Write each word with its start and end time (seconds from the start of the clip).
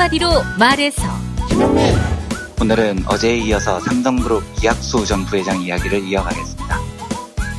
한마디로 0.00 0.30
말해서 0.58 1.02
오늘은 2.58 3.04
어제에 3.06 3.36
이어서 3.38 3.80
삼성그룹 3.80 4.42
이학수 4.62 5.04
전 5.04 5.26
부회장 5.26 5.60
이야기를 5.60 6.04
이어가겠습니다. 6.04 6.80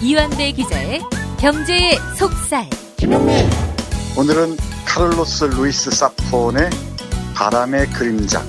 이완배 0.02 0.52
기자의 0.54 1.02
경제의 1.40 2.00
속살 2.18 2.68
오늘은 4.18 4.58
카를로스 4.86 5.46
루이스 5.46 5.92
사폰의 5.92 6.72
바람의 7.36 7.92
그림자 7.92 8.44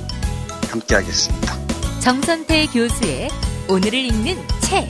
함께하겠습니다. 0.70 1.54
정선태 2.00 2.68
교수의 2.68 3.29
오늘을 3.68 3.95
읽는 3.95 4.38
책 4.61 4.88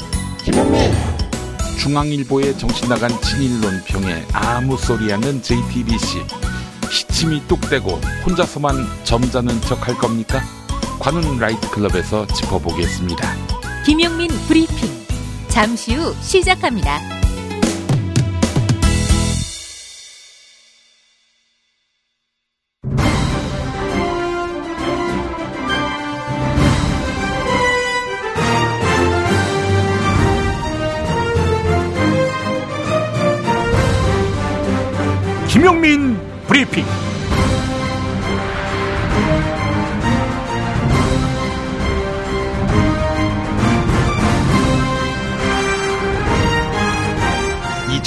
중앙일보에 1.78 2.56
정신 2.56 2.88
나간 2.88 3.10
친일론평에 3.20 4.26
아무 4.32 4.76
소리 4.76 5.12
않는 5.12 5.42
JTBC 5.42 6.24
시침 6.92 7.40
뚝 7.48 7.67
떼고 7.67 7.90
혼자서만 8.26 8.76
점잖은 9.04 9.62
척 9.62 9.88
할 9.88 9.96
겁니까? 9.96 10.42
관훈 11.00 11.38
나이트 11.38 11.70
클럽에서 11.70 12.26
짚어보겠습니다. 12.26 13.34
김용민 13.86 14.28
브리핑 14.46 14.90
잠시 15.48 15.94
후 15.94 16.14
시작합니다. 16.20 17.21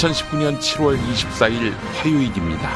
(2019년 0.06 0.58
7월 0.60 0.96
24일) 0.98 1.72
화요일입니다. 1.94 2.70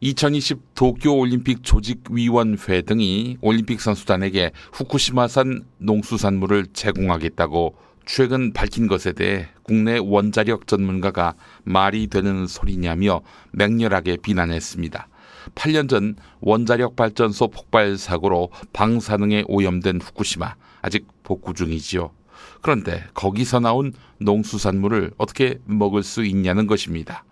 2020 0.00 0.74
도쿄올림픽 0.74 1.62
조직위원회 1.62 2.82
등이 2.82 3.38
올림픽 3.40 3.80
선수단에게 3.80 4.50
후쿠시마산 4.72 5.64
농수산물을 5.78 6.66
제공하겠다고 6.72 7.76
최근 8.04 8.52
밝힌 8.52 8.88
것에 8.88 9.12
대해 9.12 9.46
국내 9.62 9.98
원자력 9.98 10.66
전문가가 10.66 11.34
말이 11.62 12.08
되는 12.08 12.46
소리냐며 12.46 13.22
맹렬하게 13.52 14.18
비난했습니다. 14.18 15.08
8년 15.54 15.88
전 15.88 16.16
원자력 16.40 16.96
발전소 16.96 17.48
폭발 17.48 17.96
사고로 17.96 18.50
방사능에 18.72 19.44
오염된 19.46 20.00
후쿠시마 20.00 20.56
아직 20.82 21.06
복구 21.22 21.54
중이지요. 21.54 22.10
그런데 22.62 23.04
거기서 23.14 23.60
나온 23.60 23.92
농수산물을 24.18 25.12
어떻게 25.18 25.58
먹을 25.66 26.02
수 26.02 26.24
있냐는 26.24 26.66
것입니다. 26.66 27.24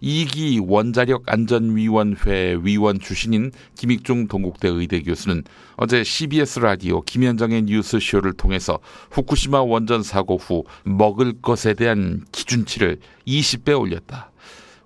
이기 0.00 0.60
원자력 0.60 1.22
안전위원회 1.26 2.58
위원 2.62 2.98
출신인 2.98 3.52
김익중 3.76 4.26
동국대 4.26 4.68
의대 4.68 5.00
교수는 5.00 5.44
어제 5.76 6.02
CBS 6.02 6.58
라디오 6.58 7.02
김현정의 7.02 7.62
뉴스쇼를 7.62 8.32
통해서 8.32 8.80
후쿠시마 9.12 9.62
원전 9.62 10.02
사고 10.02 10.38
후 10.38 10.64
먹을 10.82 11.34
것에 11.40 11.74
대한 11.74 12.24
기준치를 12.32 12.98
20배 13.28 13.78
올렸다. 13.78 14.32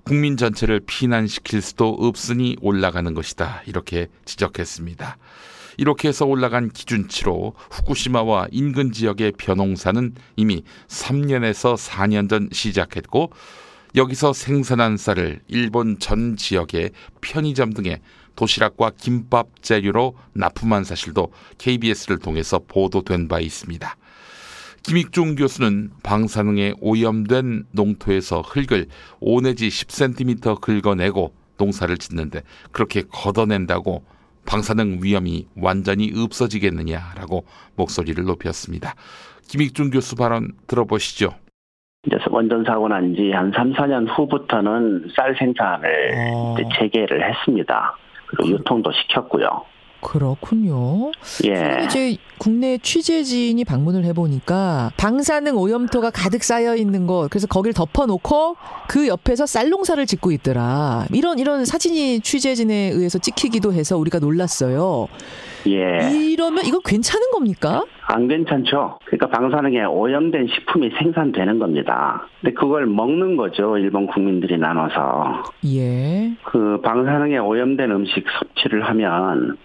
국민 0.04 0.36
전체를 0.36 0.80
피난시킬 0.86 1.62
수도 1.62 1.88
없으니 1.88 2.56
올라가는 2.60 3.12
것이다. 3.12 3.62
이렇게 3.66 4.08
지적했습니다. 4.26 5.16
이렇게 5.76 6.08
해서 6.08 6.24
올라간 6.26 6.70
기준치로 6.70 7.54
후쿠시마와 7.70 8.48
인근 8.50 8.92
지역의 8.92 9.32
벼농사는 9.38 10.14
이미 10.36 10.62
3년에서 10.88 11.76
4년 11.76 12.28
전 12.28 12.48
시작했고 12.52 13.30
여기서 13.94 14.32
생산한 14.32 14.96
쌀을 14.96 15.40
일본 15.48 15.98
전 15.98 16.36
지역의 16.36 16.90
편의점 17.20 17.72
등의 17.72 18.00
도시락과 18.36 18.92
김밥 18.98 19.62
재료로 19.62 20.14
납품한 20.34 20.84
사실도 20.84 21.32
KBS를 21.58 22.18
통해서 22.18 22.60
보도된 22.66 23.28
바 23.28 23.40
있습니다. 23.40 23.96
김익중 24.82 25.34
교수는 25.34 25.90
방사능에 26.02 26.74
오염된 26.80 27.64
농토에서 27.72 28.42
흙을 28.42 28.86
5 29.20 29.40
내지 29.40 29.68
10cm 29.68 30.60
긁어내고 30.60 31.34
농사를 31.56 31.96
짓는데 31.98 32.42
그렇게 32.70 33.02
걷어낸다고 33.10 34.04
방사능 34.46 35.00
위험이 35.02 35.46
완전히 35.56 36.12
없어지겠느냐라고 36.16 37.44
목소리를 37.76 38.22
높였습니다. 38.24 38.94
김익중 39.48 39.90
교수 39.90 40.16
발언 40.16 40.52
들어보시죠. 40.66 41.30
이제 42.06 42.16
원전 42.30 42.64
사고 42.64 42.88
난 42.88 43.14
지 43.14 43.30
한 43.32 43.52
3, 43.54 43.72
4년 43.74 44.06
후부터는 44.16 45.08
쌀 45.16 45.34
생산을 45.36 46.12
어. 46.32 46.54
재개를 46.78 47.28
했습니다. 47.28 47.96
그리고 48.28 48.50
유통도 48.56 48.92
시켰고요. 48.92 49.64
그렇군요. 50.00 51.10
예. 51.44 51.84
이제 51.84 52.16
국내 52.38 52.78
취재진이 52.78 53.64
방문을 53.64 54.04
해보니까 54.04 54.92
방사능 54.96 55.56
오염토가 55.56 56.10
가득 56.10 56.44
쌓여 56.44 56.76
있는 56.76 57.06
곳, 57.06 57.28
그래서 57.30 57.46
거길 57.46 57.72
덮어놓고 57.72 58.56
그 58.88 59.08
옆에서 59.08 59.46
쌀농사를 59.46 60.04
짓고 60.06 60.32
있더라. 60.32 61.06
이런 61.12 61.38
이런 61.38 61.64
사진이 61.64 62.20
취재진에 62.20 62.90
의해서 62.94 63.18
찍히기도 63.18 63.72
해서 63.72 63.96
우리가 63.96 64.18
놀랐어요. 64.18 65.08
예. 65.66 66.10
이러면 66.12 66.64
이거 66.64 66.78
괜찮은 66.78 67.30
겁니까? 67.32 67.84
안 68.08 68.28
괜찮죠? 68.28 69.00
그러니까 69.04 69.28
방사능에 69.30 69.84
오염된 69.84 70.46
식품이 70.54 70.90
생산되는 70.98 71.58
겁니다. 71.58 72.28
근데 72.40 72.54
그걸 72.54 72.86
먹는 72.86 73.36
거죠. 73.36 73.76
일본 73.76 74.06
국민들이 74.06 74.58
나눠서. 74.58 75.42
예. 75.66 76.36
그 76.44 76.80
방사능에 76.84 77.38
오염된 77.38 77.90
음식 77.90 78.24
섭취를 78.38 78.88
하면 78.88 79.56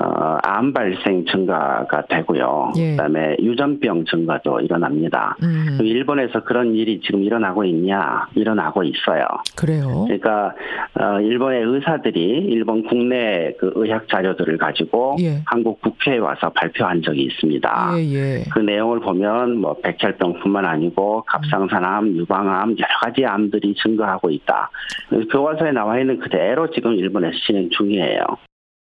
어, 0.00 0.38
암 0.42 0.72
발생 0.72 1.24
증가가 1.26 2.04
되고요. 2.06 2.72
예. 2.76 2.90
그다음에 2.92 3.36
유전병 3.40 4.04
증가도 4.06 4.60
일어납니다. 4.60 5.36
음, 5.42 5.78
일본에서 5.80 6.42
그런 6.44 6.74
일이 6.74 7.00
지금 7.00 7.22
일어나고 7.22 7.64
있냐? 7.64 8.26
일어나고 8.34 8.82
있어요. 8.82 9.24
그래요. 9.56 10.04
그러니까 10.06 10.54
어, 10.98 11.20
일본의 11.20 11.62
의사들이 11.64 12.20
일본 12.48 12.84
국내 12.86 13.52
그 13.58 13.72
의학 13.76 14.08
자료들을 14.08 14.58
가지고 14.58 15.16
예. 15.20 15.42
한국 15.46 15.80
국회에 15.80 16.18
와서 16.18 16.50
발표한 16.50 17.02
적이 17.02 17.22
있습니다. 17.24 17.92
예, 17.96 18.14
예. 18.14 18.44
그 18.52 18.60
내용을 18.60 19.00
보면 19.00 19.58
뭐 19.58 19.76
백혈병뿐만 19.82 20.64
아니고 20.64 21.22
갑상선암, 21.26 22.16
유방암 22.16 22.76
여러 22.78 22.98
가지 23.02 23.24
암들이 23.24 23.74
증가하고 23.82 24.30
있다. 24.30 24.70
그 25.10 25.26
교과서에 25.28 25.72
나와 25.72 25.98
있는 26.00 26.18
그대로 26.18 26.70
지금 26.70 26.94
일본에서 26.94 27.36
진행 27.46 27.70
중이에요. 27.70 28.20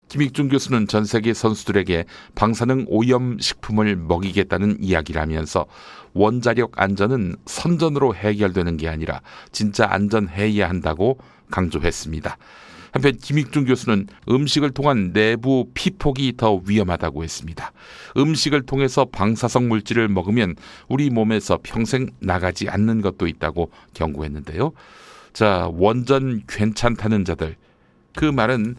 김익중 0.08 0.48
교수는 0.48 0.86
전 0.86 1.04
세계 1.04 1.34
선수들에게 1.34 2.04
방사능 2.34 2.86
오염 2.88 3.38
식품을 3.38 3.96
먹이겠다는 3.96 4.78
이야기를 4.80 5.20
하면서 5.20 5.66
원자력 6.12 6.72
안전은 6.80 7.36
선전으로 7.46 8.14
해결되는 8.14 8.76
게 8.76 8.88
아니라 8.88 9.20
진짜 9.52 9.86
안전해야 9.90 10.68
한다고 10.68 11.18
강조했습니다. 11.50 12.38
한편 12.92 13.16
김익중 13.18 13.66
교수는 13.66 14.06
음식을 14.28 14.70
통한 14.70 15.12
내부 15.12 15.68
피폭이 15.74 16.34
더 16.38 16.62
위험하다고 16.64 17.24
했습니다. 17.24 17.72
음식을 18.16 18.62
통해서 18.62 19.04
방사성 19.04 19.68
물질을 19.68 20.08
먹으면 20.08 20.54
우리 20.88 21.10
몸에서 21.10 21.58
평생 21.62 22.08
나가지 22.20 22.70
않는 22.70 23.02
것도 23.02 23.26
있다고 23.26 23.70
경고했는데요. 23.92 24.72
자, 25.34 25.68
원전 25.74 26.42
괜찮다는 26.46 27.26
자들. 27.26 27.56
그 28.14 28.24
말은 28.24 28.76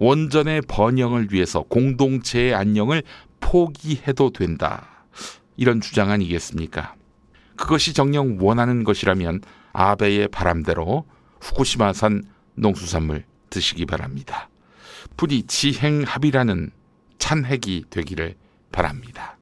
원전의 0.00 0.62
번영을 0.68 1.28
위해서 1.32 1.62
공동체의 1.62 2.54
안녕을 2.54 3.02
포기해도 3.40 4.30
된다. 4.30 5.04
이런 5.56 5.80
주장 5.80 6.10
아니겠습니까? 6.10 6.94
그것이 7.56 7.92
정녕 7.92 8.38
원하는 8.40 8.84
것이라면 8.84 9.42
아베의 9.72 10.28
바람대로 10.28 11.04
후쿠시마산 11.40 12.22
농수산물 12.54 13.24
드시기 13.50 13.86
바랍니다. 13.86 14.48
부디 15.16 15.42
지행합의라는 15.42 16.70
찬핵이 17.18 17.84
되기를 17.90 18.36
바랍니다. 18.70 19.38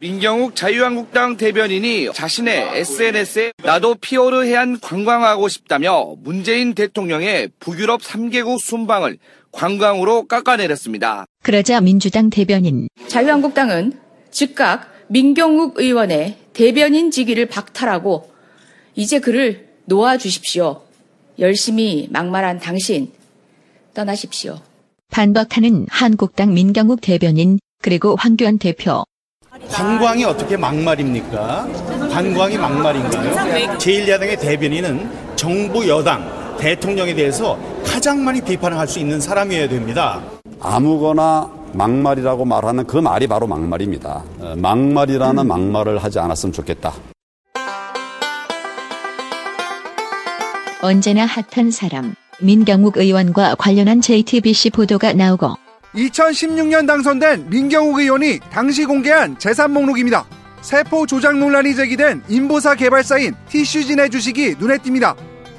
민경욱 0.00 0.54
자유한국당 0.54 1.36
대변인이 1.36 2.10
자신의 2.14 2.78
SNS에 2.78 3.52
나도 3.64 3.96
피오르 3.96 4.44
해안 4.44 4.78
관광하고 4.78 5.48
싶다며 5.48 6.14
문재인 6.18 6.72
대통령의 6.74 7.50
북유럽 7.58 8.00
3개국 8.02 8.60
순방을 8.60 9.18
관광으로 9.52 10.26
깎아내렸습니다. 10.26 11.24
그러자 11.42 11.80
민주당 11.80 12.30
대변인 12.30 12.88
자유한국당은 13.08 13.92
즉각 14.30 14.92
민경욱 15.08 15.78
의원의 15.78 16.36
대변인 16.52 17.10
직위를 17.10 17.46
박탈하고 17.46 18.30
이제 18.94 19.20
그를 19.20 19.68
놓아주십시오. 19.86 20.82
열심히 21.38 22.08
막말한 22.10 22.58
당신 22.58 23.10
떠나십시오. 23.94 24.60
반박하는 25.10 25.86
한국당 25.88 26.52
민경욱 26.52 27.00
대변인 27.00 27.58
그리고 27.80 28.16
황교안 28.16 28.58
대표. 28.58 29.04
관광이 29.70 30.24
어떻게 30.24 30.56
막말입니까? 30.56 31.66
관광이 32.10 32.58
막말인가요? 32.58 33.76
제1야당의 33.78 34.40
대변인은 34.40 35.36
정부 35.36 35.88
여당 35.88 36.37
대통령에 36.58 37.14
대해서 37.14 37.58
가장 37.84 38.24
많이 38.24 38.40
비판을 38.40 38.76
할 38.78 38.86
수 38.88 38.98
있는 38.98 39.20
사람이어야 39.20 39.68
됩니다. 39.68 40.20
아무거나 40.60 41.50
막말이라고 41.74 42.44
말하는 42.44 42.86
그 42.86 42.96
말이 42.96 43.26
바로 43.26 43.46
막말입니다. 43.46 44.24
어, 44.40 44.54
막말이라는 44.56 45.46
막말을 45.46 46.02
하지 46.02 46.18
않았으면 46.18 46.52
좋겠다. 46.52 46.92
언제나 50.80 51.26
핫한 51.26 51.70
사람 51.70 52.14
민경욱 52.40 52.96
의원과 52.96 53.56
관련한 53.56 54.00
JTBC 54.00 54.70
보도가 54.70 55.12
나오고 55.12 55.54
2016년 55.94 56.86
당선된 56.86 57.50
민경욱 57.50 57.98
의원이 57.98 58.38
당시 58.50 58.84
공개한 58.84 59.38
재산 59.38 59.72
목록입니다. 59.72 60.24
세포 60.60 61.06
조작 61.06 61.36
논란이 61.36 61.74
제기된 61.74 62.22
인보사 62.28 62.74
개발사인 62.74 63.34
티슈진의 63.48 64.10
주식이 64.10 64.56
눈에 64.58 64.76
띕니다. 64.78 65.14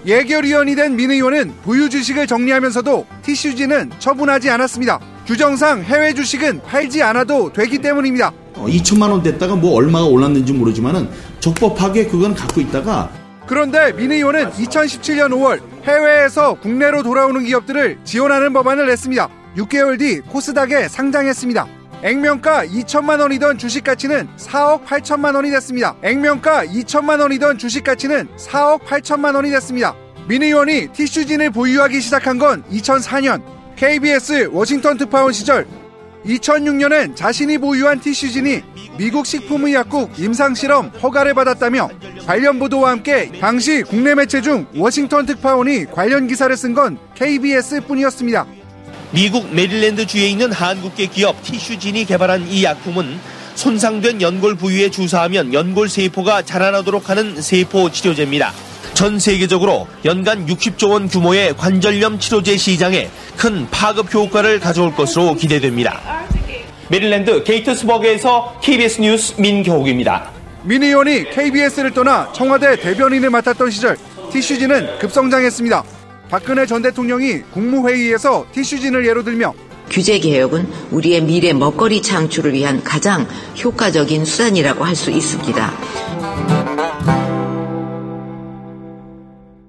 예결위원이 0.06 0.76
된 0.76 0.96
민 0.96 1.12
의원은 1.12 1.54
보유 1.64 1.90
주식을 1.90 2.26
정리하면서도 2.28 3.06
티슈진은 3.22 3.92
처분하지 4.00 4.50
않았습니다. 4.50 5.00
규정상 5.26 5.84
해외 5.84 6.14
주식은 6.14 6.62
팔지 6.64 7.04
않아도 7.04 7.54
되기 7.54 7.78
때문입니다. 7.80 8.32
2천만 8.56 9.12
원 9.12 9.22
됐다가 9.24 9.56
뭐 9.56 9.76
얼마가 9.76 10.06
올랐는지 10.06 10.52
모르지만은 10.54 11.10
적법하게 11.40 12.08
그건 12.08 12.34
갖고 12.34 12.60
있다가 12.62 13.10
그런데 13.48 13.94
민 13.94 14.12
의원은 14.12 14.52
2017년 14.52 15.30
5월 15.32 15.62
해외에서 15.86 16.56
국내로 16.56 17.04
돌아오는 17.04 17.44
기업들을 17.44 18.00
지원하는 18.04 18.52
법안을 18.54 18.88
냈습니다. 18.88 19.30
6개월 19.58 19.98
뒤 20.00 20.20
코스닥에 20.22 20.88
상장했습니다. 20.88 21.66
액면가 22.02 22.66
2천만 22.68 23.20
원이던 23.20 23.58
주식 23.58 23.84
가치는 23.84 24.30
4억 24.38 24.86
8천만 24.86 25.36
원이 25.36 25.52
됐습니다. 25.52 25.96
액면가 26.02 26.66
2천만 26.68 27.20
원이던 27.20 27.58
주식 27.58 27.84
가치는 27.84 28.30
4억 28.38 28.82
8천만 28.86 29.36
원이 29.36 29.50
됐습니다. 29.52 29.94
민 30.28 30.44
의원이 30.44 30.90
티슈진을 30.94 31.50
보유하기 31.52 32.00
시작한 32.00 32.38
건 32.38 32.64
2004년 32.72 33.42
KBS 33.76 34.50
워싱턴 34.54 34.98
특파원 34.98 35.34
시절 35.34 35.68
2006년엔 36.26 37.16
자신이 37.16 37.58
보유한 37.58 38.00
티슈진이 38.00 38.62
미국 38.98 39.26
식품의약국 39.26 40.20
임상실험 40.20 40.90
허가를 41.02 41.34
받았다며 41.34 41.90
관련 42.26 42.60
보도와 42.60 42.92
함께 42.92 43.32
당시 43.40 43.84
국내 43.84 44.14
매체 44.16 44.42
중 44.42 44.68
워싱턴 44.76 45.26
특파원이 45.26 45.86
관련 45.86 46.28
기사를 46.28 46.56
쓴 46.56 46.74
건 46.74 46.98
KBS 47.16 47.82
뿐이었습니다. 47.82 48.46
미국 49.12 49.54
메릴랜드 49.54 50.06
주에 50.06 50.28
있는 50.28 50.52
한국계 50.52 51.08
기업 51.08 51.42
티슈진이 51.42 52.06
개발한 52.06 52.48
이 52.48 52.64
약품은 52.64 53.20
손상된 53.56 54.22
연골 54.22 54.56
부위에 54.56 54.92
주사하면 54.92 55.54
연골 55.54 55.90
세포가 55.90 56.44
자라나도록 56.44 57.10
하는 57.10 57.42
세포 57.42 57.92
치료제입니다. 57.92 58.54
전 58.94 59.18
세계적으로 59.18 59.88
연간 60.06 60.46
60조 60.46 60.92
원 60.92 61.08
규모의 61.08 61.58
관절염 61.58 62.20
치료제 62.20 62.56
시장에 62.56 63.10
큰 63.36 63.68
파급 63.72 64.14
효과를 64.14 64.60
가져올 64.60 64.94
것으로 64.94 65.34
기대됩니다. 65.34 66.00
메릴랜드 66.90 67.44
게이트스버그에서 67.44 68.60
KBS 68.62 69.02
뉴스 69.02 69.42
민경욱입니다. 69.42 70.32
민 70.64 70.84
의원이 70.84 71.32
KBS를 71.32 71.92
떠나 71.92 72.32
청와대 72.34 72.76
대변인을 72.76 73.30
맡았던 73.30 73.72
시절 73.72 73.98
티슈진은 74.32 75.00
급성장했습니다. 75.00 75.99
박근혜 76.30 76.66
전 76.66 76.82
대통령이 76.82 77.42
국무회의에서 77.54 78.46
티슈진을 78.52 79.06
예로 79.08 79.24
들며 79.24 79.54
규제 79.90 80.20
개혁은 80.20 80.68
우리의 80.92 81.24
미래 81.24 81.54
먹거리 81.54 82.04
창출을 82.04 82.54
위한 82.54 82.84
가장 82.84 83.28
효과적인 83.64 84.26
수단이라고 84.26 84.84
할 84.84 84.96
수 84.96 85.10
있습니다. 85.10 85.72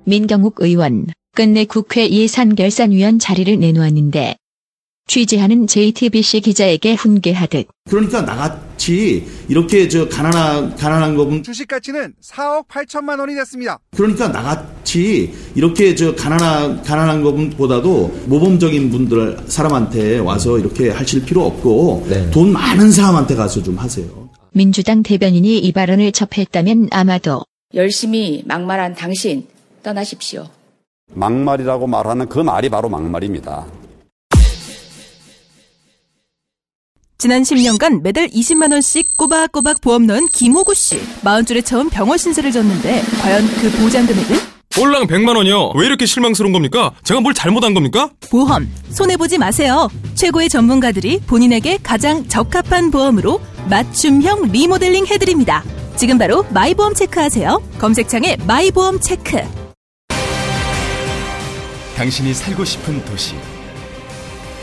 민경욱 0.04 0.56
의원 0.58 1.06
끝내 1.34 1.64
국회 1.64 2.08
예산결산위원 2.10 3.18
자리를 3.18 3.58
내놓았는데 3.58 4.36
취재하는 5.10 5.66
JTBC 5.66 6.40
기자에게 6.40 6.94
훈계하듯 6.94 7.66
그러니까 7.90 8.22
나같이 8.22 9.26
이렇게 9.48 9.88
저 9.88 10.08
가난한 10.08 10.76
가난한 10.76 11.16
거분 11.16 11.42
주식 11.42 11.66
가치는 11.66 12.14
4억 12.22 12.68
8천만 12.68 13.18
원이 13.18 13.34
됐습니다. 13.34 13.80
그러니까 13.96 14.28
나같이 14.28 15.34
이렇게 15.56 15.96
저 15.96 16.14
가난한 16.14 16.84
가난한 16.84 17.24
거분보다도 17.24 18.26
모범적인 18.26 18.90
분들 18.90 19.48
사람한테 19.48 20.18
와서 20.18 20.60
이렇게 20.60 20.90
하실 20.90 21.24
필요 21.24 21.44
없고 21.44 22.06
네. 22.08 22.30
돈 22.30 22.52
많은 22.52 22.92
사람한테 22.92 23.34
가서 23.34 23.60
좀 23.64 23.76
하세요. 23.78 24.06
민주당 24.52 25.02
대변인이 25.02 25.58
이 25.58 25.72
발언을 25.72 26.12
접했다면 26.12 26.90
아마도 26.92 27.42
열심히 27.74 28.44
막말한 28.46 28.94
당신 28.94 29.44
떠나십시오. 29.82 30.46
막말이라고 31.12 31.88
말하는 31.88 32.28
그 32.28 32.38
말이 32.38 32.68
바로 32.68 32.88
막말입니다. 32.88 33.79
지난 37.20 37.42
10년간 37.42 38.00
매달 38.00 38.28
20만 38.28 38.72
원씩 38.72 39.18
꼬박꼬박 39.18 39.82
보험 39.82 40.06
넣은 40.06 40.26
김호구 40.28 40.74
씨. 40.74 40.98
40줄에 41.22 41.62
처음 41.62 41.90
병원 41.90 42.16
신세를 42.16 42.50
졌는데 42.50 43.02
과연 43.20 43.46
그 43.60 43.70
보장 43.72 44.06
금액은? 44.06 44.38
볼랑 44.70 45.06
100만 45.06 45.36
원이요. 45.36 45.72
왜 45.74 45.84
이렇게 45.84 46.06
실망스러운 46.06 46.54
겁니까? 46.54 46.92
제가 47.04 47.20
뭘 47.20 47.34
잘못한 47.34 47.74
겁니까? 47.74 48.08
보험 48.30 48.66
손해 48.88 49.18
보지 49.18 49.36
마세요. 49.36 49.90
최고의 50.14 50.48
전문가들이 50.48 51.20
본인에게 51.26 51.80
가장 51.82 52.26
적합한 52.26 52.90
보험으로 52.90 53.38
맞춤형 53.68 54.50
리모델링 54.50 55.06
해드립니다. 55.06 55.62
지금 55.96 56.16
바로 56.16 56.46
마이보험 56.54 56.94
체크하세요. 56.94 57.62
검색창에 57.78 58.38
마이보험 58.46 58.98
체크. 58.98 59.42
당신이 61.98 62.32
살고 62.32 62.64
싶은 62.64 63.04
도시. 63.04 63.34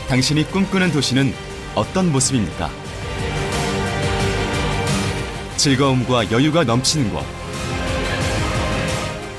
당신이 0.08 0.50
꿈꾸는 0.50 0.90
도시는 0.90 1.32
어떤 1.78 2.10
모습입니까? 2.10 2.68
즐거움과 5.56 6.28
여유가 6.32 6.64
넘치는 6.64 7.12
곳. 7.12 7.24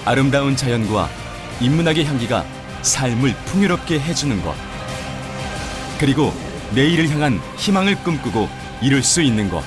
아름다운 0.05 0.55
자연과 0.55 1.09
인문학의 1.59 2.05
향기가 2.05 2.45
삶을 2.81 3.35
풍요롭게 3.43 3.99
해주는 3.99 4.41
곳. 4.41 4.55
그리고 5.99 6.33
내일을 6.71 7.09
향한 7.09 7.41
희망을 7.57 8.01
꿈꾸고 8.03 8.47
이룰 8.81 9.03
수 9.03 9.21
있는 9.21 9.49
곳. 9.49 9.61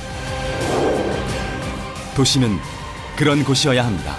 도시는 2.16 2.58
그런 3.16 3.44
곳이어야 3.44 3.84
합니다. 3.84 4.16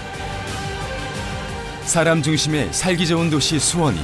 사람 1.86 2.22
중심의 2.22 2.72
살기 2.72 3.04
좋은 3.08 3.30
도시 3.30 3.58
수원이 3.58 4.00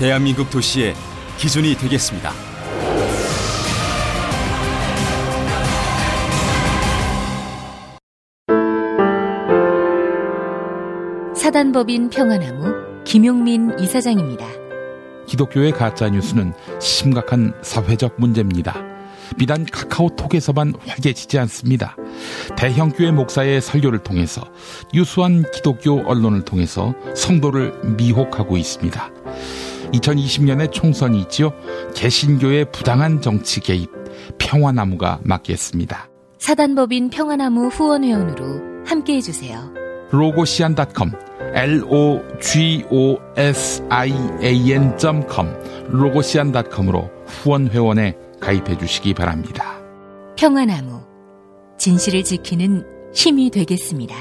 대한민국 0.00 0.50
도시의 0.50 0.96
기준이 1.38 1.76
되겠습니다. 1.76 2.51
사단법인 11.52 12.08
평화나무 12.08 13.04
김용민 13.04 13.78
이사장입니다. 13.78 14.46
기독교의 15.26 15.72
가짜 15.72 16.08
뉴스는 16.08 16.54
심각한 16.80 17.52
사회적 17.60 18.14
문제입니다. 18.16 18.74
비단 19.36 19.66
카카오톡에서만 19.70 20.72
활개치지 20.86 21.38
않습니다. 21.40 21.94
대형 22.56 22.88
교회 22.88 23.10
목사의 23.10 23.60
설교를 23.60 23.98
통해서 23.98 24.40
유수한 24.94 25.44
기독교 25.52 26.00
언론을 26.08 26.46
통해서 26.46 26.94
성도를 27.14 27.74
미혹하고 27.98 28.56
있습니다. 28.56 29.10
2020년에 29.92 30.72
총선이 30.72 31.20
있지요. 31.20 31.52
개신교의 31.94 32.72
부당한 32.72 33.20
정치 33.20 33.60
개입 33.60 33.90
평화나무가 34.38 35.20
맡겠습니다. 35.22 36.08
사단법인 36.38 37.10
평화나무 37.10 37.66
후원회원으로 37.66 38.86
함께해 38.86 39.20
주세요. 39.20 39.70
로고시안.com 40.12 41.10
logo 41.10 41.31
시an.com 44.42 45.48
로고시안.com으로 45.88 47.10
후원 47.26 47.68
회원에 47.68 48.16
가입해 48.40 48.78
주시기 48.78 49.14
바랍니다. 49.14 49.78
평화나무 50.36 51.02
진실을 51.78 52.24
지키는 52.24 52.84
힘이 53.14 53.50
되겠습니다. 53.50 54.14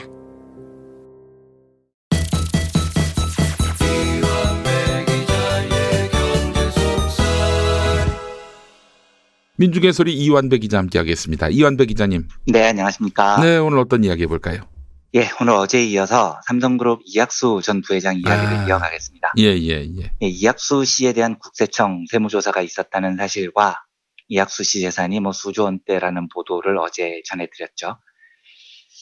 민중의 9.58 9.94
소리 9.94 10.14
이완배 10.16 10.58
기자 10.58 10.80
함께하겠습니다. 10.80 11.50
이완배 11.50 11.86
기자님. 11.86 12.28
네, 12.48 12.70
안녕하십니까. 12.70 13.40
네, 13.42 13.58
오늘 13.58 13.78
어떤 13.78 14.04
이야기 14.04 14.24
해볼까요? 14.24 14.71
예, 15.14 15.30
오늘 15.42 15.54
어제에 15.54 15.84
이어서 15.88 16.40
삼성그룹 16.48 17.02
이학수 17.04 17.60
전 17.62 17.82
부회장 17.82 18.16
이야기를 18.16 18.60
아. 18.60 18.68
이어가겠습니다. 18.68 19.34
예, 19.40 19.44
예, 19.44 19.86
예. 19.98 20.12
예, 20.22 20.28
이학수 20.28 20.86
씨에 20.86 21.12
대한 21.12 21.38
국세청 21.38 22.06
세무조사가 22.10 22.62
있었다는 22.62 23.18
사실과 23.18 23.84
이학수 24.30 24.64
씨 24.64 24.80
재산이 24.80 25.20
뭐 25.20 25.34
수조 25.34 25.66
원대라는 25.66 26.30
보도를 26.30 26.78
어제 26.78 27.22
전해드렸죠. 27.26 27.98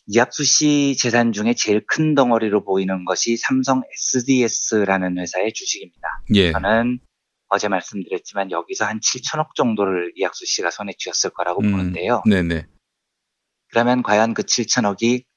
이학수 0.08 0.44
씨 0.46 0.98
재산 0.98 1.32
중에 1.32 1.54
제일 1.54 1.86
큰 1.86 2.16
덩어리로 2.16 2.64
보이는 2.66 3.06
것이 3.06 3.38
삼성 3.38 3.84
SDS라는 3.94 5.20
회사의 5.20 5.54
주식입니다. 5.54 6.24
예. 6.34 6.52
저는 6.54 7.00
어제 7.50 7.68
말씀드렸지만 7.68 8.50
여기서 8.50 8.86
한 8.86 9.00
7천억 9.00 9.54
정도를 9.54 10.14
이학수 10.16 10.48
씨가 10.48 10.72
손에 10.72 10.94
쥐었을 10.98 11.30
거라고 11.30 11.62
보는데요. 11.62 12.24
네네. 12.28 12.66
그러면 13.70 14.02
과연 14.02 14.34
그 14.34 14.42
7천억이 14.42 15.29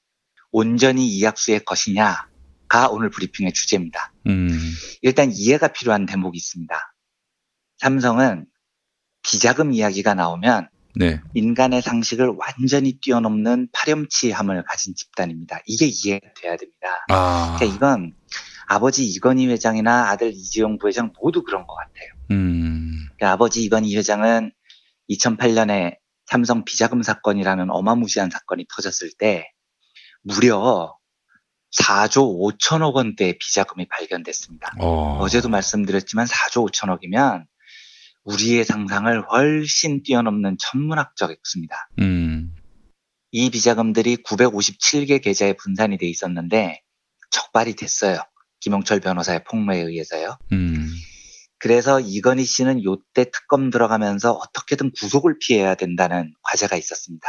온전히 0.52 1.08
이학수의 1.08 1.64
것이냐가 1.64 2.88
오늘 2.90 3.10
브리핑의 3.10 3.52
주제입니다. 3.52 4.12
음. 4.26 4.50
일단 5.00 5.32
이해가 5.32 5.68
필요한 5.68 6.06
대목이 6.06 6.36
있습니다. 6.36 6.94
삼성은 7.78 8.46
비자금 9.22 9.72
이야기가 9.72 10.14
나오면 10.14 10.68
네. 10.94 11.20
인간의 11.34 11.80
상식을 11.80 12.34
완전히 12.36 12.98
뛰어넘는 13.00 13.68
파렴치함을 13.72 14.62
가진 14.68 14.94
집단입니다. 14.94 15.60
이게 15.66 15.86
이해가 15.86 16.34
돼야 16.34 16.56
됩니다. 16.56 17.06
아. 17.08 17.56
그러니까 17.58 17.76
이건 17.76 18.14
아버지 18.66 19.06
이건희 19.06 19.46
회장이나 19.48 20.10
아들 20.10 20.32
이지용 20.32 20.78
부회장 20.78 21.12
모두 21.20 21.42
그런 21.42 21.66
것 21.66 21.74
같아요. 21.74 22.08
음. 22.30 23.06
그러니까 23.16 23.32
아버지 23.32 23.62
이건희 23.62 23.96
회장은 23.96 24.52
2008년에 25.10 25.96
삼성 26.26 26.64
비자금 26.64 27.02
사건이라는 27.02 27.70
어마무시한 27.70 28.30
사건이 28.30 28.66
터졌을 28.74 29.10
때 29.18 29.50
무려 30.22 30.96
4조 31.78 32.56
5천억 32.58 32.94
원대의 32.94 33.38
비자금이 33.38 33.88
발견됐습니다. 33.88 34.74
어. 34.80 35.18
어제도 35.18 35.48
말씀드렸지만 35.48 36.26
4조 36.26 36.70
5천억이면 36.70 37.44
우리의 38.24 38.64
상상을 38.64 39.30
훨씬 39.30 40.02
뛰어넘는 40.02 40.56
천문학적 40.58 41.30
액수입니다. 41.30 41.88
음. 42.00 42.54
이 43.30 43.50
비자금들이 43.50 44.18
957개 44.18 45.22
계좌에 45.22 45.54
분산이 45.54 45.98
돼 45.98 46.06
있었는데 46.06 46.82
적발이 47.30 47.74
됐어요. 47.74 48.22
김용철 48.60 49.00
변호사의 49.00 49.44
폭로에 49.44 49.78
의해서요. 49.78 50.38
음. 50.52 50.88
그래서 51.58 52.00
이건희 52.00 52.44
씨는 52.44 52.84
요때 52.84 53.30
특검 53.32 53.70
들어가면서 53.70 54.32
어떻게든 54.32 54.92
구속을 54.98 55.38
피해야 55.40 55.74
된다는 55.74 56.32
과제가 56.42 56.76
있었습니다. 56.76 57.26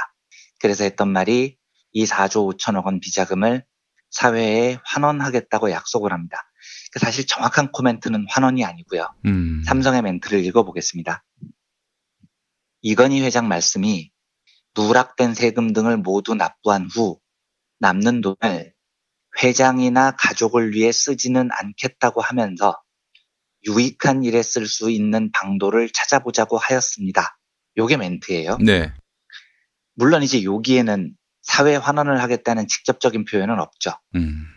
그래서 0.60 0.84
했던 0.84 1.10
말이 1.12 1.58
이 1.94 2.06
4조 2.06 2.58
5천억 2.58 2.86
원 2.86 3.00
비자금을 3.00 3.64
사회에 4.10 4.78
환원하겠다고 4.86 5.72
약속을 5.72 6.12
합니다. 6.12 6.38
그 6.92 7.00
사실 7.00 7.26
정확한 7.26 7.72
코멘트는 7.72 8.26
환원이 8.30 8.64
아니고요. 8.64 9.08
음. 9.26 9.64
삼성의 9.66 10.02
멘트를 10.04 10.44
읽어보겠습니다. 10.46 11.24
이건희 12.82 13.22
회장 13.22 13.48
말씀이 13.48 14.12
누락된 14.76 15.34
세금 15.34 15.74
등을 15.74 15.98
모두 15.98 16.36
납부한 16.36 16.88
후 16.92 17.20
남는 17.80 18.22
돈을 18.22 18.74
회장이나 19.42 20.12
가족을 20.12 20.74
위해 20.74 20.92
쓰지는 20.92 21.50
않겠다고 21.52 22.22
하면서 22.22 22.80
유익한 23.66 24.24
일에 24.24 24.44
쓸 24.44 24.68
수 24.68 24.92
있는 24.92 25.32
방도를 25.32 25.90
찾아보자고 25.90 26.58
하였습니다. 26.58 27.38
요게 27.78 27.98
멘트예요. 27.98 28.58
네. 28.58 28.94
물론 29.96 30.22
이제 30.22 30.44
여기에는 30.44 31.16
사회 31.44 31.76
환원을 31.76 32.22
하겠다는 32.22 32.68
직접적인 32.68 33.26
표현은 33.26 33.60
없죠. 33.60 33.92
음. 34.16 34.48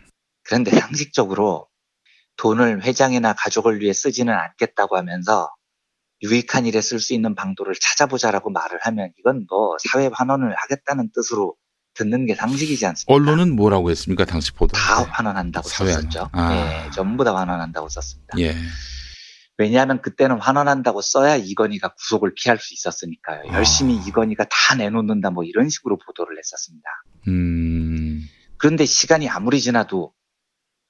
그런데 0.43 0.71
상식적으로 0.71 1.67
돈을 2.37 2.83
회장이나 2.83 3.33
가족을 3.33 3.81
위해 3.81 3.93
쓰지는 3.93 4.33
않겠다고 4.33 4.97
하면서 4.97 5.49
유익한 6.23 6.65
일에 6.65 6.81
쓸 6.81 6.99
수 6.99 7.13
있는 7.13 7.35
방도를 7.35 7.75
찾아보자라고 7.79 8.49
말을 8.49 8.79
하면 8.81 9.11
이건 9.19 9.45
뭐 9.49 9.77
사회 9.91 10.09
환원을 10.11 10.55
하겠다는 10.55 11.11
뜻으로 11.13 11.55
듣는 11.93 12.25
게 12.25 12.35
상식이지 12.35 12.85
않습니까? 12.85 13.13
언론은 13.13 13.55
뭐라고 13.55 13.89
했습니까? 13.91 14.25
당시 14.25 14.53
보도. 14.53 14.73
다 14.73 15.03
환원한다고 15.03 15.67
사회 15.67 15.91
썼었죠. 15.91 16.29
아. 16.31 16.85
예, 16.85 16.91
전부 16.91 17.23
다 17.23 17.35
환원한다고 17.35 17.89
썼습니다. 17.89 18.37
예. 18.39 18.55
왜냐하면 19.57 20.01
그때는 20.01 20.39
환원한다고 20.39 21.01
써야 21.01 21.35
이건희가 21.35 21.89
구속을 21.95 22.33
피할 22.35 22.59
수 22.59 22.73
있었으니까요. 22.73 23.51
열심히 23.53 23.95
이건희가 23.95 24.45
다 24.45 24.75
내놓는다 24.75 25.31
뭐 25.31 25.43
이런 25.43 25.69
식으로 25.69 25.97
보도를 25.97 26.37
했었습니다. 26.37 26.87
음. 27.27 28.21
그런데 28.57 28.85
시간이 28.85 29.29
아무리 29.29 29.59
지나도 29.59 30.13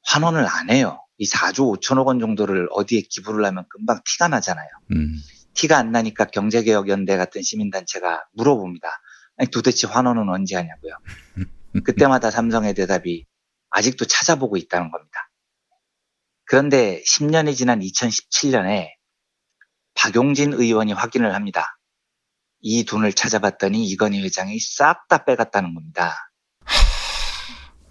환원을 0.04 0.46
안 0.46 0.70
해요. 0.70 1.00
이 1.18 1.26
4조 1.28 1.80
5천억 1.80 2.06
원 2.08 2.20
정도를 2.20 2.68
어디에 2.72 3.02
기부를 3.10 3.46
하면 3.46 3.66
금방 3.70 4.02
티가 4.06 4.28
나잖아요. 4.28 4.68
음. 4.92 5.16
티가 5.54 5.78
안 5.78 5.92
나니까 5.92 6.26
경제개혁연대 6.26 7.18
같은 7.18 7.42
시민단체가 7.42 8.26
물어봅니다. 8.34 8.88
아니, 9.38 9.50
도대체 9.50 9.88
환원은 9.88 10.30
언제 10.30 10.56
하냐고요. 10.56 10.94
그때마다 11.84 12.32
삼성의 12.32 12.74
대답이 12.74 13.26
아직도 13.70 14.06
찾아보고 14.06 14.58
있다는 14.58 14.92
겁니다. 14.92 15.27
그런데 16.48 17.01
10년이 17.04 17.56
지난 17.56 17.82
2017년에 17.82 18.88
박용진 19.96 20.54
의원이 20.54 20.94
확인을 20.94 21.36
합니다. 21.36 21.77
이 22.62 22.86
돈을 22.86 23.13
찾아봤더니 23.13 23.86
이건희 23.86 24.24
회장이 24.24 24.58
싹 24.60 25.08
다 25.10 25.25
빼갔다는 25.25 25.74
겁니다. 25.74 26.16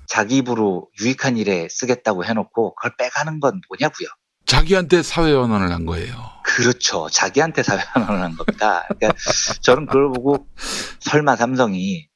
자기 0.08 0.38
입으로 0.38 0.88
유익한 1.00 1.36
일에 1.36 1.68
쓰겠다고 1.68 2.24
해놓고 2.24 2.74
그걸 2.74 2.96
빼가는 2.96 3.40
건 3.40 3.60
뭐냐고요. 3.68 4.08
자기한테 4.46 5.02
사회 5.02 5.32
환원을 5.32 5.72
한 5.72 5.84
거예요. 5.84 6.14
그렇죠. 6.44 7.08
자기한테 7.10 7.62
사회환원을 7.62 8.22
한 8.22 8.36
겁니다. 8.36 8.86
그러니까 8.88 9.12
저는 9.60 9.86
그걸 9.86 10.12
보고 10.12 10.46
설마 11.00 11.36
삼성이 11.36 12.08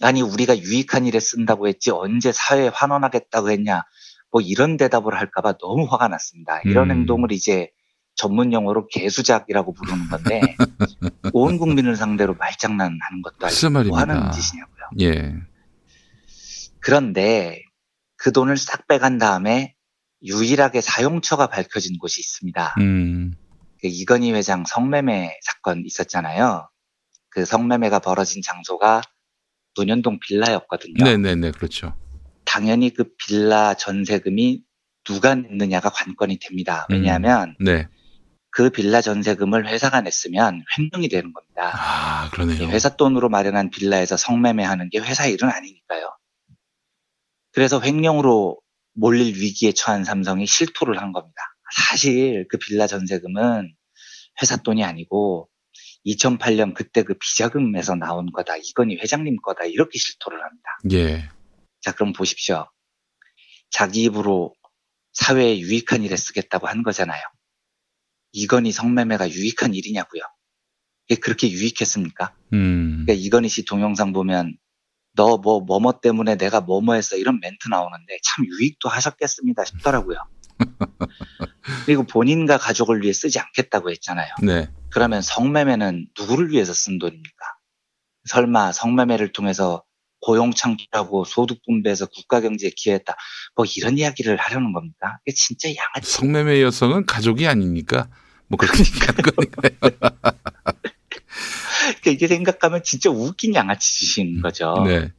아니 0.00 0.22
우리가 0.22 0.56
유익한 0.56 1.04
일에 1.04 1.20
쓴다고 1.20 1.68
했지 1.68 1.90
언제 1.90 2.32
사회에 2.32 2.68
환원하겠다고 2.68 3.50
했냐 3.50 3.82
뭐 4.30 4.40
이런 4.40 4.76
대답을 4.76 5.14
할까봐 5.14 5.58
너무 5.58 5.86
화가 5.90 6.08
났습니다. 6.08 6.60
이런 6.64 6.90
음. 6.90 6.96
행동을 6.96 7.32
이제 7.32 7.70
전문 8.14 8.52
용어로 8.52 8.86
개수작이라고 8.88 9.72
부르는 9.72 10.08
건데 10.08 10.40
온 11.32 11.58
국민을 11.58 11.96
상대로 11.96 12.34
말장난하는 12.34 13.22
것도 13.22 13.46
아니고 13.46 13.88
뭐. 13.90 13.98
하는 13.98 14.30
짓이냐고요. 14.30 14.84
예. 15.00 15.34
그런데 16.80 17.62
그 18.16 18.32
돈을 18.32 18.56
싹 18.56 18.86
빼간 18.86 19.18
다음에 19.18 19.74
유일하게 20.22 20.80
사용처가 20.80 21.46
밝혀진 21.46 21.98
곳이 21.98 22.20
있습니다. 22.20 22.74
음. 22.80 23.34
그 23.80 23.86
이건희 23.86 24.32
회장 24.32 24.64
성매매 24.66 25.38
사건 25.42 25.82
있었잖아요. 25.86 26.68
그 27.30 27.46
성매매가 27.46 28.00
벌어진 28.00 28.42
장소가 28.42 29.00
논현동 29.76 30.18
빌라였거든요. 30.20 31.04
네네네, 31.04 31.52
그렇죠. 31.52 31.94
당연히 32.44 32.92
그 32.92 33.04
빌라 33.16 33.74
전세금이 33.74 34.62
누가 35.04 35.34
냈느냐가 35.34 35.90
관건이 35.90 36.38
됩니다. 36.38 36.86
왜냐하면 36.90 37.56
네. 37.60 37.88
그 38.50 38.70
빌라 38.70 39.00
전세금을 39.00 39.68
회사가 39.68 40.00
냈으면 40.00 40.64
횡령이 40.76 41.08
되는 41.08 41.32
겁니다. 41.32 41.70
아, 41.72 42.30
그러네요. 42.30 42.68
회사 42.68 42.96
돈으로 42.96 43.28
마련한 43.28 43.70
빌라에서 43.70 44.16
성매매하는 44.16 44.90
게 44.90 44.98
회사 44.98 45.26
일은 45.26 45.48
아니니까요. 45.48 46.10
그래서 47.52 47.80
횡령으로 47.80 48.60
몰릴 48.94 49.34
위기에 49.36 49.72
처한 49.72 50.04
삼성이 50.04 50.46
실토를 50.46 51.00
한 51.00 51.12
겁니다. 51.12 51.40
사실 51.72 52.46
그 52.48 52.58
빌라 52.58 52.86
전세금은 52.86 53.72
회사 54.42 54.56
돈이 54.56 54.84
아니고 54.84 55.48
2008년 56.06 56.74
그때 56.74 57.02
그 57.02 57.14
비자금에서 57.14 57.94
나온 57.94 58.32
거다. 58.32 58.56
이건희 58.56 58.96
회장님 58.96 59.36
거다. 59.42 59.64
이렇게 59.64 59.98
실토를 59.98 60.42
합니다. 60.42 60.78
예. 60.92 61.28
자, 61.80 61.92
그럼 61.92 62.12
보십시오. 62.12 62.66
자기 63.70 64.04
입으로 64.04 64.54
사회에 65.12 65.58
유익한 65.58 66.02
일에 66.02 66.16
쓰겠다고 66.16 66.66
한 66.66 66.82
거잖아요. 66.82 67.20
이건희 68.32 68.72
성매매가 68.72 69.30
유익한 69.30 69.74
일이냐고요. 69.74 70.22
이게 71.08 71.20
그렇게 71.20 71.50
유익했습니까? 71.50 72.34
음. 72.52 73.04
그러니까 73.04 73.12
이건희 73.14 73.48
씨 73.48 73.64
동영상 73.64 74.12
보면 74.12 74.56
너 75.14 75.36
뭐 75.38 75.60
뭐뭐 75.60 76.00
때문에 76.00 76.36
내가 76.36 76.60
뭐뭐 76.60 76.94
했어 76.94 77.16
이런 77.16 77.40
멘트 77.40 77.68
나오는데 77.68 78.18
참 78.22 78.46
유익도 78.46 78.88
하셨겠습니다 78.88 79.64
싶더라고요. 79.64 80.18
그리고 81.86 82.04
본인과 82.04 82.58
가족을 82.58 83.02
위해 83.02 83.12
쓰지 83.12 83.38
않겠다고 83.38 83.90
했잖아요. 83.90 84.28
네. 84.42 84.70
그러면 84.90 85.22
성매매는 85.22 86.08
누구를 86.18 86.50
위해서 86.50 86.72
쓴 86.72 86.98
돈입니까? 86.98 87.44
설마 88.26 88.72
성매매를 88.72 89.32
통해서 89.32 89.82
고용 90.20 90.52
창출하고 90.52 91.24
소득 91.24 91.62
분배해서 91.64 92.06
국가 92.06 92.40
경제에 92.40 92.70
기여했다. 92.74 93.16
뭐 93.56 93.64
이런 93.76 93.98
이야기를 93.98 94.36
하려는 94.36 94.72
겁니까? 94.72 95.18
이게 95.24 95.34
진짜 95.34 95.68
양아치. 95.68 96.10
성매매 96.12 96.62
여성은 96.62 97.06
가족이 97.06 97.46
아니니까 97.48 98.08
뭐 98.48 98.56
그렇게 98.58 98.78
얘기하는 98.84 99.22
거니까요. 99.22 99.70
그러니까 102.00 102.10
이게 102.10 102.28
생각하면 102.28 102.82
진짜 102.82 103.10
웃긴 103.10 103.54
양아치 103.54 104.06
짓인 104.06 104.42
거죠. 104.42 104.84
네. 104.86 105.12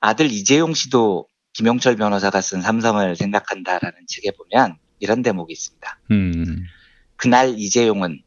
아들 0.00 0.30
이재용 0.30 0.74
씨도 0.74 1.26
김용철 1.54 1.96
변호사가 1.96 2.40
쓴 2.40 2.60
삼성을 2.60 3.16
생각한다라는 3.16 3.98
책에 4.06 4.32
보면 4.32 4.76
이런 4.98 5.22
대목이 5.22 5.52
있습니다. 5.52 6.00
음. 6.10 6.64
그날 7.16 7.54
이재용은 7.56 8.20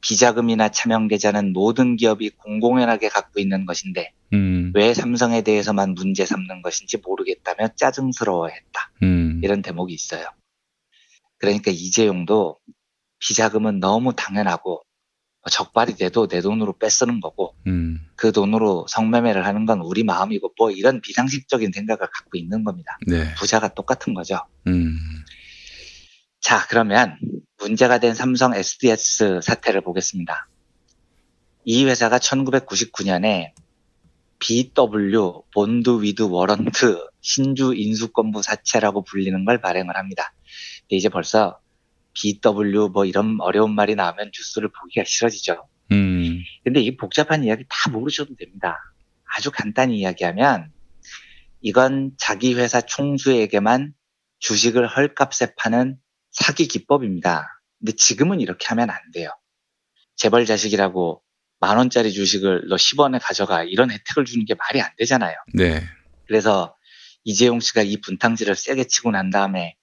비자금이나 0.00 0.68
차명 0.68 1.08
계좌는 1.08 1.52
모든 1.52 1.96
기업이 1.96 2.30
공공연하게 2.30 3.08
갖고 3.08 3.40
있는 3.40 3.66
것인데 3.66 4.12
음. 4.32 4.72
왜 4.74 4.94
삼성에 4.94 5.42
대해서만 5.42 5.94
문제 5.94 6.24
삼는 6.24 6.62
것인지 6.62 6.98
모르겠다며 6.98 7.68
짜증스러워했다. 7.76 8.90
음. 9.02 9.40
이런 9.42 9.62
대목이 9.62 9.92
있어요. 9.92 10.26
그러니까 11.38 11.70
이재용도 11.70 12.58
비자금은 13.18 13.80
너무 13.80 14.14
당연하고 14.14 14.82
적발이 15.50 15.94
돼도 15.94 16.26
내 16.26 16.40
돈으로 16.40 16.72
뺏쓰는 16.78 17.20
거고 17.20 17.54
음. 17.66 18.00
그 18.16 18.32
돈으로 18.32 18.86
성매매를 18.88 19.46
하는 19.46 19.64
건 19.64 19.80
우리 19.80 20.02
마음이고 20.02 20.54
뭐 20.58 20.70
이런 20.70 21.00
비상식적인 21.00 21.72
생각을 21.72 22.00
갖고 22.00 22.36
있는 22.36 22.64
겁니다. 22.64 22.98
네. 23.06 23.32
부자가 23.34 23.68
똑같은 23.68 24.12
거죠. 24.12 24.40
음. 26.36 26.40
자, 26.40 26.66
그러면 26.68 27.18
문제가 27.58 27.98
된 27.98 28.14
삼성 28.14 28.54
SDS 28.54 29.40
사태를 29.42 29.80
보겠습니다. 29.80 30.48
이 31.64 31.84
회사가 31.84 32.18
1999년에 32.18 33.52
BW 34.38 35.42
Bond 35.52 36.02
with 36.02 36.22
Warrant 36.22 37.06
신주 37.20 37.74
인수권부 37.74 38.42
사채라고 38.42 39.02
불리는 39.02 39.44
걸 39.44 39.60
발행을 39.60 39.96
합니다. 39.96 40.32
근데 40.82 40.96
이제 40.96 41.08
벌써 41.08 41.58
BW 42.14 42.90
뭐 42.92 43.04
이런 43.04 43.38
어려운 43.40 43.74
말이 43.74 43.94
나오면 43.94 44.30
뉴스를 44.34 44.70
보기가 44.70 45.04
싫어지죠. 45.04 45.66
음. 45.92 46.40
근데 46.64 46.80
이 46.80 46.96
복잡한 46.96 47.44
이야기 47.44 47.64
다 47.68 47.90
모르셔도 47.90 48.36
됩니다. 48.36 48.78
아주 49.24 49.50
간단히 49.50 49.98
이야기하면 49.98 50.70
이건 51.60 52.12
자기 52.16 52.54
회사 52.54 52.80
총수에게만 52.80 53.92
주식을 54.38 54.86
헐값에 54.86 55.54
파는 55.56 55.98
사기 56.36 56.68
기법입니다. 56.68 57.48
근데 57.78 57.92
지금은 57.92 58.40
이렇게 58.40 58.66
하면 58.68 58.90
안 58.90 58.96
돼요. 59.12 59.30
재벌 60.16 60.44
자식이라고 60.46 61.22
만 61.60 61.78
원짜리 61.78 62.12
주식을 62.12 62.66
너 62.68 62.76
10원에 62.76 63.18
가져가 63.20 63.64
이런 63.64 63.90
혜택을 63.90 64.24
주는 64.26 64.44
게 64.44 64.54
말이 64.54 64.80
안 64.80 64.90
되잖아요. 64.98 65.34
네. 65.54 65.82
그래서 66.26 66.76
이재용 67.24 67.60
씨가 67.60 67.82
이 67.82 68.00
분탕질을 68.00 68.54
세게 68.54 68.84
치고 68.84 69.10
난 69.10 69.30
다음에 69.30 69.76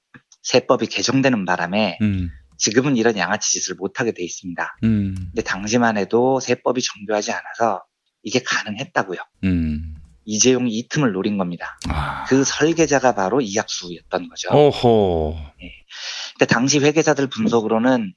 세법이 0.44 0.88
개정되는 0.88 1.46
바람에 1.46 1.98
음. 2.02 2.30
지금은 2.58 2.98
이런 2.98 3.18
양아치 3.18 3.52
짓을 3.52 3.76
못하게 3.76 4.14
돼 4.14 4.24
있습니다. 4.24 4.78
음. 4.84 5.16
근데 5.16 5.42
당시만 5.42 5.98
해도 5.98 6.40
세법이 6.40 6.82
정교하지 6.82 7.32
않아서 7.32 7.84
이게 8.22 8.42
가능했다고요. 8.44 9.20
음. 9.46 9.96
이재용이 10.26 10.72
이 10.72 10.88
틈을 10.88 11.12
노린 11.12 11.38
겁니다. 11.38 11.78
그 12.28 12.44
설계자가 12.44 13.16
바로 13.16 13.42
이학수였던 13.42 14.30
거죠. 14.30 14.50
오호. 14.54 15.38
근데 16.44 16.54
당시 16.54 16.80
회계사들 16.80 17.28
분석으로는 17.28 18.14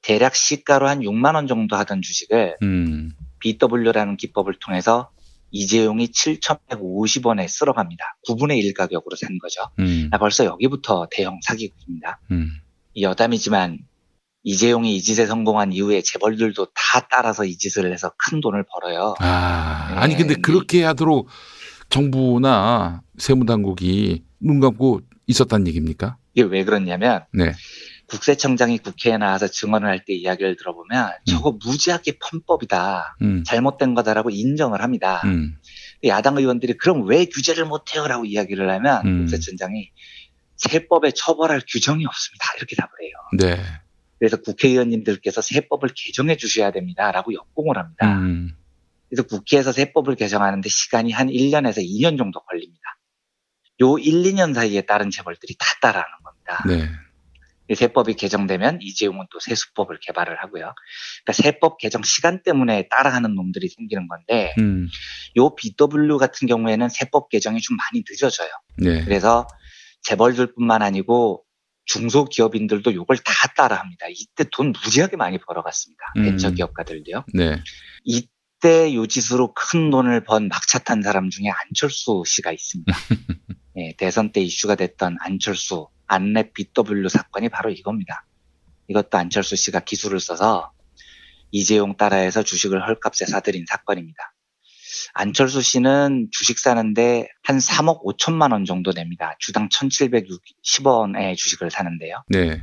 대략 0.00 0.34
시가로 0.34 0.88
한 0.88 1.00
6만 1.00 1.34
원 1.34 1.46
정도 1.46 1.76
하던 1.76 2.00
주식을 2.00 2.56
음. 2.62 3.12
BW라는 3.40 4.16
기법을 4.16 4.54
통해서 4.60 5.10
이재용이 5.50 6.08
7,150원에 6.08 7.46
쓸어갑니다. 7.48 8.02
9분의 8.26 8.56
1 8.64 8.72
가격으로 8.72 9.14
산 9.16 9.36
거죠. 9.38 9.60
음. 9.78 10.08
아, 10.10 10.16
벌써 10.16 10.46
여기부터 10.46 11.06
대형 11.10 11.38
사기입니다. 11.42 12.20
음. 12.30 12.48
여담이지만 12.98 13.78
이재용이 14.42 14.96
이 14.96 15.02
짓에 15.02 15.26
성공한 15.26 15.74
이후에 15.74 16.00
재벌들도 16.00 16.68
다 16.72 17.06
따라서 17.10 17.44
이 17.44 17.58
짓을 17.58 17.92
해서 17.92 18.10
큰 18.16 18.40
돈을 18.40 18.64
벌어요. 18.72 19.14
아, 19.18 19.96
아니 19.96 20.16
근데 20.16 20.34
그렇게 20.34 20.82
하도록 20.84 21.28
정부나 21.90 23.02
세무당국이 23.18 24.24
눈 24.40 24.60
감고 24.60 25.02
있었단 25.26 25.66
얘기입니까? 25.66 26.16
이게 26.36 26.46
왜 26.46 26.64
그러냐면 26.64 27.24
네. 27.32 27.52
국세청장이 28.08 28.78
국회에 28.78 29.16
나와서 29.16 29.48
증언을 29.48 29.88
할 29.88 30.04
때 30.04 30.12
이야기를 30.14 30.56
들어보면 30.56 31.10
저거 31.24 31.58
무지하게 31.64 32.18
편법이다. 32.22 33.16
음. 33.22 33.42
잘못된 33.44 33.94
거다라고 33.94 34.30
인정을 34.30 34.82
합니다. 34.82 35.22
음. 35.24 35.56
야당 36.04 36.36
의원들이 36.36 36.74
그럼 36.74 37.08
왜 37.08 37.24
규제를 37.24 37.64
못해요 37.64 38.06
라고 38.06 38.24
이야기를 38.26 38.70
하면 38.70 39.06
음. 39.06 39.18
국세청장이 39.20 39.90
세법에 40.56 41.10
처벌할 41.12 41.62
규정이 41.66 42.04
없습니다. 42.06 42.46
이렇게 42.58 42.76
답을 42.76 42.90
해요. 43.02 43.56
네. 43.56 43.62
그래서 44.18 44.36
국회의원님들께서 44.36 45.40
세법을 45.40 45.90
개정해 45.96 46.36
주셔야 46.36 46.70
됩니다 46.70 47.10
라고 47.10 47.34
역공을 47.34 47.76
합니다. 47.78 48.18
음. 48.18 48.54
그래서 49.08 49.22
국회에서 49.26 49.72
세법을 49.72 50.16
개정하는데 50.16 50.68
시간이 50.68 51.12
한 51.12 51.28
1년에서 51.28 51.78
2년 51.78 52.18
정도 52.18 52.40
걸립니다. 52.40 52.95
요 53.80 53.98
1, 53.98 54.22
2년 54.22 54.54
사이에 54.54 54.82
다른 54.82 55.10
재벌들이 55.10 55.54
다 55.58 55.66
따라하는 55.80 56.12
겁니다. 56.22 56.64
네. 56.66 56.88
이 57.68 57.74
세법이 57.74 58.14
개정되면 58.14 58.78
이재용은 58.80 59.26
또 59.32 59.40
세수법을 59.40 59.98
개발을 60.00 60.36
하고요. 60.40 60.72
그러니까 61.24 61.32
세법 61.32 61.78
개정 61.78 62.02
시간 62.04 62.42
때문에 62.42 62.88
따라하는 62.88 63.34
놈들이 63.34 63.68
생기는 63.68 64.06
건데 64.06 64.54
음. 64.58 64.88
요 65.36 65.54
BW 65.54 66.18
같은 66.18 66.46
경우에는 66.46 66.88
세법 66.88 67.28
개정이 67.28 67.60
좀 67.60 67.76
많이 67.76 68.04
늦어져요. 68.08 68.48
네. 68.78 69.04
그래서 69.04 69.48
재벌들뿐만 70.02 70.82
아니고 70.82 71.42
중소기업인들도 71.86 72.94
요걸 72.94 73.18
다 73.18 73.32
따라합니다. 73.56 74.06
이때 74.10 74.44
돈 74.52 74.72
무지하게 74.72 75.16
많이 75.16 75.38
벌어갔습니다. 75.38 76.04
음. 76.16 76.22
벤처기업가들도요. 76.24 77.24
네. 77.34 77.62
이 78.04 78.28
때 78.60 78.94
요 78.94 79.06
짓으로 79.06 79.52
큰 79.54 79.90
돈을 79.90 80.24
번 80.24 80.48
막차 80.48 80.78
탄 80.80 81.02
사람 81.02 81.30
중에 81.30 81.50
안철수 81.66 82.22
씨가 82.26 82.52
있습니다. 82.52 82.92
예, 83.78 83.94
대선 83.96 84.32
때 84.32 84.40
이슈가 84.40 84.74
됐던 84.74 85.18
안철수 85.20 85.88
안랩 86.08 86.52
BW 86.54 87.08
사건이 87.08 87.48
바로 87.50 87.70
이겁니다. 87.70 88.26
이것도 88.88 89.18
안철수 89.18 89.56
씨가 89.56 89.80
기술을 89.80 90.20
써서 90.20 90.72
이재용 91.50 91.96
따라해서 91.96 92.42
주식을 92.42 92.86
헐값에 92.86 93.26
사들인 93.26 93.64
사건입니다. 93.68 94.34
안철수 95.14 95.62
씨는 95.62 96.28
주식 96.30 96.58
사는데 96.58 97.28
한 97.42 97.58
3억 97.58 98.02
5천만 98.04 98.52
원 98.52 98.64
정도 98.64 98.92
냅니다. 98.92 99.34
주당 99.38 99.68
1,760원의 99.68 101.36
주식을 101.36 101.70
사는데요. 101.70 102.22
네. 102.28 102.62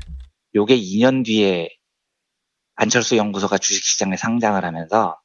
요게 0.55 0.77
2년 0.79 1.25
뒤에 1.25 1.69
안철수 2.75 3.17
연구소가 3.17 3.57
주식시장에 3.57 4.17
상장을 4.17 4.63
하면서 4.63 5.17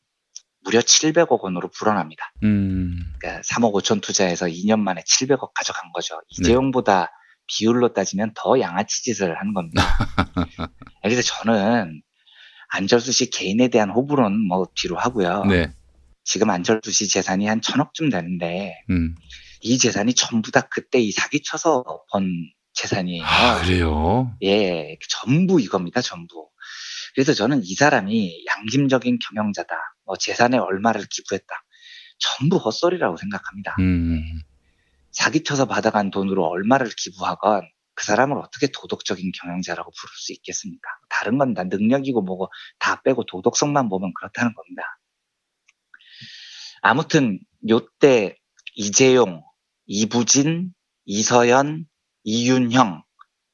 무려 0.68 0.80
700억 0.80 1.40
원으로 1.40 1.68
불어납니다. 1.68 2.30
음. 2.42 2.98
그러니까 3.18 3.40
3억 3.40 3.72
5천 3.72 4.02
투자해서 4.02 4.44
2년 4.46 4.80
만에 4.80 5.00
700억 5.00 5.52
가져간 5.54 5.92
거죠. 5.94 6.20
이재용보다 6.28 7.10
비율로 7.46 7.94
따지면 7.94 8.32
더 8.34 8.60
양아치 8.60 9.02
짓을 9.02 9.40
한 9.40 9.54
겁니다. 9.54 9.82
그래서 11.02 11.22
저는 11.22 12.02
안철수 12.68 13.12
씨 13.12 13.30
개인에 13.30 13.68
대한 13.68 13.88
호불호는 13.88 14.46
뭐 14.46 14.66
뒤로 14.74 14.98
하고요. 14.98 15.44
네. 15.46 15.72
지금 16.22 16.50
안철수 16.50 16.92
씨 16.92 17.08
재산이 17.08 17.46
한 17.46 17.62
천억쯤 17.62 18.10
되는데 18.10 18.74
음. 18.90 19.14
이 19.62 19.78
재산이 19.78 20.12
전부 20.12 20.50
다 20.50 20.68
그때 20.70 21.00
이 21.00 21.10
사기 21.12 21.42
쳐서 21.42 21.82
번 22.12 22.30
재산이에요. 22.74 23.24
아, 23.24 23.62
그래요? 23.62 24.36
예, 24.42 24.98
전부 25.08 25.62
이겁니다, 25.62 26.02
전부. 26.02 26.50
그래서 27.14 27.32
저는 27.32 27.62
이 27.64 27.74
사람이 27.74 28.44
양심적인 28.46 29.18
경영자다. 29.18 29.74
뭐 30.08 30.16
재산의 30.16 30.58
얼마를 30.58 31.04
기부했다. 31.08 31.46
전부 32.18 32.56
헛소리라고 32.56 33.16
생각합니다. 33.18 33.76
음. 33.78 34.40
사기쳐서 35.12 35.66
받아간 35.66 36.10
돈으로 36.10 36.46
얼마를 36.46 36.88
기부하건 36.96 37.68
그 37.94 38.04
사람을 38.04 38.38
어떻게 38.38 38.68
도덕적인 38.68 39.32
경영자라고 39.40 39.90
부를 39.90 40.10
수 40.16 40.32
있겠습니까? 40.32 40.88
다른 41.08 41.36
건 41.38 41.54
다 41.54 41.64
능력이고 41.64 42.22
뭐고 42.22 42.48
다 42.78 43.02
빼고 43.02 43.24
도덕성만 43.26 43.88
보면 43.88 44.12
그렇다는 44.14 44.54
겁니다. 44.54 44.82
아무튼 46.80 47.40
요때 47.68 48.36
이재용, 48.74 49.42
이부진, 49.86 50.72
이서연, 51.06 51.86
이윤형 52.22 53.02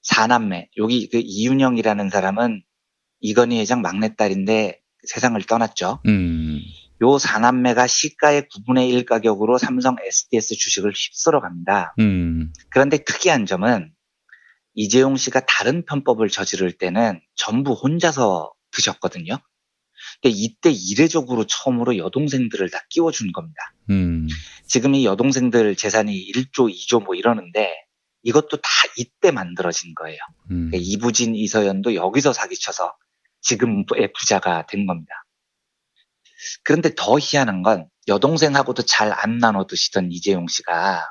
사남매 0.03 0.69
여기 0.77 1.09
그 1.09 1.21
이윤형이라는 1.25 2.11
사람은 2.11 2.63
이건희 3.21 3.59
회장 3.59 3.81
막내딸인데 3.81 4.84
세상을 5.07 5.41
떠났죠. 5.43 6.01
음. 6.07 6.61
요 7.03 7.19
사남매가 7.19 7.87
시가의 7.87 8.45
9분의 8.45 8.89
1 8.91 9.05
가격으로 9.05 9.59
삼성 9.59 9.97
SDS 10.01 10.57
주식을 10.57 10.93
휩쓸어 10.93 11.41
갑니다. 11.41 11.95
음. 11.99 12.53
그런데 12.71 12.99
특이한 12.99 13.47
점은 13.47 13.93
이재용 14.75 15.17
씨가 15.17 15.47
다른 15.47 15.85
편법을 15.85 16.29
저지를 16.29 16.73
때는 16.73 17.21
전부 17.35 17.73
혼자서 17.73 18.53
드셨거든요. 18.71 19.39
근데 20.21 20.35
이때 20.37 20.71
이례적으로 20.71 21.47
처음으로 21.47 21.97
여동생들을 21.97 22.71
다 22.71 22.81
끼워준 22.91 23.33
겁니다. 23.33 23.75
음. 23.91 24.27
지금 24.67 24.95
이 24.95 25.05
여동생들 25.05 25.77
재산이 25.77 26.33
1조, 26.33 26.73
2조 26.73 27.05
뭐 27.05 27.15
이러는데 27.15 27.73
이것도 28.23 28.57
다 28.57 28.69
이때 28.97 29.31
만들어진 29.31 29.95
거예요. 29.95 30.19
음. 30.51 30.71
그러니까 30.71 30.79
이부진, 30.81 31.35
이서연도 31.35 31.95
여기서 31.95 32.33
사기쳐서 32.33 32.95
지금의 33.45 34.13
부자가 34.19 34.67
된 34.67 34.87
겁니다. 34.87 35.13
그런데 36.63 36.91
더 36.97 37.19
희한한 37.19 37.63
건 37.63 37.89
여동생하고도 38.09 38.83
잘 38.83 39.13
안 39.13 39.39
나눠 39.39 39.67
드시던 39.67 40.11
이재용 40.13 40.47
씨가 40.49 41.07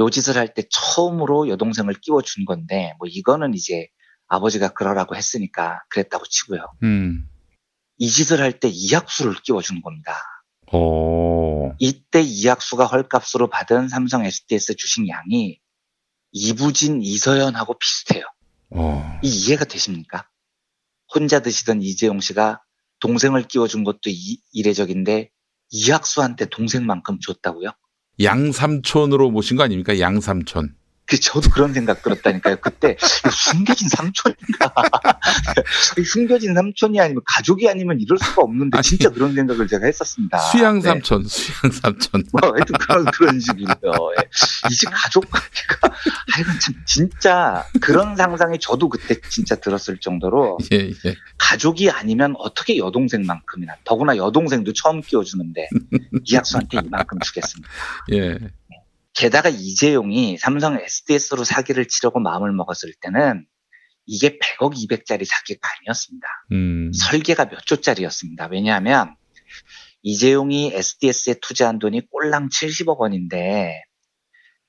요 0.00 0.10
짓을 0.10 0.36
할 0.36 0.54
때 0.54 0.64
처음으로 0.70 1.48
여동생을 1.48 1.94
끼워준 1.94 2.44
건데 2.44 2.94
뭐 2.98 3.06
이거는 3.08 3.54
이제 3.54 3.88
아버지가 4.28 4.68
그러라고 4.70 5.16
했으니까 5.16 5.82
그랬다고 5.90 6.24
치고요. 6.26 6.64
음. 6.82 7.28
이 7.98 8.08
짓을 8.08 8.40
할 8.40 8.58
때 8.60 8.68
이학수를 8.68 9.34
끼워준 9.42 9.82
겁니다. 9.82 10.14
오. 10.72 11.74
이때 11.78 12.22
이학수가 12.22 12.86
헐값으로 12.86 13.48
받은 13.50 13.88
삼성 13.88 14.24
SDS 14.24 14.76
주식량이 14.76 15.58
이부진 16.32 17.02
이서연하고 17.02 17.78
비슷해요. 17.78 18.24
어. 18.70 19.18
이 19.22 19.28
이해가 19.28 19.64
되십니까? 19.64 20.28
혼자 21.14 21.40
드시던 21.40 21.82
이재용 21.82 22.20
씨가 22.20 22.60
동생을 23.00 23.48
끼워준 23.48 23.84
것도 23.84 24.08
이, 24.08 24.40
이례적인데 24.52 25.30
이학수한테 25.70 26.46
동생만큼 26.46 27.18
줬다고요? 27.20 27.70
양삼촌으로 28.22 29.30
모신 29.30 29.56
거 29.56 29.62
아닙니까? 29.62 29.98
양삼촌. 29.98 30.74
그 31.10 31.18
저도 31.18 31.50
그런 31.50 31.74
생각 31.74 32.02
들었다니까요. 32.02 32.56
그때 32.60 32.96
숨겨진 33.00 33.88
삼촌인가? 33.88 34.72
이 35.98 36.04
숨겨진 36.04 36.54
삼촌이 36.54 37.00
아니면 37.00 37.22
가족이 37.26 37.68
아니면 37.68 37.98
이럴 38.00 38.16
수가 38.16 38.42
없는데 38.42 38.80
진짜 38.82 39.10
그런 39.10 39.34
생각을 39.34 39.66
제가 39.66 39.86
했었습니다. 39.86 40.38
수양 40.38 40.80
삼촌, 40.80 41.24
수양 41.24 41.72
삼촌. 41.72 42.22
뭐 42.30 42.52
하여튼 42.52 42.76
그런 42.78 43.04
그런 43.06 43.40
식이고요. 43.40 43.92
예. 44.20 44.28
이제 44.70 44.86
가족 44.88 45.28
관계가 45.28 45.96
하여간 46.32 46.60
참 46.60 46.74
진짜 46.86 47.66
그런 47.80 48.14
상상이 48.14 48.60
저도 48.60 48.88
그때 48.88 49.20
진짜 49.28 49.56
들었을 49.56 49.98
정도로 49.98 50.58
예, 50.72 50.90
예. 50.90 51.16
가족이 51.38 51.90
아니면 51.90 52.34
어떻게 52.38 52.76
여동생만큼이나 52.76 53.74
더구나 53.82 54.16
여동생도 54.16 54.74
처음 54.74 55.00
끼워주는데 55.00 55.68
이학수한테 56.24 56.78
이만큼 56.84 57.18
주겠습니다. 57.18 57.68
예. 58.12 58.38
게다가 59.20 59.50
이재용이 59.50 60.38
삼성 60.38 60.80
SDS로 60.80 61.44
사기를 61.44 61.86
치려고 61.88 62.20
마음을 62.20 62.52
먹었을 62.52 62.94
때는 63.02 63.44
이게 64.06 64.38
100억 64.38 64.72
200짜리 64.72 65.26
사기가 65.26 65.68
아니었습니다. 65.78 66.26
음. 66.52 66.90
설계가 66.94 67.50
몇 67.50 67.66
조짜리였습니다. 67.66 68.48
왜냐하면 68.50 69.14
이재용이 70.02 70.72
SDS에 70.74 71.34
투자한 71.42 71.78
돈이 71.80 72.08
꼴랑 72.10 72.48
70억 72.48 72.96
원인데 72.96 73.82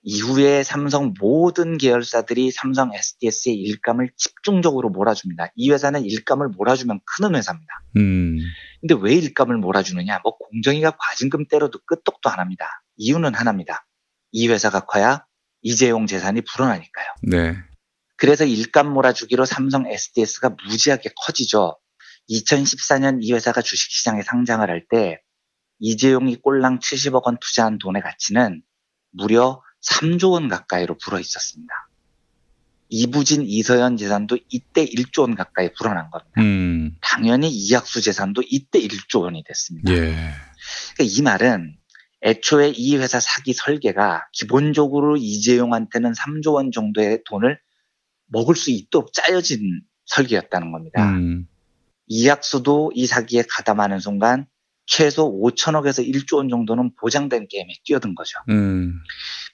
이후에 0.03 0.63
삼성 0.63 1.13
모든 1.17 1.77
계열사들이 1.77 2.51
삼성 2.51 2.93
SDS의 2.93 3.55
일감을 3.55 4.09
집중적으로 4.17 4.89
몰아줍니다. 4.89 5.53
이 5.55 5.71
회사는 5.71 6.03
일감을 6.03 6.49
몰아주면 6.49 6.99
크는 7.05 7.35
회사입니다. 7.35 7.83
음. 7.95 8.37
근데 8.81 8.95
왜 8.99 9.15
일감을 9.15 9.59
몰아주느냐? 9.59 10.19
뭐 10.23 10.35
공정위가 10.37 10.97
과징금 10.99 11.45
때려도 11.45 11.79
끄떡도 11.85 12.29
안 12.29 12.39
합니다. 12.39 12.83
이유는 12.97 13.33
하나입니다. 13.33 13.85
이 14.31 14.47
회사가 14.47 14.81
커야 14.81 15.25
이재용 15.61 16.07
재산이 16.07 16.41
불어나니까요. 16.41 17.07
네. 17.23 17.55
그래서 18.17 18.45
일감 18.45 18.93
몰아주기로 18.93 19.45
삼성 19.45 19.87
SDS가 19.87 20.55
무지하게 20.67 21.09
커지죠. 21.25 21.77
2014년 22.29 23.19
이 23.21 23.33
회사가 23.33 23.61
주식시장에 23.61 24.21
상장을 24.23 24.67
할 24.69 24.85
때 24.89 25.19
이재용이 25.79 26.37
꼴랑 26.37 26.79
70억 26.79 27.25
원 27.25 27.37
투자한 27.41 27.79
돈의 27.79 28.03
가치는 28.03 28.61
무려 29.11 29.61
3조 29.83 30.31
원 30.31 30.47
가까이로 30.47 30.97
불어 31.03 31.19
있었습니다. 31.19 31.73
이부진 32.89 33.43
이서연 33.43 33.97
재산도 33.97 34.37
이때 34.49 34.85
1조 34.85 35.21
원 35.21 35.35
가까이 35.35 35.73
불어난 35.73 36.11
겁니다. 36.11 36.41
음. 36.41 36.97
당연히 37.01 37.49
이학수 37.49 38.01
재산도 38.01 38.43
이때 38.47 38.79
1조 38.79 39.21
원이 39.21 39.43
됐습니다. 39.47 39.91
예. 39.91 40.13
그러니까 40.93 41.03
이 41.17 41.21
말은 41.21 41.77
애초에 42.23 42.69
이 42.75 42.97
회사 42.97 43.19
사기 43.19 43.53
설계가 43.53 44.27
기본적으로 44.33 45.17
이재용한테는 45.17 46.13
3조 46.13 46.53
원 46.53 46.71
정도의 46.71 47.23
돈을 47.25 47.59
먹을 48.27 48.55
수 48.55 48.71
있도록 48.71 49.13
짜여진 49.13 49.81
설계였다는 50.05 50.71
겁니다. 50.71 51.09
음. 51.09 51.47
이학수도 52.07 52.91
이 52.93 53.07
사기에 53.07 53.43
가담하는 53.49 53.99
순간 53.99 54.45
최소 54.85 55.31
5천억에서 55.41 56.05
1조 56.05 56.37
원 56.37 56.49
정도는 56.49 56.95
보장된 56.97 57.47
게임에 57.47 57.73
뛰어든 57.83 58.13
거죠. 58.15 58.37
음. 58.49 58.99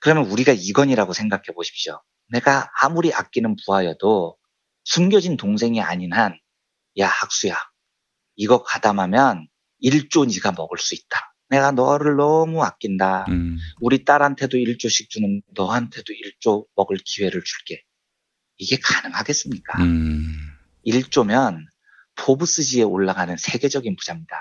그러면 0.01 0.25
우리가 0.25 0.53
이건이라고 0.53 1.13
생각해 1.13 1.43
보십시오. 1.55 2.01
내가 2.29 2.69
아무리 2.81 3.13
아끼는 3.13 3.55
부하여도 3.63 4.37
숨겨진 4.83 5.37
동생이 5.37 5.81
아닌 5.81 6.13
한, 6.13 6.39
야, 6.97 7.07
학수야. 7.07 7.55
이거 8.35 8.63
가담하면 8.63 9.47
1조 9.83 10.25
네가 10.33 10.53
먹을 10.53 10.77
수 10.77 10.95
있다. 10.95 11.35
내가 11.49 11.71
너를 11.71 12.15
너무 12.15 12.63
아낀다. 12.63 13.25
음. 13.29 13.57
우리 13.79 14.03
딸한테도 14.03 14.57
1조씩 14.57 15.09
주는 15.09 15.41
너한테도 15.53 16.13
1조 16.13 16.65
먹을 16.75 16.97
기회를 17.03 17.41
줄게. 17.43 17.83
이게 18.57 18.77
가능하겠습니까? 18.81 19.81
음. 19.83 20.25
1조면 20.85 21.59
포브스지에 22.15 22.83
올라가는 22.83 23.35
세계적인 23.37 23.95
부자입니다. 23.95 24.35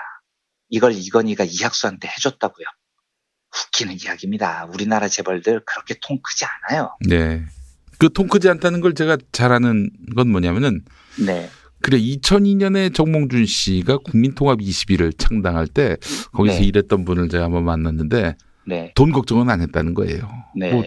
이걸 0.69 0.93
이건희가 0.93 1.45
이학수한테 1.45 2.07
해줬다고요. 2.09 2.65
웃기는 3.67 3.97
이야기입니다. 4.03 4.65
우리나라 4.65 5.07
재벌들 5.07 5.63
그렇게 5.65 5.95
통 6.01 6.19
크지 6.21 6.45
않아요. 6.45 6.95
네. 7.07 7.45
그 7.99 8.09
통 8.09 8.27
크지 8.27 8.49
않다는 8.49 8.81
걸 8.81 8.93
제가 8.93 9.17
잘 9.31 9.51
아는 9.51 9.89
건 10.15 10.29
뭐냐면은 10.29 10.83
네. 11.25 11.49
그래 11.81 11.99
2002년에 11.99 12.93
정몽준 12.93 13.45
씨가 13.45 13.97
국민통합 13.99 14.59
21을 14.59 15.17
창당할 15.17 15.67
때 15.67 15.97
거기서 16.33 16.59
네. 16.59 16.65
일했던 16.65 17.05
분을 17.05 17.29
제가 17.29 17.45
한번 17.45 17.63
만났는데 17.65 18.35
네. 18.65 18.91
돈 18.95 19.11
걱정은 19.11 19.49
안 19.49 19.61
했다는 19.61 19.93
거예요. 19.93 20.27
네. 20.55 20.71
뭐 20.71 20.83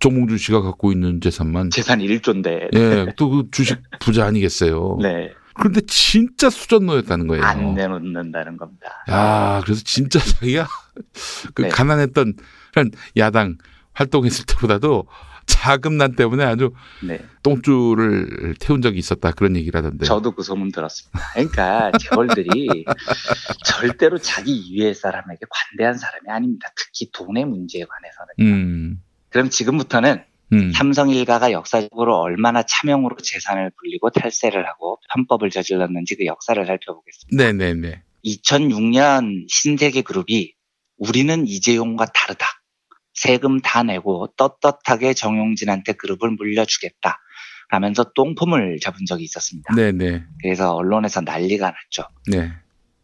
정몽준 0.00 0.36
씨가 0.38 0.60
갖고 0.62 0.92
있는 0.92 1.20
재산만 1.20 1.70
재산 1.70 2.00
1조인데. 2.00 2.74
예, 2.74 3.06
또 3.16 3.30
그 3.30 3.48
주식 3.50 3.78
부자 4.00 4.26
아니겠어요. 4.26 4.98
네. 5.00 5.30
그런데 5.54 5.80
진짜 5.86 6.50
수전노였다는 6.50 7.26
거예요. 7.28 7.42
안 7.44 7.74
내놓는다는 7.74 8.56
겁니다. 8.56 9.04
야, 9.08 9.60
그래서 9.64 9.82
진짜 9.84 10.18
자기가 10.18 10.66
그 11.54 11.62
네. 11.62 11.68
가난했던 11.68 12.34
그런 12.72 12.90
야당 13.16 13.56
활동했을 13.92 14.44
때보다도 14.46 15.06
자금난 15.46 16.14
때문에 16.14 16.44
아주 16.44 16.72
네. 17.02 17.20
똥줄을 17.42 18.54
태운 18.60 18.82
적이 18.82 18.98
있었다 18.98 19.32
그런 19.32 19.56
얘기를 19.56 19.78
하던데. 19.78 20.04
저도 20.04 20.32
그 20.32 20.42
소문 20.42 20.72
들었습니다. 20.72 21.20
그러니까 21.32 21.92
재벌들이 21.98 22.84
절대로 23.64 24.18
자기 24.18 24.54
이외의 24.56 24.94
사람에게 24.94 25.46
관대한 25.48 25.96
사람이 25.96 26.28
아닙니다. 26.28 26.68
특히 26.76 27.10
돈의 27.12 27.44
문제에 27.44 27.84
관해서는. 27.84 28.34
음, 28.40 29.02
그럼 29.30 29.50
지금부터는 29.50 30.22
음, 30.52 30.72
삼성 30.72 31.10
일가가 31.10 31.52
역사적으로 31.52 32.18
얼마나 32.18 32.62
차명으로 32.62 33.16
재산을 33.16 33.70
불리고 33.76 34.10
탈세를 34.10 34.66
하고 34.66 35.00
편법을 35.14 35.50
저질렀는지 35.50 36.16
그 36.16 36.26
역사를 36.26 36.64
살펴보겠습니다. 36.64 37.44
네네네. 37.44 38.02
2006년 38.24 39.46
신세계 39.48 40.02
그룹이 40.02 40.54
우리는 40.96 41.46
이재용과 41.46 42.06
다르다. 42.06 42.46
세금 43.14 43.60
다 43.60 43.82
내고 43.82 44.28
떳떳하게 44.36 45.14
정용진한테 45.14 45.94
그룹을 45.94 46.30
물려주겠다. 46.32 47.18
라면서 47.70 48.12
똥폼을 48.14 48.78
잡은 48.82 49.06
적이 49.06 49.24
있었습니다. 49.24 49.74
네네. 49.74 50.24
그래서 50.42 50.74
언론에서 50.74 51.22
난리가 51.22 51.66
났죠. 51.66 52.08
네. 52.30 52.52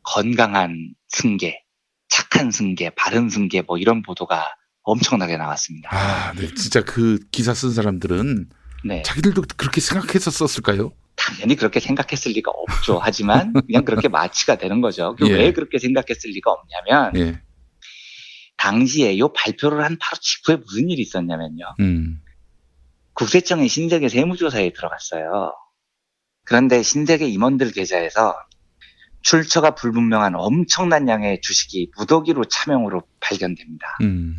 건강한 0.02 0.94
승계, 1.08 1.62
착한 2.08 2.50
승계, 2.50 2.90
바른 2.90 3.28
승계 3.30 3.62
뭐 3.62 3.78
이런 3.78 4.02
보도가 4.02 4.54
엄청나게 4.82 5.36
나왔습니다. 5.36 5.90
아, 5.92 6.32
네. 6.34 6.52
진짜 6.54 6.82
그 6.82 7.18
기사 7.30 7.54
쓴 7.54 7.70
사람들은 7.70 8.48
네. 8.84 9.02
자기들도 9.02 9.42
그렇게 9.56 9.80
생각해서 9.80 10.30
썼을까요? 10.30 10.92
당연히 11.16 11.54
그렇게 11.54 11.80
생각했을 11.80 12.32
리가 12.32 12.50
없죠. 12.50 12.98
하지만 13.02 13.52
그냥 13.66 13.84
그렇게 13.84 14.08
마취가 14.08 14.56
되는 14.56 14.80
거죠. 14.80 15.16
예. 15.26 15.32
왜 15.32 15.52
그렇게 15.52 15.78
생각했을 15.78 16.30
리가 16.30 16.50
없냐면 16.50 17.16
예. 17.16 17.42
당시에 18.60 19.18
요 19.18 19.32
발표를 19.32 19.82
한 19.82 19.96
바로 19.98 20.18
직후에 20.20 20.56
무슨 20.56 20.90
일이 20.90 21.00
있었냐면요. 21.00 21.64
음. 21.80 22.20
국세청이 23.14 23.68
신세계 23.68 24.10
세무조사에 24.10 24.72
들어갔어요. 24.74 25.54
그런데 26.44 26.82
신세계 26.82 27.26
임원들 27.26 27.72
계좌에서 27.72 28.36
출처가 29.22 29.74
불분명한 29.74 30.34
엄청난 30.36 31.08
양의 31.08 31.40
주식이 31.40 31.92
무더기로 31.96 32.44
차명으로 32.44 33.02
발견됩니다. 33.20 33.86
음. 34.02 34.36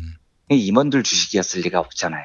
이 0.52 0.66
임원들 0.66 1.02
주식이었을 1.02 1.62
리가 1.62 1.80
없잖아요. 1.80 2.24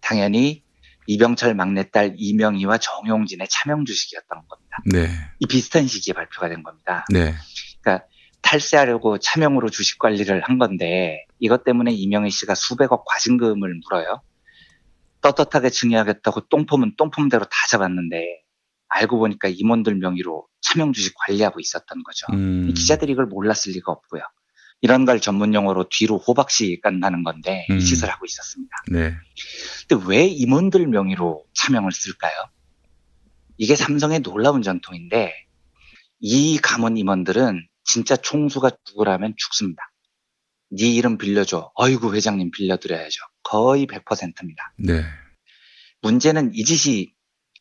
당연히 0.00 0.62
이병철 1.06 1.54
막내딸 1.54 2.16
이명희와 2.18 2.78
정용진의 2.78 3.48
차명 3.50 3.86
주식이었던 3.86 4.42
겁니다. 4.46 4.78
네. 4.86 5.08
이 5.38 5.46
비슷한 5.46 5.86
시기에 5.86 6.12
발표가 6.12 6.48
된 6.48 6.62
겁니다. 6.62 7.04
네. 7.10 7.34
그러니까 7.80 8.06
탈세하려고 8.44 9.18
차명으로 9.18 9.70
주식 9.70 9.98
관리를 9.98 10.42
한 10.42 10.58
건데 10.58 11.24
이것 11.40 11.64
때문에 11.64 11.92
이명희 11.92 12.30
씨가 12.30 12.54
수백억 12.54 13.04
과징금을 13.06 13.80
물어요. 13.82 14.22
떳떳하게 15.22 15.70
증여하겠다고 15.70 16.48
똥폼은 16.48 16.94
똥폼대로 16.96 17.44
다 17.44 17.50
잡았는데 17.70 18.42
알고 18.88 19.18
보니까 19.18 19.48
임원들 19.48 19.96
명의로 19.96 20.46
차명 20.60 20.92
주식 20.92 21.14
관리하고 21.26 21.58
있었던 21.58 22.02
거죠. 22.02 22.26
음. 22.32 22.68
이 22.68 22.74
기자들이 22.74 23.12
이걸 23.12 23.26
몰랐을 23.26 23.72
리가 23.72 23.90
없고요. 23.90 24.22
이런 24.82 25.06
걸 25.06 25.20
전문 25.20 25.54
용어로 25.54 25.88
뒤로 25.90 26.18
호박씨 26.18 26.80
끝나는 26.82 27.24
건데 27.24 27.66
음. 27.70 27.78
이 27.78 27.80
짓을 27.80 28.10
하고 28.10 28.26
있었습니다. 28.26 28.76
네. 28.92 29.14
근데 29.88 30.04
왜 30.06 30.26
임원들 30.26 30.86
명의로 30.86 31.44
차명을 31.54 31.92
쓸까요? 31.92 32.32
이게 33.56 33.76
삼성의 33.76 34.20
놀라운 34.20 34.60
전통인데 34.60 35.32
이 36.20 36.58
가문 36.58 36.98
임원들은 36.98 37.66
진짜 37.84 38.16
총수가 38.16 38.70
누구라면 38.88 39.34
죽습니다. 39.36 39.82
네 40.70 40.86
이름 40.86 41.18
빌려줘. 41.18 41.70
어이구 41.74 42.14
회장님 42.14 42.50
빌려드려야죠. 42.50 43.20
거의 43.42 43.86
100%입니다. 43.86 44.74
네. 44.78 45.04
문제는 46.02 46.52
이 46.54 46.64
짓이 46.64 47.12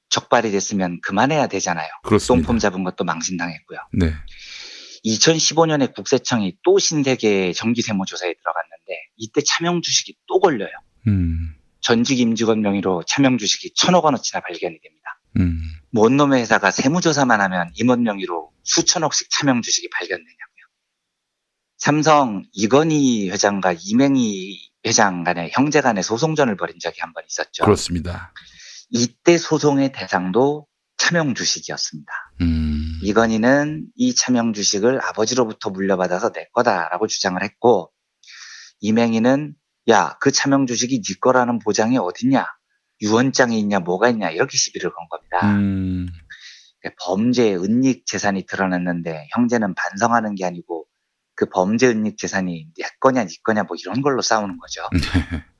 적발이 0.09 0.51
됐으면 0.51 0.99
그만해야 1.01 1.47
되잖아요. 1.47 1.87
그렇습니다. 2.03 2.45
똥폼 2.47 2.59
잡은 2.59 2.83
것도 2.83 3.03
망신당했고요. 3.03 3.79
네. 3.93 4.13
2015년에 5.05 5.93
국세청이 5.93 6.57
또 6.63 6.79
신세계 6.79 7.51
정기세무 7.53 8.05
조사에 8.05 8.33
들어갔는데 8.33 8.93
이때 9.17 9.41
차명 9.45 9.81
주식이 9.81 10.15
또 10.27 10.39
걸려요. 10.39 10.71
음. 11.07 11.55
전직 11.81 12.19
임직원 12.19 12.61
명의로 12.61 13.03
차명 13.05 13.37
주식이 13.37 13.73
천억 13.75 14.05
원어치나 14.05 14.41
발견이 14.41 14.79
됩니다. 14.79 15.19
음. 15.39 15.59
뭔 15.91 16.15
놈의 16.15 16.41
회사가 16.41 16.71
세무조사만 16.71 17.41
하면 17.41 17.71
임원 17.75 18.03
명의로 18.03 18.52
수천억씩 18.63 19.29
차명 19.29 19.61
주식이 19.61 19.89
발견되냐고요. 19.89 20.63
삼성 21.77 22.43
이건희 22.53 23.29
회장과 23.29 23.75
이맹희 23.83 24.57
회장 24.85 25.23
간의 25.23 25.51
형제 25.53 25.81
간의 25.81 26.03
소송전을 26.03 26.55
벌인 26.57 26.77
적이 26.79 26.99
한 27.01 27.13
번 27.13 27.23
있었죠. 27.27 27.63
그렇습니다. 27.63 28.33
이때 28.89 29.37
소송의 29.37 29.91
대상도 29.91 30.67
차명 30.97 31.35
주식이었습니다. 31.35 32.11
음. 32.41 32.99
이건희는 33.03 33.87
이 33.95 34.15
차명 34.15 34.53
주식을 34.53 35.01
아버지로부터 35.03 35.69
물려받아서 35.69 36.31
내 36.31 36.47
거다라고 36.53 37.07
주장을 37.07 37.41
했고 37.43 37.91
이맹희는 38.79 39.55
야 39.89 40.17
그 40.21 40.31
차명 40.31 40.65
주식이 40.65 41.01
네 41.01 41.13
거라는 41.19 41.59
보장이 41.59 41.97
어딨냐 41.97 42.45
유언장이 43.01 43.59
있냐 43.59 43.79
뭐가 43.79 44.09
있냐 44.09 44.29
이렇게 44.29 44.57
시비를 44.57 44.91
건 44.93 45.07
겁니다. 45.09 45.55
음. 45.57 46.07
범죄 46.99 47.55
은닉 47.55 48.05
재산이 48.05 48.45
드러났는데 48.45 49.27
형제는 49.33 49.73
반성하는 49.75 50.35
게 50.35 50.45
아니고 50.45 50.85
그 51.35 51.47
범죄 51.49 51.87
은닉 51.87 52.17
재산이 52.17 52.67
내 52.77 52.83
거냐 52.99 53.25
네 53.25 53.35
거냐 53.43 53.63
뭐 53.63 53.75
이런 53.79 54.01
걸로 54.01 54.21
싸우는 54.21 54.57
거죠. 54.57 54.87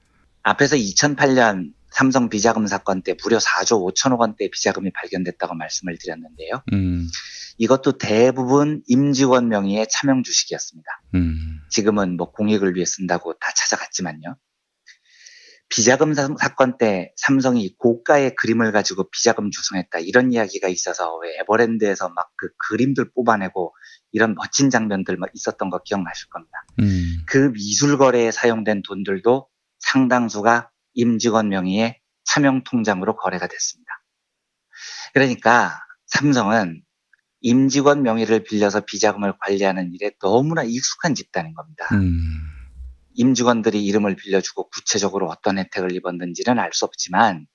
앞에서 0.44 0.76
2008년 0.76 1.72
삼성 1.92 2.28
비자금 2.30 2.68
사건 2.68 3.02
때 3.02 3.16
무려 3.22 3.38
4조 3.38 3.94
5천억 3.94 4.20
원대 4.20 4.50
비자금이 4.50 4.92
발견됐다고 4.92 5.54
말씀을 5.56 5.98
드렸는데요. 6.00 6.64
음. 6.74 7.08
이것도 7.58 7.98
대부분 8.00 8.82
임직원 8.88 9.48
명의의 9.48 9.88
차명 9.90 10.24
주식이었습니다. 10.24 10.90
음. 11.16 11.60
지금은 11.70 12.18
뭐 12.18 12.32
공익을 12.32 12.76
위해 12.76 12.86
쓴다고 12.86 13.34
다 13.34 13.52
찾아갔지만요. 13.56 14.36
비자금 15.74 16.14
사- 16.14 16.30
사건 16.40 16.78
때 16.78 17.12
삼성이 17.18 17.76
고가의 17.80 18.36
그림을 18.36 18.72
가지고 18.72 19.10
비자금 19.10 19.50
조성했다 19.50 20.00
이런 20.00 20.32
이야기가 20.32 20.68
있어서 20.68 21.16
왜 21.18 21.36
에버랜드에서 21.40 22.10
막 22.10 22.30
그 22.36 22.50
그림들 22.68 23.12
뽑아내고 23.16 23.74
이런 24.12 24.36
멋진 24.36 24.70
장면들 24.70 25.18
막 25.18 25.30
있었던 25.34 25.70
거 25.70 25.80
기억나실 25.82 26.30
겁니다. 26.30 26.52
음. 26.80 27.24
그 27.26 27.52
미술 27.54 27.98
거래에 27.98 28.32
사용된 28.32 28.82
돈들도 28.86 29.48
상당수가 29.80 30.70
임직원 30.94 31.50
명의의 31.50 32.00
차명 32.26 32.64
통장으로 32.66 33.16
거래가 33.16 33.48
됐습니다. 33.48 33.92
그러니까 35.14 35.80
삼성은 36.08 36.84
임직원 37.42 38.04
명의를 38.04 38.44
빌려서 38.44 38.82
비자금을 38.82 39.34
관리하는 39.40 39.92
일에 39.94 40.12
너무나 40.20 40.64
익숙한 40.64 41.16
집단인 41.16 41.54
겁니다. 41.54 41.88
음. 41.94 42.14
임직원들이 43.16 43.86
이름을 43.86 44.16
빌려주고 44.16 44.70
구체적으로 44.70 45.30
어떤 45.30 45.58
혜택을 45.58 45.92
입었는지는 45.94 46.60
알 46.60 46.72
수 46.74 46.86
없지만 46.86 47.48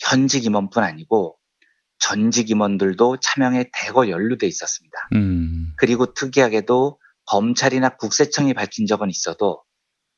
현직 0.00 0.44
임원뿐 0.44 0.82
아니고 0.82 1.36
전직 1.98 2.50
임원들도 2.50 3.18
차명에 3.20 3.70
대거 3.72 4.08
연루돼 4.08 4.46
있었습니다. 4.46 4.96
음. 5.14 5.72
그리고 5.76 6.12
특이하게도 6.12 6.98
검찰이나 7.26 7.96
국세청이 7.96 8.54
밝힌 8.54 8.86
적은 8.86 9.08
있어도 9.10 9.62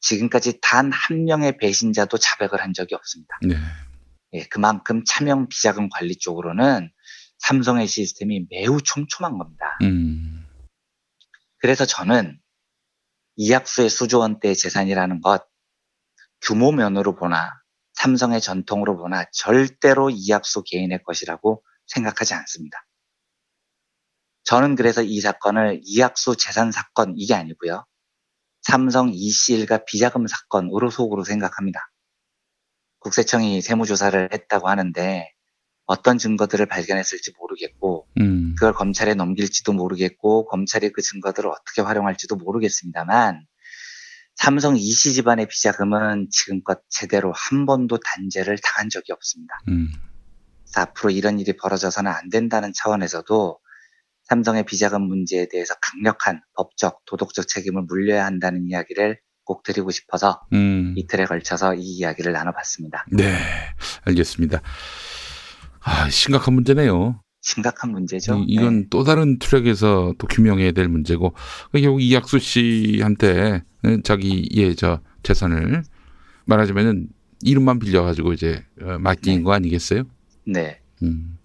지금까지 0.01 0.59
단 0.63 0.91
한 0.93 1.25
명의 1.25 1.57
배신자도 1.59 2.19
자백을 2.19 2.63
한 2.63 2.73
적이 2.73 2.95
없습니다. 2.97 3.39
네. 3.43 3.57
예, 4.33 4.45
그만큼 4.45 5.03
차명 5.07 5.49
비자금 5.49 5.89
관리 5.89 6.17
쪽으로는 6.17 6.91
삼성의 7.39 7.87
시스템이 7.87 8.47
매우 8.51 8.81
촘촘한 8.81 9.39
겁니다. 9.39 9.79
음. 9.83 10.45
그래서 11.59 11.85
저는 11.85 12.39
이학수의 13.37 13.91
수조 13.91 14.21
원대의 14.21 14.57
재산이라는 14.57 15.21
것 15.21 15.47
규모 16.41 16.73
면으로 16.73 17.15
보나 17.15 17.53
삼성의 17.95 18.41
전통으로 18.41 18.97
보나 18.97 19.25
절대로 19.33 20.11
이학수 20.11 20.63
개인의 20.65 21.03
것이라고 21.05 21.63
생각하지 21.87 22.35
않습니다. 22.35 22.87
저는 24.45 24.77
그래서 24.77 25.03
이 25.03 25.21
사건을 25.21 25.81
이학수 25.83 26.37
재산 26.37 26.71
사건 26.71 27.15
이게 27.17 27.35
아니고요. 27.35 27.85
삼성 28.63 29.11
이씨 29.13 29.55
일가 29.55 29.85
비자금 29.85 30.27
사건으로 30.27 30.91
속으로 30.91 31.25
생각합니다. 31.25 31.91
국세청이 32.99 33.61
세무조사를 33.63 34.31
했다고 34.33 34.69
하는데 34.69 35.33
어떤 35.87 36.19
증거들을 36.19 36.67
발견했을지 36.67 37.33
모르겠고 37.39 38.09
음. 38.21 38.55
그걸 38.57 38.73
검찰에 38.73 39.15
넘길지도 39.15 39.73
모르겠고 39.73 40.47
검찰이 40.47 40.91
그 40.93 41.01
증거들을 41.01 41.49
어떻게 41.49 41.81
활용할지도 41.83 42.37
모르겠습니다만 42.37 43.47
삼성 44.35 44.77
이씨 44.77 45.15
집안의 45.15 45.49
비자금은 45.49 46.29
지금껏 46.31 46.83
제대로 46.91 47.33
한 47.35 47.65
번도 47.67 47.99
단죄를 47.99 48.59
당한 48.63 48.91
적이 48.91 49.13
없습니다. 49.13 49.55
음. 49.69 49.89
그래서 50.65 50.81
앞으로 50.83 51.11
이런 51.11 51.39
일이 51.39 51.57
벌어져서는 51.57 52.11
안 52.11 52.29
된다는 52.29 52.73
차원에서도 52.75 53.59
삼성의 54.25 54.65
비자금 54.65 55.03
문제에 55.03 55.47
대해서 55.49 55.75
강력한 55.81 56.43
법적, 56.57 57.05
도덕적 57.07 57.47
책임을 57.49 57.83
물려야 57.83 58.27
한다는 58.27 58.67
이야기를 58.67 59.21
꼭 59.45 59.63
드리고 59.63 59.93
싶어서 59.93 60.43
음. 60.53 60.95
이틀에 60.97 61.25
걸쳐서 61.25 61.75
이 61.75 61.83
이야기를 61.83 62.33
나눠봤습니다. 62.33 63.07
네. 63.13 63.39
알겠습니다. 64.05 64.61
아, 65.87 66.11
심각한 66.11 66.55
문제네요. 66.55 67.21
심각한 67.41 67.93
문제죠. 67.93 68.45
이, 68.49 68.57
건또 68.57 69.05
다른 69.05 69.39
트랙에서 69.39 70.15
또 70.19 70.27
규명해야 70.27 70.73
될 70.73 70.89
문제고 70.89 71.33
결국 71.73 72.03
이학수 72.03 72.41
씨한테 72.41 73.63
자기의 74.03 74.75
저 74.75 75.01
재산을 75.23 75.85
말하자면은 76.47 77.09
이름만 77.43 77.79
빌려가지고 77.79 78.33
이제 78.33 78.65
어, 78.83 78.99
맡긴 78.99 79.45
거 79.45 79.53
아니겠어요? 79.53 80.03
네. 80.45 80.81
음. 81.05 81.39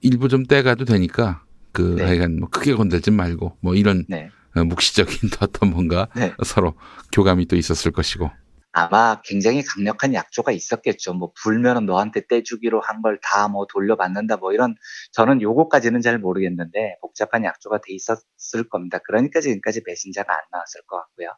일부 0.00 0.28
좀 0.28 0.44
떼가도 0.44 0.84
되니까 0.84 1.44
그 1.70 1.94
네. 1.96 2.04
하여간 2.04 2.40
뭐 2.40 2.48
크게 2.48 2.74
건들지 2.74 3.12
말고 3.12 3.56
뭐 3.60 3.76
이런 3.76 4.04
네. 4.08 4.30
어, 4.56 4.64
묵시적인 4.64 5.30
어떤 5.40 5.70
뭔가 5.70 6.08
네. 6.16 6.34
서로 6.44 6.74
교감이 7.12 7.46
또 7.46 7.54
있었을 7.54 7.92
것이고. 7.92 8.30
아마 8.72 9.20
굉장히 9.24 9.62
강력한 9.62 10.12
약조가 10.14 10.52
있었겠죠. 10.52 11.14
뭐 11.14 11.32
불면은 11.42 11.86
너한테 11.86 12.26
떼주기로 12.28 12.80
한 12.82 13.02
걸 13.02 13.18
다 13.22 13.48
뭐 13.48 13.66
돌려받는다 13.72 14.36
뭐 14.36 14.52
이런 14.52 14.74
저는 15.12 15.40
요거까지는 15.42 16.00
잘 16.02 16.18
모르겠는데 16.18 16.96
복잡한 17.00 17.44
약조가 17.44 17.78
돼 17.78 17.94
있었을 17.94 18.68
겁니다. 18.68 18.98
그러니까 19.06 19.40
지금까지 19.40 19.82
배신자가 19.84 20.32
안 20.32 20.38
나왔을 20.52 20.82
것 20.86 20.96
같고요. 20.98 21.28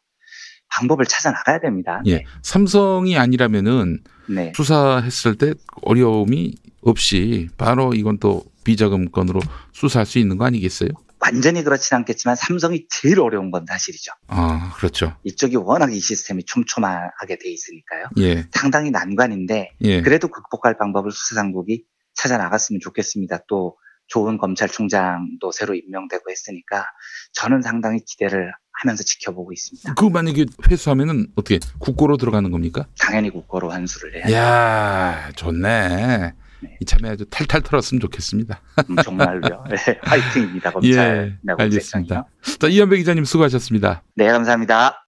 방법을 0.73 1.05
찾아 1.07 1.31
나가야 1.33 1.61
됩니다. 1.61 2.01
예. 2.07 2.25
삼성이 2.43 3.16
아니라면은 3.19 4.03
네. 4.29 4.53
수사했을 4.55 5.37
때 5.37 5.55
어려움이 5.83 6.55
없이 6.83 7.49
바로 7.59 7.93
이건 7.95 8.19
또 8.19 8.45
비자금 8.64 9.11
건으로 9.11 9.40
수사할 9.73 10.07
수 10.07 10.19
있는 10.19 10.38
거 10.38 10.45
아니겠어요? 10.45 10.88
완전히 11.20 11.62
그렇진 11.62 11.96
않겠지만 11.98 12.35
삼성이 12.35 12.87
제일 12.90 13.20
어려운 13.20 13.50
건 13.50 13.66
사실이죠. 13.68 14.12
아, 14.28 14.72
그렇죠. 14.76 15.16
이쪽이 15.24 15.56
워낙 15.56 15.92
이 15.92 16.00
시스템이 16.00 16.44
촘촘하게 16.44 17.38
돼 17.38 17.50
있으니까요. 17.50 18.06
예. 18.18 18.48
상당히 18.52 18.90
난관인데 18.90 19.70
예. 19.83 20.02
그래도 20.02 20.28
극복할 20.28 20.76
방법을 20.78 21.12
수사당국이 21.12 21.85
찾아 22.14 22.38
나갔으면 22.38 22.80
좋겠습니다. 22.80 23.40
또 23.48 23.76
좋은 24.09 24.38
검찰총장도 24.38 25.52
새로 25.52 25.74
임명되고 25.74 26.30
했으니까 26.30 26.85
저는 27.33 27.62
상당히 27.62 28.00
기대를 28.04 28.52
하면서 28.83 29.04
지켜보고 29.04 29.52
있습니다. 29.52 29.94
그 29.94 30.04
만약에 30.06 30.46
회수하면은 30.68 31.28
어떻게 31.37 31.61
국고로 31.78 32.16
들어가는 32.16 32.50
겁니까? 32.50 32.87
당연히 32.98 33.30
국고로 33.30 33.70
환수를 33.70 34.16
해야죠. 34.16 34.35
야 34.35 35.30
좋네. 35.37 36.33
이참에 36.81 37.11
아주 37.11 37.25
탈탈 37.31 37.62
털었으면 37.62 38.01
좋겠습니다. 38.01 38.61
음, 38.90 38.96
정말로요. 39.03 39.64
네, 39.70 39.99
화이팅입니다. 40.03 40.70
검찰. 40.73 41.38
예, 41.49 41.53
알겠습니다. 41.59 42.27
자, 42.59 42.66
이현배 42.68 42.96
기자님 42.99 43.25
수고하셨습니다. 43.25 44.03
네, 44.14 44.27
감사합니다. 44.31 45.07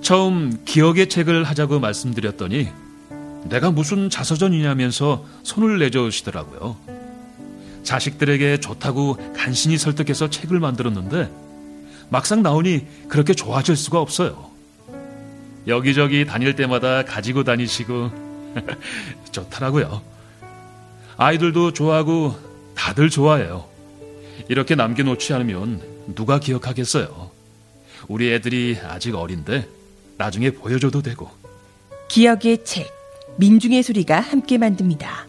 처음 0.00 0.64
기억의 0.64 1.08
책을 1.08 1.44
하자고 1.44 1.80
말씀드렸더니 1.80 2.68
내가 3.48 3.70
무슨 3.70 4.10
자서전이냐면서 4.10 5.24
손을 5.42 5.78
내저으시더라고요. 5.78 6.76
자식들에게 7.82 8.58
좋다고 8.58 9.16
간신히 9.36 9.78
설득해서 9.78 10.28
책을 10.30 10.58
만들었는데 10.58 11.30
막상 12.08 12.42
나오니 12.42 12.86
그렇게 13.08 13.34
좋아질 13.34 13.76
수가 13.76 14.00
없어요. 14.00 14.50
여기저기 15.66 16.24
다닐 16.24 16.54
때마다 16.54 17.04
가지고 17.04 17.44
다니시고 17.44 18.10
좋더라고요. 19.32 20.02
아이들도 21.16 21.72
좋아하고 21.72 22.34
다들 22.74 23.10
좋아해요. 23.10 23.64
이렇게 24.48 24.74
남겨놓지 24.74 25.32
않으면 25.32 25.80
누가 26.14 26.38
기억하겠어요. 26.38 27.30
우리 28.08 28.32
애들이 28.32 28.76
아직 28.84 29.14
어린데 29.14 29.66
나중에 30.18 30.50
보여줘도 30.50 31.00
되고. 31.02 31.30
기억의 32.08 32.64
책, 32.64 32.88
민중의 33.38 33.82
소리가 33.82 34.20
함께 34.20 34.58
만듭니다. 34.58 35.26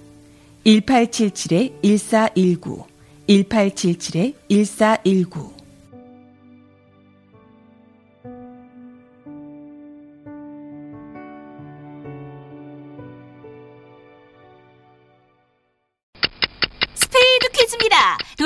1877-1419, 0.66 2.84
1877-1419. 3.30 5.57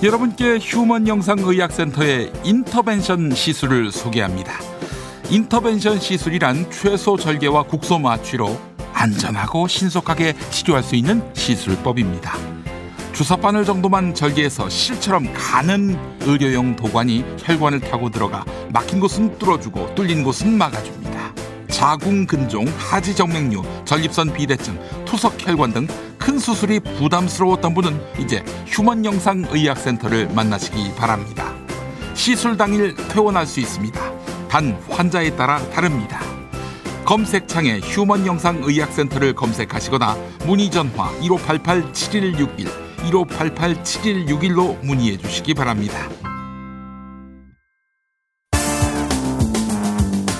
여러분께 0.00 0.58
휴먼 0.60 1.08
영상 1.08 1.40
의학센터의 1.40 2.32
인터벤션 2.44 3.34
시술을 3.34 3.90
소개합니다. 3.90 4.52
인터벤션 5.28 5.98
시술이란 5.98 6.70
최소 6.70 7.16
절개와 7.16 7.64
국소 7.64 7.98
마취로 7.98 8.60
안전하고 8.92 9.66
신속하게 9.66 10.34
치료할 10.50 10.84
수 10.84 10.94
있는 10.94 11.20
시술법입니다. 11.34 12.32
주사바늘 13.12 13.64
정도만 13.64 14.14
절개해서 14.14 14.68
실처럼 14.68 15.26
가는 15.34 15.98
의료용 16.20 16.76
도관이 16.76 17.24
혈관을 17.38 17.80
타고 17.80 18.08
들어가 18.08 18.44
막힌 18.72 19.00
곳은 19.00 19.36
뚫어주고 19.40 19.96
뚫린 19.96 20.22
곳은 20.22 20.56
막아줍니다. 20.56 21.32
자궁 21.70 22.24
근종, 22.24 22.66
하지 22.76 23.16
정맥류, 23.16 23.64
전립선 23.84 24.32
비대증, 24.32 24.78
투석 25.04 25.44
혈관 25.44 25.72
등 25.72 25.88
큰 26.28 26.38
수술이 26.38 26.80
부담스러웠던 26.80 27.72
분은 27.72 27.98
이제 28.18 28.44
휴먼 28.66 29.02
영상 29.06 29.46
의학센터를 29.48 30.28
만나시기 30.34 30.94
바랍니다. 30.94 31.54
시술 32.12 32.54
당일 32.54 32.94
퇴원할 33.08 33.46
수 33.46 33.60
있습니다. 33.60 33.98
단 34.46 34.78
환자에 34.90 35.34
따라 35.36 35.58
다릅니다. 35.70 36.20
검색창에 37.06 37.80
휴먼 37.80 38.26
영상 38.26 38.58
의학센터를 38.62 39.34
검색하시거나 39.34 40.18
문의 40.44 40.70
전화 40.70 41.10
1588-7161, 41.20 42.68
1588-7161로 43.10 44.84
문의해 44.84 45.16
주시기 45.16 45.54
바랍니다. 45.54 45.96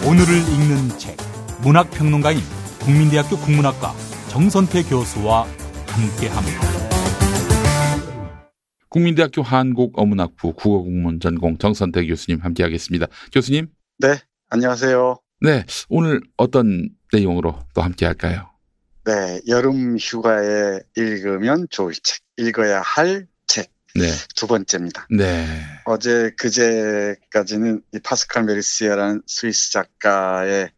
오늘을 0.04 0.36
읽는 0.36 0.98
책 0.98 1.16
문학평론가인 1.62 2.42
국민대학교 2.80 3.38
국문학과 3.38 3.94
정선태 4.28 4.82
교수와 4.82 5.46
함께합니다. 5.88 6.60
국민대학교 8.88 9.42
한국어문학부 9.42 10.54
국어국문 10.54 11.20
전공 11.20 11.58
정선태 11.58 12.06
교수님 12.06 12.40
함께하겠습니다. 12.40 13.06
교수님. 13.32 13.68
네, 13.98 14.18
안녕하세요. 14.48 15.18
네, 15.40 15.64
오늘 15.88 16.20
어떤 16.36 16.88
내용으로 17.12 17.58
또 17.74 17.82
함께할까요? 17.82 18.48
네, 19.04 19.40
여름 19.46 19.96
휴가에 19.98 20.80
읽으면 20.96 21.66
좋을 21.70 21.92
책, 22.02 22.20
읽어야 22.36 22.80
할 22.80 23.26
책. 23.46 23.70
네. 23.94 24.06
두 24.36 24.46
번째입니다. 24.46 25.06
네. 25.10 25.44
어제 25.84 26.30
그제까지는 26.36 27.82
이 27.94 27.98
파스칼 28.00 28.44
메르시어라는 28.44 29.22
스위스 29.26 29.72
작가의 29.72 30.70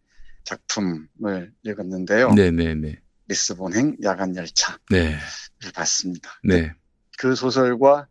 작품을 0.44 1.53
읽었는데요. 1.62 2.33
네네네. 2.33 3.01
리스본행 3.31 3.99
야간 4.03 4.35
열차를 4.35 4.79
네. 4.90 5.16
봤습니다. 5.73 6.33
네. 6.43 6.73
그 7.16 7.37
소설과 7.37 8.09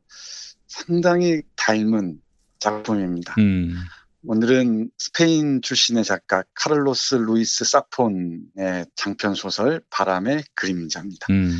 상당히 0.66 1.42
닮은 1.58 2.22
작품입니다. 2.60 3.36
음. 3.38 3.76
오늘은 4.24 4.92
스페인 4.98 5.62
출신의 5.62 6.06
작가 6.06 6.44
카를로스 6.54 7.16
루이스 7.16 7.66
사폰의 7.66 8.86
장편 8.96 9.34
소설 9.34 9.82
바람의 9.90 10.46
그림자입니다. 10.56 11.28
음. 11.32 11.52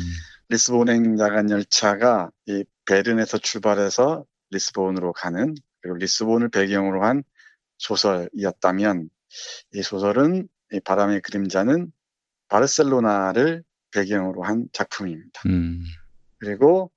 리스본행 0.48 1.18
야간 1.18 1.50
열차가 1.50 2.30
이 2.46 2.64
베른에서 2.86 3.38
출발해서 3.38 4.24
리스본으로 4.50 5.12
가는 5.12 5.54
그리고 5.82 5.98
리스본을 5.98 6.48
배경으로 6.48 7.04
한 7.04 7.24
소설이었다면 7.78 9.10
이 9.74 9.82
소설은 9.82 10.48
이 10.72 10.80
바람의 10.80 11.20
그림자는 11.22 11.92
바르셀로나를 12.50 13.64
배경으로 13.92 14.42
한 14.42 14.66
작품입니다. 14.72 15.42
음. 15.46 15.84
그리고 16.38 16.90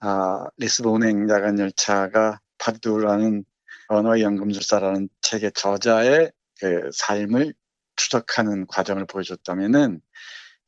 아, 0.00 0.44
리스본행 0.56 1.28
야간 1.28 1.58
열차가 1.58 2.40
프라두라는 2.58 3.44
언어의 3.88 4.22
연금술사라는 4.22 5.08
책의 5.22 5.52
저자의 5.54 6.30
그 6.60 6.90
삶을 6.92 7.54
추적하는 7.96 8.66
과정을 8.66 9.06
보여줬다면은 9.06 10.00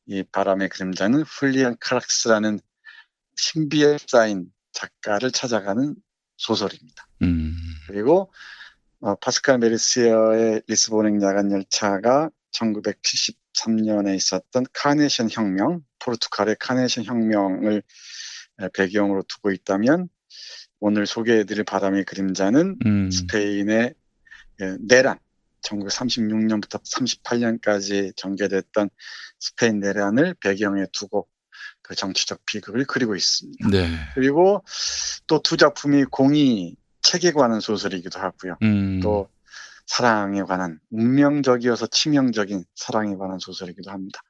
이 0.06 0.22
바람의 0.24 0.68
그림자는 0.70 1.22
훌리안 1.22 1.76
카락스라는 1.78 2.58
신비에 3.36 3.98
쌓인 4.06 4.46
작가를 4.72 5.30
찾아가는 5.30 5.94
소설입니다. 6.36 7.06
음. 7.22 7.54
그리고 7.86 8.32
어, 9.00 9.14
파스칼 9.16 9.58
메르시어의 9.58 10.62
리스본 10.66 11.06
행 11.06 11.22
야간 11.22 11.52
열차가 11.52 12.30
1973년에 12.52 14.14
있었던 14.16 14.66
카네이션 14.72 15.28
혁명, 15.30 15.82
포르투갈의 15.98 16.56
카네이션 16.58 17.04
혁명을 17.04 17.82
배경으로 18.74 19.22
두고 19.22 19.50
있다면 19.52 20.08
오늘 20.80 21.06
소개해드릴 21.06 21.64
바람의 21.64 22.04
그림자는 22.04 22.78
음. 22.86 23.10
스페인의 23.10 23.94
내란, 24.80 25.18
1936년부터 25.62 26.80
38년까지 26.82 28.16
전개됐던 28.16 28.90
스페인 29.38 29.80
내란을 29.80 30.34
배경에 30.40 30.86
두고 30.92 31.28
그 31.82 31.94
정치적 31.94 32.46
비극을 32.46 32.84
그리고 32.86 33.16
있습니다. 33.16 33.68
네. 33.68 33.88
그리고 34.14 34.64
또 35.26 35.42
두 35.42 35.56
작품이 35.56 36.04
공이 36.04 36.76
책에 37.02 37.32
관한 37.32 37.60
소설이기도 37.60 38.20
하고요. 38.20 38.56
음. 38.62 39.00
또 39.00 39.28
사랑에 39.90 40.42
관한 40.42 40.78
운명적이어서 40.92 41.88
치명적인 41.88 42.64
사랑에 42.76 43.16
관한 43.16 43.40
소설이기도 43.40 43.90
합니다. 43.90 44.20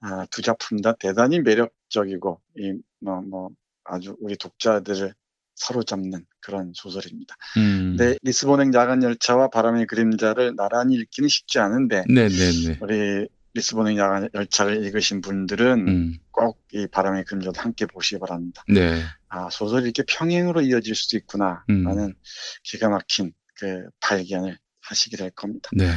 아, 0.00 0.24
두 0.30 0.40
작품 0.40 0.80
다 0.80 0.94
대단히 0.98 1.40
매력적이고 1.40 2.40
이뭐 2.56 3.20
뭐 3.28 3.50
아주 3.84 4.16
우리 4.18 4.38
독자들을 4.38 5.12
사로잡는 5.56 6.24
그런 6.40 6.72
소설입니다. 6.74 7.36
음. 7.58 7.96
네, 7.98 8.16
리스본행 8.22 8.72
야간 8.72 9.02
열차와 9.02 9.50
바람의 9.50 9.86
그림자를 9.88 10.56
나란히 10.56 10.94
읽기는 10.94 11.28
쉽지 11.28 11.58
않은데 11.58 12.04
네네네. 12.08 12.78
우리 12.80 13.28
리스본행 13.52 13.98
야간 13.98 14.30
열차를 14.32 14.86
읽으신 14.86 15.20
분들은 15.20 15.88
음. 15.88 16.18
꼭이 16.30 16.86
바람의 16.90 17.26
그림자도 17.26 17.60
함께 17.60 17.84
보시기 17.84 18.20
바랍니다. 18.20 18.64
네. 18.68 19.02
아 19.28 19.50
소설이 19.50 19.84
이렇게 19.84 20.02
평행으로 20.08 20.62
이어질 20.62 20.94
수도 20.94 21.18
있구나라는 21.18 21.66
음. 21.68 22.14
기가 22.62 22.88
막힌 22.88 23.34
그 23.54 23.90
발견을 24.00 24.56
하시게 24.90 25.16
될 25.16 25.30
겁니다. 25.30 25.70
네. 25.72 25.90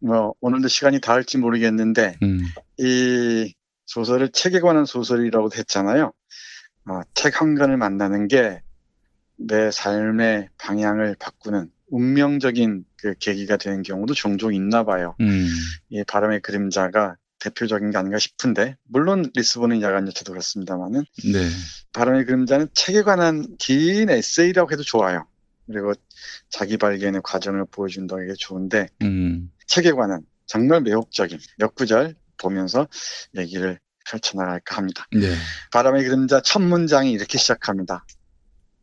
뭐 0.00 0.34
오늘도 0.40 0.68
시간이 0.68 1.00
닿을지 1.00 1.38
모르겠는데 1.38 2.16
음. 2.22 2.40
이 2.78 3.52
소설을 3.86 4.30
책에 4.30 4.60
관한 4.60 4.84
소설이라고 4.84 5.50
했잖아요. 5.56 6.12
어, 6.90 7.00
책 7.14 7.40
한 7.40 7.54
권을 7.54 7.76
만나는 7.76 8.28
게 8.28 8.60
내 9.38 9.70
삶의 9.70 10.48
방향을 10.58 11.16
바꾸는 11.18 11.70
운명적인 11.90 12.84
그 12.96 13.14
계기가 13.18 13.56
되는 13.56 13.82
경우도 13.82 14.12
종종 14.14 14.52
있나 14.52 14.84
봐요. 14.84 15.14
음. 15.20 15.48
이 15.88 16.02
바람의 16.04 16.40
그림자가 16.40 17.16
대표적인 17.38 17.92
게 17.92 17.96
아닌가 17.96 18.18
싶은데 18.18 18.76
물론 18.88 19.30
리스본의 19.34 19.80
야간 19.80 20.06
열차도 20.06 20.32
그렇습니다만은 20.32 21.04
네. 21.32 21.48
바람의 21.92 22.26
그림자는 22.26 22.68
책에 22.74 23.02
관한 23.02 23.46
긴 23.58 24.10
에세이라고 24.10 24.72
해도 24.72 24.82
좋아요. 24.82 25.26
그리고 25.68 25.92
자기 26.48 26.76
발견의 26.76 27.20
과정을 27.22 27.66
보여준다는 27.70 28.26
게 28.26 28.34
좋은데 28.36 28.88
음. 29.02 29.50
책에 29.66 29.92
관한 29.92 30.22
정말 30.46 30.80
매혹적인 30.80 31.38
몇 31.58 31.74
구절 31.74 32.16
보면서 32.38 32.88
얘기를 33.36 33.78
펼쳐나갈까 34.08 34.76
합니다. 34.76 35.06
네. 35.12 35.34
바람의 35.72 36.04
그림자 36.04 36.40
첫 36.40 36.60
문장이 36.60 37.12
이렇게 37.12 37.36
시작합니다. 37.36 38.06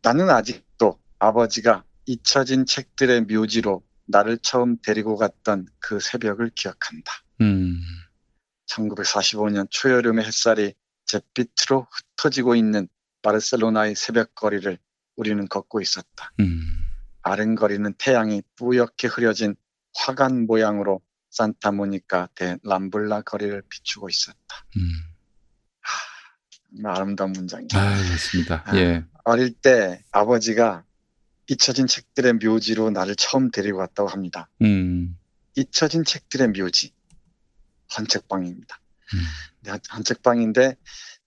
나는 0.03 0.29
아직도 0.29 0.99
아버지가 1.17 1.83
잊혀진 2.05 2.67
책들의 2.67 3.21
묘지로 3.21 3.81
나를 4.05 4.37
처음 4.37 4.77
데리고 4.81 5.15
갔던 5.17 5.65
그 5.79 5.99
새벽을 5.99 6.51
기억한다. 6.53 7.11
음. 7.41 7.81
1945년 8.67 9.67
초여름의 9.71 10.25
햇살이 10.25 10.75
잿빛으로 11.05 11.87
흩어지고 11.89 12.55
있는 12.55 12.87
바르셀로나의 13.23 13.95
새벽 13.95 14.35
거리를 14.35 14.77
우리는 15.15 15.47
걷고 15.47 15.81
있었다. 15.81 16.31
음. 16.39 16.61
아른거리는 17.21 17.93
태양이 17.97 18.41
뿌옇게 18.55 19.07
흐려진 19.07 19.55
화관 19.95 20.45
모양으로 20.45 21.01
산타모니카 21.31 22.29
대 22.35 22.57
람블라 22.63 23.21
거리를 23.21 23.61
비추고 23.69 24.09
있었다. 24.09 24.37
음. 24.77 24.81
정말 26.69 26.95
아름다운 26.95 27.31
문장이죠. 27.33 27.77
아, 27.77 27.95
그렇습니다. 28.03 28.63
아, 28.65 28.75
예. 28.77 29.03
어릴 29.23 29.53
때 29.53 30.03
아버지가 30.11 30.83
잊혀진 31.47 31.87
책들의 31.87 32.33
묘지로 32.33 32.89
나를 32.91 33.15
처음 33.15 33.51
데리고 33.51 33.77
갔다고 33.79 34.09
합니다. 34.09 34.49
음. 34.61 35.17
잊혀진 35.55 36.03
책들의 36.03 36.49
묘지. 36.49 36.91
헌책방입니다. 37.97 38.79
음. 39.13 39.19
네, 39.61 39.71
헌- 39.71 39.79
헌책방인데 39.93 40.75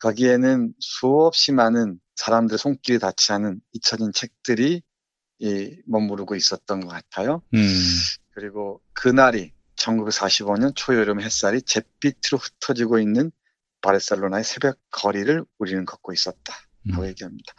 거기에는 0.00 0.74
수없이 0.80 1.52
많은 1.52 1.98
사람들의 2.18 2.58
손길이 2.58 2.98
닿지 2.98 3.32
않은 3.32 3.60
잊혀진 3.72 4.12
책들이 4.12 4.82
이, 5.38 5.76
머무르고 5.86 6.34
있었던 6.34 6.80
것 6.80 6.88
같아요. 6.88 7.42
음. 7.54 7.68
그리고 8.30 8.82
그날이 8.92 9.52
1945년 9.76 10.72
초여름 10.74 11.20
햇살이 11.20 11.62
잿빛으로 11.62 12.38
흩어지고 12.38 12.98
있는 12.98 13.30
바르셀로나의 13.82 14.42
새벽 14.42 14.78
거리를 14.90 15.44
우리는 15.58 15.84
걷고 15.84 16.12
있었다. 16.12 16.54
라고 16.90 17.06
얘기합니다. 17.06 17.52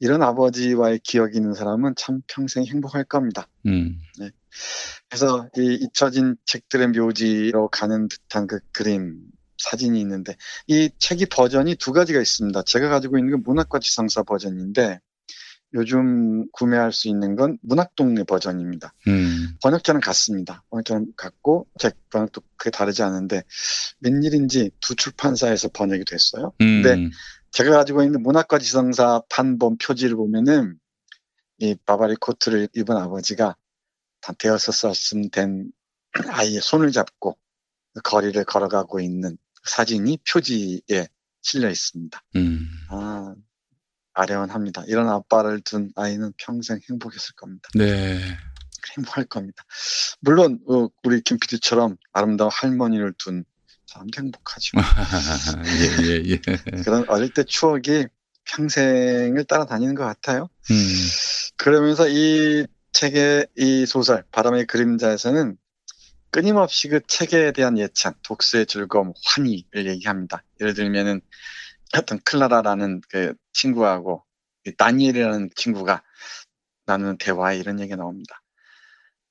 이런 0.00 0.22
아버지와의 0.22 1.00
기억이 1.00 1.36
있는 1.36 1.52
사람은 1.52 1.94
참 1.96 2.22
평생 2.26 2.64
행복할 2.64 3.04
겁니다. 3.04 3.46
음. 3.66 4.00
네. 4.18 4.30
그래서 5.08 5.48
이 5.58 5.78
잊혀진 5.80 6.36
책들의 6.46 6.88
묘지로 6.88 7.68
가는 7.68 8.08
듯한 8.08 8.46
그 8.46 8.60
그림, 8.72 9.20
사진이 9.62 10.00
있는데 10.00 10.36
이 10.66 10.90
책이 10.98 11.26
버전이 11.26 11.76
두 11.76 11.92
가지가 11.92 12.20
있습니다. 12.20 12.62
제가 12.62 12.88
가지고 12.88 13.18
있는 13.18 13.32
건 13.32 13.42
문학과 13.44 13.78
지성사 13.78 14.24
버전인데 14.24 15.00
요즘 15.74 16.50
구매할 16.52 16.92
수 16.92 17.08
있는 17.08 17.34
건 17.34 17.58
문학동네 17.62 18.24
버전입니다. 18.24 18.92
음. 19.08 19.54
번역자는 19.62 20.00
같습니다. 20.00 20.62
번역자는 20.70 21.12
같고 21.16 21.66
책 21.78 21.96
번역도 22.10 22.42
그게 22.56 22.70
다르지 22.70 23.02
않은데 23.02 23.42
웬일인지 24.00 24.70
두 24.80 24.94
출판사에서 24.94 25.68
번역이 25.68 26.04
됐어요. 26.04 26.52
음. 26.60 26.82
근데 26.82 27.10
제가 27.52 27.70
가지고 27.70 28.02
있는 28.02 28.22
문학과 28.22 28.58
지성사 28.58 29.22
판본 29.30 29.78
표지를 29.78 30.16
보면은 30.16 30.78
이 31.58 31.74
바바리 31.86 32.16
코트를 32.16 32.68
입은 32.74 32.96
아버지가 32.96 33.56
다 34.20 34.32
되어서 34.38 34.72
썼음 34.72 35.30
된 35.30 35.70
아이의 36.28 36.60
손을 36.60 36.92
잡고 36.92 37.38
거리를 38.04 38.42
걸어가고 38.44 39.00
있는 39.00 39.36
사진이 39.64 40.18
표지에 40.28 41.08
실려 41.40 41.68
있습니다. 41.68 42.22
음. 42.36 42.68
아, 42.90 43.34
아련합니다. 44.14 44.84
이런 44.86 45.08
아빠를 45.08 45.60
둔 45.60 45.90
아이는 45.96 46.32
평생 46.36 46.80
행복했을 46.88 47.34
겁니다. 47.34 47.68
네. 47.74 48.20
행복할 48.96 49.24
겁니다. 49.24 49.64
물론 50.20 50.60
어, 50.68 50.88
우리 51.04 51.20
김 51.22 51.38
PD처럼 51.38 51.96
아름다운 52.12 52.50
할머니를 52.52 53.14
둔 53.18 53.44
사람도 53.86 54.22
행복하죠. 54.22 54.72
예, 56.04 56.06
예, 56.06 56.30
예. 56.30 56.40
그런 56.84 57.08
어릴 57.08 57.32
때 57.32 57.44
추억이 57.44 58.06
평생을 58.44 59.44
따라다니는 59.44 59.94
것 59.94 60.04
같아요. 60.04 60.48
음. 60.70 60.76
그러면서 61.56 62.08
이 62.08 62.66
책의 62.92 63.46
이 63.56 63.86
소설 63.86 64.24
바람의 64.32 64.66
그림자에서는 64.66 65.56
끊임없이 66.32 66.88
그 66.88 67.00
책에 67.06 67.52
대한 67.52 67.76
예찬, 67.76 68.14
독서의 68.22 68.64
즐거움, 68.64 69.12
환희를 69.26 69.86
얘기합니다. 69.86 70.42
예를 70.60 70.72
들면은 70.72 71.20
어떤 71.94 72.18
클라라라는 72.20 73.02
그 73.10 73.34
친구하고 73.52 74.24
이 74.66 74.74
다니엘이라는 74.74 75.50
친구가 75.54 76.02
나누는 76.86 77.18
대화에 77.18 77.58
이런 77.58 77.78
얘기가 77.80 77.96
나옵니다. 77.96 78.42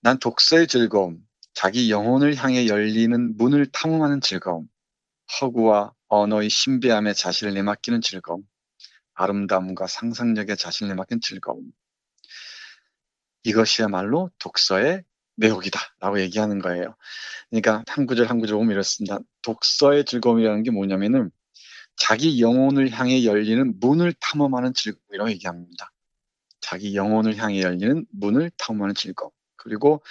난 0.01 0.19
독서의 0.19 0.67
즐거움, 0.67 1.17
자기 1.55 1.89
영혼을 1.89 2.35
향해 2.35 2.67
열리는 2.67 3.35
문을 3.35 3.65
탐험하는 3.71 4.21
즐거움, 4.21 4.67
허구와 5.41 5.93
언어의 6.07 6.51
신비함에 6.51 7.13
자신을 7.13 7.55
내맡기는 7.55 8.01
즐거움, 8.01 8.43
아름다움과 9.15 9.87
상상력에 9.87 10.55
자신을 10.55 10.91
내맡기는 10.93 11.19
즐거움. 11.21 11.71
이것이야말로 13.43 14.29
독서의 14.37 15.03
매혹이다라고 15.35 16.19
얘기하는 16.21 16.59
거예요. 16.59 16.95
그러니까 17.49 17.83
한 17.87 18.05
구절 18.05 18.27
한 18.27 18.39
구절 18.39 18.57
보면 18.57 18.71
이렇습니다. 18.71 19.19
독서의 19.41 20.05
즐거움이라는 20.05 20.63
게 20.63 20.71
뭐냐면은 20.71 21.31
자기 21.95 22.41
영혼을 22.41 22.89
향해 22.91 23.25
열리는 23.25 23.73
문을 23.79 24.13
탐험하는 24.19 24.73
즐거움이라고 24.73 25.31
얘기합니다. 25.31 25.91
자기 26.61 26.95
영혼을 26.95 27.35
향해 27.37 27.61
열리는 27.61 28.05
문을 28.11 28.51
탐험하는 28.57 28.95
즐거움. 28.95 29.31
그리고 29.55 30.03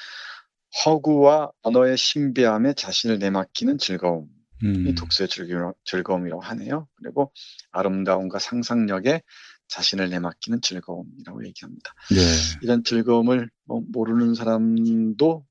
허구와 0.85 1.51
언어의 1.63 1.97
신비함에 1.97 2.75
자신을 2.75 3.19
내맡기는 3.19 3.79
즐거움. 3.79 4.29
음. 4.63 4.87
이 4.87 4.95
독서의 4.95 5.29
즐거움, 5.29 5.73
즐거움이라고 5.85 6.43
하네요. 6.43 6.87
그리고 6.97 7.33
아름다움과 7.73 8.39
상상력에 8.39 9.23
자신을 9.71 10.11
내맡기는 10.11 10.61
즐거움이라고 10.63 11.47
얘기합니다. 11.47 11.95
네. 12.11 12.17
이런 12.63 12.85
즐거움을 12.85 13.51
뭐 13.65 13.83
모르는 13.89 14.35
사람도 14.35 15.47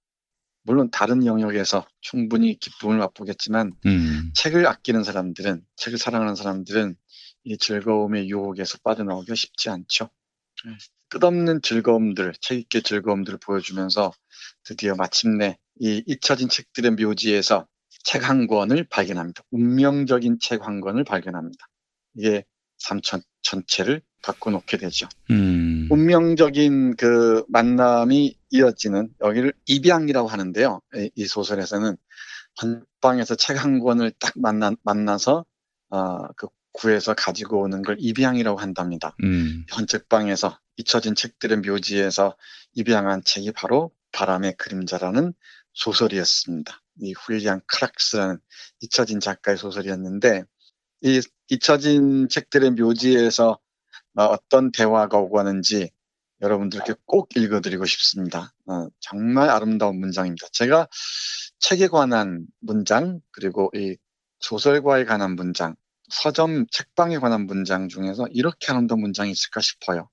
물론 0.63 0.91
다른 0.91 1.25
영역에서 1.25 1.87
충분히 2.01 2.59
기쁨을 2.59 2.97
맛보겠지만 2.97 3.73
음. 3.85 4.31
책을 4.35 4.67
아끼는 4.67 5.03
사람들은 5.03 5.65
책을 5.77 5.97
사랑하는 5.97 6.35
사람들은 6.35 6.95
이 7.45 7.57
즐거움의 7.57 8.29
유혹에서 8.29 8.77
빠져나오기가 8.83 9.35
쉽지 9.35 9.69
않죠. 9.69 10.09
네. 10.65 10.71
끝없는 11.09 11.61
즐거움들, 11.63 12.33
책 12.41 12.59
읽기의 12.59 12.83
즐거움들을 12.83 13.39
보여주면서 13.39 14.11
드디어 14.63 14.93
마침내 14.95 15.57
이 15.79 16.03
잊혀진 16.05 16.49
책들의 16.49 16.91
묘지에서 16.91 17.67
책 18.03 18.23
한 18.29 18.47
권을 18.47 18.85
발견합니다. 18.89 19.43
운명적인 19.51 20.39
책 20.39 20.65
한 20.67 20.81
권을 20.81 21.03
발견합니다. 21.03 21.67
이게 22.15 22.45
삶 22.77 23.01
전, 23.01 23.21
전체를 23.41 24.01
바꿔놓게 24.21 24.77
되죠. 24.77 25.07
음. 25.31 25.87
운명적인 25.89 26.95
그 26.95 27.43
만남이 27.47 28.35
이어지는 28.49 29.09
여기를 29.21 29.53
입양이라고 29.65 30.27
하는데요. 30.27 30.81
이, 30.95 31.11
이 31.15 31.25
소설에서는 31.25 31.95
헌방에서 32.61 33.35
책 33.35 33.57
한 33.57 33.79
권을 33.79 34.11
딱 34.19 34.33
만나, 34.35 34.71
만나서 34.83 35.45
어, 35.89 36.27
그 36.33 36.47
구해서 36.71 37.13
가지고 37.13 37.61
오는 37.61 37.81
걸 37.81 37.97
입양이라고 37.99 38.59
한답니다. 38.59 39.15
음. 39.23 39.65
헌책방에서 39.75 40.59
잊혀진 40.77 41.15
책들의 41.15 41.59
묘지에서 41.59 42.35
입양한 42.73 43.23
책이 43.23 43.51
바로 43.53 43.91
바람의 44.11 44.55
그림자라는 44.57 45.33
소설이었습니다. 45.73 46.81
이 47.01 47.13
훌리안 47.13 47.61
크락스라는 47.65 48.39
잊혀진 48.81 49.19
작가의 49.19 49.57
소설이었는데 49.57 50.43
이 51.01 51.21
잊혀진 51.49 52.29
책들의 52.29 52.71
묘지에서 52.71 53.59
어, 54.19 54.25
어떤 54.25 54.71
대화가 54.73 55.17
오고 55.19 55.37
가는지 55.37 55.91
여러분들께 56.41 56.95
꼭 57.05 57.29
읽어드리고 57.37 57.85
싶습니다. 57.85 58.53
어, 58.67 58.87
정말 58.99 59.49
아름다운 59.49 59.99
문장입니다. 60.01 60.47
제가 60.53 60.87
책에 61.59 61.87
관한 61.87 62.45
문장 62.59 63.21
그리고 63.31 63.71
이 63.75 63.97
소설과에 64.41 65.05
관한 65.05 65.35
문장, 65.35 65.75
서점 66.09 66.67
책방에 66.71 67.19
관한 67.19 67.47
문장 67.47 67.89
중에서 67.89 68.27
이렇게 68.31 68.71
아름다운 68.73 69.01
문장이 69.01 69.31
있을까 69.31 69.61
싶어요. 69.61 70.09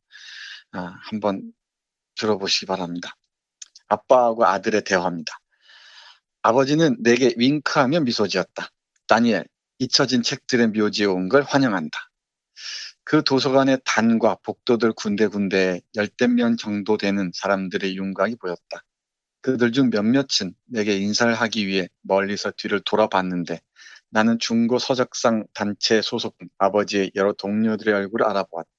아, 0.73 0.95
한번 1.11 1.53
들어보시기 2.17 2.67
바랍니다. 2.67 3.17
아빠하고 3.89 4.47
아들의 4.47 4.85
대화입니다. 4.85 5.33
아버지는 6.43 6.97
내게 7.03 7.35
윙크하며 7.37 8.01
미소 8.01 8.29
지었다. 8.29 8.71
다니엘, 9.09 9.47
잊혀진 9.79 10.23
책들의 10.23 10.69
묘지에 10.69 11.07
온 11.07 11.29
걸 11.29 11.43
환영한다. 11.43 11.99
그 13.07 13.23
도서관의 13.23 13.83
단과 13.85 14.37
복도들 14.43 14.93
군데군데에 14.93 15.81
열댓 15.95 16.27
명 16.27 16.57
정도 16.57 16.97
되는 16.99 17.31
사람들의 17.33 17.97
윤곽이 17.97 18.35
보였다. 18.37 18.85
그들 19.43 19.71
중 19.71 19.91
몇몇은 19.91 20.55
내게 20.67 20.97
인사를 20.97 21.33
하기 21.33 21.69
위해 21.69 21.89
멀리서 22.03 22.51
뒤를 22.57 22.81
돌아봤는데 22.81 23.61
나는 24.11 24.41
중고 24.41 24.81
서적상 24.81 25.47
단체 25.55 26.03
소속 26.03 26.37
아버지의 26.59 27.13
여러 27.15 27.33
동료들의 27.33 27.95
얼굴을 27.95 28.27
알아보았다. 28.27 28.71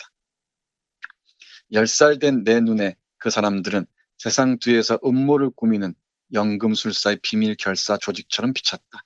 열 1.74 1.84
살 1.86 2.20
된 2.20 2.44
내 2.44 2.60
눈에 2.60 2.96
그 3.18 3.30
사람들은 3.30 3.86
세상 4.18 4.60
뒤에서 4.60 5.00
음모를 5.06 5.52
꾸미는 5.52 5.96
연금술사의 6.34 7.20
비밀 7.24 7.56
결사 7.56 7.98
조직처럼 7.98 8.54
비쳤다. 8.54 9.06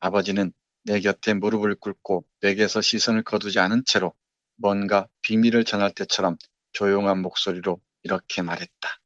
아버지는 0.00 0.52
내 0.84 1.00
곁에 1.00 1.34
무릎을 1.34 1.76
꿇고 1.76 2.26
내게서 2.40 2.80
시선을 2.80 3.22
거두지 3.22 3.60
않은 3.60 3.84
채로 3.86 4.12
뭔가 4.56 5.08
비밀을 5.22 5.64
전할 5.64 5.92
때처럼 5.92 6.36
조용한 6.72 7.20
목소리로 7.20 7.80
이렇게 8.02 8.42
말했다. 8.42 9.00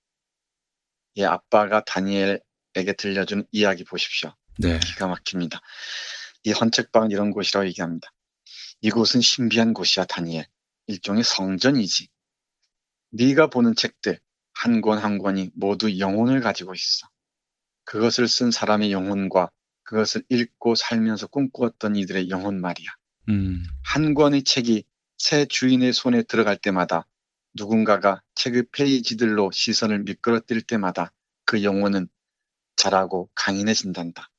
이 1.14 1.24
아빠가 1.24 1.82
다니엘에게 1.84 2.92
들려준 2.96 3.46
이야기 3.52 3.84
보십시오. 3.84 4.34
네. 4.58 4.78
기가 4.78 5.06
막힙니다. 5.06 5.60
이 6.44 6.52
헌책방은 6.52 7.10
이런 7.10 7.30
곳이라고 7.32 7.66
얘기합니다. 7.68 8.10
이곳은 8.80 9.20
신비한 9.20 9.74
곳이야, 9.74 10.04
다니엘. 10.06 10.46
일종의 10.86 11.24
성전이지. 11.24 12.08
네가 13.12 13.48
보는 13.48 13.74
책들 13.74 14.20
한권한 14.54 15.18
권이 15.18 15.50
모두 15.54 15.98
영혼을 15.98 16.40
가지고 16.40 16.74
있어. 16.74 17.08
그것을 17.84 18.28
쓴 18.28 18.50
사람의 18.50 18.92
영혼과 18.92 19.50
그것을 19.82 20.22
읽고 20.28 20.74
살면서 20.74 21.26
꿈꾸었던 21.26 21.96
이들의 21.96 22.30
영혼 22.30 22.60
말이야. 22.60 22.88
음. 23.28 23.64
한 23.82 24.14
권의 24.14 24.44
책이 24.44 24.84
새 25.20 25.44
주인의 25.44 25.92
손에 25.92 26.22
들어갈 26.22 26.56
때마다 26.56 27.06
누군가가 27.52 28.22
책의 28.36 28.68
페이지들로 28.72 29.50
시선을 29.50 30.04
미끄러뜨릴 30.04 30.62
때마다 30.62 31.12
그 31.44 31.62
영혼은 31.62 32.08
자라고 32.74 33.28
강인해진단다. 33.34 34.30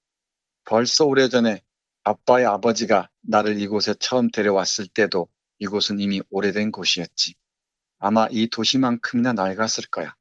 벌써 0.65 1.05
오래전에 1.05 1.61
아빠의 2.03 2.47
아버지가 2.47 3.11
나를 3.21 3.61
이곳에 3.61 3.93
처음 3.99 4.31
데려왔을 4.31 4.87
때도 4.87 5.27
이곳은 5.59 5.99
이미 5.99 6.19
오래된 6.31 6.71
곳이었지. 6.71 7.35
아마 7.99 8.27
이 8.31 8.49
도시만큼이나 8.49 9.33
낡았을 9.33 9.85
거야. 9.91 10.15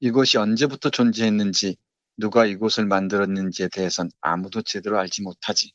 이곳이 0.00 0.36
언제부터 0.36 0.90
존재했는지 0.90 1.78
누가 2.18 2.44
이곳을 2.44 2.84
만들었는지에 2.84 3.68
대해선 3.68 4.10
아무도 4.20 4.60
제대로 4.60 4.98
알지 4.98 5.22
못하지. 5.22 5.72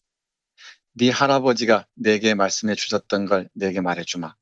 네 0.97 1.09
할아버지가 1.09 1.87
내게 1.95 2.35
말씀해 2.35 2.75
주셨던 2.75 3.25
걸 3.25 3.49
내게 3.53 3.81
말해 3.81 4.03
주마. 4.03 4.33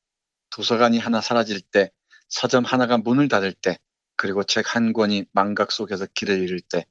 도서관이 0.51 0.99
하나 0.99 1.21
사라질 1.21 1.61
때, 1.61 1.91
서점 2.29 2.63
하나가 2.65 2.97
문을 2.97 3.27
닫을 3.27 3.53
때, 3.53 3.79
그리고 4.15 4.43
책 4.43 4.75
한 4.75 4.93
권이 4.93 5.25
망각 5.31 5.71
속에서 5.71 6.05
길을 6.13 6.41
잃을 6.41 6.61
때, 6.61 6.85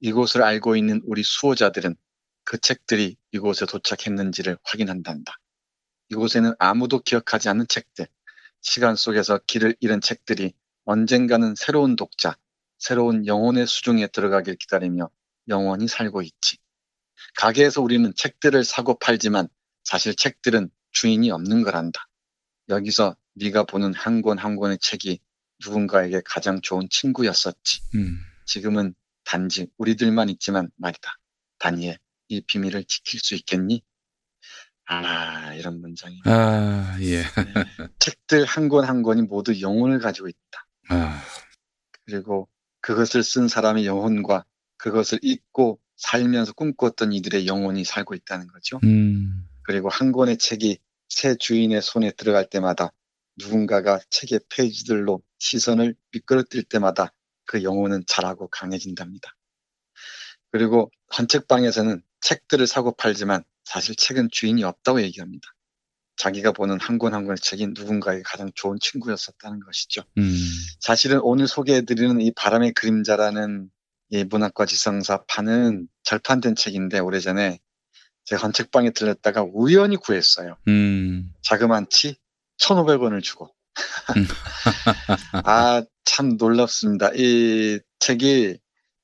이곳을 0.00 0.42
알고 0.42 0.76
있는 0.76 1.02
우리 1.06 1.22
수호자들은 1.24 1.96
그 2.44 2.58
책들이 2.58 3.16
이곳에 3.32 3.66
도착했는지를 3.66 4.58
확인한단다. 4.64 5.38
이곳에는 6.10 6.54
아무도 6.58 7.00
기억하지 7.00 7.48
않는 7.50 7.66
책들, 7.68 8.06
시간 8.62 8.96
속에서 8.96 9.38
길을 9.46 9.76
잃은 9.80 10.00
책들이 10.00 10.52
언젠가는 10.84 11.54
새로운 11.56 11.96
독자, 11.96 12.36
새로운 12.78 13.26
영혼의 13.26 13.66
수중에 13.66 14.08
들어가길 14.08 14.56
기다리며 14.56 15.10
영원히 15.48 15.88
살고 15.88 16.22
있지. 16.22 16.58
가게에서 17.36 17.82
우리는 17.82 18.12
책들을 18.14 18.64
사고 18.64 18.98
팔지만 18.98 19.48
사실 19.84 20.14
책들은 20.14 20.70
주인이 20.92 21.30
없는 21.30 21.62
거란다. 21.62 22.08
여기서 22.68 23.16
네가 23.34 23.64
보는 23.64 23.94
한권한 23.94 24.56
권의 24.56 24.78
책이 24.80 25.20
누군가에게 25.64 26.22
가장 26.24 26.60
좋은 26.60 26.88
친구였었지. 26.90 27.80
음. 27.96 28.20
지금은 28.46 28.94
단지 29.24 29.68
우리들만 29.76 30.28
있지만 30.30 30.70
말이다. 30.76 31.16
다니엘, 31.58 31.98
이 32.28 32.40
비밀을 32.40 32.84
지킬 32.84 33.20
수 33.20 33.34
있겠니? 33.34 33.82
아, 34.86 35.54
이런 35.54 35.80
문장이. 35.80 36.20
아, 36.24 36.96
예. 37.00 37.22
책들 38.00 38.44
한 38.44 38.68
권한 38.68 39.02
권이 39.02 39.22
모두 39.22 39.60
영혼을 39.60 40.00
가지고 40.00 40.28
있다. 40.28 40.66
아, 40.88 41.22
그리고 42.06 42.48
그것을 42.80 43.22
쓴 43.22 43.46
사람의 43.46 43.86
영혼과 43.86 44.44
그것을 44.78 45.20
읽고 45.22 45.80
살면서 46.00 46.54
꿈꾸었던 46.54 47.12
이들의 47.12 47.46
영혼이 47.46 47.84
살고 47.84 48.14
있다는 48.14 48.48
거죠. 48.48 48.80
음. 48.84 49.46
그리고 49.62 49.88
한 49.88 50.12
권의 50.12 50.38
책이 50.38 50.78
새 51.08 51.36
주인의 51.36 51.82
손에 51.82 52.10
들어갈 52.12 52.48
때마다 52.48 52.92
누군가가 53.36 54.00
책의 54.10 54.40
페이지들로 54.48 55.22
시선을 55.38 55.94
미끄러뜨릴 56.12 56.64
때마다 56.64 57.12
그 57.44 57.62
영혼은 57.62 58.04
자라고 58.06 58.48
강해진답니다. 58.48 59.36
그리고 60.52 60.90
헌책방에서는 61.16 62.02
책들을 62.22 62.66
사고 62.66 62.92
팔지만 62.92 63.44
사실 63.64 63.94
책은 63.94 64.28
주인이 64.32 64.62
없다고 64.64 65.02
얘기합니다. 65.02 65.46
자기가 66.16 66.52
보는 66.52 66.78
한 66.80 66.98
권 66.98 67.14
한 67.14 67.24
권의 67.24 67.38
책이 67.38 67.68
누군가에게 67.68 68.22
가장 68.24 68.50
좋은 68.54 68.78
친구였었다는 68.80 69.60
것이죠. 69.60 70.02
음. 70.18 70.34
사실은 70.80 71.20
오늘 71.22 71.46
소개해드리는 71.48 72.20
이 72.20 72.32
바람의 72.32 72.72
그림자라는 72.74 73.70
이 74.10 74.24
문학과 74.24 74.66
지성사 74.66 75.24
판은 75.28 75.88
절판된 76.02 76.56
책인데 76.56 76.98
오래전에 76.98 77.60
제가 78.24 78.42
헌책방에 78.42 78.90
들렸다가 78.90 79.42
우연히 79.42 79.96
구했어요. 79.96 80.56
음. 80.68 81.32
자그만치 81.42 82.16
1,500원을 82.60 83.22
주고. 83.22 83.54
아, 85.44 85.82
참 86.04 86.36
놀랍습니다. 86.36 87.12
이 87.14 87.80
책이 87.98 88.58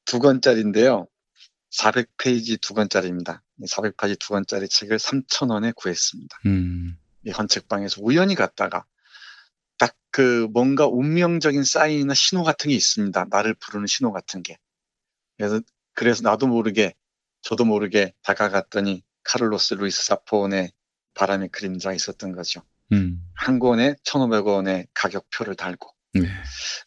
두 0.05 0.19
권짜리인데요. 0.19 1.07
400페이지 1.73 2.61
두 2.61 2.75
권짜리입니다. 2.75 3.43
400페이지 3.69 4.19
두 4.19 4.31
권짜리 4.31 4.69
책을 4.69 4.99
3,000원에 4.99 5.75
구했습니다. 5.75 6.39
음. 6.47 6.99
이 7.25 7.31
헌책방에서 7.31 8.01
우연히 8.03 8.35
갔다가 8.35 8.85
딱 9.79 9.95
그 10.17 10.49
뭔가 10.51 10.87
운명적인 10.87 11.65
사인이나 11.65 12.15
신호 12.15 12.43
같은 12.43 12.71
게 12.71 12.75
있습니다. 12.75 13.27
나를 13.29 13.53
부르는 13.53 13.87
신호 13.87 14.13
같은 14.13 14.43
게. 14.43 14.57
그래서 15.37 15.61
그래서 15.95 16.23
나도 16.23 16.47
모르게 16.47 16.95
저도 17.43 17.65
모르게 17.65 18.13
다가갔더니 18.23 19.03
카를로스 19.25 19.75
루이스 19.75 20.05
사폰의 20.07 20.73
바람의 21.15 21.49
그림자가 21.51 21.95
있었던 21.95 22.33
거죠. 22.33 22.63
음. 22.93 23.21
한 23.35 23.59
권에 23.59 23.95
1,500원의 24.05 24.87
가격표를 24.95 25.57
달고 25.57 25.89
네. 26.15 26.29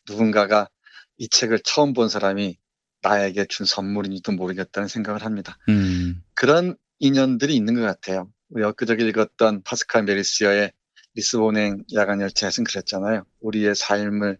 누군가가 0.08 0.70
이 1.18 1.28
책을 1.28 1.60
처음 1.64 1.93
본 1.93 2.10
사람이 2.10 2.58
나에게 3.02 3.45
준 3.45 3.66
선물인지도 3.66 4.32
모르겠다는 4.34 4.88
생각을 4.88 5.24
합니다. 5.24 5.58
음. 5.70 6.22
그런 6.34 6.76
인연들이 7.00 7.56
있는 7.56 7.76
것 7.76 7.82
같아요. 7.82 8.30
우리 8.50 8.64
엊그저께 8.64 9.08
읽었던 9.08 9.64
파스칼 9.64 10.04
메르시어의 10.04 10.72
리스본행 11.16 11.84
야간 11.93 12.22
열차에서는 12.22 12.66
그랬잖아요. 12.66 13.24
우리의 13.41 13.76
삶을 13.76 14.38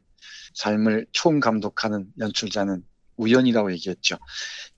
삶을 0.54 1.08
총 1.12 1.40
감독하는 1.40 2.08
연출자는 2.20 2.84
우연이라고 3.20 3.72
얘기했죠. 3.74 4.18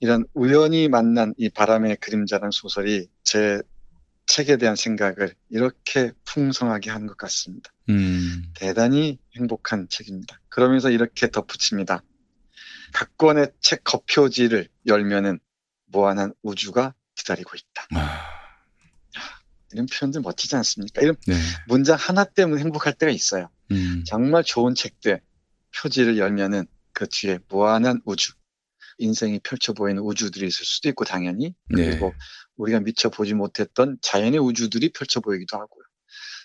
이런 0.00 0.24
우연히 0.34 0.88
만난 0.88 1.32
이 1.38 1.48
바람의 1.48 1.96
그림자라는 1.96 2.50
소설이 2.50 3.08
제 3.22 3.60
책에 4.26 4.56
대한 4.56 4.76
생각을 4.76 5.34
이렇게 5.48 6.12
풍성하게 6.24 6.90
하는 6.90 7.06
것 7.06 7.16
같습니다. 7.16 7.72
음. 7.88 8.52
대단히 8.54 9.18
행복한 9.36 9.88
책입니다. 9.88 10.40
그러면서 10.48 10.90
이렇게 10.90 11.30
덧붙입니다. 11.30 12.02
각 12.92 13.16
권의 13.16 13.52
책 13.60 13.84
겉표지를 13.84 14.68
열면은 14.86 15.38
무한한 15.86 16.34
우주가 16.42 16.94
기다리고 17.14 17.50
있다. 17.54 17.88
이런 19.72 19.86
표현들 19.86 20.20
멋지지 20.20 20.54
않습니까? 20.56 21.00
이런 21.00 21.16
네. 21.26 21.34
문장 21.66 21.96
하나 21.98 22.24
때문에 22.24 22.60
행복할 22.60 22.92
때가 22.92 23.10
있어요. 23.10 23.48
음. 23.70 24.04
정말 24.06 24.44
좋은 24.44 24.74
책들 24.74 25.20
표지를 25.74 26.18
열면은 26.18 26.66
그그 26.92 27.08
뒤에 27.10 27.38
무한한 27.48 28.00
우주, 28.04 28.32
인생이 28.98 29.40
펼쳐 29.42 29.72
보이는 29.72 30.02
우주들이 30.02 30.46
있을 30.46 30.64
수도 30.64 30.88
있고 30.88 31.04
당연히 31.04 31.54
네. 31.70 31.86
그리고 31.90 32.12
우리가 32.56 32.80
미처 32.80 33.08
보지 33.08 33.34
못했던 33.34 33.98
자연의 34.02 34.38
우주들이 34.40 34.92
펼쳐 34.92 35.20
보이기도 35.20 35.56
하고요. 35.56 35.84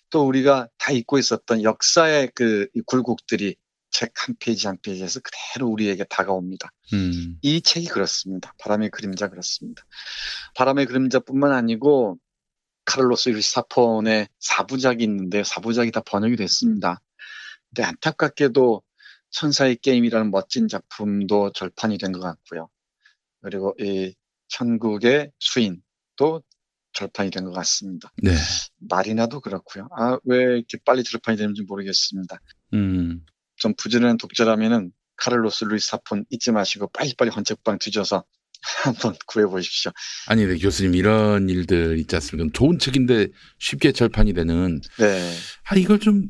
또 0.09 0.25
우리가 0.25 0.69
다 0.77 0.91
잊고 0.91 1.17
있었던 1.17 1.63
역사의 1.63 2.31
그이 2.33 2.81
굴곡들이 2.85 3.57
책 3.89 4.11
한 4.15 4.35
페이지 4.39 4.67
한 4.67 4.77
페이지에서 4.81 5.19
그대로 5.21 5.69
우리에게 5.69 6.03
다가옵니다. 6.03 6.71
음. 6.93 7.37
이 7.41 7.61
책이 7.61 7.87
그렇습니다. 7.87 8.53
바람의 8.59 8.89
그림자 8.91 9.27
그렇습니다. 9.29 9.83
바람의 10.55 10.85
그림자뿐만 10.85 11.51
아니고 11.51 12.17
카를로스 12.85 13.29
루이스 13.29 13.41
사폰의 13.41 14.27
사부작이 14.39 15.03
있는데 15.03 15.43
사부작이 15.43 15.91
다 15.91 16.01
번역이 16.01 16.35
됐습니다. 16.35 17.01
근데 17.69 17.83
안타깝게도 17.83 18.81
천사의 19.31 19.77
게임이라는 19.77 20.31
멋진 20.31 20.67
작품도 20.67 21.51
절판이 21.53 21.97
된 21.97 22.11
것 22.11 22.19
같고요. 22.21 22.69
그리고 23.41 23.75
이 23.79 24.13
천국의 24.49 25.31
수인도 25.39 26.43
절판이 26.93 27.29
된 27.31 27.45
것 27.45 27.51
같습니다. 27.51 28.11
네. 28.23 28.31
마리나도 28.89 29.41
그렇고요. 29.41 29.87
아, 29.95 30.17
왜 30.23 30.37
이렇게 30.37 30.77
빨리 30.83 31.03
절판이 31.03 31.37
되는지 31.37 31.63
모르겠습니다. 31.67 32.39
음. 32.73 33.23
좀 33.57 33.73
부지런한 33.75 34.17
독자라면은 34.17 34.91
카를로스 35.17 35.65
루이스 35.65 35.87
사폰 35.87 36.25
잊지 36.29 36.51
마시고 36.51 36.87
빨리빨리 36.89 37.29
헌책방 37.31 37.79
뒤져서 37.79 38.23
한번 38.83 39.15
구해보십시오. 39.27 39.91
아니, 40.27 40.45
네, 40.45 40.57
교수님, 40.57 40.95
이런 40.95 41.47
일들 41.49 41.99
있지 41.99 42.15
않습니까? 42.15 42.49
좋은 42.53 42.79
책인데 42.79 43.27
쉽게 43.59 43.91
절판이 43.91 44.33
되는. 44.33 44.81
네. 44.99 45.33
아, 45.65 45.75
이걸 45.75 45.99
좀, 45.99 46.29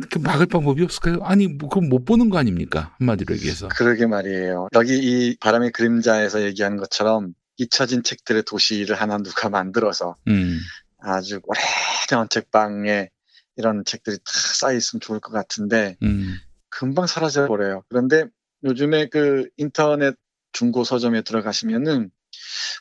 이렇게 0.00 0.18
막을 0.18 0.46
방법이 0.46 0.82
없을까요? 0.82 1.18
아니, 1.22 1.46
뭐, 1.46 1.68
그건 1.68 1.88
못 1.88 2.04
보는 2.04 2.30
거 2.30 2.38
아닙니까? 2.38 2.94
한마디로 2.98 3.34
얘기해서. 3.36 3.68
그러게 3.68 4.06
말이에요. 4.06 4.68
여기 4.74 4.98
이 4.98 5.36
바람의 5.38 5.72
그림자에서 5.72 6.42
얘기하는 6.42 6.78
것처럼 6.78 7.34
잊혀진 7.58 8.02
책들의 8.02 8.44
도시를 8.44 8.96
하나 8.96 9.18
누가 9.18 9.50
만들어서 9.50 10.16
음. 10.28 10.58
아주 10.98 11.40
오래된 11.44 12.18
헌책방에 12.18 13.10
이런 13.56 13.84
책들이 13.84 14.16
다 14.16 14.24
쌓여 14.24 14.76
있으면 14.76 15.00
좋을 15.00 15.20
것 15.20 15.32
같은데 15.32 15.96
음. 16.02 16.36
금방 16.70 17.06
사라져 17.06 17.46
버려요. 17.46 17.84
그런데 17.90 18.24
요즘에 18.64 19.08
그 19.08 19.48
인터넷 19.58 20.14
중고 20.52 20.84
서점에 20.84 21.22
들어가시면은 21.22 22.10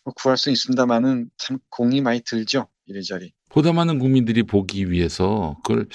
뭐 0.06 0.14
구할 0.14 0.38
수 0.38 0.50
있습니다만은 0.50 1.30
참 1.38 1.60
공이 1.70 2.02
많이 2.02 2.22
들죠 2.22 2.70
이리저리. 2.86 3.34
보다 3.50 3.74
많은 3.74 4.00
국민들이 4.00 4.44
보기 4.44 4.92
위해서 4.92 5.58
그걸 5.64 5.88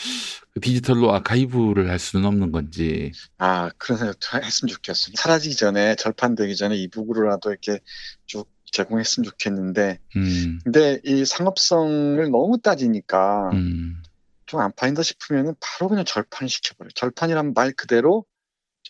디지털로 0.60 1.12
아카이브를 1.14 1.88
할 1.88 1.98
수는 1.98 2.26
없는 2.26 2.52
건지. 2.52 3.12
아 3.38 3.70
그런 3.78 3.98
생각 3.98 4.44
했으면 4.44 4.68
좋겠어요. 4.72 5.14
사라지기 5.16 5.56
전에 5.56 5.94
절판되기 5.96 6.56
전에 6.56 6.76
이북으로라도 6.76 7.50
이렇게 7.50 7.80
쭉 8.26 8.48
제공했으면 8.66 9.24
좋겠는데 9.24 10.00
음. 10.16 10.58
근데 10.64 11.00
이 11.04 11.24
상업성을 11.24 12.28
너무 12.30 12.60
따지니까 12.60 13.50
음. 13.52 14.02
좀안 14.46 14.72
팔린다 14.76 15.02
싶으면은 15.02 15.54
바로 15.60 15.88
그냥 15.88 16.04
절판 16.04 16.48
시켜버려요. 16.48 16.90
절판이란 16.94 17.54
말 17.54 17.72
그대로 17.72 18.24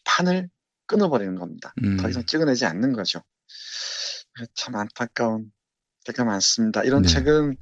판을 0.05 0.49
끊어버리는 0.87 1.35
겁니다. 1.37 1.73
음. 1.83 1.97
더 1.99 2.09
이상 2.09 2.25
찍어내지 2.25 2.67
않는 2.67 2.93
거죠. 2.93 3.23
참 4.55 4.75
안타까운 4.75 5.53
때가 6.05 6.25
많습니다. 6.25 6.83
이런 6.83 7.03
네. 7.03 7.09
책은 7.09 7.57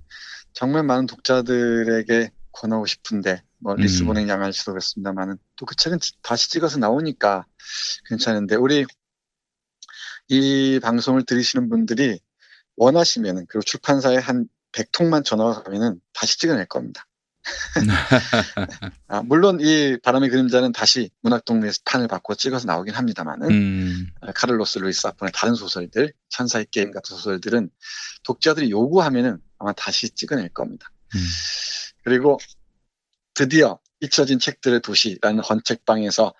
정말 0.53 0.83
많은 0.85 1.07
독자들에게 1.07 2.31
권하고 2.53 2.87
싶은데 2.87 3.43
뭐 3.59 3.75
음. 3.75 3.79
리스본행 3.79 4.29
야간 4.29 4.46
열차도 4.46 4.73
그렇습니다만은 4.73 5.39
또 5.57 5.67
그 5.67 5.77
책은 5.77 5.99
다시 6.23 6.51
찍어서 6.51 6.79
나오니까 6.79 7.47
괜찮은데 8.09 8.57
우리 8.57 8.85
이 10.29 10.81
방송을 10.83 11.25
들으시는 11.25 11.69
분들이 11.69 12.19
원하시면은 12.77 13.47
그리고 13.49 13.63
출판사에 13.63 14.17
한 14.17 14.49
100통만 14.73 15.25
전화가 15.25 15.63
가면은 15.63 16.01
다시 16.13 16.39
찍어낼 16.39 16.67
겁니다. 16.67 17.07
아, 19.09 19.23
물론 19.23 19.59
이 19.61 19.99
바람의 20.03 20.31
그림자는 20.31 20.73
다시 20.73 21.11
문학동네에서 21.23 21.81
판을 21.85 22.09
바꿔 22.09 22.35
찍어서 22.35 22.67
나오긴 22.67 22.95
합니다만은 22.95 23.51
음. 23.51 24.07
아, 24.21 24.33
카를로스 24.33 24.79
루이스 24.79 25.07
사폰의 25.09 25.33
다른 25.35 25.55
소설들, 25.55 26.13
천사의 26.31 26.67
게임 26.71 26.93
같은 26.93 27.17
소설들은 27.17 27.71
독자들이 28.25 28.71
요구하면은 28.71 29.39
아마 29.63 29.73
다시 29.73 30.11
찍어낼 30.11 30.49
겁니다. 30.49 30.91
음. 31.15 31.21
그리고 32.05 32.39
드디어 33.35 33.79
잊혀진 34.01 34.41
책들의 34.41 34.81
도시라는 34.81 35.43
헌책방에서 35.43 36.35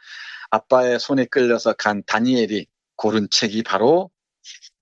아빠의 0.51 0.99
손에 0.99 1.25
끌려서 1.27 1.73
간 1.73 2.03
다니엘이 2.05 2.67
고른 2.97 3.29
책이 3.31 3.63
바로 3.63 4.11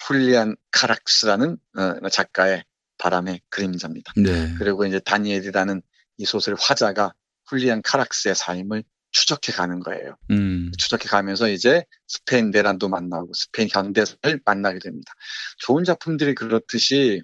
훌리안 0.03 0.57
카락스라는 0.73 1.59
어, 1.77 2.09
작가의 2.09 2.65
바람의 2.99 3.43
그림자입니다. 3.51 4.13
네. 4.17 4.55
그리고 4.59 4.87
이제 4.87 4.99
다니엘이라는 4.99 5.83
이 6.17 6.25
소설 6.25 6.57
화자가 6.59 7.13
훌리안 7.47 7.83
카락스의 7.83 8.35
삶을 8.35 8.83
추적해 9.13 9.53
가는 9.53 9.81
거예요. 9.81 10.17
음. 10.31 10.71
추적해 10.79 11.09
가면서 11.09 11.49
이제 11.49 11.85
스페인 12.07 12.51
내란도 12.51 12.89
만나고 12.89 13.33
스페인 13.35 13.69
현대사를 13.71 14.41
만나게 14.45 14.79
됩니다. 14.79 15.13
좋은 15.59 15.85
작품들이 15.85 16.35
그렇듯이 16.35 17.23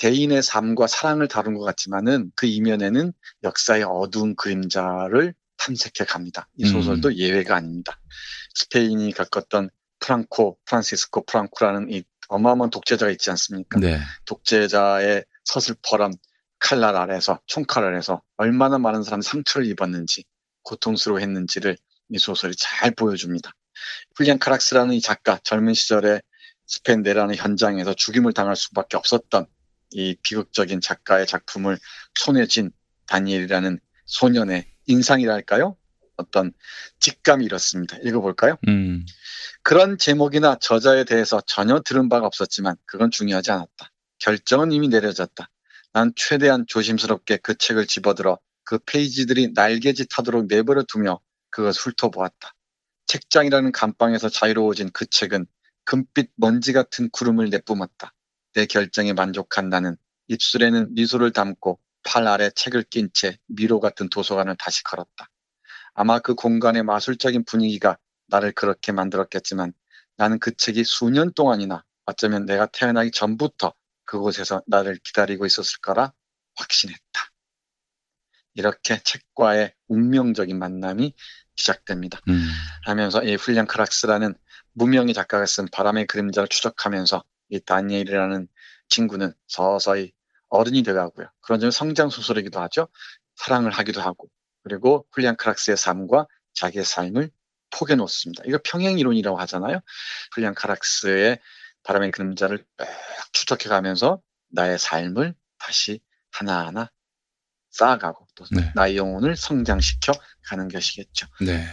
대인의 0.00 0.42
삶과 0.42 0.86
사랑을 0.86 1.28
다룬 1.28 1.54
것 1.54 1.62
같지만은 1.62 2.32
그 2.34 2.46
이면에는 2.46 3.12
역사의 3.44 3.84
어두운 3.84 4.34
그림자를 4.34 5.34
탐색해 5.58 6.06
갑니다. 6.06 6.48
이 6.56 6.64
음. 6.64 6.72
소설도 6.72 7.16
예외가 7.16 7.56
아닙니다. 7.56 8.00
스페인이 8.54 9.12
겪었던 9.12 9.68
프랑코, 9.98 10.58
프란시스코 10.64 11.26
프랑코라는 11.26 11.92
이 11.92 12.02
어마어마한 12.28 12.70
독재자가 12.70 13.12
있지 13.12 13.28
않습니까? 13.30 13.78
네. 13.78 14.00
독재자의 14.24 15.24
서슬퍼런 15.44 16.14
칼날 16.58 16.96
아래서 16.96 17.38
총칼 17.46 17.84
아래서 17.84 18.22
얼마나 18.38 18.78
많은 18.78 19.02
사람이 19.02 19.22
상처를 19.22 19.66
입었는지 19.66 20.24
고통스러워했는지를 20.62 21.76
이 22.08 22.18
소설이 22.18 22.54
잘 22.56 22.92
보여줍니다. 22.92 23.52
훌리안 24.16 24.38
카락스라는 24.38 24.94
이 24.94 25.02
작가 25.02 25.38
젊은 25.44 25.74
시절에 25.74 26.22
스페인 26.66 27.02
내란의 27.02 27.36
현장에서 27.36 27.92
죽임을 27.92 28.32
당할 28.32 28.56
수밖에 28.56 28.96
없었던 28.96 29.46
이 29.92 30.16
비극적인 30.22 30.80
작가의 30.80 31.26
작품을 31.26 31.78
손에 32.14 32.46
쥔 32.46 32.70
다니엘이라는 33.06 33.80
소년의 34.06 34.66
인상이랄까요? 34.86 35.76
어떤 36.16 36.52
직감이 37.00 37.44
이렇습니다. 37.44 37.96
읽어볼까요? 38.04 38.56
음. 38.68 39.04
그런 39.62 39.98
제목이나 39.98 40.56
저자에 40.60 41.04
대해서 41.04 41.40
전혀 41.46 41.80
들은 41.80 42.08
바가 42.08 42.26
없었지만 42.26 42.76
그건 42.86 43.10
중요하지 43.10 43.50
않았다. 43.50 43.90
결정은 44.18 44.72
이미 44.72 44.88
내려졌다. 44.88 45.48
난 45.92 46.12
최대한 46.14 46.66
조심스럽게 46.66 47.38
그 47.38 47.56
책을 47.56 47.86
집어들어 47.86 48.38
그 48.64 48.78
페이지들이 48.78 49.52
날개짓 49.54 50.06
하도록 50.18 50.46
내버려 50.46 50.84
두며 50.84 51.20
그것을 51.50 51.92
훑어보았다. 51.92 52.54
책장이라는 53.06 53.72
감방에서 53.72 54.28
자유로워진 54.28 54.90
그 54.92 55.06
책은 55.06 55.46
금빛 55.84 56.30
먼지 56.36 56.72
같은 56.72 57.10
구름을 57.10 57.50
내뿜었다. 57.50 58.12
내 58.54 58.66
결정에 58.66 59.12
만족한 59.12 59.68
나는 59.68 59.96
입술에는 60.28 60.94
미소를 60.94 61.32
담고 61.32 61.78
팔 62.02 62.26
아래 62.26 62.50
책을 62.50 62.84
낀 62.84 63.10
채 63.12 63.38
미로 63.46 63.80
같은 63.80 64.08
도서관을 64.08 64.56
다시 64.56 64.82
걸었다. 64.84 65.28
아마 65.94 66.18
그 66.18 66.34
공간의 66.34 66.82
마술적인 66.82 67.44
분위기가 67.44 67.98
나를 68.28 68.52
그렇게 68.52 68.92
만들었겠지만 68.92 69.72
나는 70.16 70.38
그 70.38 70.54
책이 70.54 70.84
수년 70.84 71.32
동안이나 71.32 71.84
어쩌면 72.06 72.46
내가 72.46 72.66
태어나기 72.66 73.10
전부터 73.10 73.74
그곳에서 74.04 74.62
나를 74.66 74.98
기다리고 75.02 75.46
있었을 75.46 75.80
거라 75.80 76.12
확신했다. 76.56 77.02
이렇게 78.54 79.00
책과의 79.02 79.74
운명적인 79.88 80.58
만남이 80.58 81.14
시작됩니다. 81.54 82.20
음. 82.28 82.48
하면서 82.84 83.22
이 83.22 83.34
훌리안 83.34 83.66
크락스라는 83.66 84.34
무명의 84.72 85.14
작가가 85.14 85.46
쓴 85.46 85.66
바람의 85.70 86.06
그림자를 86.06 86.48
추적하면서 86.48 87.22
이 87.50 87.60
다니엘이라는 87.60 88.48
친구는 88.88 89.32
서서히 89.46 90.12
어른이 90.48 90.82
돼가고요. 90.82 91.28
그런 91.40 91.60
점에 91.60 91.70
성장 91.70 92.10
소설이기도 92.10 92.60
하죠. 92.60 92.88
사랑을 93.36 93.70
하기도 93.70 94.00
하고 94.00 94.28
그리고 94.62 95.06
훌리안 95.12 95.36
크락스의 95.36 95.76
삶과 95.76 96.26
자기의 96.54 96.84
삶을 96.84 97.30
포개 97.70 97.94
놓습니다. 97.94 98.42
이거 98.46 98.58
평행 98.64 98.98
이론이라고 98.98 99.38
하잖아요. 99.40 99.80
훌리안 100.34 100.54
크락스의 100.54 101.38
바람의 101.82 102.10
그림자를 102.10 102.58
쭉 102.58 102.66
추적해 103.32 103.68
가면서 103.68 104.20
나의 104.48 104.78
삶을 104.78 105.34
다시 105.58 106.00
하나하나 106.30 106.90
쌓아가고 107.70 108.26
또 108.34 108.44
네. 108.50 108.72
나의 108.74 108.96
영혼을 108.96 109.36
성장시켜 109.36 110.12
가는 110.46 110.68
것이겠죠. 110.68 111.26
네. 111.40 111.64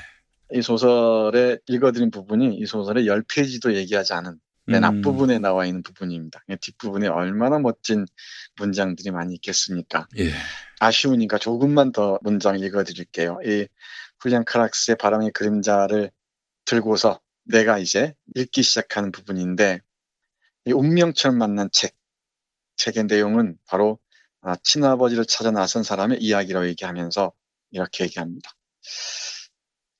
이 0.53 0.61
소설에 0.61 1.57
읽어드린 1.67 2.11
부분이 2.11 2.55
이 2.55 2.65
소설의 2.65 3.05
10페이지도 3.05 3.73
얘기하지 3.73 4.13
않은 4.13 4.39
맨 4.67 4.83
음. 4.83 4.99
앞부분에 4.99 5.39
나와 5.39 5.65
있는 5.65 5.81
부분입니다. 5.81 6.43
뒷부분에 6.59 7.07
얼마나 7.07 7.57
멋진 7.57 8.05
문장들이 8.57 9.11
많이 9.11 9.33
있겠습니까? 9.35 10.07
예. 10.17 10.31
아쉬우니까 10.79 11.37
조금만 11.37 11.91
더 11.91 12.19
문장 12.21 12.59
읽어드릴게요. 12.59 13.39
이 13.45 13.67
훌리안 14.19 14.43
카락스의 14.45 14.97
바람의 14.97 15.31
그림자를 15.31 16.11
들고서 16.65 17.21
내가 17.45 17.79
이제 17.79 18.13
읽기 18.35 18.61
시작하는 18.61 19.11
부분인데 19.11 19.79
이 20.65 20.71
운명처럼 20.73 21.37
만난 21.37 21.69
책 21.71 21.95
책의 22.75 23.05
내용은 23.05 23.57
바로 23.65 23.99
아, 24.41 24.55
친아버지를 24.63 25.25
찾아 25.25 25.49
나선 25.51 25.83
사람의 25.83 26.19
이야기라고 26.21 26.67
얘기하면서 26.67 27.31
이렇게 27.71 28.03
얘기합니다. 28.03 28.51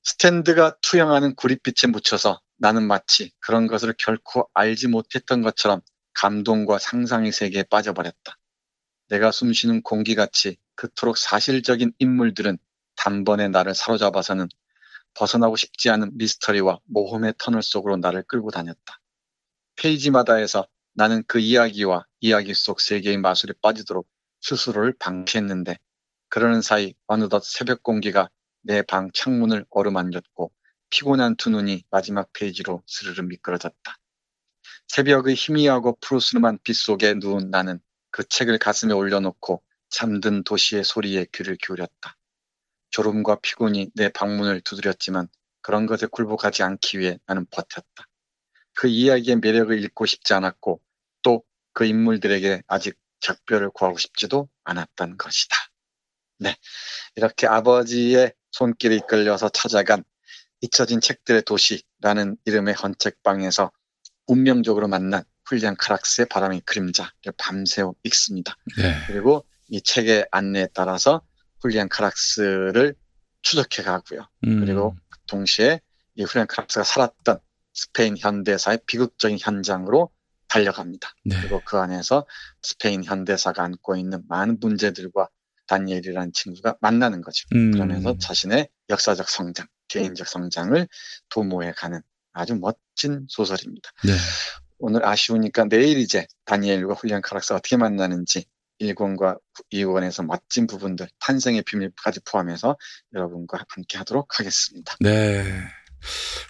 스탠드가 0.02 0.76
투영하는 0.80 1.34
구릿빛에 1.34 1.90
묻혀서 1.90 2.40
나는 2.58 2.86
마치 2.86 3.32
그런 3.40 3.66
것을 3.66 3.94
결코 3.98 4.48
알지 4.54 4.88
못했던 4.88 5.42
것처럼 5.42 5.80
감동과 6.14 6.78
상상의 6.78 7.32
세계에 7.32 7.64
빠져버렸다. 7.64 8.38
내가 9.08 9.30
숨쉬는 9.32 9.82
공기같이 9.82 10.58
그토록 10.74 11.16
사실적인 11.18 11.92
인물들은 11.98 12.58
단번에 12.96 13.48
나를 13.48 13.74
사로잡아서는 13.74 14.48
벗어나고 15.14 15.56
싶지 15.56 15.90
않은 15.90 16.12
미스터리와 16.18 16.80
모험의 16.86 17.34
터널 17.38 17.62
속으로 17.62 17.96
나를 17.96 18.24
끌고 18.24 18.50
다녔다. 18.50 19.00
페이지마다에서 19.76 20.66
나는 20.94 21.22
그 21.26 21.38
이야기와 21.38 22.06
이야기 22.20 22.54
속 22.54 22.80
세계의 22.80 23.18
마술에 23.18 23.54
빠지도록 23.62 24.08
스스로를 24.40 24.94
방치했는데 24.98 25.78
그러는 26.28 26.60
사이 26.62 26.94
어느덧 27.06 27.44
새벽 27.44 27.82
공기가 27.82 28.28
내 28.62 28.82
방 28.82 29.10
창문을 29.12 29.64
어루만졌고 29.70 30.52
피곤한 30.90 31.36
두 31.36 31.50
눈이 31.50 31.84
마지막 31.90 32.32
페이지로 32.32 32.82
스르르 32.86 33.22
미끄러졌다. 33.22 33.98
새벽의 34.88 35.34
희미하고 35.34 35.98
푸르스름한 36.00 36.58
빛 36.62 36.74
속에 36.74 37.14
누운 37.14 37.50
나는 37.50 37.80
그 38.10 38.24
책을 38.24 38.58
가슴에 38.58 38.92
올려놓고 38.92 39.62
잠든 39.90 40.44
도시의 40.44 40.84
소리에 40.84 41.26
귀를 41.32 41.56
기울였다. 41.56 42.16
졸음과 42.90 43.40
피곤이 43.42 43.90
내 43.94 44.08
방문을 44.08 44.62
두드렸지만 44.62 45.28
그런 45.60 45.86
것에 45.86 46.06
굴복하지 46.06 46.62
않기 46.62 46.98
위해 46.98 47.18
나는 47.26 47.46
버텼다. 47.50 48.08
그 48.74 48.88
이야기의 48.88 49.36
매력을 49.36 49.78
잃고 49.78 50.06
싶지 50.06 50.34
않았고 50.34 50.80
또 51.22 51.48
그 51.78 51.84
인물들에게 51.84 52.64
아직 52.66 52.98
작별을 53.20 53.70
구하고 53.70 53.98
싶지도 53.98 54.48
않았던 54.64 55.16
것이다. 55.16 55.56
네. 56.38 56.56
이렇게 57.14 57.46
아버지의 57.46 58.32
손길에 58.50 58.96
이끌려서 58.96 59.48
찾아간 59.50 60.02
잊혀진 60.60 61.00
책들의 61.00 61.42
도시라는 61.42 62.36
이름의 62.44 62.74
헌책방에서 62.74 63.70
운명적으로 64.26 64.88
만난 64.88 65.24
훌리안 65.44 65.76
카락스의 65.76 66.26
바람의 66.28 66.62
그림자를 66.64 67.32
밤새워 67.38 67.94
읽습니다. 68.04 68.56
네. 68.76 68.94
그리고 69.06 69.46
이 69.68 69.80
책의 69.80 70.28
안내에 70.30 70.68
따라서 70.74 71.22
훌리안 71.60 71.88
카락스를 71.88 72.94
추적해 73.42 73.82
가고요. 73.82 74.28
음. 74.46 74.60
그리고 74.60 74.96
동시에 75.26 75.80
이 76.16 76.24
훌리안 76.24 76.46
카락스가 76.46 76.84
살았던 76.84 77.38
스페인 77.72 78.16
현대사의 78.18 78.80
비극적인 78.86 79.38
현장으로 79.40 80.10
달려갑니다. 80.48 81.14
네. 81.24 81.36
그리고 81.40 81.62
그 81.64 81.78
안에서 81.78 82.26
스페인 82.62 83.04
현대사가 83.04 83.62
안고 83.62 83.96
있는 83.96 84.22
많은 84.28 84.58
문제들과 84.60 85.28
다니엘이라는 85.66 86.32
친구가 86.32 86.76
만나는 86.80 87.20
거죠. 87.20 87.46
음. 87.54 87.70
그러면서 87.72 88.16
자신의 88.18 88.68
역사적 88.88 89.28
성장, 89.28 89.66
개인적 89.88 90.28
성장을 90.28 90.86
도모해 91.30 91.72
가는 91.76 92.00
아주 92.32 92.54
멋진 92.54 93.26
소설입니다. 93.28 93.90
네. 94.04 94.12
오늘 94.78 95.04
아쉬우니까 95.04 95.64
내일 95.64 95.98
이제 95.98 96.26
다니엘과 96.44 96.94
훌리안 96.94 97.20
카락스가 97.20 97.56
어떻게 97.56 97.76
만나는지 97.76 98.44
1권과 98.80 99.40
2권에서 99.72 100.24
멋진 100.24 100.68
부분들, 100.68 101.08
탄생의 101.18 101.62
비밀까지 101.62 102.20
포함해서 102.20 102.76
여러분과 103.12 103.64
함께 103.68 103.98
하도록 103.98 104.38
하겠습니다. 104.38 104.94
네. 105.00 105.44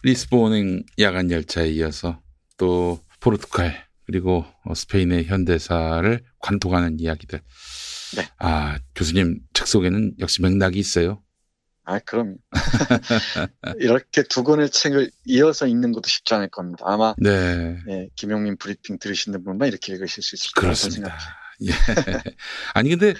리스본행 0.02 0.82
야간 0.98 1.30
열차에 1.30 1.70
이어서 1.70 2.20
또 2.58 3.02
포르투갈 3.20 3.88
그리고 4.04 4.44
스페인의 4.74 5.24
현대사를 5.24 6.22
관통하는 6.38 7.00
이야기들. 7.00 7.40
네. 8.16 8.28
아, 8.38 8.78
교수님 8.94 9.40
책 9.54 9.66
속에는 9.66 10.16
역시 10.18 10.42
맥락이 10.42 10.78
있어요. 10.78 11.22
아, 11.90 11.98
그럼 12.00 12.36
이렇게 13.80 14.22
두 14.22 14.44
권의 14.44 14.68
책을 14.70 15.10
이어서 15.24 15.66
읽는 15.66 15.92
것도 15.92 16.02
쉽지 16.06 16.34
않을 16.34 16.48
겁니다. 16.50 16.84
아마 16.86 17.14
네. 17.18 17.78
예, 17.88 18.08
김용민 18.14 18.56
브리핑 18.58 18.98
들으시는 18.98 19.42
분만 19.42 19.68
이렇게 19.68 19.92
읽으실 19.94 20.22
수 20.22 20.34
있을 20.34 20.50
거라고 20.54 20.74
그렇습니다. 20.74 21.16
생각해요. 21.18 21.38
예. 21.62 21.70
아니 22.74 22.90
근데 22.90 23.14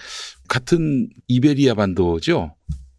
같은 0.49 1.09
이베리아 1.29 1.75
반도죠. 1.75 2.55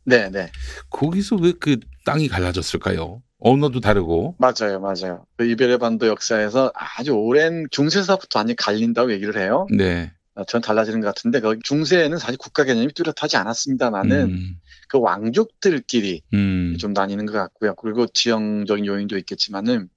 네, 0.06 0.30
네. 0.32 0.52
거기서 0.90 1.36
왜 1.36 1.54
그 1.60 1.78
땅이 2.06 2.28
갈라졌을까요? 2.30 3.22
언어도 3.38 3.80
다르고. 3.80 4.36
맞아요, 4.40 4.80
맞아요. 4.80 5.26
그 5.38 5.46
이베리아 5.46 5.78
반도 5.78 6.08
역사에서 6.08 6.72
아주 6.74 7.12
오랜 7.12 7.68
중세사부터 7.70 8.40
완전히 8.40 8.56
갈린다고 8.56 9.12
얘기를 9.14 9.38
해요. 9.40 9.68
네. 9.78 10.12
어, 10.34 10.44
전 10.46 10.62
달라지는 10.62 11.02
것 11.02 11.08
같은데 11.08 11.40
그 11.40 11.60
중세에는 11.64 12.18
사실 12.18 12.38
국가 12.38 12.64
개념이 12.64 12.92
뚜렷하지 12.94 13.38
않았습니다만은 13.38 14.22
음, 14.32 14.56
그 14.90 15.00
왕족들끼리 15.00 16.24
음, 16.34 16.76
좀 16.80 16.92
나뉘는 16.94 17.26
것 17.26 17.34
같고요. 17.34 17.76
그리고 17.76 18.08
지형적인 18.08 18.86
요인도 18.86 19.18
있겠지만은 19.20 19.88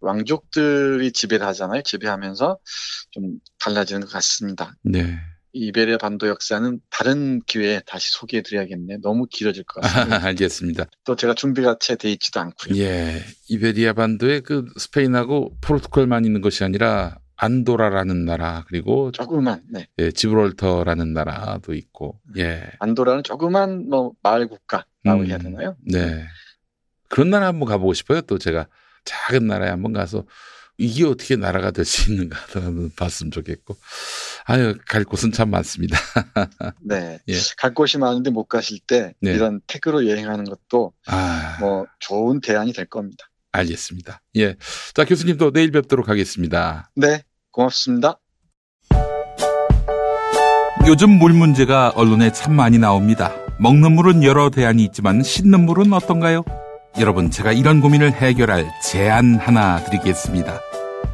왕족들이 0.00 1.12
지배를 1.12 1.46
하잖아요. 1.46 1.82
지배하면서 1.82 2.58
좀 3.12 3.38
달라지는 3.60 4.00
것 4.00 4.10
같습니다. 4.10 4.74
네. 4.82 5.16
이베리아 5.54 5.98
반도 5.98 6.28
역사는 6.28 6.80
다른 6.88 7.40
기회에 7.46 7.82
다시 7.86 8.10
소개해 8.12 8.42
드려야겠네요. 8.42 9.00
너무 9.02 9.26
길어질 9.30 9.64
것 9.64 9.82
같습니다. 9.82 10.24
알겠습니다. 10.26 10.86
또 11.04 11.14
제가 11.14 11.34
준비가 11.34 11.76
채 11.78 11.94
돼 11.94 12.10
있지도 12.12 12.40
않고요. 12.40 12.78
예. 12.78 13.22
이베리아 13.50 13.92
반도에 13.92 14.40
그 14.40 14.64
스페인하고 14.78 15.58
포르투갈만 15.60 16.24
있는 16.24 16.40
것이 16.40 16.64
아니라 16.64 17.18
안도라라는 17.42 18.24
나라 18.24 18.64
그리고 18.68 19.10
조그만 19.10 19.62
네. 19.68 19.88
예, 19.98 20.12
지브롤터라는 20.12 21.12
나라도 21.12 21.74
있고. 21.74 22.20
예. 22.38 22.70
안도라는 22.78 23.24
조그만 23.24 23.88
뭐 23.88 24.12
마을 24.22 24.46
국가라고 24.46 25.22
음, 25.22 25.26
해야 25.26 25.38
되나요? 25.38 25.76
네. 25.84 26.24
그런 27.08 27.30
나라 27.30 27.46
한번 27.48 27.68
가보고 27.68 27.94
싶어요. 27.94 28.20
또 28.22 28.38
제가 28.38 28.68
작은 29.04 29.46
나라에 29.48 29.70
한번 29.70 29.92
가서 29.92 30.24
이게 30.78 31.04
어떻게 31.04 31.34
나라가 31.36 31.72
될 31.72 31.84
수 31.84 32.10
있는가 32.12 32.38
한번 32.54 32.90
봤으면 32.96 33.32
좋겠고. 33.32 33.76
아유, 34.44 34.76
갈 34.86 35.02
곳은 35.04 35.32
참 35.32 35.50
많습니다. 35.50 35.98
네. 36.80 37.18
예. 37.28 37.34
갈 37.58 37.74
곳이 37.74 37.98
많은데 37.98 38.30
못 38.30 38.44
가실 38.44 38.78
때 38.86 39.14
네. 39.20 39.32
이런 39.34 39.60
택으로 39.66 40.08
여행하는 40.08 40.44
것도 40.44 40.92
아, 41.06 41.56
뭐 41.60 41.86
좋은 41.98 42.40
대안이 42.40 42.72
될 42.72 42.86
겁니다. 42.86 43.26
알겠습니다. 43.50 44.22
예. 44.36 44.56
자, 44.94 45.04
교수님 45.04 45.36
또 45.38 45.50
내일 45.50 45.72
뵙도록 45.72 46.08
하겠습니다. 46.08 46.90
네. 46.94 47.22
고맙습니다. 47.52 48.18
요즘 50.86 51.10
물 51.10 51.32
문제가 51.32 51.92
언론에 51.94 52.32
참 52.32 52.54
많이 52.54 52.78
나옵니다. 52.78 53.32
먹는 53.58 53.92
물은 53.92 54.24
여러 54.24 54.50
대안이 54.50 54.82
있지만 54.84 55.22
씻는 55.22 55.64
물은 55.64 55.92
어떤가요? 55.92 56.42
여러분, 56.98 57.30
제가 57.30 57.52
이런 57.52 57.80
고민을 57.80 58.12
해결할 58.12 58.68
제안 58.82 59.36
하나 59.36 59.82
드리겠습니다. 59.84 60.60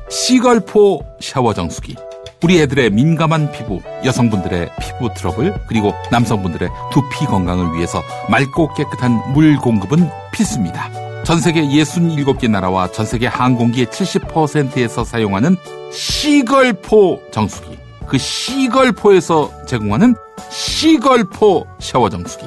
시걸포 0.09 1.05
샤워 1.21 1.53
정수기. 1.53 1.97
우리 2.43 2.61
애들의 2.61 2.91
민감한 2.91 3.53
피부, 3.53 3.83
여성분들의 4.05 4.71
피부 4.81 5.13
트러블, 5.13 5.53
그리고 5.67 5.93
남성분들의 6.11 6.69
두피 6.93 7.27
건강을 7.27 7.77
위해서 7.77 8.01
맑고 8.31 8.75
깨끗한 8.75 9.33
물 9.35 9.57
공급은 9.57 10.09
필수입니다. 10.33 11.08
전 11.29 11.41
세계 11.43 11.61
67개 11.61 12.51
나라와 12.51 12.91
전 12.91 13.05
세계 13.05 13.27
항공기의 13.27 13.89
70%에서 13.89 15.05
사용하는 15.05 15.59
시걸포 15.93 17.21
정수기. 17.31 17.77
그 18.07 18.17
시걸포에서 18.17 19.67
제공하는 19.67 20.15
시걸포 20.49 21.67
샤워 21.81 22.09
정수기. 22.09 22.47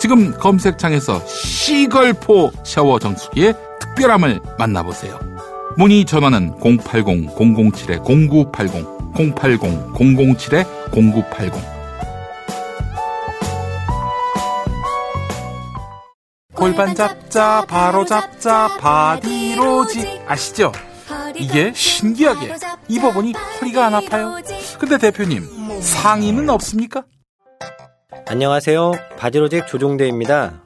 지금 0.00 0.32
검색창에서 0.32 1.24
시걸포 1.24 2.50
샤워 2.64 2.98
정수기의 2.98 3.54
특별함을 3.78 4.40
만나보세요. 4.58 5.20
문의 5.76 6.04
전화는 6.04 6.56
080-007-0980, 6.58 9.14
080-007-0980. 9.14 11.75
골반 16.56 16.94
잡자, 16.94 17.64
바로 17.68 18.04
잡자, 18.04 18.68
바디로직. 18.80 20.22
아시죠? 20.26 20.72
이게 21.36 21.72
신기하게 21.74 22.54
입어보니 22.88 23.34
허리가 23.60 23.86
안 23.86 23.94
아파요. 23.94 24.36
근데 24.78 24.96
대표님, 24.96 25.80
상의는 25.80 26.48
없습니까? 26.48 27.04
안녕하세요. 28.26 28.92
바디로직 29.18 29.66
조종대입니다. 29.66 30.62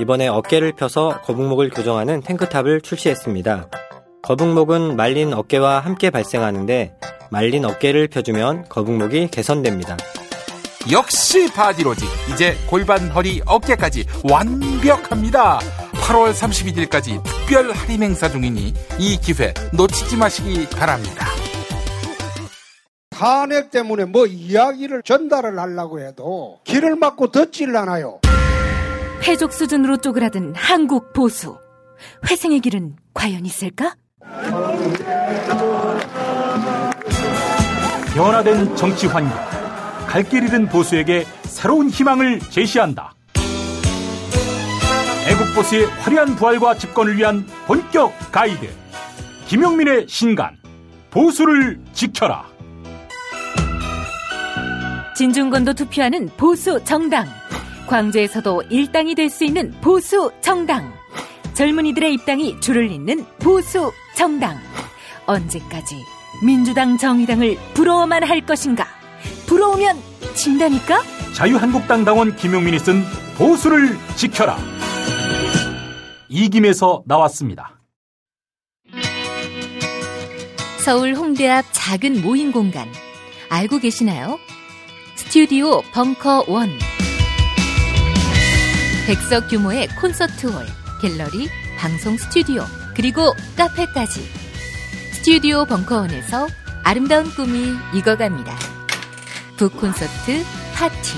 이번에 0.00 0.28
어깨를 0.28 0.72
펴서 0.72 1.20
거북목을 1.22 1.70
교정하는 1.70 2.22
탱크탑을 2.22 2.80
출시했습니다. 2.80 3.68
거북목은 4.22 4.96
말린 4.96 5.34
어깨와 5.34 5.80
함께 5.80 6.08
발생하는데 6.08 6.94
말린 7.30 7.64
어깨를 7.66 8.08
펴주면 8.08 8.64
거북목이 8.70 9.28
개선됩니다. 9.28 9.96
역시 10.90 11.50
바디로직. 11.52 12.08
이제 12.32 12.56
골반, 12.68 13.08
허리, 13.10 13.40
어깨까지 13.46 14.04
완벽합니다. 14.30 15.58
8월 15.92 16.32
31일까지 16.32 17.22
특별 17.24 17.72
할인 17.72 18.02
행사 18.02 18.28
중이니 18.28 18.74
이 18.98 19.18
기회 19.18 19.54
놓치지 19.72 20.16
마시기 20.16 20.68
바랍니다. 20.68 21.26
탄핵 23.10 23.70
때문에 23.70 24.04
뭐 24.04 24.26
이야기를 24.26 25.02
전달을 25.02 25.58
하려고 25.58 26.00
해도 26.00 26.58
길을 26.64 26.96
막고 26.96 27.30
듣질라나요. 27.30 28.20
해족 29.22 29.52
수준으로 29.52 29.98
쪼그라든 29.98 30.54
한국 30.54 31.12
보수. 31.12 31.56
회생의 32.28 32.60
길은 32.60 32.96
과연 33.14 33.46
있을까? 33.46 33.94
변화된 38.14 38.76
정치 38.76 39.06
환경, 39.06 39.32
갈 40.14 40.22
길 40.22 40.44
잃은 40.44 40.68
보수에게 40.68 41.24
새로운 41.42 41.90
희망을 41.90 42.38
제시한다. 42.38 43.14
애국 45.26 45.56
보수의 45.56 45.86
화려한 45.86 46.36
부활과 46.36 46.76
집권을 46.78 47.16
위한 47.16 47.44
본격 47.66 48.12
가이드. 48.30 48.68
김용민의 49.48 50.06
신간, 50.08 50.56
보수를 51.10 51.80
지켜라. 51.92 52.44
진중권도 55.16 55.74
투표하는 55.74 56.28
보수 56.36 56.78
정당. 56.84 57.26
광주에서도 57.88 58.62
일당이 58.70 59.16
될 59.16 59.28
수 59.28 59.44
있는 59.44 59.72
보수 59.80 60.30
정당. 60.40 60.92
젊은이들의 61.54 62.14
입당이 62.14 62.60
줄을 62.60 62.88
잇는 62.88 63.26
보수 63.40 63.90
정당. 64.14 64.56
언제까지 65.26 65.96
민주당 66.40 66.96
정의당을 66.98 67.56
부러워만 67.74 68.22
할 68.22 68.40
것인가? 68.46 68.93
부러우면 69.46 70.00
진다니까? 70.34 71.02
자유한국당 71.32 72.04
당원 72.04 72.36
김용민이 72.36 72.78
쓴 72.78 73.04
보수를 73.36 73.98
지켜라. 74.16 74.56
이김에서 76.28 77.02
나왔습니다. 77.06 77.78
서울 80.84 81.14
홍대 81.14 81.48
앞 81.48 81.64
작은 81.72 82.22
모임 82.22 82.52
공간. 82.52 82.88
알고 83.48 83.78
계시나요? 83.78 84.38
스튜디오 85.16 85.80
벙커 85.92 86.44
원. 86.48 86.70
백석 89.06 89.48
규모의 89.48 89.88
콘서트홀, 90.00 90.66
갤러리, 91.00 91.48
방송 91.78 92.16
스튜디오, 92.16 92.64
그리고 92.94 93.34
카페까지. 93.56 94.22
스튜디오 95.12 95.64
벙커원에서 95.66 96.48
아름다운 96.82 97.30
꿈이 97.30 97.74
익어갑니다. 97.94 98.73
북콘서트, 99.56 100.42
파티, 100.74 101.16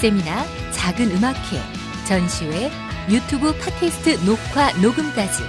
세미나, 0.00 0.44
작은 0.72 1.10
음악회, 1.10 1.60
전시회, 2.06 2.70
유튜브 3.10 3.52
팟캐스트 3.58 4.24
녹화, 4.24 4.72
녹음까지. 4.80 5.42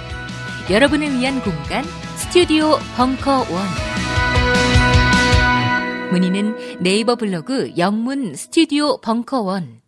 여러분을 0.70 1.18
위한 1.18 1.40
공간, 1.42 1.84
스튜디오 2.16 2.78
벙커 2.96 3.46
원. 3.50 3.66
문의는 6.10 6.80
네이버 6.80 7.16
블로그 7.16 7.72
영문 7.78 8.34
스튜디오 8.34 9.00
벙커 9.00 9.40
원. 9.40 9.80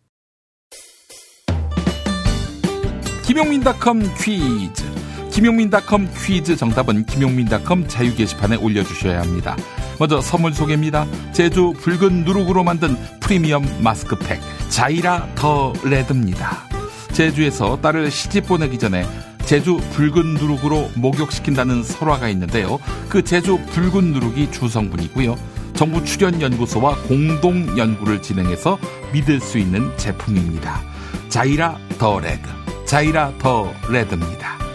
김용민닷컴 3.25 4.01
퀴즈. 4.15 4.83
김용민닷컴 5.31 6.09
퀴즈 6.13 6.55
정답은 6.55 7.05
김용민닷컴 7.05 7.87
자유 7.87 8.15
게시판에 8.15 8.55
올려주셔야 8.55 9.21
합니다. 9.21 9.55
먼저 9.99 10.21
선물 10.21 10.53
소개입니다. 10.53 11.05
제주 11.33 11.73
붉은 11.73 12.23
누룩으로 12.23 12.63
만든 12.63 12.95
프리미엄 13.19 13.65
마스크팩 13.83 14.39
자이라 14.69 15.35
더 15.35 15.73
레드입니다. 15.83 16.69
제주에서 17.11 17.81
딸을 17.81 18.09
시집 18.09 18.47
보내기 18.47 18.79
전에 18.79 19.05
제주 19.43 19.77
붉은 19.91 20.35
누룩으로 20.35 20.91
목욕시킨다는 20.95 21.83
설화가 21.83 22.29
있는데요. 22.29 22.79
그 23.09 23.23
제주 23.23 23.59
붉은 23.71 24.13
누룩이 24.13 24.51
주성분이고요. 24.51 25.35
정부 25.73 26.03
출연연구소와 26.03 26.95
공동 27.07 27.77
연구를 27.77 28.21
진행해서 28.21 28.77
믿을 29.11 29.41
수 29.41 29.57
있는 29.57 29.95
제품입니다. 29.97 30.81
자이라 31.29 31.77
더 31.97 32.19
레드. 32.19 32.47
자이라 32.85 33.33
더 33.39 33.73
레드입니다. 33.89 34.68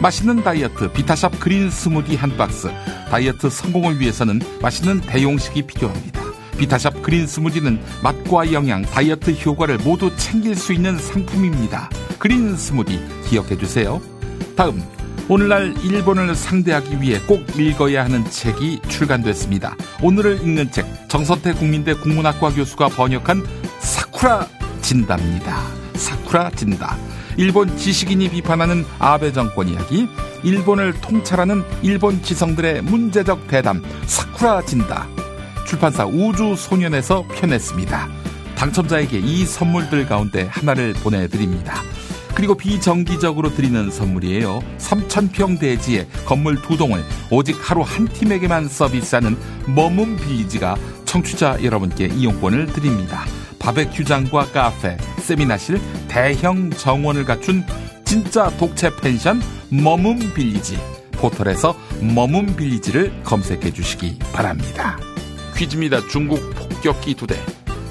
맛있는 0.00 0.42
다이어트 0.42 0.90
비타샵 0.92 1.38
그린 1.40 1.70
스무디 1.70 2.16
한 2.16 2.34
박스. 2.36 2.70
다이어트 3.10 3.50
성공을 3.50 4.00
위해서는 4.00 4.40
맛있는 4.62 5.02
대용식이 5.02 5.62
필요합니다. 5.62 6.20
비타샵 6.58 7.02
그린 7.02 7.26
스무디는 7.26 7.80
맛과 8.02 8.52
영양, 8.52 8.82
다이어트 8.82 9.32
효과를 9.32 9.78
모두 9.78 10.14
챙길 10.16 10.56
수 10.56 10.72
있는 10.72 10.98
상품입니다. 10.98 11.90
그린 12.18 12.56
스무디 12.56 12.98
기억해 13.28 13.58
주세요. 13.58 14.00
다음 14.56 14.82
오늘날 15.28 15.74
일본을 15.84 16.34
상대하기 16.34 17.00
위해 17.00 17.20
꼭 17.20 17.44
읽어야 17.58 18.04
하는 18.04 18.28
책이 18.28 18.80
출간됐습니다. 18.88 19.76
오늘을 20.02 20.40
읽는 20.42 20.70
책 20.70 20.86
정선태 21.08 21.54
국민대 21.54 21.94
국문학과 21.94 22.50
교수가 22.50 22.88
번역한 22.88 23.46
사쿠라 23.78 24.48
진다입니다. 24.80 25.62
사쿠라 25.94 26.50
진다. 26.50 26.96
일본 27.36 27.76
지식인이 27.76 28.30
비판하는 28.30 28.84
아베 28.98 29.32
정권 29.32 29.68
이야기, 29.68 30.08
일본을 30.42 31.00
통찰하는 31.00 31.62
일본 31.82 32.22
지성들의 32.22 32.82
문제적 32.82 33.48
대담 33.48 33.82
사쿠라 34.06 34.62
진다. 34.62 35.06
출판사 35.66 36.04
우주소년에서 36.04 37.24
펴냈습니다. 37.28 38.08
당첨자에게 38.56 39.18
이 39.18 39.44
선물들 39.44 40.06
가운데 40.06 40.48
하나를 40.50 40.92
보내드립니다. 40.94 41.82
그리고 42.34 42.54
비정기적으로 42.54 43.54
드리는 43.54 43.90
선물이에요. 43.90 44.60
3,000평 44.78 45.58
대지에 45.58 46.06
건물 46.26 46.60
두 46.62 46.76
동을 46.76 47.04
오직 47.30 47.56
하루 47.60 47.82
한 47.82 48.06
팀에게만 48.08 48.68
서비스하는 48.68 49.36
머문 49.66 50.16
빌리지가 50.16 50.76
청취자 51.04 51.62
여러분께 51.62 52.06
이용권을 52.06 52.66
드립니다. 52.66 53.24
바베큐장과 53.60 54.46
카페, 54.46 54.96
세미나실, 55.18 55.80
대형 56.08 56.70
정원을 56.70 57.24
갖춘 57.24 57.64
진짜 58.04 58.50
독채 58.56 58.96
펜션 58.96 59.40
머문 59.68 60.32
빌리지. 60.34 60.78
포털에서 61.12 61.76
머문 62.00 62.56
빌리지를 62.56 63.22
검색해 63.22 63.70
주시기 63.72 64.18
바랍니다. 64.32 64.98
퀴즈입니다. 65.54 66.00
중국 66.08 66.40
폭격기 66.54 67.14
두 67.14 67.26
대, 67.26 67.36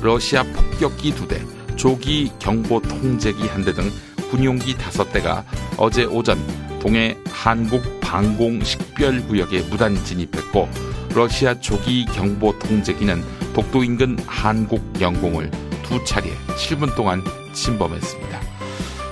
러시아 0.02 0.44
폭격기 0.44 1.14
두 1.16 1.28
대, 1.28 1.40
조기 1.76 2.32
경보 2.40 2.82
통제기 2.82 3.48
한 3.48 3.64
대 3.64 3.72
등 3.74 3.90
군용기 4.32 4.76
다섯 4.78 5.12
대가 5.14 5.44
어제 5.78 6.04
오전 6.06 6.38
동해 6.82 7.16
한국 7.32 8.00
방공 8.02 8.64
식별구역에 8.64 9.62
무단 9.70 9.96
진입했고 10.04 10.68
러시아 11.16 11.60
조기 11.60 12.06
경보 12.06 12.58
통제기는 12.60 13.24
독도 13.60 13.84
인근 13.84 14.18
한국 14.26 14.82
영공을 15.02 15.52
두 15.84 16.02
차례 16.06 16.34
7분 16.56 16.96
동안 16.96 17.22
침범했습니다. 17.52 18.40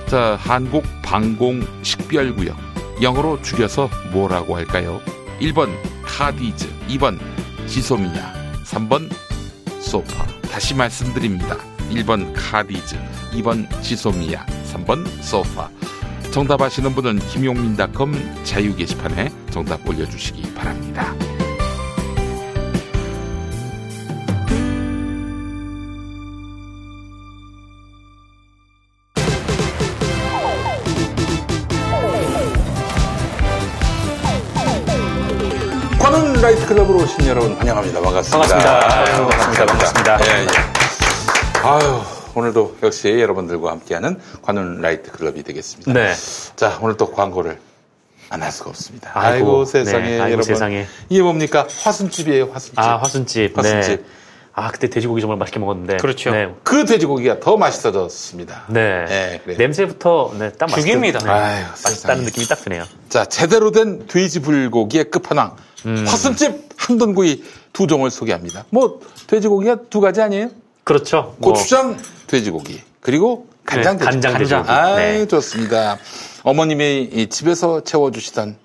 자, 0.06 0.38
한국 0.40 0.84
방공 1.02 1.66
식별구역 1.82 2.56
영어로 3.02 3.42
줄여서 3.42 3.90
뭐라고 4.10 4.56
할까요? 4.56 5.02
1번 5.38 5.68
카디즈, 6.02 6.66
2번 6.88 7.18
지소미야, 7.66 8.62
3번 8.64 9.10
소파. 9.82 10.24
다시 10.50 10.72
말씀드립니다. 10.72 11.58
1번 11.90 12.32
카디즈, 12.34 12.96
2번 13.34 13.68
지소미야, 13.82 14.46
3번 14.72 15.06
소파. 15.20 15.68
정답 16.30 16.62
아시는 16.62 16.94
분은 16.94 17.18
김용민닷컴 17.18 18.14
자유 18.44 18.74
게시판에 18.74 19.28
정답 19.50 19.86
올려주시기 19.86 20.54
바랍니다. 20.54 21.14
오신 37.08 37.26
여러분 37.26 37.54
환영합니다. 37.54 38.00
반갑습니다. 38.02 38.38
반갑습니다. 38.38 38.98
아유, 38.98 39.28
반갑습니다. 39.28 39.66
반갑습니다. 39.66 40.18
예, 40.26 40.42
예. 40.42 40.46
아유, 41.66 42.00
오늘도 42.34 42.76
역시 42.82 43.08
여러분들과 43.20 43.70
함께하는 43.70 44.20
관훈 44.42 44.80
라이트 44.82 45.10
클럽이 45.12 45.42
되겠습니다. 45.42 45.92
네. 45.92 46.12
자, 46.56 46.78
오늘 46.82 46.96
또 46.98 47.10
광고를 47.10 47.58
안 48.30 48.42
할 48.42 48.52
수가 48.52 48.70
없습니다. 48.70 49.10
아이고, 49.14 49.34
아이고, 49.34 49.64
세상에 49.64 50.04
네, 50.04 50.12
아이고, 50.20 50.24
여러분. 50.26 50.42
세상에. 50.42 50.86
이게 51.08 51.22
뭡니까? 51.22 51.66
화순집이에요, 51.82 52.50
화순집. 52.52 52.78
아, 52.78 52.96
화순집. 52.98 53.56
화순집. 53.56 54.00
네. 54.00 54.06
아, 54.52 54.70
그때 54.70 54.90
돼지고기 54.90 55.22
정말 55.22 55.38
맛있게 55.38 55.60
먹었는데. 55.60 55.96
그렇죠. 55.96 56.30
네. 56.32 56.52
그 56.62 56.84
돼지고기가 56.84 57.40
더 57.40 57.56
맛있어졌습니다. 57.56 58.64
네. 58.68 59.06
네. 59.46 59.54
냄새부터 59.56 60.34
네, 60.38 60.52
딱 60.52 60.66
맛있- 60.68 60.82
죽입니다. 60.84 61.20
네. 61.20 61.30
아유, 61.30 61.64
맛있다는 61.84 62.24
느낌이 62.24 62.46
딱 62.46 62.56
드네요. 62.62 62.84
자, 63.08 63.24
제대로 63.24 63.70
된 63.70 64.06
돼지 64.06 64.40
불고기의 64.42 65.04
끝판왕. 65.10 65.56
음. 65.86 66.04
화순집 66.06 66.68
한돈구이 66.76 67.42
두 67.72 67.86
종을 67.86 68.10
소개합니다. 68.10 68.64
뭐, 68.70 69.00
돼지고기가 69.26 69.76
두 69.90 70.00
가지 70.00 70.20
아니에요? 70.20 70.50
그렇죠. 70.84 71.34
뭐. 71.38 71.52
고추장 71.52 71.98
돼지고기. 72.26 72.80
그리고 73.00 73.46
간장 73.64 73.98
네, 73.98 74.04
돼지. 74.04 74.10
간장 74.10 74.38
돼지고기. 74.38 74.70
아, 74.70 74.96
네. 74.96 75.26
좋습니다. 75.26 75.98
어머님이 76.42 77.10
이 77.12 77.26
집에서 77.28 77.82
채워주시던 77.84 78.56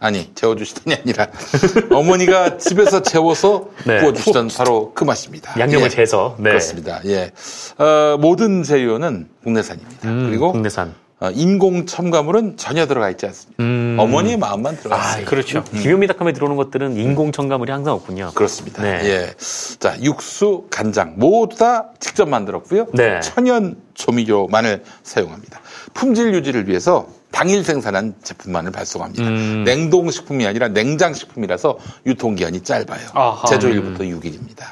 아니 0.00 0.30
채워주시던이 0.34 0.96
아니라 1.00 1.26
어머니가 1.90 2.58
집에서 2.58 3.02
채워서 3.02 3.68
네. 3.84 3.98
구워주시던 4.00 4.48
바로 4.56 4.92
그 4.94 5.04
맛입니다. 5.04 5.58
양념을 5.58 5.86
예. 5.86 5.88
재서. 5.88 6.36
네. 6.38 6.50
그렇습니다. 6.50 7.00
예, 7.06 7.32
어, 7.78 8.16
모든 8.18 8.62
재료는 8.62 9.28
국내산입니다. 9.42 10.00
그리고 10.02 10.48
음, 10.48 10.52
국내산. 10.52 10.94
어, 11.20 11.30
인공 11.32 11.86
첨가물은 11.86 12.56
전혀 12.56 12.86
들어가 12.86 13.10
있지 13.10 13.26
않습니다. 13.26 13.60
어머니의 14.02 14.36
마음만 14.36 14.76
들어가 14.76 15.10
있어요. 15.10 15.24
그렇죠. 15.26 15.64
김현미닷컴에 15.64 16.32
들어오는 16.32 16.56
것들은 16.56 16.96
인공 16.96 17.32
첨가물이 17.32 17.72
항상 17.72 17.94
없군요. 17.94 18.30
그렇습니다. 18.34 18.82
네. 18.82 19.00
예. 19.04 19.34
자, 19.80 19.96
육수, 20.00 20.66
간장 20.70 21.14
모두 21.16 21.56
다 21.56 21.88
직접 21.98 22.28
만들었고요. 22.28 22.86
네. 22.94 23.18
천연 23.20 23.76
조미료만을 23.94 24.84
사용합니다. 25.02 25.60
품질 25.92 26.32
유지를 26.34 26.68
위해서 26.68 27.08
당일 27.32 27.64
생산한 27.64 28.14
제품만을 28.22 28.70
발송합니다. 28.70 29.24
음. 29.24 29.64
냉동식품이 29.64 30.46
아니라 30.46 30.68
냉장식품이라서 30.68 31.78
유통기한이 32.06 32.60
짧아요. 32.62 33.08
아하. 33.14 33.44
제조일부터 33.48 34.04
6일입니다. 34.04 34.66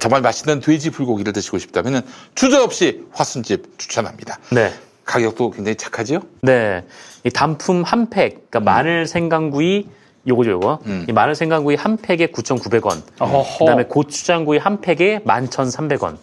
정말 0.00 0.20
맛있는 0.20 0.60
돼지 0.60 0.90
불고기를 0.90 1.32
드시고 1.32 1.58
싶다면 1.58 2.02
주저없이 2.34 3.04
화순집 3.12 3.78
추천합니다. 3.78 4.38
네. 4.50 4.72
가격도 5.10 5.50
굉장히 5.52 5.76
착하지요? 5.76 6.20
네. 6.42 6.84
이 7.24 7.30
단품 7.30 7.82
한 7.82 8.10
팩, 8.10 8.50
그러니까 8.50 8.60
마늘 8.60 9.06
생강구이 9.06 9.86
요거죠, 10.28 10.50
요거. 10.50 10.80
이 11.08 11.12
마늘 11.12 11.36
생강구이 11.36 11.76
한 11.76 11.96
팩에 11.96 12.26
9,900원. 12.26 13.00
어허. 13.20 13.58
그다음에 13.60 13.84
고추장구이 13.84 14.58
한 14.58 14.80
팩에 14.80 15.20
11,300원. 15.24 16.16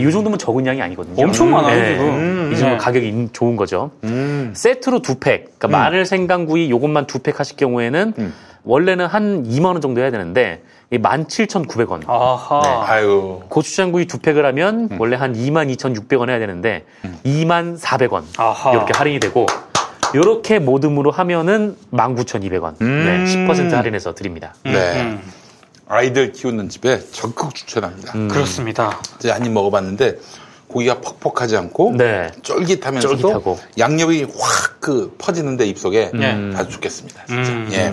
이 0.00 0.10
정도면 0.10 0.38
적은 0.40 0.66
양이 0.66 0.82
아니거든요. 0.82 1.22
음. 1.22 1.28
엄청 1.28 1.50
많아요, 1.52 1.84
지금. 1.94 2.04
음. 2.08 2.50
이 2.52 2.56
정도 2.56 2.72
네. 2.74 2.78
가격이 2.78 3.06
인- 3.08 3.28
좋은 3.32 3.54
거죠. 3.54 3.92
세트로 4.54 5.02
두 5.02 5.20
팩. 5.20 5.44
그러니까 5.58 5.68
마늘 5.68 6.04
생강구이 6.04 6.68
요것만 6.68 7.06
두 7.06 7.20
팩 7.20 7.38
하실 7.38 7.56
경우에는 7.56 8.12
원래는 8.64 9.06
한 9.06 9.44
2만 9.44 9.66
원 9.66 9.80
정도 9.80 10.00
해야 10.00 10.10
되는데 10.10 10.60
이 10.64 10.77
17,900원. 10.92 12.02
아하. 12.08 12.60
네. 12.62 12.68
아유. 12.92 13.42
고추장구이 13.48 14.06
두 14.06 14.18
팩을 14.18 14.44
하면 14.46 14.88
원래 14.98 15.16
한 15.16 15.34
22,600원 15.34 16.30
해야 16.30 16.38
되는데 16.38 16.84
24,400원 17.24 18.22
아하. 18.38 18.72
이렇게 18.72 18.92
할인이 18.96 19.20
되고 19.20 19.46
이렇게 20.14 20.58
모듬으로 20.58 21.10
하면은 21.10 21.76
19,200원. 21.92 22.76
네, 22.78 23.24
10% 23.26 23.70
할인해서 23.72 24.14
드립니다. 24.14 24.54
네. 24.64 25.18
아이들 25.86 26.32
키우는 26.32 26.68
집에 26.70 27.00
적극 27.12 27.54
추천합니다. 27.54 28.12
음. 28.16 28.28
그렇습니다. 28.28 28.98
이제 29.18 29.30
한 29.30 29.44
입 29.44 29.52
먹어봤는데 29.52 30.16
고기가 30.68 31.00
퍽퍽하지 31.00 31.56
않고 31.56 31.94
네. 31.96 32.30
쫄깃하면서도 32.42 33.16
쫄깃하고. 33.18 33.58
양념이 33.78 34.22
확 34.38 34.78
그 34.80 35.14
퍼지는데 35.18 35.66
입속에 35.66 36.10
네. 36.14 36.50
아주 36.54 36.70
좋겠습니다. 36.70 37.26
진짜. 37.26 37.50
음. 37.52 37.68
예. 37.72 37.92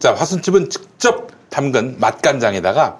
자 0.00 0.12
화순집은 0.14 0.68
직접 0.68 1.28
담근 1.50 1.96
맛간장에다가 1.98 2.98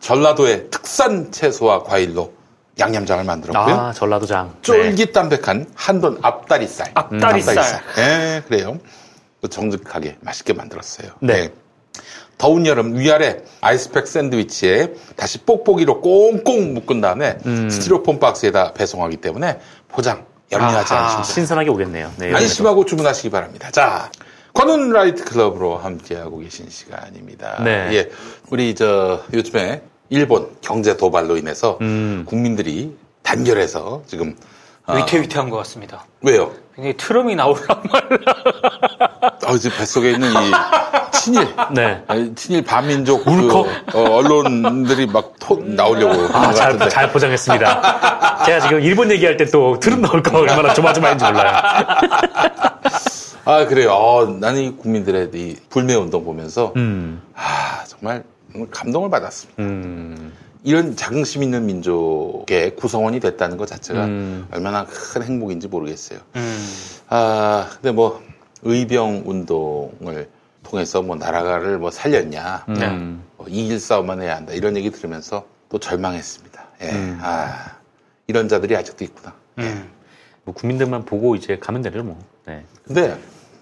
전라도의 0.00 0.70
특산 0.70 1.30
채소와 1.32 1.82
과일로 1.84 2.32
양념장을 2.78 3.24
만들었고요. 3.24 3.74
아, 3.74 3.92
전라도장. 3.92 4.56
쫄깃담백한 4.62 5.66
한돈 5.74 6.18
앞다리살. 6.22 6.92
앞다리살. 6.94 7.82
예, 7.98 8.42
그래요. 8.46 8.78
또 9.40 9.48
정직하게 9.48 10.18
맛있게 10.20 10.52
만들었어요. 10.52 11.10
네. 11.20 11.50
더운 12.36 12.66
여름 12.66 12.96
위아래 12.96 13.38
아이스팩 13.60 14.06
샌드위치에 14.06 14.92
다시 15.16 15.38
뽁뽁이로 15.38 16.00
꽁꽁 16.00 16.74
묶은 16.74 17.00
다음에 17.00 17.38
음. 17.46 17.68
스티로폼 17.68 18.20
박스에다 18.20 18.74
배송하기 18.74 19.16
때문에 19.16 19.58
포장 19.88 20.24
염려하지 20.52 20.94
않으십니다. 20.94 21.24
신선하게 21.24 21.70
오겠네요. 21.70 22.12
네. 22.16 22.32
안심하고 22.32 22.84
주문하시기 22.84 23.30
바랍니다. 23.30 23.70
자, 23.72 24.10
관훈 24.58 24.90
라이트 24.90 25.24
클럽으로 25.24 25.76
함께하고 25.76 26.38
계신 26.38 26.68
시간입니다. 26.68 27.62
네. 27.62 27.90
예, 27.92 28.10
우리 28.50 28.74
저 28.74 29.22
요즘에 29.32 29.82
일본 30.10 30.48
경제 30.60 30.96
도발로 30.96 31.36
인해서 31.36 31.78
음. 31.80 32.24
국민들이 32.26 32.96
단결해서 33.22 34.02
지금 34.08 34.34
아, 34.84 34.96
위태위태한 34.96 35.48
것 35.50 35.58
같습니다. 35.58 36.04
왜요? 36.22 36.50
굉장히 36.74 36.96
트럼이 36.96 37.36
나오란 37.36 37.66
말. 37.92 38.08
어, 39.46 39.56
지금 39.58 39.76
뱃속에 39.78 40.10
있는 40.10 40.28
이 40.32 40.50
친일, 41.12 41.46
네. 41.72 42.02
아니, 42.08 42.34
친일 42.34 42.64
반민족 42.64 43.24
그, 43.26 43.30
울컥? 43.30 43.66
어, 43.94 44.00
언론들이 44.16 45.06
막 45.06 45.34
토, 45.38 45.62
나오려고 45.62 46.14
하는 46.14 46.34
아, 46.34 46.46
것 46.48 46.54
잘, 46.54 46.66
같은데. 46.72 46.88
잘 46.88 47.12
포장했습니다. 47.12 48.42
제가 48.44 48.60
지금 48.60 48.80
일본 48.82 49.08
얘기할 49.12 49.36
때 49.36 49.44
또 49.52 49.78
트름 49.78 50.00
나올 50.00 50.20
거 50.20 50.38
얼마나 50.38 50.74
조마조마했는지 50.74 51.32
몰라요. 51.32 51.60
아 53.48 53.64
그래요. 53.64 53.92
어, 53.92 54.26
나는 54.26 54.62
이 54.62 54.76
국민들의 54.76 55.30
이 55.32 55.56
불매 55.70 55.94
운동 55.94 56.22
보면서 56.22 56.74
음. 56.76 57.22
아 57.34 57.82
정말 57.86 58.22
감동을 58.70 59.08
받았습니다. 59.08 59.62
음. 59.62 60.34
이런 60.64 60.94
자긍심 60.94 61.42
있는 61.42 61.64
민족의 61.64 62.76
구성원이 62.76 63.20
됐다는 63.20 63.56
것 63.56 63.66
자체가 63.66 64.04
음. 64.04 64.46
얼마나 64.52 64.84
큰 64.84 65.22
행복인지 65.22 65.66
모르겠어요. 65.68 66.18
음. 66.36 66.66
아 67.08 67.70
근데 67.72 67.90
뭐 67.90 68.22
의병 68.64 69.22
운동을 69.24 70.28
통해서 70.62 71.00
뭐 71.00 71.16
나라를 71.16 71.78
뭐 71.78 71.90
살렸냐, 71.90 72.66
음. 72.68 73.22
뭐 73.38 73.46
이길 73.48 73.80
싸움만 73.80 74.20
해야 74.20 74.36
한다 74.36 74.52
이런 74.52 74.76
얘기 74.76 74.90
들으면서 74.90 75.46
또 75.70 75.78
절망했습니다. 75.78 76.66
예, 76.82 76.90
음. 76.90 77.18
아 77.22 77.78
이런 78.26 78.46
자들이 78.46 78.76
아직도 78.76 79.04
있구나. 79.04 79.32
뭐 80.44 80.54
국민들만 80.54 81.06
보고 81.06 81.34
이제 81.34 81.58
가면 81.58 81.80
되죠, 81.80 82.02
뭐. 82.02 82.18
네. 82.46 82.64
근데 82.84 83.18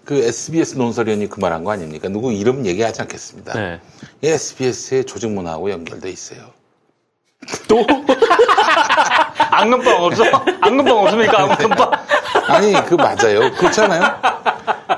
그 0.06 0.14
SBS 0.14 0.78
논설위원이 0.78 1.28
그 1.28 1.40
말한 1.40 1.64
거 1.64 1.72
아닙니까? 1.72 2.08
누구 2.08 2.32
이름 2.32 2.64
얘기하지 2.64 3.02
않겠습니다. 3.02 3.54
네. 3.54 3.80
이 4.22 4.28
SBS의 4.28 5.04
조직 5.04 5.28
문화하고 5.30 5.70
연결돼 5.70 6.08
있어요. 6.08 6.52
앙금빵 9.50 10.04
없어? 10.04 10.24
앙금빵 10.60 10.98
없습니까? 10.98 11.42
앙금빵? 11.42 11.90
아니 12.48 12.72
그 12.86 12.94
맞아요. 12.94 13.52
그렇잖아요. 13.58 14.02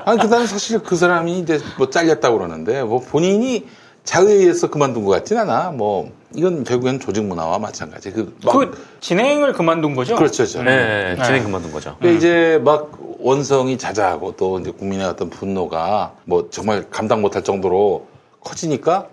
아니 0.05 0.19
그 0.19 0.29
다음 0.29 0.45
사실 0.45 0.79
그 0.79 0.95
사람이 0.95 1.39
이제 1.39 1.59
뭐 1.79 1.89
잘렸다고 1.89 2.37
그러는데 2.37 2.83
뭐 2.83 2.99
본인이 2.99 3.67
자의에 4.03 4.35
의해서 4.35 4.69
그만둔 4.69 5.05
것 5.05 5.11
같진 5.11 5.39
않아. 5.39 5.71
뭐 5.71 6.11
이건 6.35 6.63
결국엔 6.63 6.99
조직 6.99 7.23
문화와 7.23 7.57
마찬가지. 7.59 8.11
그, 8.11 8.35
막 8.45 8.53
그 8.53 8.71
진행을 8.99 9.53
그만둔 9.53 9.95
거죠? 9.95 10.15
그렇죠, 10.15 10.43
그렇죠. 10.43 10.63
네, 10.63 11.15
네. 11.17 11.23
진행 11.23 11.43
그만둔 11.43 11.71
거죠. 11.71 11.95
근데 11.99 12.15
이제 12.15 12.61
막 12.63 12.91
원성이 13.19 13.77
자자하고 13.77 14.35
또 14.37 14.59
이제 14.59 14.71
국민의 14.71 15.07
어떤 15.07 15.29
분노가 15.29 16.13
뭐 16.25 16.47
정말 16.51 16.85
감당 16.89 17.21
못할 17.21 17.43
정도로 17.43 18.07
커지니까 18.41 19.07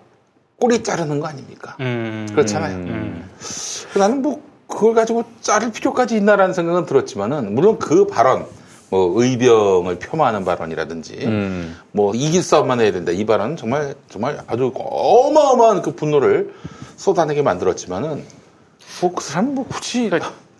꼬리 0.60 0.82
자르는 0.82 1.20
거 1.20 1.26
아닙니까? 1.26 1.76
음. 1.80 2.26
그렇잖아요. 2.30 2.76
음. 2.76 3.28
나는 3.96 4.22
뭐 4.22 4.42
그걸 4.68 4.94
가지고 4.94 5.24
자를 5.40 5.70
필요까지 5.72 6.16
있나라는 6.16 6.54
생각은 6.54 6.86
들었지만은 6.86 7.54
물론 7.54 7.78
그 7.78 8.06
발언 8.06 8.46
뭐 8.88 9.20
의병을 9.20 9.98
폄하하는 9.98 10.44
발언이라든지 10.44 11.18
음. 11.24 11.76
뭐 11.92 12.14
이길 12.14 12.42
싸움만 12.42 12.80
해야 12.80 12.92
된다 12.92 13.10
이 13.12 13.24
발언은 13.24 13.56
정말 13.56 13.94
정말 14.08 14.38
아주 14.46 14.72
어마어마한 14.74 15.82
그 15.82 15.94
분노를 15.94 16.52
쏟아내게 16.96 17.42
만들었지만은 17.42 18.24
뭐그 19.00 19.22
사람 19.22 19.54
뭐 19.54 19.66
굳이 19.66 20.10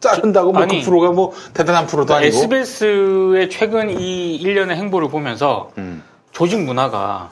자른다고 0.00 0.52
뭐 0.52 0.66
그 0.66 0.80
프로가 0.82 1.10
뭐 1.12 1.32
대단한 1.54 1.86
프로도 1.86 2.14
아니고 2.14 2.36
SBS의 2.36 3.50
최근 3.50 3.98
이 3.98 4.36
일련의 4.36 4.76
행보를 4.76 5.08
보면서 5.08 5.70
음. 5.78 6.02
조직 6.32 6.60
문화가 6.60 7.30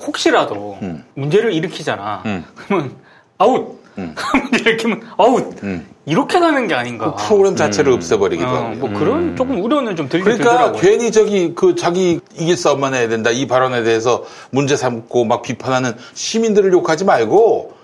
혹시라도 0.00 0.78
음. 0.82 1.04
문제를 1.14 1.52
일으키잖아. 1.52 2.22
음. 2.26 2.44
그러면 2.54 2.96
아웃. 3.38 3.80
음. 3.98 4.14
문제를 4.42 4.72
일으키면 4.72 5.02
아웃. 5.16 5.62
음. 5.62 5.86
이렇게 6.06 6.40
가는 6.40 6.66
게 6.66 6.74
아닌가. 6.74 7.14
그 7.14 7.24
프로그램 7.26 7.54
자체를 7.54 7.92
음. 7.92 7.96
없애버리기도 7.96 8.48
어, 8.48 8.54
하고요. 8.54 8.74
뭐 8.76 8.90
그런 8.98 9.36
조금 9.36 9.62
우려는 9.62 9.94
좀 9.94 10.08
들긴 10.08 10.24
그러니까 10.24 10.50
들더라고요. 10.50 10.80
괜히 10.80 11.12
저기 11.12 11.54
그 11.54 11.74
자기 11.76 12.20
이길 12.34 12.56
싸움만 12.56 12.94
해야 12.94 13.08
된다 13.08 13.30
이 13.30 13.46
발언에 13.46 13.82
대해서 13.84 14.24
문제 14.50 14.76
삼고 14.76 15.26
막 15.26 15.42
비판하는 15.42 15.92
시민들을 16.14 16.72
욕하지 16.72 17.04
말고 17.04 17.74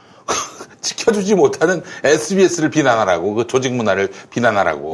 지켜주지 0.87 1.35
못하는 1.35 1.83
SBS를 2.05 2.71
비난하라고 2.71 3.35
그 3.35 3.47
조직 3.47 3.75
문화를 3.75 4.11
비난하라고 4.31 4.93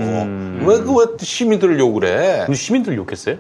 왜그왜 0.65 1.07
시민들을 1.21 1.79
욕을 1.79 2.07
해? 2.07 2.45
그 2.47 2.55
시민들 2.55 2.97
욕했어요? 2.97 3.37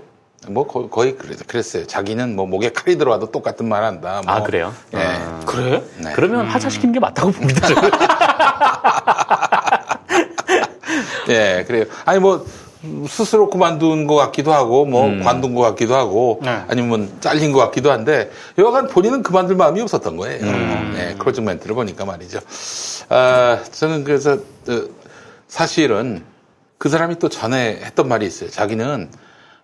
뭐 0.48 0.66
거, 0.66 0.88
거의 0.88 1.16
그랬, 1.16 1.46
그랬어요. 1.46 1.86
자기는 1.86 2.34
뭐 2.34 2.46
목에 2.46 2.72
칼이 2.72 2.98
들어와도 2.98 3.30
똑같은 3.30 3.68
말 3.68 3.84
한다. 3.84 4.22
뭐. 4.24 4.34
아, 4.34 4.42
그래요? 4.42 4.74
예. 4.94 4.98
아. 4.98 5.40
그래? 5.46 5.82
네. 5.98 6.12
그러면 6.14 6.46
하차시키는 6.46 6.92
게 6.92 6.98
맞다고 7.00 7.30
봅니다. 7.30 7.68
예, 11.28 11.64
그래요. 11.66 11.84
아니 12.04 12.18
뭐 12.18 12.44
스스로 13.08 13.48
그만둔 13.48 14.06
것 14.06 14.16
같기도 14.16 14.52
하고 14.52 14.84
뭐 14.84 15.06
음. 15.06 15.22
관둔 15.22 15.54
것 15.54 15.62
같기도 15.62 15.94
하고 15.94 16.40
네. 16.42 16.62
아니면 16.68 17.10
잘린 17.20 17.52
것 17.52 17.60
같기도 17.60 17.92
한데 17.92 18.30
여하간 18.58 18.88
본인은 18.88 19.22
그만둘 19.22 19.56
마음이 19.56 19.80
없었던 19.80 20.16
거예요. 20.16 20.44
음. 20.44 20.92
네, 20.96 21.14
크로징 21.18 21.44
멘트를 21.44 21.74
보니까 21.74 22.04
말이죠. 22.04 22.40
아, 23.08 23.60
저는 23.70 24.04
그래서 24.04 24.32
어, 24.32 24.82
사실은 25.46 26.24
그 26.78 26.88
사람이 26.88 27.18
또 27.20 27.28
전에 27.28 27.80
했던 27.84 28.08
말이 28.08 28.26
있어요. 28.26 28.50
자기는 28.50 29.08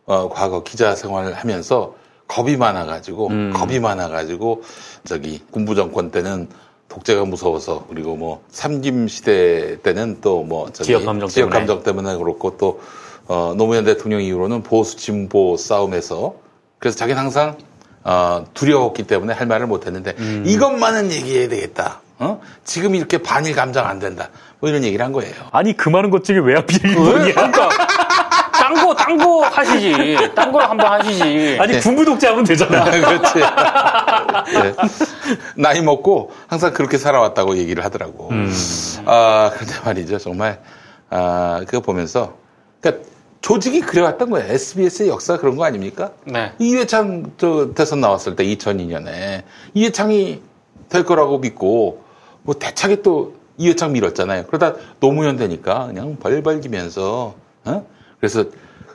어, 0.07 0.29
과거 0.29 0.63
기자 0.63 0.95
생활을 0.95 1.35
하면서 1.35 1.95
겁이 2.29 2.57
많아가지고 2.57 3.29
음. 3.29 3.53
겁이 3.55 3.81
많아가지고 3.81 4.63
저기 5.05 5.43
군부 5.51 5.75
정권 5.75 6.11
때는 6.11 6.49
독재가 6.89 7.25
무서워서 7.25 7.87
그리고 7.89 8.17
뭐 8.17 8.43
삼김 8.51 9.09
시대 9.09 9.79
때는 9.83 10.21
또 10.21 10.43
뭐 10.45 10.71
지역 10.73 11.05
감정 11.05 11.29
지역 11.29 11.47
때문에. 11.51 11.59
감정 11.59 11.83
때문에 11.83 12.17
그렇고 12.17 12.57
또 12.57 12.81
어, 13.29 13.55
노무현 13.57 13.85
대통령 13.85 14.23
이후로는 14.23 14.63
보수 14.63 14.97
진보 14.97 15.57
싸움에서 15.57 16.35
그래서 16.79 16.97
자기는 16.97 17.21
항상 17.21 17.57
어, 18.03 18.45
두려웠기 18.55 19.03
때문에 19.05 19.35
할 19.35 19.47
말을 19.47 19.67
못했는데 19.67 20.15
음. 20.19 20.45
이것만은 20.47 21.13
얘기해야 21.13 21.49
되겠다. 21.49 22.01
어? 22.19 22.41
지금 22.65 22.95
이렇게 22.95 23.19
반일 23.19 23.55
감정 23.55 23.87
안 23.87 23.99
된다. 23.99 24.31
뭐 24.59 24.69
이런 24.71 24.83
얘기를 24.83 25.05
한 25.05 25.13
거예요. 25.13 25.35
아니 25.53 25.77
그 25.77 25.89
많은 25.89 26.11
것 26.11 26.25
중에 26.25 26.39
왜 26.39 26.55
하필 26.55 26.85
일본이야? 26.85 27.35
그러니까 27.35 27.69
딴 28.53 28.75
거, 28.75 28.95
딴 28.95 29.17
거 29.17 29.45
하시지. 29.47 30.17
딴거 30.35 30.59
한번 30.59 30.93
하시지. 30.93 31.59
아니 31.61 31.79
군부 31.81 32.05
독재하면 32.05 32.45
되잖아. 32.45 32.85
그렇지. 32.91 33.39
네. 34.53 34.75
나이 35.55 35.81
먹고 35.81 36.33
항상 36.49 36.73
그렇게 36.73 36.99
살아왔다고 36.99 37.57
얘기를 37.57 37.85
하더라고. 37.85 38.31
음. 38.31 38.53
아, 39.07 39.51
그런데 39.55 39.75
말이죠. 39.85 40.19
정말, 40.19 40.61
아, 41.11 41.61
그거 41.67 41.81
보면서. 41.81 42.37
그러니까 42.81 43.09
조직이 43.49 43.81
그래왔던 43.81 44.29
거예요. 44.29 44.53
SBS의 44.53 45.09
역사 45.09 45.39
그런 45.39 45.57
거 45.57 45.65
아닙니까? 45.65 46.13
네. 46.27 46.53
이회창 46.59 47.33
저 47.39 47.73
대선 47.75 48.03
나왔을 48.03 48.37
때 48.37 48.45
2002년에 48.45 49.43
이회창이 49.73 50.43
될 50.91 51.05
거라고 51.05 51.39
믿고 51.39 52.05
뭐 52.43 52.55
대차게 52.57 53.01
또 53.01 53.37
이회창 53.57 53.93
밀었잖아요. 53.93 54.45
그러다 54.49 54.75
노무현 55.01 55.39
되니까 55.39 55.87
그냥 55.87 56.19
벌벌기면서 56.21 57.37
어? 57.65 57.87
그래서 58.21 58.45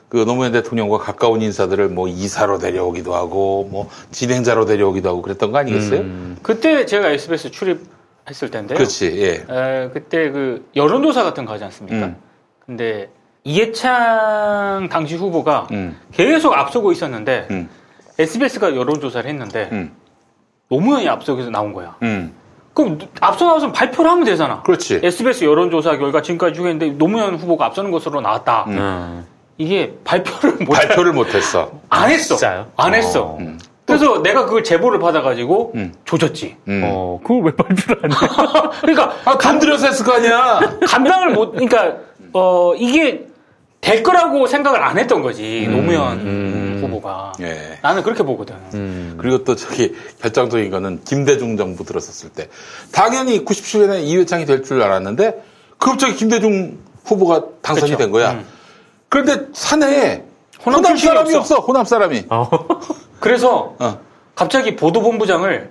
그 0.08 0.18
노무현 0.18 0.52
대통령과 0.52 0.98
가까운 0.98 1.42
인사들을 1.42 1.88
뭐 1.88 2.06
이사로 2.06 2.58
데려오기도 2.58 3.12
하고 3.12 3.68
뭐 3.72 3.88
진행자로 4.12 4.66
데려오기도 4.66 5.08
하고 5.08 5.20
그랬던 5.20 5.50
거 5.50 5.58
아니겠어요? 5.58 5.98
음. 5.98 6.36
그때 6.44 6.86
제가 6.86 7.10
SBS 7.10 7.50
출입했을 7.50 8.52
텐데요. 8.52 8.76
그렇지. 8.76 9.16
예. 9.16 9.44
에, 9.48 9.90
그때 9.92 10.30
그 10.30 10.64
여론조사 10.76 11.24
같은 11.24 11.44
거 11.44 11.54
하지 11.54 11.64
않습니까? 11.64 12.06
음. 12.06 12.16
근데 12.64 13.10
이해창 13.44 14.88
당시 14.90 15.16
후보가 15.16 15.68
음. 15.72 15.98
계속 16.12 16.54
앞서고 16.54 16.92
있었는데 16.92 17.68
SBS가 18.18 18.74
여론조사를 18.74 19.28
했는데 19.28 19.88
노무현이 20.68 21.08
앞서서 21.08 21.50
나온 21.50 21.72
거야. 21.72 21.96
음. 22.02 22.34
그럼 22.72 22.98
앞서 23.20 23.46
나와서 23.46 23.70
발표를 23.70 24.10
하면 24.10 24.24
되잖아. 24.24 24.62
그렇지. 24.62 25.00
SBS 25.02 25.44
여론조사 25.44 25.96
결과 25.98 26.22
지금까지 26.22 26.54
쭉 26.54 26.66
했는데 26.66 26.90
노무현 26.90 27.36
후보가 27.36 27.66
앞서는 27.66 27.90
것으로 27.90 28.20
나왔다. 28.20 28.64
음. 28.66 29.26
이게 29.58 29.94
발표를 30.02 30.56
못 30.64 30.72
발표를 30.72 31.12
못 31.12 31.32
했어. 31.34 31.70
안 31.88 32.10
했어. 32.10 32.36
안 32.76 32.94
했어. 32.94 33.36
음. 33.38 33.58
그래서 33.86 34.22
내가 34.22 34.46
그걸 34.46 34.64
제보를 34.64 34.98
받아가지고 34.98 35.74
조졌지. 36.06 36.56
어, 36.66 37.20
그걸 37.22 37.44
왜 37.44 37.52
발표를 37.54 38.00
안 38.04 38.10
해? 38.10 38.16
그러니까 38.80 39.14
아, 39.26 39.36
감 39.36 39.58
들여서 39.58 39.86
했을 39.86 40.04
거 40.04 40.14
아니야. 40.14 40.60
감당을 40.88 41.32
못. 41.32 41.52
그러니까 41.52 41.96
어 42.32 42.74
이게 42.76 43.26
될 43.84 44.02
거라고 44.02 44.46
생각을 44.46 44.82
안 44.82 44.98
했던 44.98 45.20
거지 45.20 45.68
노무현 45.70 46.80
후보가. 46.80 47.34
예. 47.42 47.78
나는 47.82 48.02
그렇게 48.02 48.22
보거든. 48.22 49.18
그리고 49.18 49.44
또 49.44 49.54
저기 49.56 49.94
결정적인 50.22 50.70
거는 50.70 51.04
김대중 51.04 51.58
정부 51.58 51.84
들었었을 51.84 52.30
때 52.30 52.48
당연히 52.92 53.44
97년에 53.44 54.02
이회창이 54.04 54.46
될 54.46 54.62
줄 54.64 54.82
알았는데 54.82 55.42
갑자기 55.78 56.14
김대중 56.16 56.78
후보가 57.04 57.42
당선이 57.60 57.90
그쵸. 57.92 57.98
된 57.98 58.10
거야. 58.10 58.30
음. 58.32 58.46
그런데 59.10 59.48
사내에 59.52 60.22
호남 60.64 60.82
호남 60.82 60.96
사람이 60.96 61.34
없어. 61.34 61.56
없어. 61.56 61.66
호남 61.66 61.84
사람이. 61.84 62.24
그래서 63.20 63.76
어. 63.78 63.98
갑자기 64.34 64.76
보도본부장을 64.76 65.70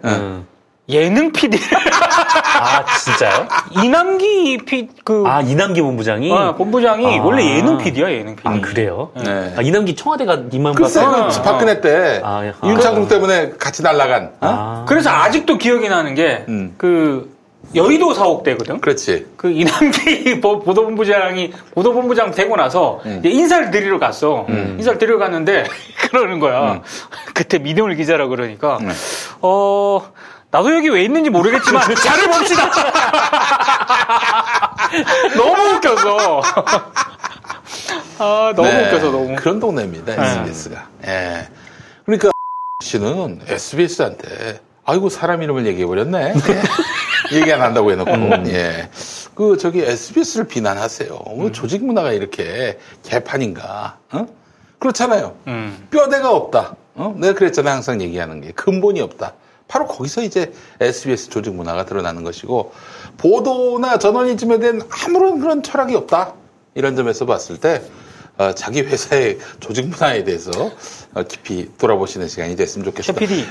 예능 0.90 1.32
PD. 1.32 1.58
아 2.64 2.86
진짜요? 2.86 3.48
이남기 3.84 4.58
피, 4.66 4.88
그. 5.04 5.24
아 5.28 5.42
이남기 5.42 5.82
본부장이. 5.82 6.32
어, 6.32 6.56
본부장이 6.56 7.20
아. 7.20 7.24
원래 7.24 7.46
예능 7.58 7.78
PD야, 7.78 8.12
예능 8.12 8.36
PD. 8.36 8.48
아 8.48 8.62
그래요? 8.62 9.12
네. 9.16 9.54
아 9.58 9.62
이남기 9.62 9.96
청와대가 9.96 10.38
님만 10.52 10.74
글쎄, 10.74 11.02
봐서. 11.04 11.28
그 11.28 11.44
박근혜 11.44 11.82
때 11.82 12.22
아, 12.24 12.52
아. 12.62 12.68
윤창국 12.68 13.10
때문에 13.10 13.52
같이 13.60 13.84
날라간. 13.84 14.32
어? 14.42 14.86
그래서 14.88 15.10
아직도 15.10 15.58
기억이 15.58 15.90
나는 15.90 16.16
게, 16.16 16.46
그, 16.78 17.32
여의도 17.76 18.14
사옥대거든? 18.14 18.82
그렇지. 18.82 19.26
그 19.38 19.50
이남기 19.50 20.40
보- 20.42 20.60
보도본부장이 20.60 21.52
보도본부장 21.74 22.32
되고 22.32 22.56
나서 22.56 23.00
이제 23.20 23.30
인사를 23.30 23.72
드리러 23.72 24.00
갔어. 24.00 24.46
인사를 24.50 24.98
드리러 25.00 25.18
갔는데 25.18 25.64
그러는 26.12 26.40
거야. 26.40 26.82
그때 27.34 27.58
민영을 27.60 27.96
기자라 27.96 28.28
그러니까 28.28 28.78
어 29.42 30.02
나도 30.54 30.74
여기 30.76 30.88
왜 30.90 31.04
있는지 31.04 31.32
모르겠지만 31.32 31.84
잘해 31.96 32.28
봅시다. 32.28 32.70
너무 35.36 35.76
웃겨서. 35.76 36.42
아 38.20 38.54
너무 38.56 38.68
네, 38.70 38.86
웃겨서 38.86 39.10
너무. 39.12 39.36
그런 39.36 39.60
동네입니다, 39.60 40.16
네. 40.16 40.30
SBS가. 40.30 40.88
예. 41.08 41.48
그러니까 42.06 42.30
씨는 42.84 43.42
SBS한테 43.48 44.62
아이고 44.86 45.10
사람 45.10 45.42
이름을 45.42 45.66
얘기해 45.66 45.88
버렸네. 45.88 46.36
얘기 47.34 47.52
안 47.52 47.64
한다고 47.64 47.92
해놓고 47.92 48.12
예. 48.52 48.92
그 49.34 49.58
저기 49.58 49.82
SBS를 49.82 50.48
비난하세요. 50.48 51.10
뭐 51.10 51.52
조직 51.52 51.84
문화가 51.84 52.12
이렇게 52.12 52.78
개판인가? 53.02 53.98
어? 54.12 54.28
그렇잖아요. 54.78 55.36
음. 55.48 55.88
뼈대가 55.90 56.30
없다. 56.30 56.76
어? 56.94 57.16
내가 57.18 57.34
그랬잖아요. 57.34 57.74
항상 57.74 58.00
얘기하는 58.04 58.40
게 58.42 58.52
근본이 58.52 59.02
없다. 59.02 59.34
바로 59.74 59.88
거기서 59.88 60.22
이제 60.22 60.54
SBS 60.80 61.30
조직 61.32 61.52
문화가 61.56 61.84
드러나는 61.84 62.24
것이고 62.24 62.74
보도나 63.18 63.98
저널리즘에 63.98 64.60
대한 64.60 64.82
아무런 65.04 65.40
그런 65.40 65.64
철학이 65.64 65.96
없다. 65.96 66.34
이런 66.76 66.96
점에서 66.96 67.26
봤을 67.26 67.58
때 67.58 67.82
어, 68.38 68.54
자기 68.54 68.82
회사의 68.82 69.40
조직 69.60 69.88
문화에 69.88 70.24
대해서 70.26 70.52
어, 71.16 71.24
깊이 71.24 71.72
돌아보시는 71.80 72.28
시간이 72.28 72.56
됐으면 72.56 72.86
좋겠습니다. 72.86 73.20
PD 73.20 73.48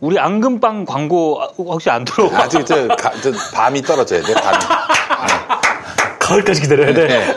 우리 0.00 0.18
앙금빵 0.18 0.86
광고 0.86 1.38
혹시 1.58 1.90
안 1.90 2.06
들어와? 2.06 2.44
아직 2.44 2.64
저, 2.64 2.88
가- 2.88 3.12
저 3.20 3.30
밤이 3.52 3.82
떨어져야 3.82 4.22
돼. 4.22 4.32
밤이. 4.32 4.58
가을까지 6.18 6.62
기다려야 6.62 6.94
돼. 6.94 7.06
네. 7.08 7.34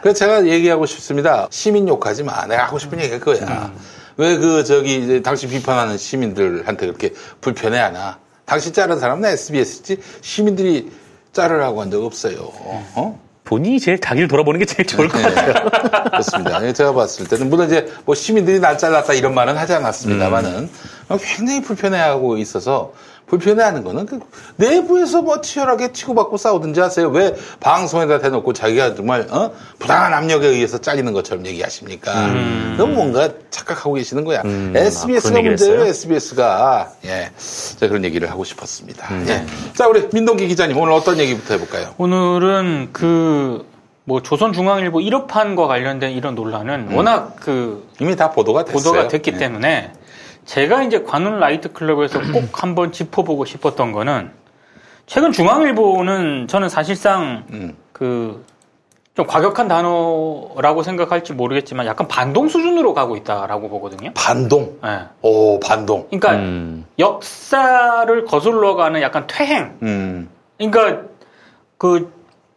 그래서 0.00 0.16
제가 0.18 0.46
얘기하고 0.46 0.86
싶습니다. 0.86 1.48
시민 1.50 1.88
욕하지 1.88 2.22
마. 2.22 2.46
내가 2.46 2.66
하고 2.66 2.78
싶은 2.78 3.00
얘기가 3.00 3.18
그거야. 3.18 3.72
왜 4.20 4.36
그 4.36 4.64
저기 4.64 4.96
이제 5.02 5.22
당신 5.22 5.48
비판하는 5.48 5.96
시민들한테 5.96 6.86
그렇게 6.86 7.12
불편해하나? 7.40 8.18
당신 8.44 8.72
자른 8.72 8.98
사람은 8.98 9.24
SBS지 9.28 9.98
시민들이 10.20 10.90
자르라고 11.32 11.80
한 11.80 11.90
적 11.90 12.04
없어요. 12.04 12.36
어? 12.94 13.18
본인이 13.44 13.80
제일 13.80 13.98
자기를 14.00 14.28
돌아보는 14.28 14.60
게 14.60 14.66
제일 14.66 14.86
좋을 14.86 15.08
것 15.08 15.20
같아요. 15.22 15.64
그렇습니다. 16.10 16.72
제가 16.72 16.92
봤을 16.92 17.26
때는 17.26 17.48
물론 17.50 17.66
이제 17.66 17.90
뭐 18.04 18.14
시민들이 18.14 18.60
날 18.60 18.76
잘랐다 18.78 19.14
이런 19.14 19.34
말은 19.34 19.56
하지 19.56 19.72
않았습니다만은 19.72 20.68
굉장히 21.18 21.62
불편해하고 21.62 22.36
있어서 22.38 22.92
불편해하는 23.30 23.84
거는 23.84 24.06
그 24.06 24.18
내부에서 24.56 25.22
뭐 25.22 25.40
치열하게 25.40 25.92
치고받고 25.92 26.36
싸우든지 26.36 26.80
하세요. 26.80 27.08
왜 27.08 27.34
방송에다 27.60 28.18
대놓고 28.18 28.52
자기가 28.52 28.96
정말 28.96 29.26
어? 29.30 29.52
부당한 29.78 30.12
압력에 30.14 30.48
의해서 30.48 30.78
잘리는 30.78 31.12
것처럼 31.12 31.46
얘기하십니까? 31.46 32.26
너무 32.76 32.94
뭔가 32.94 33.28
착각하고 33.50 33.94
계시는 33.94 34.24
거야. 34.24 34.40
아, 34.40 34.42
그런 34.42 34.76
SBS가 34.76 35.42
문제예요. 35.42 35.82
SBS가 35.84 36.90
예, 37.04 37.30
제가 37.78 37.88
그런 37.88 38.04
얘기를 38.04 38.28
하고 38.28 38.42
싶었습니다. 38.42 39.08
예. 39.28 39.46
자 39.74 39.86
우리 39.86 40.08
민동기 40.12 40.48
기자님 40.48 40.76
오늘 40.76 40.92
어떤 40.92 41.18
얘기부터 41.18 41.54
해볼까요? 41.54 41.94
오늘은 41.98 42.88
그, 42.92 43.64
뭐, 44.04 44.22
조선중앙일보 44.22 44.98
1호판과 44.98 45.68
관련된 45.68 46.10
이런 46.12 46.34
논란은 46.34 46.92
워낙 46.94 47.36
그. 47.38 47.88
이미 48.00 48.16
다 48.16 48.30
보도가 48.32 48.64
됐어요. 48.64 48.78
보도가 48.92 49.08
됐기 49.08 49.32
네. 49.32 49.38
때문에 49.38 49.92
제가 50.50 50.82
이제 50.82 51.04
관훈 51.04 51.38
라이트 51.38 51.72
클럽에서 51.72 52.20
꼭 52.32 52.48
한번 52.60 52.90
짚어보고 52.90 53.44
싶었던 53.44 53.92
거는 53.92 54.32
최근 55.06 55.30
중앙일보는 55.30 56.48
저는 56.48 56.68
사실상 56.68 57.44
음. 57.52 57.76
그, 57.92 58.44
좀 59.14 59.26
과격한 59.26 59.68
단어라고 59.68 60.82
생각할지 60.82 61.34
모르겠지만 61.34 61.86
약간 61.86 62.08
반동 62.08 62.48
수준으로 62.48 62.94
가고 62.94 63.16
있다라고 63.16 63.68
보거든요. 63.68 64.10
반동. 64.14 64.78
네. 64.82 65.02
오 65.22 65.60
반동. 65.60 66.08
그러니까 66.10 66.84
역사를 66.98 68.24
거슬러 68.24 68.74
가는 68.74 69.00
약간 69.02 69.26
퇴행. 69.28 69.78
음. 69.82 70.28
그러니까 70.58 71.02
그 71.78 72.12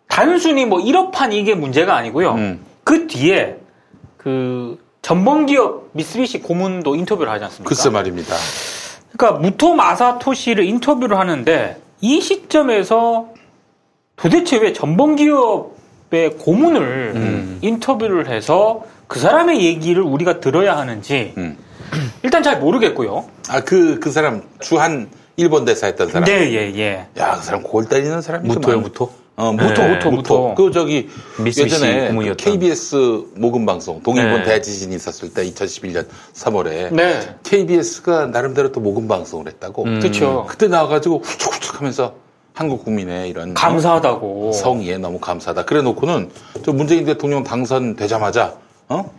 단순히 0.07 0.65
뭐 0.65 0.79
1호판 0.79 1.33
이게 1.33 1.53
문제가 1.53 1.95
아니고요. 1.95 2.31
음. 2.33 2.65
그 2.83 3.05
뒤에 3.05 3.57
그 4.17 4.82
전범기업 5.03 5.89
미쓰비시 5.91 6.41
고문도 6.41 6.95
인터뷰를 6.95 7.31
하지 7.31 7.43
않습니까? 7.45 7.69
글쎄 7.69 7.89
말입니다. 7.91 8.35
그러니까 9.15 9.39
무토 9.39 9.75
마사토시를 9.75 10.63
인터뷰를 10.65 11.19
하는데 11.19 11.79
이 12.01 12.19
시점에서 12.19 13.27
도대체 14.15 14.57
왜 14.57 14.73
전범기업의 14.73 15.73
기업의 16.13 16.37
고문을 16.37 17.13
음. 17.15 17.59
인터뷰를 17.61 18.29
해서 18.29 18.85
그 19.07 19.19
사람의 19.19 19.65
얘기를 19.65 20.03
우리가 20.03 20.39
들어야 20.39 20.77
하는지 20.77 21.33
일단 22.21 22.43
잘 22.43 22.59
모르겠고요. 22.59 23.25
아, 23.49 23.61
그, 23.61 23.99
그 23.99 24.11
사람, 24.11 24.43
주한 24.59 25.09
일본 25.35 25.65
대사 25.65 25.87
했던 25.87 26.09
사람. 26.09 26.25
네, 26.25 26.51
예, 26.53 26.73
예. 26.75 27.07
야, 27.17 27.35
그 27.35 27.43
사람 27.43 27.63
골 27.63 27.85
때리는 27.85 28.21
사람이 28.21 28.47
무토요, 28.47 28.79
무토? 28.79 29.11
어, 29.35 29.51
무토, 29.51 29.73
네. 29.81 29.95
무토, 29.95 30.11
무토. 30.11 30.55
그 30.55 30.71
저기 30.71 31.09
예전에 31.43 32.01
그 32.01 32.07
고문이었던. 32.09 32.37
KBS 32.37 32.95
모금 33.35 33.65
방송 33.65 34.01
동일본 34.03 34.43
네. 34.43 34.43
대지진이 34.43 34.95
있었을 34.95 35.33
때 35.33 35.43
2011년 35.49 36.05
3월에 36.33 36.93
네. 36.93 37.35
KBS가 37.41 38.27
나름대로 38.27 38.71
또 38.71 38.79
모금 38.79 39.07
방송을 39.07 39.47
했다고. 39.47 39.83
음. 39.85 39.99
그쵸. 39.99 40.45
그때 40.47 40.67
나와가지고 40.67 41.21
후촉후촉하면서 41.23 42.13
한국 42.53 42.85
국민의 42.85 43.29
이런 43.29 43.55
감사하다고. 43.55 44.51
성의에 44.51 44.99
너무 44.99 45.19
감사하다. 45.19 45.65
그래놓고는 45.65 46.29
저 46.63 46.71
문재인 46.71 47.03
대통령 47.05 47.43
당선되자마자 47.43 48.53
어 48.89 49.11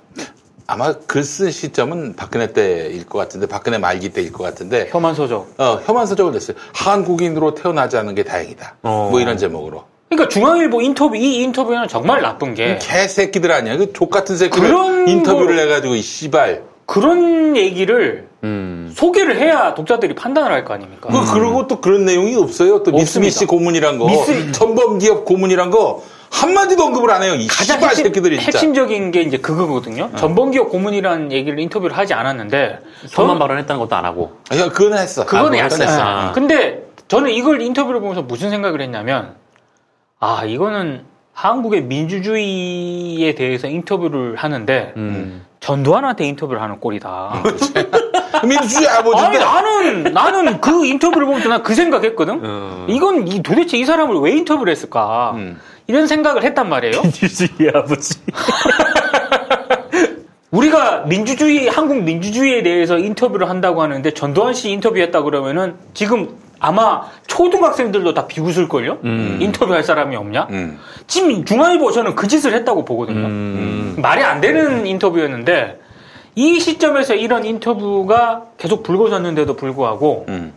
아마 0.69 0.93
글 0.93 1.25
쓴 1.25 1.51
시점은 1.51 2.15
박근혜 2.15 2.53
때일 2.53 3.05
것 3.07 3.19
같은데 3.19 3.47
박근혜 3.49 3.79
말기 3.79 4.11
때일 4.11 4.31
것 4.33 4.45
같은데 4.45 4.87
혐한 4.93 5.17
서적. 5.17 5.55
어 5.59 5.81
혐한 5.85 6.07
서적을 6.07 6.33
냈어요. 6.33 6.57
한국인으로 6.73 7.55
태어나지 7.55 7.97
않은 7.97 8.15
게 8.15 8.23
다행이다. 8.23 8.77
뭐 8.83 9.19
이런 9.21 9.37
제목으로. 9.37 9.83
그러니까 10.09 10.29
중앙일보 10.29 10.81
인터뷰 10.83 11.17
이 11.17 11.43
인터뷰는 11.43 11.89
정말 11.89 12.21
나쁜 12.23 12.55
게 12.55 12.79
개새끼들 12.81 13.51
아니야. 13.51 13.77
그족 13.77 14.11
같은 14.11 14.37
새끼들 14.37 14.69
그런 14.69 15.09
인터뷰를 15.09 15.57
거- 15.57 15.63
해가지고 15.63 15.95
이 15.95 16.03
씨발. 16.03 16.63
그런 16.87 17.57
얘기를 17.57 18.29
음. 18.45 18.93
소개를 18.95 19.39
해야 19.39 19.73
독자들이 19.75 20.15
판단을 20.15 20.53
할 20.53 20.65
거 20.65 20.75
아닙니까? 20.75 21.09
그 21.11 21.33
그리고 21.33 21.67
또 21.67 21.81
그런 21.81 22.05
내용이 22.05 22.37
없어요. 22.37 22.83
또 22.83 22.91
미쓰비시 22.93 23.47
고문이란 23.47 23.99
거, 23.99 24.07
미쓰- 24.07 24.53
전범 24.53 24.99
기업 24.99 25.25
고문이란 25.25 25.71
거 25.71 26.03
한마디도 26.31 26.85
언급을 26.85 27.11
안 27.11 27.23
해요. 27.23 27.35
이 27.37 27.47
가장 27.47 27.77
씨발 27.77 27.89
핵심, 27.91 28.05
새끼들이 28.05 28.37
진짜. 28.39 28.59
어. 28.59 28.61
핵심적인 28.61 29.11
게 29.13 29.23
이제 29.23 29.39
그거거든요. 29.39 30.11
전범기업 30.17 30.69
고문이라는 30.69 31.33
얘기를 31.33 31.59
인터뷰를 31.59 31.97
하지 31.97 32.13
않았는데 32.13 32.79
저는- 33.07 33.39
발언했다는 33.39 33.81
것도 33.81 33.97
안 33.97 34.05
하고. 34.05 34.33
야, 34.55 34.69
그거는 34.69 34.99
했어. 34.99 35.25
그건 35.25 35.55
아, 35.55 35.59
약간 35.59 35.81
했어. 35.81 35.85
예. 35.95 35.99
아. 36.03 36.33
근데 36.35 36.83
저는 37.09 37.31
이걸 37.31 37.63
인터뷰를 37.63 38.01
보면서 38.01 38.21
무슨 38.23 38.51
생각을 38.51 38.83
했냐면 38.83 39.35
아 40.27 40.43
이거는 40.47 41.03
한국의 41.35 41.83
민주주의에 41.83 43.35
대해서 43.35 43.69
인터뷰를 43.69 44.37
하는데 44.37 44.95
음. 44.97 45.45
전두환한테 45.61 46.25
인터뷰를 46.25 46.63
하는 46.63 46.81
꼴이다. 46.81 47.43
민주주의 48.49 48.89
아니 48.89 48.97
아버지인데. 48.99 49.39
나는 49.39 50.03
나는 50.15 50.61
그 50.63 50.87
인터뷰를 50.87 51.27
보면서 51.27 51.51
난그 51.51 51.75
생각했거든. 51.75 52.41
어. 52.43 52.87
이건 52.89 53.29
이- 53.29 53.43
도대체 53.43 53.77
이 53.77 53.85
사람을 53.85 54.17
왜 54.21 54.31
인터뷰를 54.33 54.71
했을까? 54.71 55.33
음. 55.35 55.61
이런 55.89 56.07
생각을 56.07 56.43
했단 56.43 56.71
말이에요. 56.71 57.03
민주주의 57.03 57.71
아버지. 57.75 58.19
우리가 60.53 61.01
민주주의, 61.07 61.69
한국 61.69 62.03
민주주의에 62.03 62.63
대해서 62.63 62.97
인터뷰를 62.97 63.51
한다고 63.51 63.83
하는데 63.83 64.09
전두환 64.13 64.55
씨 64.55 64.71
인터뷰했다 64.71 65.21
그러면은 65.23 65.75
지금 65.93 66.29
아마 66.65 67.03
초등학생들도 67.27 68.15
다 68.15 68.27
비웃을걸요? 68.27 68.99
음. 69.05 69.39
인터뷰할 69.39 69.85
사람이 69.85 70.17
없냐? 70.17 70.49
음. 70.51 70.79
지금 71.07 71.45
중앙일보 71.45 71.93
저는 71.93 72.15
그 72.15 72.27
짓을 72.27 72.55
했다고 72.55 72.87
보거든요. 72.87 73.27
음. 73.27 73.97
말이 73.99 74.23
안 74.25 74.41
되는 74.41 74.87
인터뷰였는데 74.87 75.79
이 76.37 76.59
시점에서 76.59 77.17
이런 77.17 77.45
인터뷰가 77.45 78.45
계속 78.57 78.83
불거졌는데도 78.83 79.57
불구하고 79.57 80.25
음. 80.31 80.55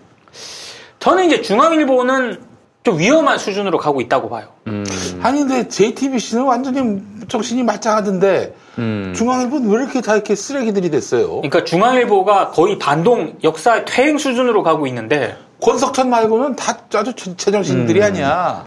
저는 0.99 1.25
이제 1.25 1.41
중앙일보는 1.41 2.39
좀 2.83 2.99
위험한 2.99 3.37
수준으로 3.37 3.77
가고 3.77 3.99
있다고 3.99 4.29
봐요. 4.29 4.47
음. 4.67 4.85
아니 5.21 5.39
근데 5.39 5.67
JTBC는 5.67 6.45
완전히 6.45 7.01
정신이 7.27 7.63
말짱하던데 7.63 8.55
음. 8.79 9.13
중앙일보는 9.13 9.69
왜 9.69 9.83
이렇게 9.83 9.99
다 9.99 10.13
이렇게 10.13 10.35
쓰레기들이 10.35 10.89
됐어요? 10.89 11.41
그러니까 11.41 11.65
중앙일보가 11.65 12.51
거의 12.51 12.79
반동 12.79 13.39
역사 13.43 13.83
퇴행 13.83 14.17
수준으로 14.17 14.63
가고 14.63 14.87
있는데 14.87 15.35
권석천 15.61 16.09
말고는 16.09 16.55
다 16.55 16.77
아주 16.95 17.13
제- 17.15 17.35
제정신들이 17.35 17.99
음. 17.99 18.05
아니야. 18.05 18.65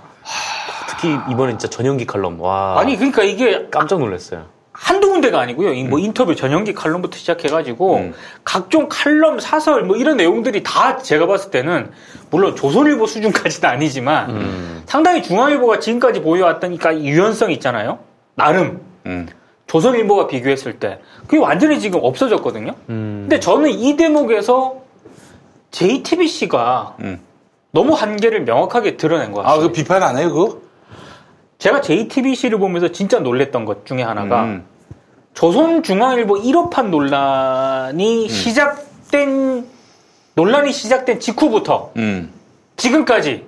특히 0.88 1.16
이번에 1.30 1.52
진짜 1.52 1.68
전용기 1.68 2.06
칼럼. 2.06 2.40
와. 2.40 2.78
아니 2.78 2.96
그러니까 2.96 3.22
이게 3.22 3.68
깜짝 3.70 3.98
놀랐어요. 4.00 4.46
한두 4.72 5.10
군데가 5.10 5.40
아니고요. 5.40 5.74
이뭐 5.74 5.98
인터뷰 5.98 6.34
전용기 6.34 6.74
칼럼부터 6.74 7.16
시작해가지고 7.18 7.96
음. 7.96 8.14
각종 8.44 8.86
칼럼, 8.88 9.38
사설 9.38 9.82
뭐 9.84 9.96
이런 9.96 10.16
내용들이 10.16 10.62
다 10.62 10.96
제가 10.98 11.26
봤을 11.26 11.50
때는 11.50 11.90
물론 12.30 12.56
조선일보 12.56 13.06
수준까지는 13.06 13.68
아니지만 13.68 14.30
음. 14.30 14.82
상당히 14.86 15.22
중앙일보가 15.22 15.80
지금까지 15.80 16.22
보여왔던 16.22 16.76
그러니까 16.78 16.92
이 16.92 17.08
유연성 17.08 17.50
있잖아요. 17.52 17.98
나름 18.34 18.80
음. 19.06 19.28
조선일보와 19.66 20.26
비교했을 20.28 20.78
때 20.78 21.00
그게 21.26 21.36
완전히 21.38 21.78
지금 21.78 22.00
없어졌거든요. 22.02 22.74
음. 22.88 23.26
근데 23.28 23.38
저는 23.38 23.70
이 23.70 23.96
대목에서 23.96 24.76
JTBC가 25.70 26.96
음. 27.00 27.20
너무 27.72 27.94
한계를 27.94 28.44
명확하게 28.44 28.96
드러낸 28.96 29.32
것 29.32 29.42
같아요. 29.42 29.58
아, 29.58 29.60
그 29.60 29.72
비판 29.72 30.02
안 30.02 30.18
해요, 30.18 30.32
그거? 30.32 30.58
제가 31.58 31.80
JTBC를 31.82 32.58
보면서 32.58 32.90
진짜 32.90 33.20
놀랬던 33.20 33.64
것 33.64 33.86
중에 33.86 34.02
하나가 34.02 34.44
음. 34.44 34.64
조선중앙일보 35.34 36.36
1호판 36.42 36.88
논란이 36.88 38.28
시작된 38.28 39.66
논란이 40.34 40.72
시작된 40.72 41.20
직후부터 41.20 41.92
음. 41.96 42.32
지금까지 42.76 43.44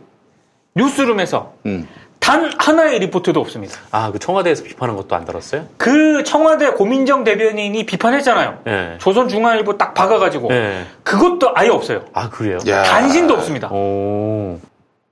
뉴스룸에서 0.77 1.55
음. 1.67 1.89
단 2.23 2.53
하나의 2.57 3.01
리포트도 3.01 3.41
없습니다. 3.41 3.81
아, 3.91 4.13
그 4.13 4.21
청와대에서 4.21 4.63
비판한 4.63 4.95
것도 4.95 5.17
안 5.17 5.25
들었어요? 5.25 5.67
그 5.77 6.23
청와대 6.23 6.71
고민정 6.71 7.25
대변인이 7.25 7.85
비판했잖아요. 7.85 8.61
예. 8.69 8.99
조선중앙일보 9.01 9.77
딱 9.77 9.93
박아가지고 9.93 10.49
예. 10.53 10.85
그것도 11.03 11.51
아예 11.57 11.69
없어요. 11.69 12.05
아, 12.13 12.31
그래요? 12.31 12.59
야. 12.69 12.85
단신도 12.85 13.35
없습니다. 13.35 13.71
오. 13.73 14.61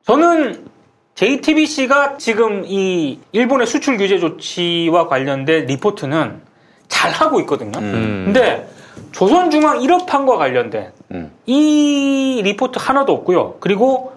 저는 0.07 0.65
JTBC가 1.17 2.17
지금 2.19 2.63
이 2.65 3.19
일본의 3.33 3.67
수출 3.67 3.99
규제 3.99 4.21
조치와 4.21 5.09
관련된 5.09 5.67
리포트는 5.67 6.41
잘 6.87 7.11
하고 7.11 7.41
있거든요. 7.41 7.77
음. 7.81 8.23
근데 8.27 8.69
조선중앙 9.11 9.81
1호판과 9.81 10.39
관련된 10.39 10.93
음. 11.11 11.33
이 11.47 12.41
리포트 12.45 12.79
하나도 12.81 13.13
없고요. 13.13 13.57
그리고 13.59 14.13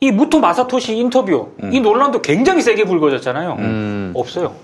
이 0.00 0.10
무토 0.10 0.40
마사토시 0.40 0.96
인터뷰 0.96 1.52
음. 1.62 1.72
이 1.72 1.80
논란도 1.80 2.22
굉장히 2.22 2.62
세게 2.62 2.84
불거졌잖아요. 2.84 3.56
음. 3.58 4.12
없어요. 4.16 4.54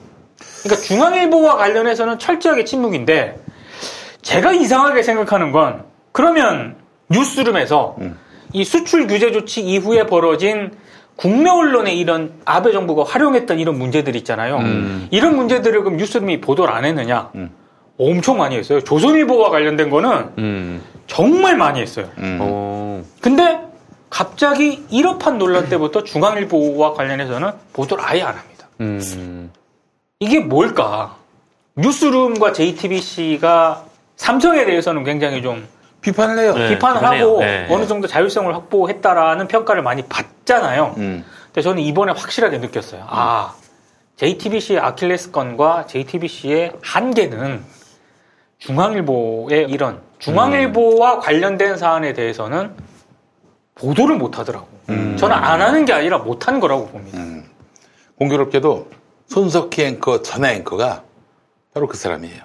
그러니까 0.62 0.82
중앙일보와 0.82 1.56
관련해서는 1.56 2.18
철저하게 2.18 2.64
침묵인데 2.64 3.38
제가 4.22 4.52
이상하게 4.52 5.02
생각하는 5.02 5.52
건 5.52 5.84
그러면 6.12 6.76
뉴스룸에서 7.10 7.96
음. 8.00 8.18
이 8.54 8.64
수출 8.64 9.06
규제 9.06 9.30
조치 9.30 9.60
이후에 9.60 10.06
벌어진 10.06 10.72
국내 11.16 11.50
언론의 11.50 11.98
이런 11.98 12.32
아베 12.46 12.72
정부가 12.72 13.04
활용했던 13.04 13.58
이런 13.58 13.78
문제들 13.78 14.16
있잖아요. 14.16 14.56
음. 14.58 15.08
이런 15.10 15.36
문제들을 15.36 15.82
그럼 15.82 15.98
뉴스룸이 15.98 16.40
보도를 16.40 16.72
안 16.72 16.86
했느냐? 16.86 17.30
음. 17.34 17.50
엄청 17.98 18.38
많이 18.38 18.56
했어요. 18.56 18.80
조선일보와 18.80 19.50
관련된 19.50 19.90
거는 19.90 20.30
음. 20.38 20.82
정말 21.06 21.56
많이 21.56 21.80
했어요. 21.80 22.08
근데 23.20 23.65
갑자기 24.10 24.84
1호판 24.90 25.36
논란 25.36 25.68
때부터 25.70 26.04
중앙일보와 26.04 26.94
관련해서는 26.94 27.52
보도를 27.72 28.04
아예 28.04 28.22
안 28.22 28.34
합니다. 28.36 28.68
음. 28.80 29.50
이게 30.20 30.40
뭘까? 30.40 31.16
뉴스룸과 31.76 32.52
JTBC가 32.52 33.84
삼성에 34.16 34.64
대해서는 34.64 35.04
굉장히 35.04 35.42
좀 35.42 35.66
비판을 36.00 36.38
해요. 36.38 36.54
네, 36.54 36.68
비판을. 36.70 37.04
하고 37.04 37.40
네. 37.40 37.66
어느 37.68 37.86
정도 37.86 38.06
자율성을 38.06 38.54
확보했다라는 38.54 39.48
평가를 39.48 39.82
많이 39.82 40.02
받잖아요. 40.02 40.94
음. 40.96 41.24
근데 41.46 41.62
저는 41.62 41.82
이번에 41.82 42.12
확실하게 42.12 42.58
느꼈어요. 42.58 43.04
아, 43.08 43.54
JTBC의 44.16 44.78
아킬레스건과 44.80 45.86
JTBC의 45.86 46.72
한계는 46.80 47.62
중앙일보의 48.58 49.66
이런 49.68 50.00
중앙일보와 50.18 51.18
관련된 51.20 51.76
사안에 51.76 52.14
대해서는 52.14 52.72
보도를 53.76 54.16
못 54.16 54.38
하더라고. 54.38 54.66
음. 54.88 55.16
저는 55.16 55.36
안 55.36 55.60
하는 55.62 55.84
게 55.84 55.92
아니라 55.92 56.18
못 56.18 56.48
한 56.48 56.60
거라고 56.60 56.86
봅니다. 56.88 57.18
공교롭게도 58.18 58.88
손석희 59.28 59.82
앵커 59.84 60.22
전화 60.22 60.52
앵커가 60.52 61.04
바로 61.74 61.86
그 61.86 61.96
사람이에요. 61.96 62.42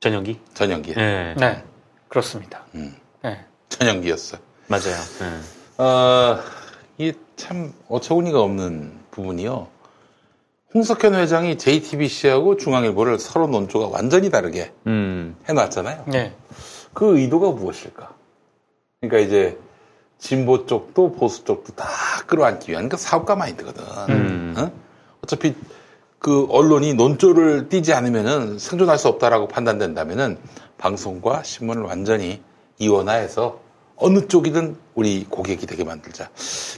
전용기? 0.00 0.40
전영기. 0.54 0.94
네. 0.94 1.34
네, 1.38 1.62
그렇습니다. 2.08 2.64
음. 2.74 2.94
네. 3.22 3.44
전영기였어. 3.68 4.38
맞아요. 4.66 4.96
네. 5.20 5.82
어, 5.84 6.40
이게 6.98 7.12
참 7.36 7.72
어처구니가 7.88 8.40
없는 8.40 8.98
부분이요. 9.12 9.68
홍석현 10.74 11.14
회장이 11.14 11.58
JTBC하고 11.58 12.56
중앙일보를 12.56 13.18
서로 13.18 13.46
논조가 13.46 13.88
완전히 13.88 14.30
다르게 14.30 14.72
음. 14.86 15.36
해놨잖아요. 15.48 16.04
네. 16.08 16.34
그 16.94 17.18
의도가 17.18 17.50
무엇일까? 17.50 18.10
그러니까 19.00 19.18
이제 19.20 19.58
진보 20.22 20.66
쪽도 20.66 21.12
보수 21.14 21.44
쪽도 21.44 21.74
다 21.74 21.88
끌어안기 22.28 22.70
위한 22.70 22.88
그 22.88 22.96
사업가 22.96 23.34
마인드거든. 23.34 23.82
음. 24.08 24.54
어? 24.56 24.70
어차피 25.20 25.52
그 26.20 26.46
언론이 26.48 26.94
논조를 26.94 27.68
띄지 27.68 27.92
않으면은 27.92 28.60
생존할 28.60 28.98
수 28.98 29.08
없다라고 29.08 29.48
판단된다면은 29.48 30.38
방송과 30.78 31.42
신문을 31.42 31.82
완전히 31.82 32.40
이원화해서 32.78 33.58
어느 33.96 34.28
쪽이든 34.28 34.76
우리 34.94 35.26
고객이 35.28 35.66
되게 35.66 35.82
만들자. 35.82 36.30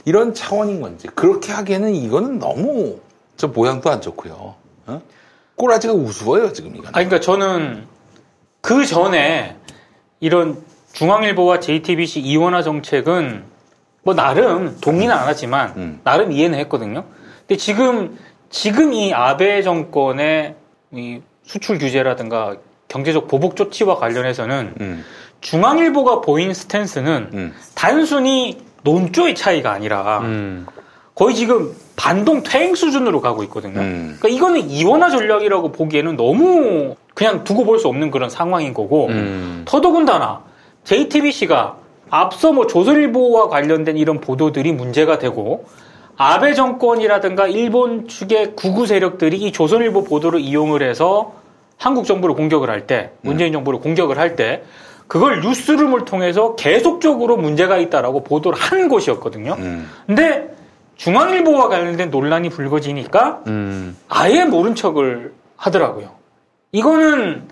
이런 0.05 0.33
차원인 0.33 0.81
건지. 0.81 1.07
그렇게 1.13 1.51
하기에는 1.53 1.93
이거는 1.93 2.39
너무 2.39 2.99
저 3.37 3.47
모양도 3.47 3.91
안 3.91 4.01
좋고요. 4.01 4.55
어? 4.87 5.01
꼬라지가 5.53 5.93
우스워요, 5.93 6.51
지금 6.51 6.75
이건. 6.75 6.87
아니, 6.95 7.05
그러니까 7.05 7.19
저는 7.19 7.85
그 8.61 8.87
전에 8.87 9.55
이런 10.19 10.63
중앙일보와 10.95 11.59
JTBC 11.59 12.21
이원화 12.21 12.63
정책은 12.63 13.43
뭐 14.03 14.13
나름 14.13 14.77
동의는 14.79 15.13
안 15.13 15.27
하지만 15.27 15.73
음. 15.75 15.99
나름 16.03 16.31
이해는 16.31 16.57
했거든요. 16.59 17.03
근데 17.41 17.57
지금 17.57 18.17
지금 18.49 18.93
이 18.93 19.13
아베 19.13 19.61
정권의 19.61 20.55
이 20.93 21.19
수출 21.43 21.77
규제라든가 21.79 22.55
경제적 22.87 23.27
보복 23.27 23.57
조치와 23.57 23.97
관련해서는 23.97 24.73
음. 24.79 25.03
중앙일보가 25.41 26.21
보인 26.21 26.53
스탠스는 26.53 27.53
단순히 27.75 28.57
논조의 28.83 29.35
차이가 29.35 29.73
아니라 29.73 30.21
거의 31.13 31.35
지금 31.35 31.75
반동 31.97 32.43
퇴행 32.43 32.73
수준으로 32.73 33.19
가고 33.19 33.43
있거든요. 33.43 33.81
음. 33.81 34.15
그러니까 34.19 34.29
이거는 34.29 34.69
이원화 34.69 35.09
전략이라고 35.09 35.71
보기에는 35.73 36.15
너무 36.15 36.95
그냥 37.13 37.43
두고 37.43 37.65
볼 37.65 37.79
수 37.79 37.87
없는 37.89 38.11
그런 38.11 38.29
상황인 38.29 38.73
거고 38.73 39.09
더더군다나 39.65 40.41
JTBC가 40.85 41.75
앞서 42.09 42.53
뭐 42.53 42.67
조선일보와 42.67 43.49
관련된 43.49 43.97
이런 43.97 44.21
보도들이 44.21 44.71
문제가 44.71 45.17
되고 45.17 45.65
아베 46.17 46.53
정권이라든가 46.53 47.47
일본 47.47 48.07
측의 48.07 48.55
구구 48.55 48.85
세력들이 48.85 49.37
이 49.37 49.51
조선일보 49.51 50.05
보도를 50.05 50.39
이용을 50.39 50.81
해서 50.81 51.33
한국 51.77 52.05
정부를 52.05 52.35
공격을 52.35 52.69
할 52.69 52.87
때, 52.87 53.11
문재인 53.21 53.51
정부를 53.51 53.81
공격을 53.81 54.17
할 54.17 54.37
때, 54.37 54.63
그걸 55.07 55.41
뉴스룸을 55.41 56.05
통해서 56.05 56.55
계속적으로 56.55 57.35
문제가 57.35 57.75
있다라고 57.77 58.23
보도를 58.23 58.57
한 58.57 58.87
곳이었거든요. 58.87 59.57
근데 60.07 60.55
중앙일보와 60.95 61.67
관련된 61.67 62.11
논란이 62.11 62.47
불거지니까 62.49 63.41
아예 64.07 64.45
모른 64.45 64.73
척을 64.73 65.33
하더라고요. 65.57 66.11
이거는 66.71 67.43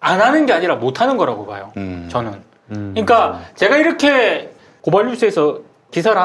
안 0.00 0.20
하는 0.22 0.46
게 0.46 0.54
아니라 0.54 0.76
못 0.76 1.02
하는 1.02 1.18
거라고 1.18 1.44
봐요. 1.46 1.70
저는. 2.08 2.45
그러니까 2.68 3.42
제가 3.54 3.76
이렇게 3.76 4.50
고발뉴스에서 4.82 5.60
기사를 5.90 6.20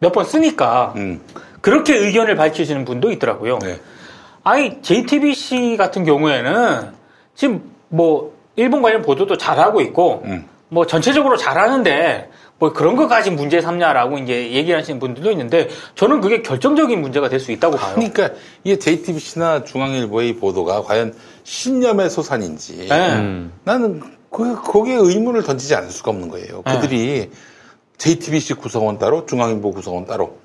몇 0.00 0.12
번 0.12 0.24
쓰니까 0.24 0.94
그렇게 1.60 1.96
의견을 1.96 2.36
밝히시는 2.36 2.84
분도 2.84 3.10
있더라고요. 3.12 3.58
아니 4.42 4.82
JTBC 4.82 5.76
같은 5.78 6.04
경우에는 6.04 6.92
지금 7.34 7.62
뭐 7.88 8.34
일본 8.56 8.82
관련 8.82 9.02
보도도 9.02 9.38
잘하고 9.38 9.80
있고 9.80 10.24
뭐 10.68 10.86
전체적으로 10.86 11.36
잘하는데 11.36 12.30
뭐 12.58 12.72
그런 12.72 12.94
것까지 12.96 13.30
문제 13.30 13.60
삼냐라고 13.60 14.18
이제 14.18 14.52
얘기를 14.52 14.78
하시는 14.78 15.00
분들도 15.00 15.30
있는데 15.32 15.68
저는 15.96 16.20
그게 16.20 16.40
결정적인 16.42 17.00
문제가 17.00 17.28
될 17.28 17.40
수 17.40 17.50
있다고 17.52 17.76
봐요. 17.76 17.94
그러니까 17.94 18.30
이게 18.62 18.78
JTBC나 18.78 19.64
중앙일보의 19.64 20.36
보도가 20.36 20.82
과연 20.82 21.14
신념의 21.42 22.10
소산인지 22.10 22.86
네. 22.88 23.48
나는 23.64 24.02
그, 24.34 24.60
거기에 24.60 24.96
의문을 24.96 25.42
던지지 25.44 25.74
않을 25.76 25.90
수가 25.90 26.10
없는 26.10 26.28
거예요. 26.28 26.62
네. 26.66 26.80
그들이 26.80 27.30
JTBC 27.98 28.54
구성원 28.54 28.98
따로 28.98 29.24
중앙일보 29.26 29.70
구성원 29.72 30.06
따로 30.06 30.36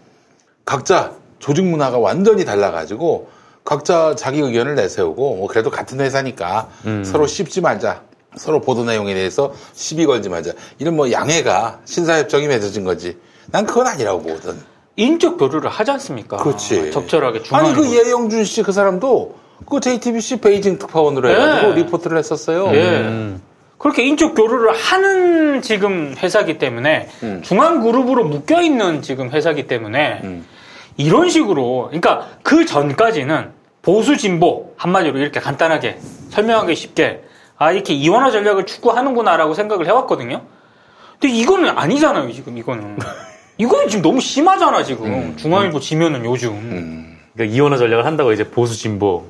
각자 0.64 1.14
조직 1.40 1.66
문화가 1.66 1.98
완전히 1.98 2.46
달라가지고 2.46 3.30
각자 3.64 4.14
자기 4.16 4.40
의견을 4.40 4.76
내세우고 4.76 5.36
뭐 5.38 5.48
그래도 5.48 5.70
같은 5.72 6.00
회사니까 6.00 6.70
서로 7.04 7.26
씹지 7.28 7.62
말자. 7.62 8.04
서로 8.36 8.62
보도 8.62 8.84
내용에 8.84 9.16
대해서 9.16 9.54
시비 9.74 10.06
걸지 10.06 10.30
말자. 10.30 10.52
이런 10.78 10.96
뭐 10.96 11.12
양해가 11.12 11.80
신사협정이 11.86 12.48
맺어진 12.48 12.84
거지. 12.84 13.18
난 13.48 13.66
그건 13.66 13.88
아니라고 13.88 14.22
보거든. 14.22 14.56
인적 14.96 15.38
교류를 15.40 15.70
하지 15.70 15.90
않습니까? 15.92 16.38
그렇지. 16.38 16.92
적절하게 16.92 17.40
아니 17.40 17.74
중앙일보. 17.74 17.82
그 17.82 17.96
예영준 17.96 18.44
씨 18.46 18.62
그 18.62 18.72
사람도 18.72 19.36
그 19.68 19.80
JTBC 19.80 20.42
베이징 20.42 20.78
특파원으로 20.78 21.28
네. 21.28 21.34
해가지고 21.34 21.72
리포트를 21.74 22.18
했었어요. 22.20 22.68
예. 22.76 23.34
그렇게 23.80 24.04
인적 24.04 24.36
교류를 24.36 24.74
하는 24.76 25.62
지금 25.62 26.14
회사기 26.22 26.58
때문에 26.60 27.08
음. 27.24 27.42
중앙 27.44 27.82
그룹으로 27.82 28.26
묶여 28.26 28.62
있는 28.62 29.02
지금 29.02 29.32
회사기 29.32 29.68
때문에 29.68 30.22
이런 30.98 31.30
식으로 31.30 31.86
그러니까 31.88 32.28
그 32.44 32.66
전까지는 32.66 33.52
보수 33.82 34.18
진보 34.18 34.74
한마디로 34.76 35.18
이렇게 35.18 35.40
간단하게 35.40 35.98
설명하기 36.30 36.76
쉽게 36.76 37.24
아 37.58 37.72
이렇게 37.72 37.94
이원화 37.94 38.32
전략을 38.32 38.66
추구하는구나라고 38.66 39.54
생각을 39.54 39.88
해왔거든요. 39.88 40.42
근데 41.20 41.34
이거는 41.36 41.70
아니잖아요 41.70 42.32
지금 42.34 42.58
이거는. 42.58 42.98
이거는 43.58 43.88
지금 43.90 44.02
너무 44.02 44.20
심하잖아 44.22 44.84
지금. 44.84 45.36
중앙일보 45.38 45.80
지면은 45.80 46.24
요즘. 46.26 47.18
그러니까 47.34 47.56
이원화 47.56 47.78
전략을 47.78 48.06
한다고 48.06 48.32
이제 48.34 48.44
보수 48.50 48.78
진보, 48.78 49.26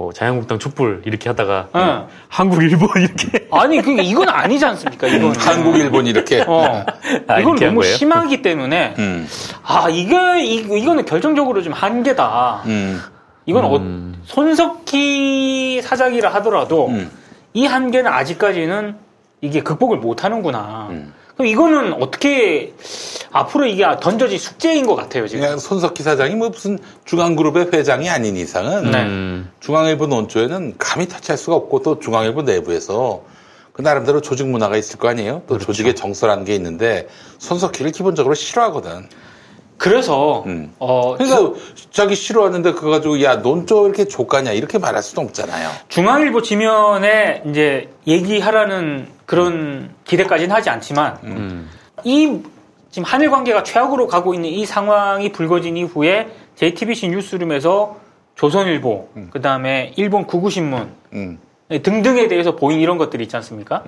뭐 0.00 0.14
자유한국당 0.14 0.58
촛불 0.58 1.02
이렇게 1.04 1.28
하다가 1.28 1.68
응. 1.76 2.06
한국 2.28 2.62
일본 2.62 2.88
이렇게 2.96 3.46
아니 3.52 3.82
그게 3.82 4.02
이건 4.02 4.30
아니지 4.30 4.64
않습니까 4.64 5.06
이건 5.06 5.36
한국 5.36 5.76
일본 5.76 6.06
이렇게 6.06 6.42
어. 6.48 6.86
아, 7.28 7.38
이건 7.38 7.58
이렇게 7.58 7.66
한 7.66 7.74
너무? 7.74 7.82
심하기 7.82 8.40
때문에 8.40 8.94
음. 8.98 9.28
아 9.62 9.90
이게 9.90 10.42
이, 10.42 10.54
이거는 10.54 11.04
결정적으로 11.04 11.60
좀 11.60 11.74
한계다. 11.74 12.62
음. 12.64 12.98
이건 13.44 13.64
어, 13.66 14.18
손석희 14.24 15.82
사장이라 15.82 16.32
하더라도 16.36 16.88
음. 16.88 17.10
이 17.52 17.66
한계는 17.66 18.10
아직까지는 18.10 18.96
이게 19.42 19.62
극복을 19.62 19.98
못 19.98 20.24
하는구나. 20.24 20.88
음. 21.42 21.46
이거는 21.46 21.92
어떻게 21.94 22.72
앞으로 23.32 23.66
이게 23.66 23.84
던져질 24.00 24.38
숙제인 24.38 24.86
것 24.86 24.94
같아요 24.96 25.26
지금. 25.26 25.42
그냥 25.42 25.58
손석희 25.58 26.02
사장이 26.02 26.34
뭐 26.34 26.48
무슨 26.50 26.78
중앙그룹의 27.04 27.70
회장이 27.72 28.08
아닌 28.08 28.36
이상은 28.36 28.90
네. 28.90 29.50
중앙일보 29.60 30.06
논조에는 30.06 30.74
감히 30.78 31.08
터치할 31.08 31.38
수가 31.38 31.56
없고 31.56 31.82
또 31.82 31.98
중앙일보 31.98 32.42
내부에서 32.42 33.22
그 33.72 33.82
나름대로 33.82 34.20
조직 34.20 34.46
문화가 34.46 34.76
있을 34.76 34.98
거 34.98 35.08
아니에요? 35.08 35.42
또 35.46 35.58
조직의 35.58 35.94
정서라는 35.94 36.44
게 36.44 36.54
있는데 36.54 37.08
손석희를 37.38 37.92
기본적으로 37.92 38.34
싫어하거든. 38.34 39.08
그래서 39.80 40.44
어, 40.78 41.16
그러니까 41.16 41.58
자기 41.90 42.14
싫어하는데 42.14 42.72
그거 42.72 42.90
가지고 42.90 43.22
야 43.22 43.36
논조 43.36 43.86
이렇게 43.86 44.04
족가냐 44.04 44.52
이렇게 44.52 44.76
말할 44.76 45.02
수도 45.02 45.22
없잖아요. 45.22 45.70
중앙일보 45.88 46.42
지면에 46.42 47.42
이제 47.46 47.88
얘기하라는 48.06 49.08
그런 49.30 49.94
기대까지는 50.02 50.52
하지 50.52 50.70
않지만 50.70 51.68
이 52.02 52.40
지금 52.90 53.04
한일 53.06 53.30
관계가 53.30 53.62
최악으로 53.62 54.08
가고 54.08 54.34
있는 54.34 54.48
이 54.48 54.66
상황이 54.66 55.30
불거진 55.30 55.76
이후에 55.76 56.30
JTBC 56.56 57.10
뉴스룸에서 57.10 57.96
조선일보, 58.34 59.08
그 59.30 59.40
다음에 59.40 59.92
일본 59.96 60.26
구구신문 60.26 60.90
등등에 61.68 62.26
대해서 62.26 62.56
보인 62.56 62.80
이런 62.80 62.98
것들이 62.98 63.22
있지 63.22 63.36
않습니까? 63.36 63.84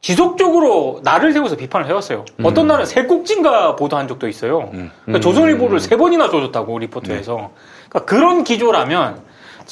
지속적으로 0.00 1.00
나를 1.02 1.32
세워서 1.32 1.56
비판을 1.56 1.88
해왔어요. 1.88 2.24
어떤 2.44 2.68
날은 2.68 2.86
세 2.86 3.02
꼭진가 3.02 3.74
보도한 3.74 4.06
적도 4.06 4.28
있어요. 4.28 4.70
그러니까 4.70 5.18
조선일보를 5.18 5.80
세 5.80 5.96
번이나 5.96 6.30
조졌다고 6.30 6.78
리포트에서. 6.78 7.50
그러니까 7.88 8.04
그런 8.04 8.44
기조라면 8.44 9.22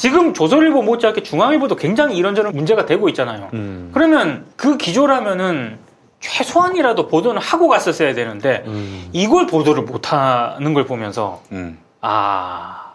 지금 0.00 0.32
조선일보 0.32 0.80
못지않게 0.80 1.22
중앙일보도 1.22 1.76
굉장히 1.76 2.16
이런저런 2.16 2.54
문제가 2.54 2.86
되고 2.86 3.10
있잖아요. 3.10 3.50
그러면 3.92 4.46
그 4.56 4.78
기조라면은 4.78 5.76
최소한이라도 6.20 7.06
보도는 7.08 7.38
하고 7.42 7.68
갔었어야 7.68 8.14
되는데 8.14 8.64
이걸 9.12 9.46
보도를 9.46 9.82
못하는 9.82 10.72
걸 10.72 10.86
보면서 10.86 11.42
아 12.00 12.94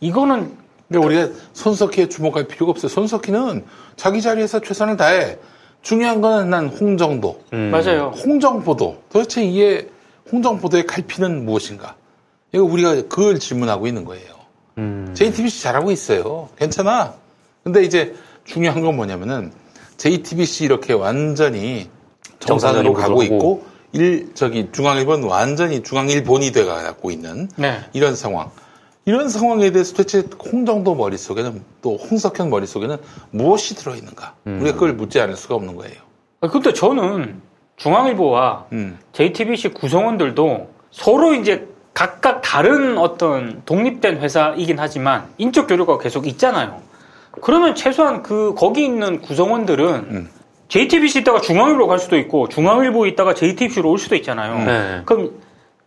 이거는 0.00 0.56
근데 0.88 1.06
우리가 1.06 1.28
손석희에 1.52 2.08
주목할 2.08 2.48
필요가 2.48 2.70
없어요. 2.70 2.88
손석희는 2.88 3.66
자기 3.96 4.22
자리에서 4.22 4.60
최선을 4.60 4.96
다해. 4.96 5.36
중요한 5.82 6.22
거는 6.22 6.48
난 6.48 6.68
홍정도. 6.68 7.42
맞아요. 7.50 8.14
홍정보도. 8.16 9.02
도대체 9.12 9.44
이게 9.44 9.90
홍정보도의 10.32 10.86
갈피는 10.86 11.44
무엇인가? 11.44 11.96
이거 12.52 12.64
우리가 12.64 12.94
그걸 13.10 13.38
질문하고 13.38 13.86
있는 13.86 14.06
거예요. 14.06 14.39
JTBC 15.14 15.62
잘하고 15.62 15.90
있어요. 15.90 16.48
괜찮아. 16.56 17.14
근데 17.62 17.84
이제 17.84 18.14
중요한 18.44 18.80
건 18.80 18.96
뭐냐면은 18.96 19.52
JTBC 19.96 20.64
이렇게 20.64 20.92
완전히 20.92 21.90
정상으로 22.38 22.94
가고. 22.94 23.22
있고 23.22 23.64
일 23.92 24.34
저기 24.34 24.68
중앙일본 24.72 25.24
완전히 25.24 25.82
중앙일본이 25.82 26.52
돼 26.52 26.64
가고 26.64 27.10
있는 27.10 27.48
네. 27.56 27.80
이런 27.92 28.14
상황. 28.14 28.50
이런 29.04 29.28
상황에 29.28 29.72
대해서 29.72 29.94
도대체 29.94 30.24
홍정도 30.52 30.94
머릿속에는 30.94 31.62
또 31.82 31.96
홍석현 31.96 32.50
머릿속에는 32.50 32.98
무엇이 33.30 33.74
들어있는가? 33.74 34.34
우리가 34.44 34.74
그걸 34.74 34.92
묻지 34.94 35.20
않을 35.20 35.36
수가 35.36 35.54
없는 35.56 35.74
거예요. 35.76 35.96
아, 36.40 36.48
근데 36.48 36.72
저는 36.72 37.40
중앙일보와 37.76 38.66
음. 38.72 38.98
JTBC 39.12 39.70
구성원들도 39.70 40.68
서로 40.90 41.34
이제 41.34 41.66
각각 41.94 42.40
다른 42.42 42.98
어떤 42.98 43.62
독립된 43.64 44.18
회사이긴 44.18 44.78
하지만 44.78 45.26
인적 45.38 45.66
교류가 45.66 45.98
계속 45.98 46.26
있잖아요. 46.26 46.80
그러면 47.42 47.74
최소한 47.74 48.22
그 48.22 48.54
거기 48.56 48.84
있는 48.84 49.20
구성원들은 49.20 49.86
음. 49.94 50.30
JTBC 50.68 51.20
있다가 51.20 51.40
중앙일보 51.40 51.86
갈 51.88 51.98
수도 51.98 52.16
있고 52.16 52.48
중앙일보 52.48 53.06
있다가 53.06 53.34
JTBC로 53.34 53.90
올 53.90 53.98
수도 53.98 54.14
있잖아요. 54.16 54.64
네. 54.64 55.02
그럼 55.04 55.32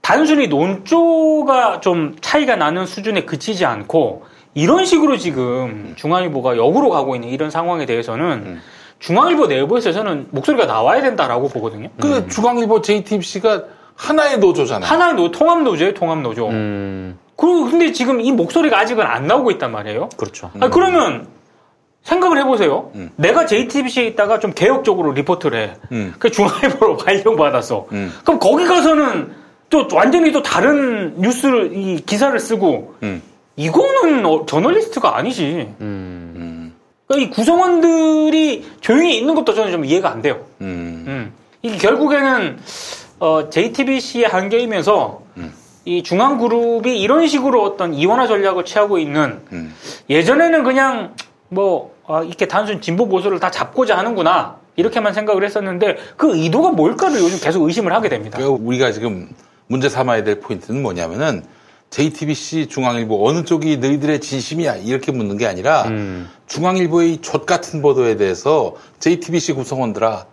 단순히 0.01 0.47
논조가 0.47 1.79
좀 1.79 2.15
차이가 2.19 2.57
나는 2.57 2.85
수준에 2.85 3.23
그치지 3.23 3.65
않고 3.65 4.25
이런 4.53 4.85
식으로 4.85 5.17
지금 5.17 5.93
중앙일보가 5.95 6.57
역으로 6.57 6.89
가고 6.89 7.15
있는 7.15 7.29
이런 7.29 7.49
상황에 7.49 7.85
대해서는 7.85 8.59
중앙일보 8.99 9.47
내부에서 9.47 9.93
저는 9.93 10.27
목소리가 10.31 10.65
나와야 10.65 11.01
된다라고 11.01 11.47
보거든요. 11.47 11.89
그 11.99 12.27
중앙일보 12.27 12.81
JTBC가 12.81 13.63
하나의 13.95 14.39
노조잖아요. 14.39 14.89
하나의 14.89 15.13
노, 15.15 15.31
통합 15.31 15.61
노조예요, 15.63 15.93
통합 15.93 16.19
노조. 16.19 16.47
그리고 16.47 17.65
근데 17.65 17.91
지금 17.91 18.21
이 18.21 18.31
목소리가 18.31 18.79
아직은 18.79 19.05
안 19.05 19.27
나오고 19.27 19.51
있단 19.51 19.71
말이에요. 19.71 20.09
그렇죠. 20.17 20.51
아, 20.59 20.69
그러면 20.69 21.27
생각을 22.03 22.37
해보세요. 22.39 22.91
내가 23.15 23.45
JTBC에 23.45 24.05
있다가 24.07 24.39
좀 24.39 24.51
개혁적으로 24.53 25.11
리포트를 25.13 25.57
해. 25.59 25.73
음. 25.91 26.13
그 26.19 26.29
중앙일보로 26.31 26.97
발령받았어. 27.03 27.87
그럼 28.23 28.39
거기 28.39 28.65
가서는 28.65 29.33
또 29.69 29.87
완전히 29.93 30.31
또 30.31 30.43
다른 30.43 31.15
뉴스를 31.19 31.75
이 31.75 32.01
기사를 32.05 32.37
쓰고 32.39 32.95
음. 33.03 33.21
이거는 33.55 34.25
어, 34.25 34.45
저널리스트가 34.45 35.15
아니지. 35.17 35.73
그러니까 35.79 37.15
이 37.17 37.29
구성원들이 37.29 38.71
조용히 38.81 39.17
있는 39.17 39.33
것도 39.35 39.53
저는 39.53 39.71
좀 39.71 39.85
이해가 39.85 40.11
안 40.11 40.21
돼요. 40.21 40.45
음. 40.61 41.33
이게 41.61 41.77
결국에는 41.77 42.57
어, 43.23 43.49
JTBC의 43.49 44.25
한계이면서 44.25 45.21
이 45.85 46.03
중앙 46.03 46.37
그룹이 46.37 46.99
이런 46.99 47.25
식으로 47.25 47.63
어떤 47.63 47.93
이원화 47.93 48.27
전략을 48.27 48.65
취하고 48.65 48.99
있는 48.99 49.39
예전에는 50.09 50.65
그냥 50.65 51.15
뭐 51.47 51.93
아, 52.05 52.21
이렇게 52.21 52.49
단순 52.49 52.81
진보 52.81 53.07
보수를 53.07 53.39
다 53.39 53.49
잡고자 53.49 53.97
하는구나 53.97 54.57
이렇게만 54.75 55.13
생각을 55.13 55.45
했었는데 55.45 55.95
그 56.17 56.35
의도가 56.35 56.71
뭘까를 56.71 57.21
요즘 57.21 57.39
계속 57.39 57.63
의심을 57.63 57.93
하게 57.93 58.09
됩니다. 58.09 58.37
그러니까 58.37 58.61
우리가 58.61 58.91
지금 58.91 59.29
문제 59.67 59.87
삼아야 59.87 60.25
될 60.25 60.41
포인트는 60.41 60.81
뭐냐면은 60.81 61.45
JTBC, 61.91 62.67
중앙일보 62.67 63.25
어느 63.25 63.45
쪽이 63.45 63.77
너희들의 63.77 64.19
진심이야 64.19 64.77
이렇게 64.77 65.13
묻는 65.13 65.37
게 65.37 65.47
아니라 65.47 65.85
중앙일보의 66.47 67.19
족 67.21 67.45
같은 67.45 67.81
보도에 67.81 68.17
대해서 68.17 68.73
JTBC 68.99 69.53
구성원들아 69.53 70.25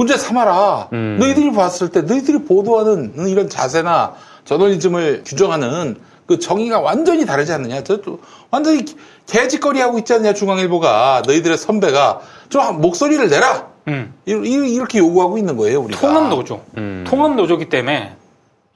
문제 0.00 0.16
삼아라. 0.16 0.88
너희들이 0.90 1.52
봤을 1.52 1.90
때 1.90 2.00
너희들이 2.00 2.44
보도하는 2.44 3.28
이런 3.28 3.50
자세나 3.50 4.14
저널리즘을 4.46 5.24
규정하는 5.26 5.96
그 6.26 6.38
정의가 6.38 6.80
완전히 6.80 7.26
다르지 7.26 7.52
않느냐. 7.52 7.82
저, 7.84 8.00
저 8.00 8.16
완전히 8.50 8.86
개짓거리 9.26 9.78
하고 9.78 9.98
있지 9.98 10.14
않느냐 10.14 10.32
중앙일보가 10.32 11.24
너희들의 11.26 11.58
선배가 11.58 12.20
좀 12.48 12.80
목소리를 12.80 13.28
내라. 13.28 13.68
이- 13.88 14.32
이- 14.32 14.74
이렇게 14.74 14.98
요구하고 15.00 15.36
있는 15.36 15.56
거예요 15.58 15.80
우리가. 15.80 16.00
통합 16.00 16.28
노조, 16.30 16.62
통합 17.06 17.34
노조기 17.34 17.68
때문에 17.68 18.16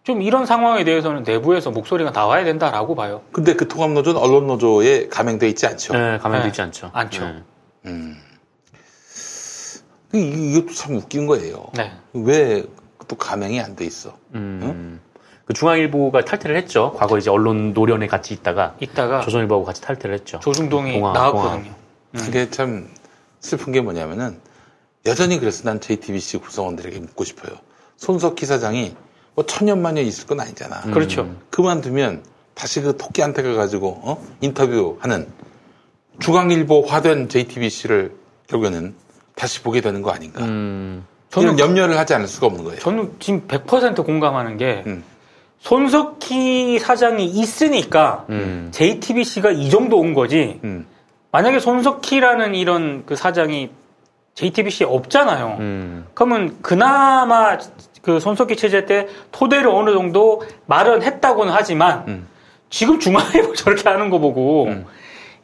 좀 0.03 0.21
이런 0.21 0.45
상황에 0.45 0.85
대해서는 0.85 1.23
내부에서 1.23 1.71
목소리가 1.71 2.11
나와야 2.11 2.45
된다라고 2.45 2.95
봐요. 2.95 3.23
근데 3.33 3.55
그 3.55 3.67
통합 3.67 3.93
노조는 3.93 4.21
언론 4.21 4.47
노조에 4.47 5.09
가맹돼 5.09 5.49
있지 5.49 5.67
않죠. 5.67 5.95
네, 5.95 6.19
가맹돼 6.19 6.43
네. 6.43 6.49
있지 6.49 6.61
않죠. 6.61 6.91
않죠. 6.93 7.31
음. 7.87 8.17
이- 10.15 10.53
이것도 10.57 10.75
참 10.75 10.95
웃긴 10.97 11.27
거예요. 11.27 11.67
네. 11.75 11.93
왜또 12.13 13.17
가맹이 13.19 13.61
안 13.61 13.75
돼 13.77 13.85
있어? 13.85 14.17
음. 14.35 15.01
그 15.45 15.53
중앙일보가 15.53 16.25
탈퇴를 16.25 16.57
했죠. 16.57 16.95
과거 16.97 17.19
이제 17.19 17.29
언론 17.31 17.75
노련에 17.75 18.07
같이 18.07 18.33
있다가 18.33 18.77
있다가 18.81 19.21
조선일보하고 19.21 19.65
같이 19.67 19.83
탈퇴를 19.83 20.15
했죠. 20.15 20.39
조중동이 20.41 20.93
동아, 20.95 21.13
나왔거든요. 21.13 21.75
그게 22.17 22.49
참 22.51 22.89
슬픈 23.41 23.73
게 23.73 23.81
뭐냐면은 23.83 24.39
여전히 25.05 25.39
그래서 25.39 25.65
난 25.65 25.81
JTBC 25.81 26.39
구성원들에게 26.39 26.99
묻고 27.01 27.25
싶어요. 27.25 27.57
손석희 27.99 28.47
사장이 28.47 28.95
뭐 29.35 29.45
천년만년 29.45 30.07
있을 30.07 30.27
건 30.27 30.41
아니잖아. 30.41 30.81
그렇죠. 30.93 31.35
그만두면 31.51 32.23
다시 32.55 32.81
그 32.81 32.97
토끼한테 32.97 33.43
가가지고 33.43 34.01
어? 34.03 34.27
인터뷰하는 34.41 35.27
중앙일보화된 36.21 37.29
JTBC를 37.29 38.15
결국에는 38.47 38.95
다시 39.35 39.63
보게 39.63 39.81
되는 39.81 40.03
거 40.03 40.11
아닌가. 40.11 40.41
저는 41.35 41.59
염려를 41.59 41.99
하지 41.99 42.15
않을 42.15 42.29
수가 42.29 42.47
없는 42.47 42.65
거예요. 42.65 42.79
저는 42.79 43.17
지금 43.19 43.47
100% 43.49 44.05
공감하는 44.05 44.57
게 44.57 44.85
음. 44.87 45.03
손석희 45.59 46.79
사장이 46.79 47.25
있으니까 47.25 48.25
음. 48.31 48.69
JTBC가 48.71 49.51
이 49.51 49.69
정도 49.71 49.99
온 49.99 50.15
거지. 50.15 50.61
음. 50.63 50.87
만약에 51.33 51.59
손석희라는 51.59 52.55
이런 52.55 53.05
그 53.05 53.17
사장이 53.17 53.71
JTBC에 54.35 54.87
없잖아요. 54.87 55.57
음. 55.59 56.07
그러면 56.15 56.57
그나마 56.63 57.59
그 58.03 58.21
손석희 58.21 58.57
체제 58.57 58.85
때 58.85 59.09
토대를 59.33 59.69
어느 59.69 59.91
정도 59.93 60.43
마련했다고는 60.67 61.53
하지만 61.53 62.05
음. 62.07 62.29
지금 62.71 63.01
중앙일보 63.01 63.55
저렇게 63.57 63.89
하는 63.89 64.11
거 64.11 64.19
보고 64.19 64.69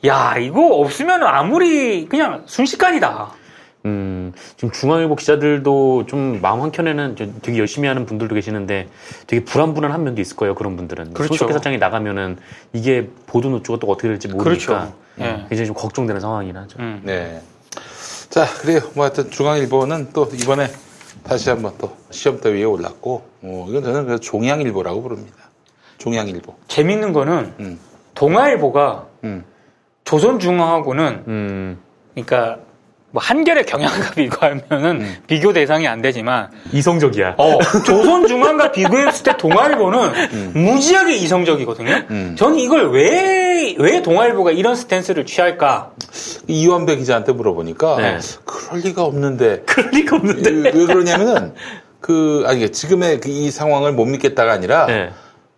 야 0.07 0.37
이거 0.39 0.67
없으면 0.77 1.25
아무리 1.25 2.07
그냥 2.07 2.43
순식간이다. 2.47 3.40
음, 3.87 4.33
지금 4.57 4.71
중앙일보 4.71 5.17
기자들도 5.17 6.07
좀 6.07 6.41
마음 6.43 6.61
한켠에는 6.61 7.17
좀 7.17 7.39
되게 7.43 7.59
열심히 7.59 7.89
하는 7.89 8.05
분들도 8.07 8.35
계시는데 8.35 8.89
되게 9.27 9.45
불안불안한 9.45 10.05
면도 10.05 10.21
있을 10.21 10.37
거예요. 10.37 10.55
그런 10.55 10.77
분들은. 10.77 11.15
그렇죠. 11.15 11.35
손석희 11.35 11.53
사장이 11.53 11.79
나가면은 11.79 12.37
이게 12.73 13.09
보도 13.27 13.49
노조가 13.49 13.79
또 13.81 13.87
어떻게 13.91 14.09
될지 14.09 14.29
모르니까 14.29 14.45
그렇죠. 14.45 14.95
예. 15.21 15.25
음, 15.25 15.47
굉장히 15.49 15.67
좀 15.67 15.75
걱정되는 15.75 16.21
상황이긴 16.21 16.57
하죠. 16.57 16.79
네. 17.03 17.41
자, 18.29 18.47
그래요. 18.47 18.81
뭐 18.95 19.05
하여튼 19.05 19.31
중앙일보는 19.31 20.11
또 20.13 20.29
이번에 20.33 20.69
다시 21.25 21.51
한번 21.51 21.73
또 21.79 21.97
시험대 22.11 22.53
위에 22.53 22.65
올랐고, 22.65 23.23
어, 23.43 23.67
이건 23.69 23.83
저는 23.83 24.05
그래서 24.05 24.21
종양일보라고 24.21 25.03
부릅니다. 25.03 25.37
종양일보. 25.99 26.55
재밌는 26.69 27.13
거는 27.13 27.55
음. 27.61 27.79
동아일보가 28.15 29.07
음. 29.25 29.45
조선중앙하고는 30.05 31.25
음. 31.27 31.79
그러니까 32.15 32.59
뭐 33.13 33.21
한결의 33.23 33.67
경향과 33.67 34.11
비교하면은 34.13 35.01
음. 35.01 35.17
비교 35.27 35.53
대상이 35.53 35.89
안 35.89 36.01
되지만 36.01 36.49
이성적이야. 36.73 37.35
어, 37.39 37.59
조선 37.85 38.27
중앙과 38.29 38.71
비교했을 38.71 39.25
때 39.25 39.37
동아일보는 39.37 39.99
음. 40.33 40.53
무지하게 40.55 41.17
이성적이거든요. 41.17 42.35
저는 42.37 42.59
이걸 42.59 42.93
왜, 42.93 43.75
왜 43.79 44.03
동아일보가 44.03 44.53
이런 44.53 44.77
스탠스를 44.77 45.27
취할까? 45.27 45.91
이완배 46.47 46.97
기자한테 46.97 47.33
물어보니까 47.33 47.97
네. 47.97 48.19
그럴 48.45 48.81
리가 48.83 49.03
없는데. 49.05 49.63
그럴 49.67 49.91
리가 49.91 50.17
없는데. 50.17 50.51
왜, 50.51 50.71
왜 50.73 50.87
그러냐면은 50.87 51.55
그 52.01 52.45
아니 52.47 52.71
지금의 52.71 53.21
그 53.21 53.29
이 53.29 53.51
상황을 53.51 53.93
못 53.93 54.05
믿겠다가 54.07 54.53
아니라 54.53 54.87
네. 54.87 55.11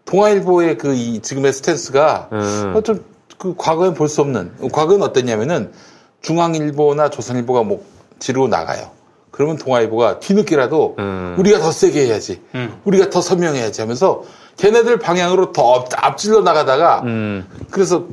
동아일보의 0.06 0.78
그 0.78 0.94
이 0.94 1.20
지금의 1.20 1.52
스탠스가 1.52 2.28
음. 2.32 2.72
어, 2.74 2.80
좀그 2.80 3.54
과거엔 3.58 3.92
볼 3.94 4.08
수 4.08 4.22
없는 4.22 4.52
과거는 4.72 5.02
어땠냐면은 5.02 5.70
중앙일보나 6.22 7.10
조선일보가 7.10 7.62
뭐 7.64 7.84
지르고 8.18 8.48
나가요. 8.48 8.90
그러면 9.30 9.56
동아일보가 9.56 10.20
뒤늦게라도 10.20 10.96
음. 10.98 11.36
우리가 11.38 11.58
더 11.58 11.72
세게 11.72 12.06
해야지, 12.06 12.42
우리가 12.84 13.10
더 13.10 13.20
선명해야지 13.20 13.80
하면서 13.80 14.22
걔네들 14.58 14.98
방향으로 14.98 15.52
더 15.52 15.74
앞- 15.74 16.04
앞질러 16.04 16.42
나가다가 16.42 17.02
그래서 17.70 18.04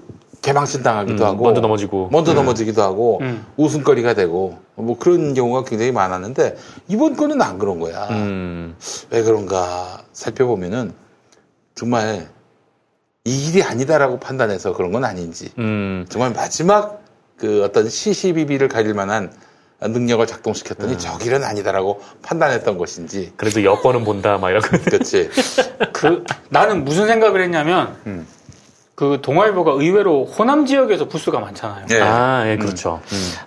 개방신 0.42 0.82
당하기도 0.84 1.22
음, 1.22 1.28
하고 1.28 1.44
먼저 1.44 1.60
넘어지고. 1.60 2.08
먼저 2.14 2.32
음. 2.32 2.36
넘어지기도 2.38 2.82
하고 2.82 3.20
음. 3.22 3.46
웃음거리가 3.58 4.14
되고 4.14 4.58
뭐 4.76 4.98
그런 4.98 5.34
경우가 5.34 5.66
굉장히 5.66 5.92
많았는데 5.92 6.56
이번 6.88 7.18
건은 7.18 7.42
안 7.42 7.60
그런 7.60 7.82
거야. 7.82 8.08
음. 8.12 8.78
왜 9.10 9.22
그런가 9.22 10.02
살펴보면은 10.14 10.94
정말 11.76 12.30
이 13.26 13.50
일이 13.50 13.62
아니다라고 13.62 14.20
판단해서 14.22 14.72
그런 14.74 14.94
건 14.94 15.04
아닌지 15.04 15.50
음. 15.58 16.06
정말 16.08 16.32
마지막 16.32 16.99
그 17.40 17.64
어떤 17.64 17.90
시시비비를 17.90 18.68
가릴 18.68 18.94
만한 18.94 19.32
능력을 19.82 20.26
작동시켰더니 20.28 20.98
저 20.98 21.18
길은 21.18 21.44
아니다라고 21.44 22.02
판단했던 22.22 22.78
것인지 22.78 23.32
그래도 23.38 23.64
여권은 23.64 24.04
본다, 24.04 24.38
막 24.38 24.50
이런 24.50 24.62
거. 24.62 24.78
그렇지. 24.78 25.30
그, 25.94 26.26
나는 26.50 26.84
무슨 26.84 27.08
생각을 27.08 27.42
했냐면, 27.42 27.96
음. 28.06 28.28
그 28.96 29.20
동아일보가 29.22 29.72
의외로 29.82 30.26
호남 30.26 30.66
지역에서 30.66 31.08
부수가 31.08 31.40
많잖아요. 31.40 31.86
예. 31.94 32.02
아, 32.02 32.44
예, 32.50 32.58
그렇죠. 32.58 33.00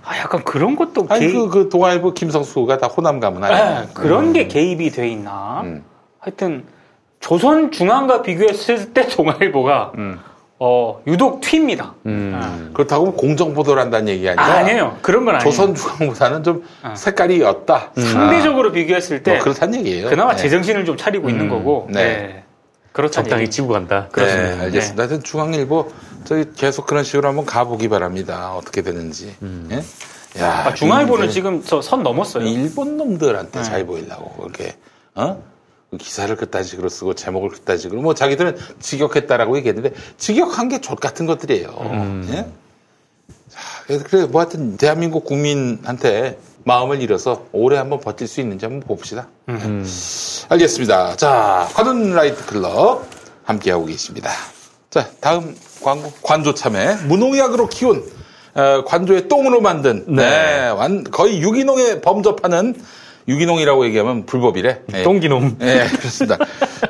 아, 0.03 0.17
약간 0.17 0.43
그런 0.45 0.77
것도 0.77 1.07
아니 1.11 1.27
개입- 1.27 1.33
그, 1.35 1.49
그 1.51 1.69
동아일보 1.69 2.15
김성수가 2.15 2.79
다 2.79 2.87
호남 2.87 3.21
가문 3.21 3.45
아니야? 3.45 3.83
예, 3.83 3.89
그런 3.93 4.33
게 4.33 4.49
개입이 4.49 4.89
돼 4.93 5.11
있나? 5.11 5.61
음. 5.65 5.85
하여튼 6.19 6.65
조선 7.21 7.71
중앙과 7.71 8.23
비교했을 8.23 8.95
때 8.95 9.07
동아일보가 9.09 9.93
어, 10.65 11.03
유독 11.09 11.41
튀입니다. 11.41 11.95
음. 12.07 12.71
그렇다고 12.73 13.15
공정 13.15 13.53
보도를 13.53 13.83
한다는 13.83 14.07
얘기 14.09 14.29
아니라 14.29 14.45
아, 14.45 14.59
아니에요. 14.59 14.99
그런 15.03 15.25
건 15.25 15.35
아니에요. 15.35 15.51
조선 15.51 15.75
중앙보다는 15.75 16.45
좀 16.45 16.63
색깔이 16.95 17.43
었다. 17.43 17.91
상대적으로 17.97 18.71
비교했을 18.71 19.25
때 19.25 19.33
뭐 19.33 19.41
그렇다는 19.43 19.81
얘기예요. 19.81 20.09
그나마 20.09 20.37
네. 20.37 20.43
제정신을 20.43 20.85
좀 20.85 20.97
차리고 20.97 21.29
있는 21.29 21.47
음, 21.47 21.51
거고. 21.51 21.89
네. 21.91 22.45
네. 22.95 23.09
적당히 23.11 23.51
치고 23.51 23.69
간다. 23.69 24.09
네, 24.15 24.59
알겠습니다. 24.61 25.03
하여튼 25.03 25.23
중앙일보 25.25 25.91
저기 26.25 26.45
계속 26.55 26.87
그런 26.87 27.03
식으로 27.03 27.27
한번 27.27 27.45
가보기 27.45 27.89
바랍니다. 27.89 28.55
어떻게 28.55 28.83
되는지. 28.83 29.35
예? 29.73 29.77
야, 30.41 30.67
아, 30.67 30.75
중앙일보는 30.75 31.31
지금 31.31 31.65
저 31.65 31.81
선 31.83 32.05
넘었어요. 32.05 32.45
일본 32.47 32.97
놈들한테 32.99 33.59
네. 33.59 33.65
잘 33.65 33.85
보이려고 33.85 34.31
그렇게 34.41 34.77
어? 35.17 35.43
그 35.93 35.99
기사를 35.99 36.35
그딴 36.37 36.65
식으로 36.65 36.89
쓰고 36.89 37.15
제목을 37.15 37.51
그딴 37.51 37.77
식으로 37.77 38.01
뭐 38.01 38.15
자기들은 38.15 38.57
직역했다라고 38.81 39.59
얘기했는데 39.59 39.93
직역한 40.17 40.71
게 40.71 40.81
족 40.81 40.99
같은 41.01 41.27
것들이에요. 41.27 42.25
예? 42.31 42.47
자, 43.51 43.61
그래서 43.87 44.05
그래 44.09 44.25
뭐 44.25 44.41
하여튼 44.41 44.77
대한민국 44.79 45.25
국민한테 45.27 46.39
마음을 46.65 47.03
잃어서 47.03 47.45
오래 47.53 47.77
한번 47.77 48.01
버틸 48.01 48.27
수 48.27 48.41
있는지 48.41 48.65
한번 48.65 48.81
봅시다. 48.89 49.29
음. 49.51 49.87
알겠습니다. 50.49 51.17
자, 51.17 51.69
관훈 51.75 52.15
라이트 52.15 52.47
클럽 52.47 53.05
함께하고 53.45 53.85
계십니다. 53.85 54.31
자, 54.89 55.09
다음 55.21 55.55
광고. 55.83 56.11
관조 56.23 56.55
참외. 56.55 56.97
무농약으로 57.07 57.69
키운, 57.69 58.03
어, 58.55 58.85
관조의 58.87 59.29
똥으로 59.29 59.61
만든, 59.61 60.05
네. 60.09 60.69
완, 60.69 61.03
거의 61.05 61.41
유기농에 61.43 62.01
범접하는, 62.01 62.81
유기농이라고 63.29 63.85
얘기하면 63.87 64.27
불법이래. 64.27 64.81
네. 64.87 65.03
똥기농. 65.03 65.57
네, 65.59 65.87
그렇습니다. 65.89 66.39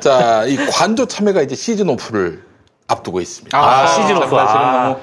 자, 0.01 0.45
이 0.45 0.55
관조 0.71 1.05
참외가 1.05 1.41
이제 1.41 1.55
시즌 1.55 1.89
오프를 1.89 2.41
앞두고 2.87 3.21
있습니다. 3.21 3.57
아, 3.57 3.87
시즌 3.87 4.17
오프. 4.17 4.29
사실은 4.29 4.61
아. 4.61 4.83
너무 4.83 4.95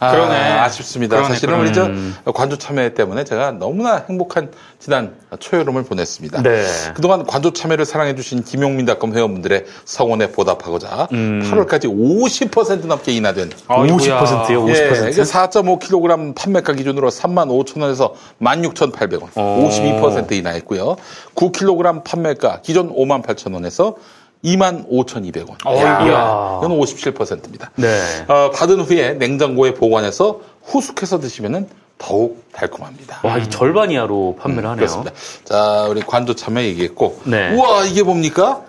아, 0.00 0.12
그러네. 0.12 0.34
아쉽습니다. 0.34 1.16
그러네, 1.16 1.34
사실은 1.34 1.54
그러네. 1.54 1.68
우리 1.68 1.74
저 1.74 1.84
음. 1.84 2.16
관조 2.34 2.56
참외 2.56 2.94
때문에 2.94 3.24
제가 3.24 3.52
너무나 3.52 4.02
행복한 4.08 4.50
지난 4.78 5.14
초여름을 5.38 5.84
보냈습니다. 5.84 6.42
네. 6.42 6.64
그동안 6.94 7.26
관조 7.26 7.52
참외를 7.52 7.84
사랑해주신 7.84 8.44
김용민닷컴 8.44 9.14
회원분들의 9.14 9.66
성원에 9.84 10.32
보답하고자 10.32 11.08
음. 11.12 11.42
8월까지 11.44 11.84
50% 11.84 12.86
넘게 12.86 13.12
인하된 13.12 13.50
아이고야. 13.68 14.22
50%요? 14.22 14.64
50%? 14.64 14.70
예, 14.70 15.10
이게 15.10 15.22
4.5kg 15.22 16.34
판매가 16.34 16.72
기준으로 16.72 17.10
35,000원에서 17.10 18.12
16,800원, 18.40 19.28
어. 19.36 19.68
52% 19.70 20.32
인하했고요. 20.32 20.96
9kg 21.34 22.04
판매가 22.04 22.60
기존 22.62 22.94
58,000원에서 22.94 23.96
25,200원. 24.44 25.66
어이구야. 25.66 26.60
이건 26.62 26.78
57%입니다. 26.78 27.70
네. 27.76 28.00
어, 28.28 28.50
받은 28.50 28.80
후에 28.80 29.14
냉장고에 29.14 29.74
보관해서 29.74 30.40
후숙해서 30.62 31.20
드시면 31.20 31.68
더욱 31.98 32.42
달콤합니다. 32.52 33.20
와, 33.24 33.36
이 33.36 33.48
절반 33.50 33.90
이하로 33.90 34.36
판매를 34.40 34.68
하네요. 34.70 34.76
그렇습니다. 34.76 35.12
자, 35.44 35.86
우리 35.88 36.00
관조 36.00 36.34
참외 36.34 36.64
얘기했고. 36.68 37.20
네. 37.24 37.54
우와, 37.54 37.84
이게 37.84 38.02
뭡니까? 38.02 38.62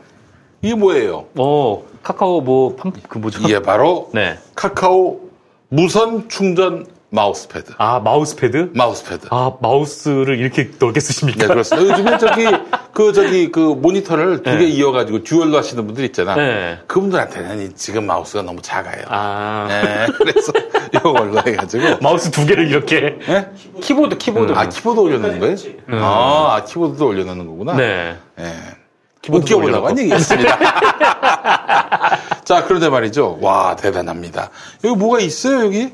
이게 0.62 0.76
뭐예요? 0.76 1.26
어, 1.38 1.84
카카오 2.04 2.42
뭐, 2.42 2.76
판, 2.76 2.92
그 3.08 3.18
뭐죠? 3.18 3.40
이게 3.42 3.62
바로 3.62 4.10
네. 4.14 4.38
카카오 4.56 5.22
무선 5.70 6.28
충전 6.28 6.86
마우스패드. 7.14 7.74
아, 7.78 8.00
마우스패드? 8.00 8.72
마우스패드. 8.74 9.28
아, 9.32 9.52
마우스를 9.62 10.40
이렇게 10.40 10.72
넓게 10.80 11.02
쓰십니까? 11.02 11.40
네, 11.40 11.48
그렇습니다. 11.48 11.92
요즘에 11.92 12.18
저기, 12.20 12.46
그, 12.94 13.12
저기, 13.12 13.52
그 13.52 13.60
모니터를 13.60 14.44
두 14.44 14.58
개 14.58 14.66
이어가지고 14.66 15.24
듀얼로 15.24 15.58
하시는 15.58 15.86
분들 15.86 16.06
있잖아. 16.06 16.36
네. 16.36 16.80
그분들한테는 16.88 17.62
이 17.66 17.76
지금 17.76 18.08
마우스가 18.08 18.44
너무 18.44 18.62
작아요. 18.62 19.04
아. 19.10 19.68
네, 19.68 20.08
그래서 20.18 20.54
이걸로 20.96 21.38
해가지고. 21.46 21.98
마우스 22.02 22.32
두 22.32 22.46
개를 22.46 22.70
이렇게. 22.70 23.18
네? 23.28 23.50
키보드, 23.82 24.18
키보드. 24.18 24.54
아, 24.54 24.70
키보드 24.70 24.98
올려놓는 25.02 25.40
거예요? 25.42 25.56
아, 26.02 26.56
아, 26.56 26.64
키보드도 26.64 27.06
올려놓는 27.08 27.46
거구나. 27.46 27.74
네. 27.76 28.16
네. 28.38 28.54
키보드 29.22 29.44
웃겨보려고 29.44 29.88
한 29.88 29.94
올려놓고. 29.96 30.02
얘기였습니다. 30.02 30.58
자, 32.46 32.64
그런데 32.66 32.88
말이죠. 32.90 33.38
와, 33.42 33.76
대단합니다. 33.76 34.50
여기 34.86 34.96
뭐가 34.98 35.20
있어요, 35.20 35.66
여기? 35.66 35.94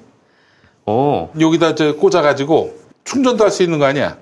어. 0.87 1.31
여기다 1.39 1.75
저 1.75 1.95
꽂아가지고 1.95 2.73
충전도 3.03 3.43
할 3.43 3.51
수 3.51 3.61
있는 3.63 3.77
거 3.77 3.85
아니야? 3.85 4.17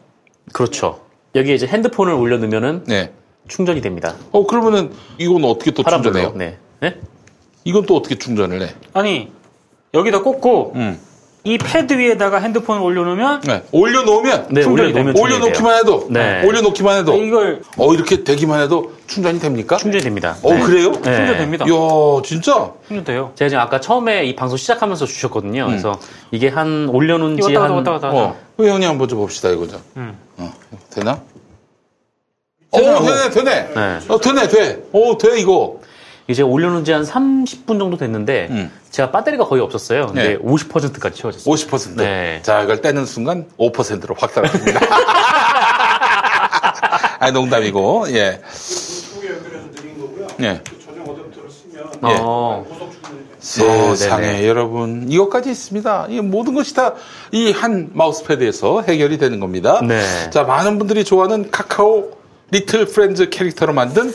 그렇죠. 0.52 1.00
여기에 1.36 1.56
이제 1.56 1.68
핸드폰을 1.68 2.14
올려놓으면은 2.14 2.84
네. 2.88 3.12
충전이 3.48 3.82
됩니다. 3.82 4.16
어, 4.32 4.46
그러면은 4.46 4.92
이건 5.18 5.44
어떻게 5.46 5.72
또 5.72 5.84
파란불로. 5.84 6.14
충전해요? 6.14 6.38
네. 6.38 6.58
네? 6.82 7.00
이건 7.64 7.86
또 7.86 7.96
어떻게 7.96 8.16
충전을 8.18 8.62
해? 8.62 8.70
아니, 8.94 9.32
여기다 9.94 10.22
꽂고, 10.24 10.74
음. 10.76 11.00
이 11.46 11.60
패드 11.60 11.94
위에다가 11.94 12.40
핸드폰을 12.40 12.82
올려놓으면, 12.82 13.42
네. 13.42 13.64
올려놓으면 13.72 14.48
네, 14.50 14.64
충전이 14.64 14.94
올려놓으면 14.94 15.18
올려놓기만 15.18 15.78
해도 15.78 16.08
네. 16.10 16.44
올려놓기만 16.44 16.98
해도 16.98 17.16
이걸 17.16 17.62
어 17.78 17.94
이렇게 17.94 18.24
되기만 18.24 18.62
해도 18.62 18.94
충전이 19.06 19.40
됩니까? 19.40 19.78
충전이 19.78 20.04
됩니다. 20.04 20.36
어 20.42 20.50
그래요? 20.66 20.92
네. 20.94 21.16
충전됩니다. 21.16 21.66
이야 21.68 22.22
진짜 22.24 22.72
충전돼요. 22.88 23.32
제가 23.36 23.50
지금 23.50 23.62
아까 23.62 23.80
처음에 23.80 24.26
이 24.26 24.36
방송 24.36 24.58
시작하면서 24.58 25.06
주셨거든요. 25.06 25.68
그래서 25.68 26.00
이게 26.32 26.50
한 26.50 26.90
올려놓은 26.90 27.40
지 27.40 27.54
왔다 27.54 27.66
한 27.66 27.76
갔다 27.76 27.92
왔다 27.92 28.08
갔다. 28.10 28.36
어그 28.58 28.68
형님 28.68 28.90
한번 28.90 29.08
좀 29.08 29.20
봅시다 29.20 29.50
이거 29.50 29.68
좀 29.68 29.80
음. 29.98 30.18
어, 30.38 30.52
되나? 30.90 31.22
어 32.72 32.80
되네 32.80 33.30
되네 33.30 33.70
네. 33.76 34.00
어 34.08 34.20
되네 34.20 34.48
돼 34.48 34.84
어돼 34.92 35.40
이거 35.40 35.80
이제 36.28 36.42
올려놓은 36.42 36.84
지 36.86 36.92
한 36.92 37.04
30분 37.04 37.78
정도 37.80 37.98
됐는데 37.98 38.48
음. 38.50 38.72
제가 38.90 39.12
배터리가 39.12 39.46
거의 39.46 39.62
없었어요. 39.62 40.08
근데 40.08 40.30
네. 40.30 40.38
50%까지 40.38 41.20
채워졌어요. 41.22 41.54
50%. 41.54 41.98
네. 41.98 42.40
자, 42.42 42.64
이걸 42.64 42.82
떼는 42.82 43.06
순간 43.06 43.46
5%로 43.60 44.16
확 44.18 44.34
떨어집니다. 44.34 44.80
아니, 47.20 47.32
농담이고, 47.34 48.06
예. 48.10 48.42
예. 50.42 50.62
어. 52.02 52.66
세상에, 53.40 54.26
네네. 54.26 54.48
여러분. 54.48 55.06
이것까지 55.10 55.52
있습니다. 55.52 56.08
이 56.10 56.22
모든 56.22 56.56
것이 56.56 56.74
다 56.74 56.96
이 57.32 57.52
한 57.52 57.90
마우스패드에서 57.94 58.82
해결이 58.84 59.18
되는 59.18 59.40
겁니다. 59.40 59.82
네. 59.84 60.02
자, 60.32 60.44
많은 60.44 60.78
분들이 60.80 61.04
좋아하는 61.04 61.52
카카오 61.52 62.12
리틀 62.52 62.86
프렌즈 62.86 63.30
캐릭터로 63.30 63.74
만든 63.74 64.14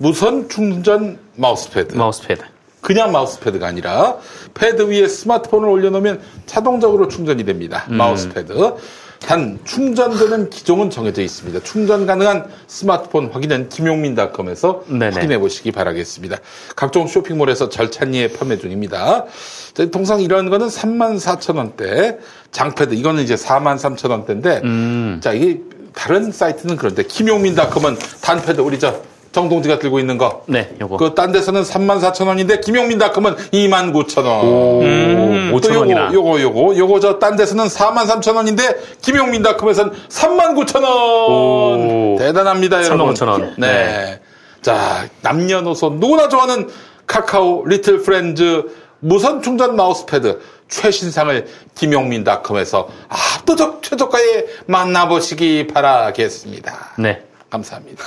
무선 0.00 0.48
충전 0.48 1.18
마우스패드. 1.36 1.94
마우스패드. 1.94 2.42
그냥 2.80 3.12
마우스패드가 3.12 3.66
아니라 3.66 4.16
패드 4.54 4.88
위에 4.90 5.06
스마트폰을 5.06 5.68
올려놓으면 5.68 6.22
자동적으로 6.46 7.06
충전이 7.06 7.44
됩니다. 7.44 7.84
음. 7.90 7.98
마우스패드. 7.98 8.76
단 9.18 9.58
충전되는 9.64 10.48
기종은 10.48 10.88
정해져 10.88 11.20
있습니다. 11.20 11.62
충전 11.64 12.06
가능한 12.06 12.46
스마트폰 12.66 13.26
확인은 13.30 13.68
김용민닷컴에서 13.68 14.84
네네. 14.88 15.10
확인해 15.10 15.38
보시기 15.38 15.70
바라겠습니다. 15.70 16.38
각종 16.74 17.06
쇼핑몰에서 17.06 17.68
절찬리에 17.68 18.28
판매 18.28 18.56
중입니다. 18.56 19.26
자, 19.74 19.90
통상 19.90 20.22
이런 20.22 20.48
거는 20.48 20.68
3만 20.68 21.20
4천 21.20 21.58
원대, 21.58 22.18
장패드 22.52 22.94
이거는 22.94 23.22
이제 23.22 23.34
4만 23.34 23.76
3천 23.76 24.10
원대인데, 24.10 24.62
음. 24.64 25.20
자 25.22 25.34
이게 25.34 25.60
다른 25.92 26.32
사이트는 26.32 26.76
그런데 26.76 27.02
김용민닷컴은 27.02 27.98
단패드 28.22 28.62
우리 28.62 28.78
저 28.78 29.02
정동지가 29.32 29.78
들고 29.78 29.98
있는 30.00 30.18
거, 30.18 30.42
네, 30.46 30.74
요거. 30.80 30.96
그 30.96 31.14
딴 31.14 31.30
데서는 31.30 31.62
3만 31.62 32.00
4천 32.00 32.26
원인데 32.26 32.58
김용민닷컴은 32.60 33.36
2만 33.52 33.92
9천 33.92 34.24
원. 34.26 34.44
오, 34.46 34.80
음, 34.82 35.52
5천 35.54 35.62
또 35.62 35.68
요거, 35.70 35.80
원이나. 35.80 36.10
요거 36.12 36.40
요거 36.40 36.76
요거 36.76 37.00
저 37.00 37.18
딴 37.20 37.36
데서는 37.36 37.66
4만 37.66 38.06
3천 38.08 38.34
원인데 38.34 38.74
김용민닷컴에서는 39.02 39.92
3만 40.08 40.54
9천 40.56 40.82
원. 40.82 40.92
오. 40.92 42.16
대단합니다, 42.18 42.78
여러분. 42.84 43.14
39,000 43.14 43.28
원. 43.28 43.54
네. 43.56 43.66
네. 43.68 44.20
자 44.62 45.06
남녀노소 45.22 45.90
누구나 46.00 46.28
좋아하는 46.28 46.68
카카오 47.06 47.64
리틀 47.66 48.02
프렌즈 48.02 48.64
무선 48.98 49.40
충전 49.42 49.74
마우스패드 49.76 50.38
최신상을 50.68 51.46
김용민닷컴에서 51.76 52.88
압도적 53.08 53.82
최저가에 53.82 54.44
만나보시기 54.66 55.68
바라겠습니다. 55.68 56.94
네. 56.98 57.22
감사합니다. 57.48 58.04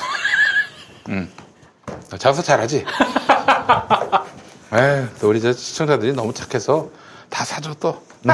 음. 1.09 1.29
장사 2.17 2.41
잘하지? 2.41 2.85
에휴, 4.73 5.07
또 5.19 5.29
우리 5.29 5.39
저 5.41 5.53
시청자들이 5.53 6.13
너무 6.13 6.33
착해서 6.33 6.89
다 7.29 7.43
사줘 7.45 7.73
또. 7.79 8.01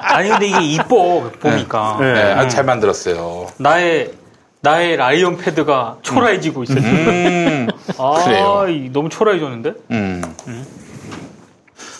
아니, 0.00 0.28
근데 0.28 0.48
이게 0.48 0.60
이뻐, 0.60 1.30
보니까. 1.40 1.96
네, 2.00 2.32
아주 2.32 2.54
잘 2.54 2.64
만들었어요. 2.64 3.48
나의, 3.58 4.12
나의 4.60 4.96
라이언 4.96 5.38
패드가 5.38 5.98
초라해지고 6.02 6.64
있어요. 6.64 6.78
음, 6.78 7.68
아, 7.98 8.24
그래요. 8.24 8.90
너무 8.92 9.08
초라해졌는데? 9.08 9.72
음. 9.90 10.22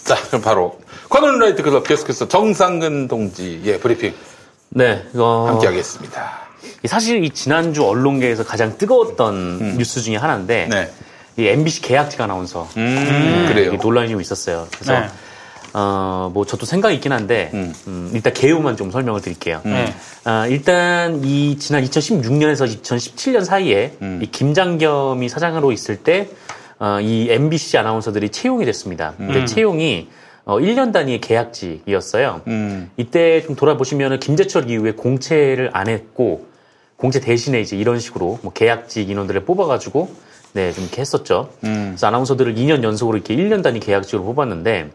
자, 0.04 0.16
그럼 0.28 0.42
바로 0.42 0.78
관훈 1.08 1.38
라이트 1.38 1.62
클럽 1.62 1.84
계속해서 1.86 2.28
정상근 2.28 3.08
동지 3.08 3.60
예 3.64 3.78
브리핑 3.78 4.14
네, 4.68 5.04
이거 5.14 5.46
함께하겠습니다. 5.48 6.45
사실 6.86 7.24
이 7.24 7.30
지난주 7.30 7.84
언론계에서 7.84 8.44
가장 8.44 8.78
뜨거웠던 8.78 9.76
뉴스 9.78 10.00
중에 10.00 10.16
하나인데 10.16 10.68
네. 10.70 10.90
이 11.38 11.46
MBC 11.46 11.82
계약직 11.82 12.20
아나운서 12.20 12.68
음, 12.76 13.46
그래요. 13.48 13.68
이게 13.68 13.76
논란이 13.76 14.08
좀 14.08 14.20
있었어요. 14.20 14.66
그래서 14.70 15.00
네. 15.00 15.08
어, 15.74 16.30
뭐 16.32 16.46
저도 16.46 16.64
생각이 16.64 16.94
있긴 16.94 17.12
한데 17.12 17.50
음, 17.52 18.10
일단 18.14 18.32
개요만 18.32 18.76
좀 18.76 18.90
설명을 18.90 19.20
드릴게요. 19.20 19.60
네. 19.64 19.94
아, 20.24 20.46
일단 20.46 21.22
이 21.22 21.58
지난 21.58 21.84
2016년에서 21.84 22.66
2017년 22.82 23.44
사이에 23.44 23.92
음. 24.00 24.20
이 24.22 24.26
김장겸이 24.26 25.28
사장으로 25.28 25.72
있을 25.72 25.96
때 25.98 26.30
어, 26.78 26.98
이 27.00 27.28
MBC 27.30 27.76
아나운서들이 27.76 28.30
채용이 28.30 28.64
됐습니다. 28.64 29.14
근데 29.18 29.40
음. 29.40 29.46
채용이 29.46 30.08
어, 30.46 30.58
1년 30.58 30.92
단위의 30.92 31.20
계약직이었어요. 31.20 32.42
음. 32.46 32.90
이때 32.96 33.42
좀 33.42 33.54
돌아보시면 33.54 34.20
김재철 34.20 34.70
이후에 34.70 34.92
공채를 34.92 35.70
안 35.74 35.88
했고 35.88 36.46
공채 36.96 37.20
대신에 37.20 37.60
이제 37.60 37.76
이런 37.76 38.00
식으로 38.00 38.38
뭐 38.42 38.52
계약직 38.52 39.10
인원들을 39.10 39.44
뽑아가지고 39.44 40.08
네, 40.52 40.72
좀 40.72 40.84
이렇게 40.84 41.00
했었죠. 41.02 41.50
음. 41.64 41.88
그래서 41.90 42.06
아나운서들을 42.06 42.54
2년 42.54 42.82
연속으로 42.82 43.18
이렇게 43.18 43.36
1년 43.36 43.62
단위 43.62 43.80
계약직으로 43.80 44.24
뽑았는데 44.24 44.90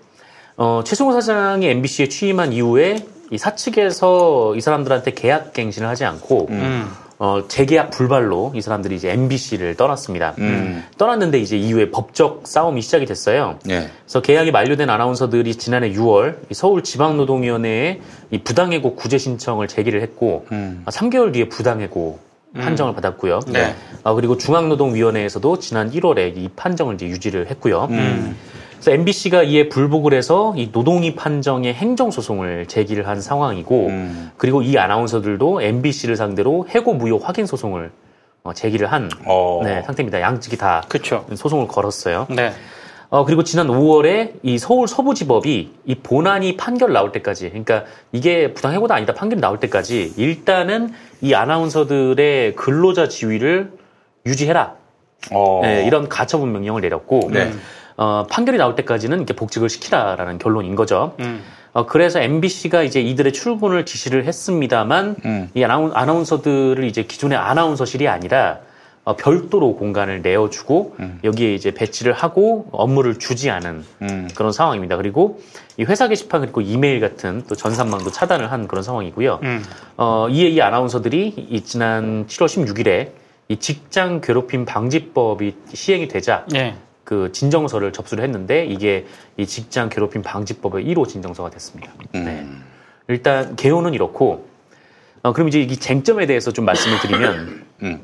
어, 0.57 0.81
최승호 0.85 1.11
사장이 1.13 1.67
MBC에 1.67 2.09
취임한 2.09 2.53
이후에 2.53 3.05
이 3.29 3.37
사측에서 3.37 4.55
이 4.55 4.61
사람들한테 4.61 5.13
계약 5.13 5.53
갱신을 5.53 5.87
하지 5.87 6.03
않고 6.05 6.47
음. 6.49 6.89
어, 7.23 7.47
재계약 7.47 7.91
불발로 7.91 8.51
이 8.55 8.61
사람들이 8.61 8.95
이제 8.95 9.11
MBC를 9.11 9.75
떠났습니다. 9.75 10.33
음. 10.39 10.83
떠났는데 10.97 11.37
이제 11.37 11.55
이후에 11.55 11.91
법적 11.91 12.47
싸움이 12.47 12.81
시작이 12.81 13.05
됐어요. 13.05 13.59
예. 13.69 13.91
그래서 14.05 14.23
계약이 14.23 14.49
만료된 14.49 14.89
아나운서들이 14.89 15.53
지난해 15.53 15.93
6월 15.93 16.37
이 16.49 16.55
서울 16.55 16.81
지방노동위원회에 16.81 18.01
이 18.31 18.39
부당해고 18.39 18.95
구제 18.95 19.19
신청을 19.19 19.67
제기를 19.67 20.01
했고 20.01 20.47
음. 20.51 20.81
아, 20.87 20.89
3개월 20.89 21.31
뒤에 21.31 21.47
부당해고 21.47 22.17
음. 22.55 22.59
판정을 22.59 22.95
받았고요. 22.95 23.41
네. 23.49 23.75
아, 24.03 24.15
그리고 24.15 24.35
중앙노동위원회에서도 24.39 25.59
지난 25.59 25.91
1월에 25.91 26.35
이 26.35 26.49
판정을 26.55 26.95
이제 26.95 27.05
유지를 27.05 27.51
했고요. 27.51 27.87
음. 27.91 28.35
그래서 28.81 28.91
MBC가 28.93 29.43
이에 29.43 29.69
불복을 29.69 30.15
해서 30.15 30.55
이 30.57 30.71
노동위 30.71 31.13
판정의 31.13 31.71
행정소송을 31.75 32.65
제기를 32.65 33.07
한 33.07 33.21
상황이고 33.21 33.87
음. 33.87 34.31
그리고 34.37 34.63
이 34.63 34.75
아나운서들도 34.79 35.61
MBC를 35.61 36.15
상대로 36.15 36.67
해고 36.67 36.95
무효 36.95 37.17
확인 37.17 37.45
소송을 37.45 37.91
어, 38.43 38.53
제기를 38.53 38.91
한 38.91 39.07
어. 39.25 39.61
네, 39.63 39.83
상태입니다. 39.83 40.19
양측이 40.19 40.57
다 40.57 40.81
그쵸. 40.87 41.27
소송을 41.31 41.67
걸었어요. 41.67 42.25
네. 42.31 42.53
어, 43.09 43.23
그리고 43.23 43.43
지난 43.43 43.67
5월에 43.67 44.39
이 44.41 44.57
서울 44.57 44.87
서부지법이 44.87 45.71
이 45.85 45.95
본안이 45.95 46.57
판결 46.57 46.91
나올 46.91 47.11
때까지, 47.11 47.49
그러니까 47.49 47.83
이게 48.11 48.51
부당해고다 48.53 48.95
아니다 48.95 49.13
판결이 49.13 49.41
나올 49.41 49.59
때까지 49.59 50.13
일단은 50.17 50.91
이 51.19 51.35
아나운서들의 51.35 52.55
근로자 52.55 53.09
지위를 53.09 53.73
유지해라. 54.25 54.75
어. 55.31 55.59
네, 55.61 55.85
이런 55.85 56.09
가처분 56.09 56.51
명령을 56.51 56.81
내렸고, 56.81 57.29
네. 57.31 57.51
어, 58.01 58.25
판결이 58.27 58.57
나올 58.57 58.73
때까지는 58.73 59.17
이렇게 59.17 59.35
복직을 59.35 59.69
시키라라는 59.69 60.39
결론인 60.39 60.73
거죠. 60.75 61.13
음. 61.19 61.43
어, 61.71 61.85
그래서 61.85 62.19
MBC가 62.19 62.81
이제 62.81 62.99
이들의 62.99 63.31
출근을 63.31 63.85
지시를 63.85 64.25
했습니다만, 64.25 65.17
음. 65.23 65.49
이 65.53 65.63
아나운, 65.63 65.91
아나운서들을 65.93 66.83
이제 66.85 67.03
기존의 67.03 67.37
아나운서실이 67.37 68.07
아니라 68.07 68.57
어, 69.03 69.15
별도로 69.15 69.75
공간을 69.75 70.23
내어주고 70.23 70.95
여기에 71.23 71.53
이제 71.53 71.71
배치를 71.71 72.13
하고 72.13 72.67
업무를 72.71 73.17
주지 73.17 73.51
않은 73.51 73.83
음. 74.01 74.27
그런 74.35 74.51
상황입니다. 74.51 74.97
그리고 74.97 75.39
이 75.77 75.83
회사 75.83 76.07
게시판 76.07 76.41
그리고 76.41 76.61
이메일 76.61 76.99
같은 76.99 77.43
또 77.47 77.55
전산망도 77.55 78.11
차단을 78.11 78.51
한 78.51 78.67
그런 78.67 78.83
상황이고요. 78.83 79.39
음. 79.43 79.63
어, 79.97 80.27
이에 80.29 80.49
이 80.49 80.61
아나운서들이 80.61 81.47
이 81.49 81.61
지난 81.61 82.25
7월 82.25 82.45
16일에 82.45 83.11
이 83.47 83.57
직장 83.57 84.21
괴롭힘 84.21 84.65
방지법이 84.65 85.55
시행이 85.73 86.07
되자 86.07 86.45
예. 86.55 86.75
그 87.11 87.29
진정서를 87.33 87.91
접수를 87.91 88.23
했는데 88.23 88.65
이게 88.65 89.05
이 89.35 89.45
직장 89.45 89.89
괴롭힘 89.89 90.21
방지법의 90.21 90.85
1호 90.85 91.09
진정서가 91.09 91.49
됐습니다. 91.49 91.91
네. 92.13 92.47
일단 93.09 93.57
개요는 93.57 93.93
이렇고 93.93 94.47
어, 95.21 95.33
그럼 95.33 95.49
이제 95.49 95.59
이 95.59 95.75
쟁점에 95.75 96.25
대해서 96.25 96.53
좀 96.53 96.63
말씀을 96.63 96.99
드리면 97.01 97.65
음. 97.83 97.99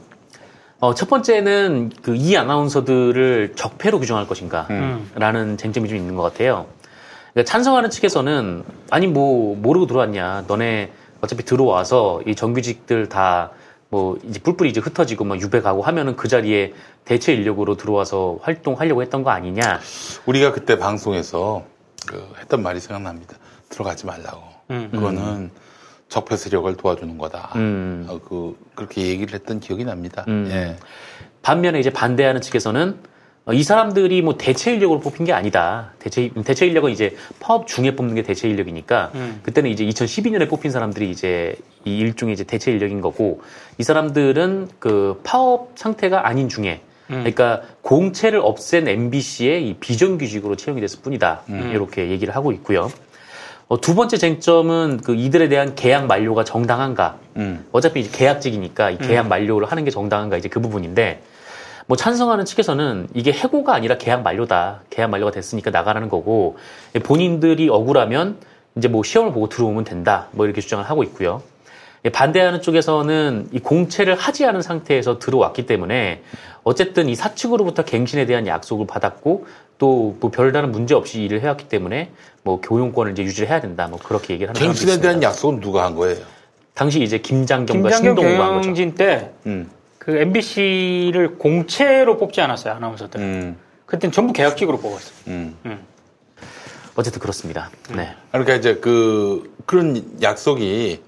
어, 0.81 0.93
첫 0.93 1.07
번째는 1.07 1.91
그 2.01 2.15
이 2.15 2.35
아나운서들을 2.35 3.53
적폐로 3.55 4.01
규정할 4.01 4.27
것인가 4.27 4.67
음. 4.71 5.09
라는 5.15 5.55
쟁점이 5.55 5.87
좀 5.87 5.97
있는 5.97 6.15
것 6.15 6.23
같아요. 6.23 6.65
그러니까 7.31 7.49
찬성하는 7.49 7.89
측에서는 7.89 8.65
아니 8.89 9.07
뭐 9.07 9.55
모르고 9.55 9.87
들어왔냐 9.87 10.43
너네 10.49 10.91
어차피 11.21 11.45
들어와서 11.45 12.21
이 12.27 12.35
정규직들 12.35 13.07
다 13.07 13.51
뭐 13.89 14.17
이제 14.23 14.39
뿔뿔이 14.39 14.69
이제 14.69 14.81
흩어지고 14.81 15.23
막 15.23 15.39
유배 15.39 15.61
가고 15.61 15.81
하면은 15.81 16.15
그 16.15 16.27
자리에 16.27 16.73
대체 17.05 17.33
인력으로 17.33 17.77
들어와서 17.77 18.37
활동하려고 18.41 19.01
했던 19.01 19.23
거 19.23 19.29
아니냐. 19.29 19.79
우리가 20.25 20.51
그때 20.51 20.77
방송에서 20.77 21.65
그 22.05 22.33
했던 22.39 22.61
말이 22.63 22.79
생각납니다. 22.79 23.37
들어가지 23.69 24.05
말라고. 24.05 24.41
음. 24.71 24.89
그거는 24.91 25.51
적폐 26.09 26.35
세력을 26.37 26.75
도와주는 26.75 27.17
거다. 27.17 27.51
음. 27.55 28.05
어, 28.09 28.19
그 28.19 28.57
그렇게 28.75 29.07
얘기를 29.07 29.33
했던 29.33 29.59
기억이 29.59 29.85
납니다. 29.85 30.25
음. 30.27 30.47
예. 30.51 30.75
반면에 31.41 31.79
이제 31.79 31.89
반대하는 31.89 32.41
측에서는 32.41 32.89
어, 32.91 33.16
이 33.53 33.63
사람들이 33.63 34.21
뭐 34.21 34.37
대체 34.37 34.73
인력으로 34.73 34.99
뽑힌 34.99 35.25
게 35.25 35.33
아니다. 35.33 35.91
대체 35.99 36.29
대체 36.43 36.65
인력은 36.65 36.91
이제 36.91 37.15
파업 37.39 37.67
중에 37.67 37.95
뽑는 37.95 38.15
게 38.15 38.23
대체 38.23 38.49
인력이니까 38.49 39.11
음. 39.15 39.39
그때는 39.43 39.69
이제 39.69 39.85
2012년에 39.85 40.49
뽑힌 40.49 40.71
사람들이 40.71 41.09
이제 41.09 41.55
이 41.85 41.97
일종의 41.97 42.33
이제 42.33 42.43
대체 42.43 42.71
인력인 42.71 42.99
거고 42.99 43.41
이 43.77 43.83
사람들은 43.83 44.67
그 44.79 45.21
파업 45.23 45.71
상태가 45.75 46.27
아닌 46.27 46.49
중에 46.49 46.81
음. 47.09 47.19
그러니까 47.19 47.61
공채를 47.83 48.39
없앤 48.39 48.87
MBC의 48.87 49.67
이 49.67 49.75
비정규직으로 49.75 50.57
채용이 50.57 50.81
됐을 50.81 50.99
뿐이다. 51.01 51.43
음. 51.49 51.71
이렇게 51.73 52.09
얘기를 52.09 52.35
하고 52.35 52.51
있고요. 52.51 52.91
어, 53.69 53.81
두 53.81 53.95
번째 53.95 54.17
쟁점은 54.17 55.01
그 55.03 55.15
이들에 55.15 55.49
대한 55.49 55.75
계약 55.75 56.05
만료가 56.05 56.43
정당한가. 56.43 57.17
음. 57.37 57.65
어차피 57.71 58.01
이제 58.01 58.09
계약직이니까 58.11 58.91
이 58.91 58.97
계약 58.97 59.27
음. 59.27 59.29
만료를 59.29 59.69
하는 59.69 59.83
게 59.83 59.91
정당한가 59.91 60.37
이제 60.37 60.49
그 60.49 60.61
부분인데 60.61 61.21
뭐 61.87 61.95
찬성하는 61.95 62.45
측에서는 62.45 63.07
이게 63.13 63.31
해고가 63.31 63.73
아니라 63.73 63.97
계약 63.97 64.21
만료다. 64.21 64.81
계약 64.89 65.09
만료가 65.09 65.31
됐으니까 65.31 65.71
나가라는 65.71 66.09
거고 66.09 66.57
본인들이 67.03 67.69
억울하면 67.69 68.37
이제 68.75 68.87
뭐 68.89 69.03
시험을 69.03 69.31
보고 69.31 69.47
들어오면 69.49 69.85
된다. 69.85 70.27
뭐 70.31 70.45
이렇게 70.45 70.61
주장을 70.61 70.83
하고 70.83 71.03
있고요. 71.03 71.41
예, 72.05 72.09
반대하는 72.09 72.61
쪽에서는 72.61 73.49
이 73.51 73.59
공채를 73.59 74.15
하지 74.15 74.45
않은 74.45 74.61
상태에서 74.61 75.17
들어왔기 75.17 75.65
때문에 75.65 76.21
어쨌든 76.63 77.09
이 77.09 77.15
사측으로부터 77.15 77.83
갱신에 77.85 78.25
대한 78.25 78.45
약속을 78.45 78.85
받았고 78.85 79.47
또 79.79 80.15
뭐 80.19 80.29
별다른 80.31 80.71
문제 80.71 80.93
없이 80.95 81.21
일을 81.23 81.41
해왔기 81.41 81.69
때문에 81.69 82.11
뭐 82.43 82.59
교용권을 82.61 83.13
이제 83.13 83.23
유지를 83.23 83.49
해야 83.49 83.61
된다. 83.61 83.87
뭐 83.87 83.97
그렇게 84.03 84.33
얘기를 84.33 84.49
하는 84.49 84.59
갱신에. 84.59 84.99
대한 84.99 85.23
약속은 85.23 85.61
누가 85.61 85.85
한 85.85 85.95
거예요? 85.95 86.17
당시 86.73 87.01
이제 87.01 87.17
김장경과 87.19 87.89
김장경 87.89 88.15
신동우가 88.15 88.45
한 88.45 88.61
거죠. 88.61 88.95
때 88.95 89.31
음. 89.45 89.69
그 90.07 90.15
MBC를 90.15 91.37
공채로 91.37 92.17
뽑지 92.17 92.39
않았어요 92.39 92.75
아나운서들. 92.75 93.19
음. 93.19 93.57
그때는 93.85 94.13
전부 94.13 94.31
계약직으로 94.31 94.77
뽑았어요. 94.77 95.13
음. 95.27 95.85
어쨌든 96.95 97.19
그렇습니다. 97.19 97.69
네. 97.93 98.15
그러니까 98.31 98.55
이제 98.55 98.75
그 98.75 99.53
그런 99.65 100.01
약속이 100.21 101.01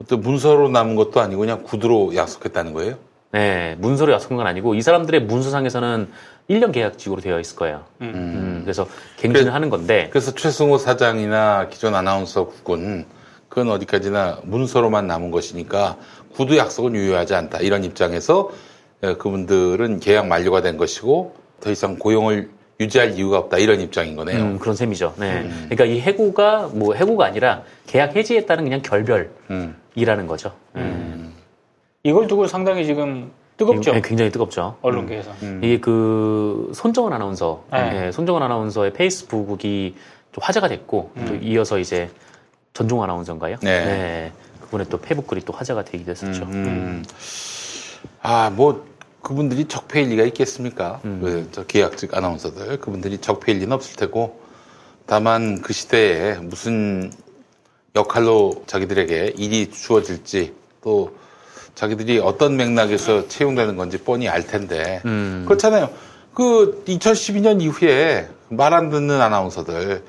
어떤 0.00 0.20
문서로 0.20 0.68
남은 0.68 0.94
것도 0.94 1.20
아니고 1.20 1.40
그냥 1.40 1.64
구두로 1.64 2.14
약속했다는 2.14 2.72
거예요? 2.72 2.98
네, 3.32 3.74
문서로 3.80 4.12
약속한 4.12 4.36
건 4.36 4.46
아니고 4.46 4.76
이 4.76 4.82
사람들의 4.82 5.22
문서상에서는 5.22 6.08
1년 6.48 6.72
계약직으로 6.72 7.20
되어 7.20 7.40
있을 7.40 7.56
거예요. 7.56 7.84
음, 8.00 8.60
그래서 8.62 8.86
갱신을 9.16 9.52
하는 9.52 9.70
건데 9.70 10.06
그래서 10.10 10.32
최승호 10.36 10.78
사장이나 10.78 11.66
기존 11.68 11.96
아나운서 11.96 12.46
국은 12.46 13.06
그건 13.48 13.70
어디까지나 13.70 14.38
문서로만 14.44 15.08
남은 15.08 15.32
것이니까 15.32 15.96
구두 16.34 16.56
약속은 16.56 16.94
유효하지 16.94 17.34
않다 17.34 17.58
이런 17.58 17.84
입장에서 17.84 18.50
예, 19.02 19.14
그분들은 19.14 20.00
계약 20.00 20.26
만료가 20.26 20.62
된 20.62 20.76
것이고 20.76 21.34
더 21.60 21.70
이상 21.70 21.98
고용을 21.98 22.50
유지할 22.80 23.12
이유가 23.12 23.38
없다 23.38 23.58
이런 23.58 23.80
입장인 23.80 24.16
거네요. 24.16 24.42
음, 24.42 24.58
그런 24.58 24.74
셈이죠. 24.74 25.14
네. 25.18 25.48
그러니까 25.68 25.84
이 25.84 26.00
해고가 26.00 26.70
뭐 26.72 26.94
해고가 26.94 27.26
아니라 27.26 27.62
계약 27.86 28.16
해지에 28.16 28.46
따른 28.46 28.64
그냥 28.64 28.80
결별이라는 28.80 30.26
거죠. 30.26 30.52
음. 30.76 31.34
이걸 32.02 32.26
두고 32.26 32.46
상당히 32.46 32.86
지금 32.86 33.30
뜨겁죠. 33.58 33.92
네, 33.92 34.00
굉장히 34.02 34.30
뜨겁죠. 34.30 34.76
언론계에서. 34.80 35.30
이게 35.60 35.78
그 35.78 36.72
손정원 36.74 37.12
아나운서, 37.12 37.64
네. 37.70 38.06
예, 38.06 38.12
손정원 38.12 38.42
아나운서의 38.42 38.94
페이스북이 38.94 39.96
좀 40.32 40.40
화제가 40.40 40.68
됐고 40.68 41.10
또 41.26 41.32
음. 41.34 41.40
이어서 41.42 41.78
이제 41.78 42.08
전종 42.72 43.02
아나운서인가요? 43.02 43.56
네. 43.60 44.32
그분의 44.70 44.86
또 44.88 44.98
페이북 44.98 45.26
글이 45.26 45.42
또 45.44 45.52
화제가 45.52 45.84
되기도 45.84 46.12
했었죠. 46.12 46.44
음. 46.44 47.04
아, 48.22 48.50
뭐 48.50 48.86
그분들이 49.20 49.66
적폐일 49.66 50.08
리가 50.10 50.24
있겠습니까? 50.24 51.00
음. 51.04 51.20
그, 51.22 51.48
저 51.52 51.66
계약직 51.66 52.14
아나운서들 52.16 52.78
그분들이 52.78 53.18
적폐일 53.18 53.58
리는 53.58 53.72
없을 53.72 53.96
테고 53.96 54.40
다만 55.06 55.60
그 55.60 55.72
시대에 55.72 56.34
무슨 56.36 57.12
역할로 57.96 58.62
자기들에게 58.66 59.34
일이 59.36 59.70
주어질지 59.70 60.54
또 60.82 61.18
자기들이 61.74 62.20
어떤 62.20 62.56
맥락에서 62.56 63.26
채용되는 63.26 63.76
건지 63.76 63.98
뻔히 63.98 64.28
알 64.28 64.46
텐데 64.46 65.02
음. 65.04 65.44
그렇잖아요. 65.46 65.90
그 66.32 66.84
2012년 66.86 67.60
이후에 67.60 68.28
말 68.48 68.72
안 68.72 68.90
듣는 68.90 69.20
아나운서들 69.20 70.04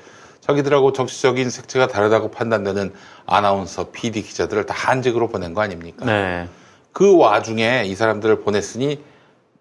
자기들하고 0.52 0.92
정치적인 0.92 1.50
색채가 1.50 1.88
다르다고 1.88 2.30
판단되는 2.30 2.92
아나운서, 3.26 3.90
PD 3.90 4.22
기자들을 4.22 4.66
다 4.66 4.74
한직으로 4.76 5.28
보낸 5.28 5.54
거 5.54 5.62
아닙니까? 5.62 6.04
네. 6.04 6.48
그 6.92 7.16
와중에 7.16 7.84
이 7.86 7.94
사람들을 7.94 8.40
보냈으니 8.40 9.02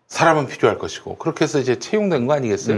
사람은 0.07 0.47
필요할 0.47 0.77
것이고 0.77 1.17
그렇게 1.17 1.45
해서 1.45 1.59
이제 1.59 1.79
채용된 1.79 2.27
거 2.27 2.33
아니겠어요? 2.33 2.75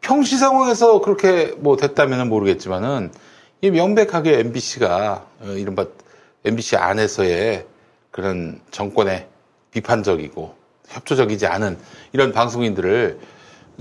평시 0.00 0.36
상황에서 0.36 1.00
그렇게 1.00 1.54
뭐 1.58 1.76
됐다면 1.76 2.28
모르겠지만은 2.28 3.10
이 3.60 3.70
명백하게 3.70 4.38
MBC가 4.40 5.26
어, 5.40 5.46
이른바 5.46 5.86
MBC 6.44 6.76
안에서의 6.76 7.66
그런 8.10 8.60
정권의 8.70 9.28
비판적이고 9.70 10.54
협조적이지 10.88 11.46
않은 11.46 11.78
이런 12.12 12.32
방송인들을 12.32 13.18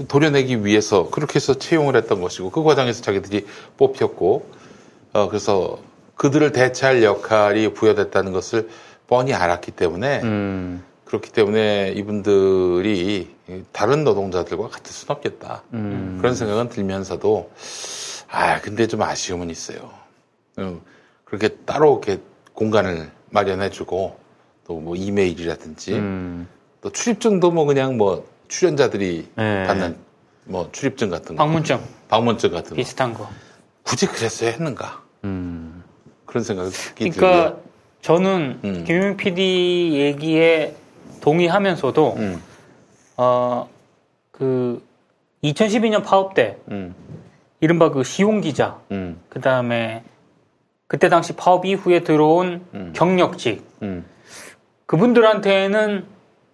도려내기 0.07 0.65
위해서 0.65 1.09
그렇게 1.09 1.35
해서 1.35 1.53
채용을 1.53 1.95
했던 1.95 2.22
것이고 2.22 2.49
그 2.51 2.63
과정에서 2.63 3.01
자기들이 3.01 3.45
뽑혔고 3.77 4.49
어 5.13 5.27
그래서 5.27 5.80
그들을 6.15 6.51
대체할 6.51 7.03
역할이 7.03 7.73
부여됐다는 7.73 8.31
것을 8.31 8.69
뻔히 9.07 9.34
알았기 9.34 9.72
때문에 9.72 10.22
그렇기 11.05 11.31
때문에 11.31 11.93
이분들이 11.95 13.30
다른 13.73 14.03
노동자들과 14.03 14.69
같을 14.69 14.91
수는 14.91 15.15
없겠다 15.15 15.63
그런 16.19 16.35
생각은 16.35 16.69
들면서도 16.69 17.51
아 18.30 18.61
근데 18.61 18.88
좀 18.88 19.01
아쉬움은 19.01 19.49
있어요. 19.49 19.91
음, 20.59 20.80
그렇게 21.26 21.49
따로 21.49 22.01
이렇게 22.03 22.22
공간을 22.53 23.11
마련해주고 23.30 24.15
또 24.68 24.80
뭐 24.80 24.95
이메일이라든지 24.95 25.93
음. 25.95 26.47
또 26.81 26.89
출입증도 26.91 27.51
뭐 27.51 27.65
그냥 27.65 27.97
뭐 27.97 28.26
출연자들이 28.52 29.30
네. 29.36 29.64
받는 29.65 29.95
뭐 30.45 30.69
출입증 30.72 31.10
같은 31.10 31.36
거, 31.36 31.44
방문증 31.44 31.80
방문증 32.10 32.52
같은 32.52 32.72
거 32.72 32.76
비슷한 32.76 33.14
거. 33.14 33.28
굳이 33.84 34.06
그랬어야 34.06 34.52
했는가 34.52 35.02
그런 36.26 36.44
생각이 36.44 36.72
그러니까 36.95 37.57
저는 38.02 38.60
음. 38.64 38.84
김용 38.86 39.18
PD 39.18 39.94
얘기에 39.94 40.76
동의하면서도 41.22 42.15
음. 42.18 42.41
어그 43.15 44.86
2012년 45.44 46.03
파업 46.03 46.34
때 46.34 46.57
음. 46.69 46.94
이른바 47.61 47.90
그 47.91 48.03
시용 48.03 48.41
기자 48.41 48.80
그 49.30 49.40
다음에 49.41 50.03
그때 50.88 51.07
당시 51.07 51.34
파업 51.34 51.65
이후에 51.65 52.02
들어온 52.03 52.65
음. 52.73 52.91
경력직 52.94 53.65
그분들한테는 54.88 56.06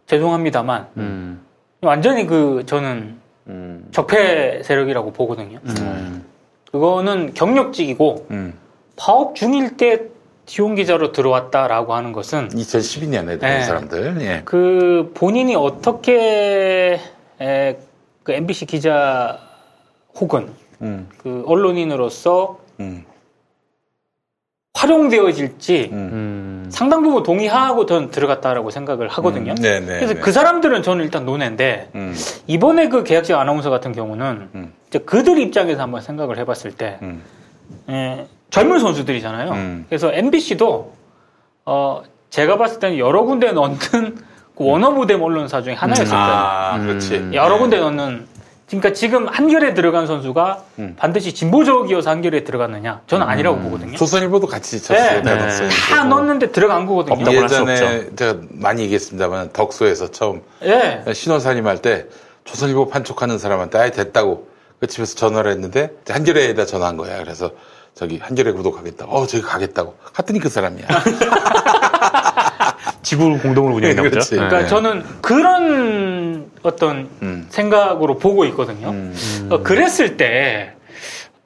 죄송합니다만 0.06 1.47
완전히 1.82 2.26
그 2.26 2.64
저는 2.66 3.18
적폐 3.91 4.62
세력이라고 4.64 5.14
보거든요. 5.14 5.60
그거는 6.72 7.34
경력직이고 7.34 8.28
파업 8.95 9.36
중일 9.36 9.78
때 9.78 10.02
시용 10.48 10.76
기자로 10.76 11.12
들어왔다라고 11.12 11.94
하는 11.94 12.14
것은 12.14 12.49
2012년에 12.49 13.40
들어온 13.40 13.40
네. 13.40 13.62
사람들 13.64 14.18
예. 14.22 14.41
그 14.45 15.12
본인이 15.14 15.56
어떻게 15.56 16.99
에, 17.41 17.78
그 18.24 18.32
MBC 18.32 18.66
기자 18.66 19.40
혹은 20.16 20.49
음. 20.82 21.10
그 21.18 21.44
언론인으로서 21.45 22.60
음. 22.80 23.04
활용되어질지 24.78 25.90
음. 25.91 26.68
상당 26.70 27.02
부분 27.02 27.24
동의하고 27.24 27.88
저는 27.88 28.12
들어갔다라고 28.12 28.70
생각을 28.70 29.08
하거든요. 29.08 29.54
음. 29.54 29.56
네, 29.56 29.80
네, 29.80 29.86
그래서 29.86 30.14
네. 30.14 30.20
그 30.20 30.32
사람들은 30.32 30.84
저는 30.84 31.04
일단 31.04 31.26
논외인데 31.26 31.90
음. 31.95 32.16
이번에 32.45 32.88
그 32.88 33.04
계약직 33.04 33.36
아나운서 33.36 33.72
같은 33.72 33.91
경우는 33.91 34.72
이제 34.88 34.99
그들 34.99 35.40
입장에서 35.40 35.82
한번 35.82 36.02
생각을 36.02 36.38
해봤을 36.38 36.74
때 36.78 36.99
음. 37.02 37.24
에, 37.90 38.28
젊은 38.52 38.80
선수들이잖아요. 38.80 39.84
그래서 39.90 40.14
MBC도 40.14 40.94
어, 41.66 42.04
제가 42.30 42.58
봤을 42.58 42.80
때는 42.80 42.98
여러 42.99 43.24
군데 43.24 43.52
넣는 43.52 43.78
그 43.78 44.64
원어부댐 44.64 45.22
언론사 45.22 45.62
중에 45.62 45.74
하나였을 45.74 46.06
거예요. 46.06 46.24
아, 46.24 46.80
그렇지. 46.80 47.30
여러 47.34 47.58
군데 47.58 47.80
넣는 47.80 48.26
그러니까 48.68 48.91
지금 48.91 49.27
한결에 49.27 49.73
들어간 49.73 50.07
선수가 50.07 50.64
반드시 50.98 51.34
진보적이어서 51.34 52.10
한결에 52.10 52.44
들어갔느냐? 52.44 53.02
저는 53.07 53.26
아니라고 53.26 53.60
보거든요. 53.60 53.95
조선일보도 53.95 54.48
같이 54.48 54.81
쳤어요. 54.81 55.22
네. 55.22 55.22
다 55.22 55.35
넣었어요. 55.35 55.69
다 55.89 56.03
넣었는데 56.03 56.52
들어간 56.52 56.85
거거든요. 56.85 57.31
예전에 57.31 58.10
제가 58.15 58.35
많이 58.52 58.81
얘기했습니다만 58.84 59.52
덕소에서 59.53 60.11
처음 60.11 60.41
예. 60.64 61.03
신원사님 61.14 61.65
할 61.65 61.77
때 61.77 62.07
조선일보 62.44 62.89
판촉하는 62.89 63.38
사람한테 63.39 63.77
아예 63.77 63.91
됐다고 63.91 64.48
그 64.80 64.88
집에서 64.88 65.15
전화를 65.15 65.52
했는데 65.52 65.91
한겨레에다 66.10 66.65
전화한 66.65 66.98
거야. 66.98 67.18
그래서 67.19 67.52
저기 67.94 68.18
한겨레 68.19 68.52
구독하겠다고. 68.52 69.11
어 69.15 69.26
저기 69.27 69.44
가겠다고. 69.44 69.95
갔더니 70.14 70.39
그 70.39 70.49
사람이야. 70.49 70.85
지구 73.07 73.38
공동으로 73.39 73.75
운영했나 73.75 74.01
보죠. 74.01 74.11
그렇지. 74.11 74.31
그러니까 74.35 74.59
네. 74.61 74.67
저는 74.67 75.03
그런 75.21 76.51
어떤 76.63 77.07
생각으로 77.49 78.17
보고 78.17 78.43
있거든요. 78.45 78.93
어, 79.49 79.63
그랬을 79.63 80.17
때 80.17 80.73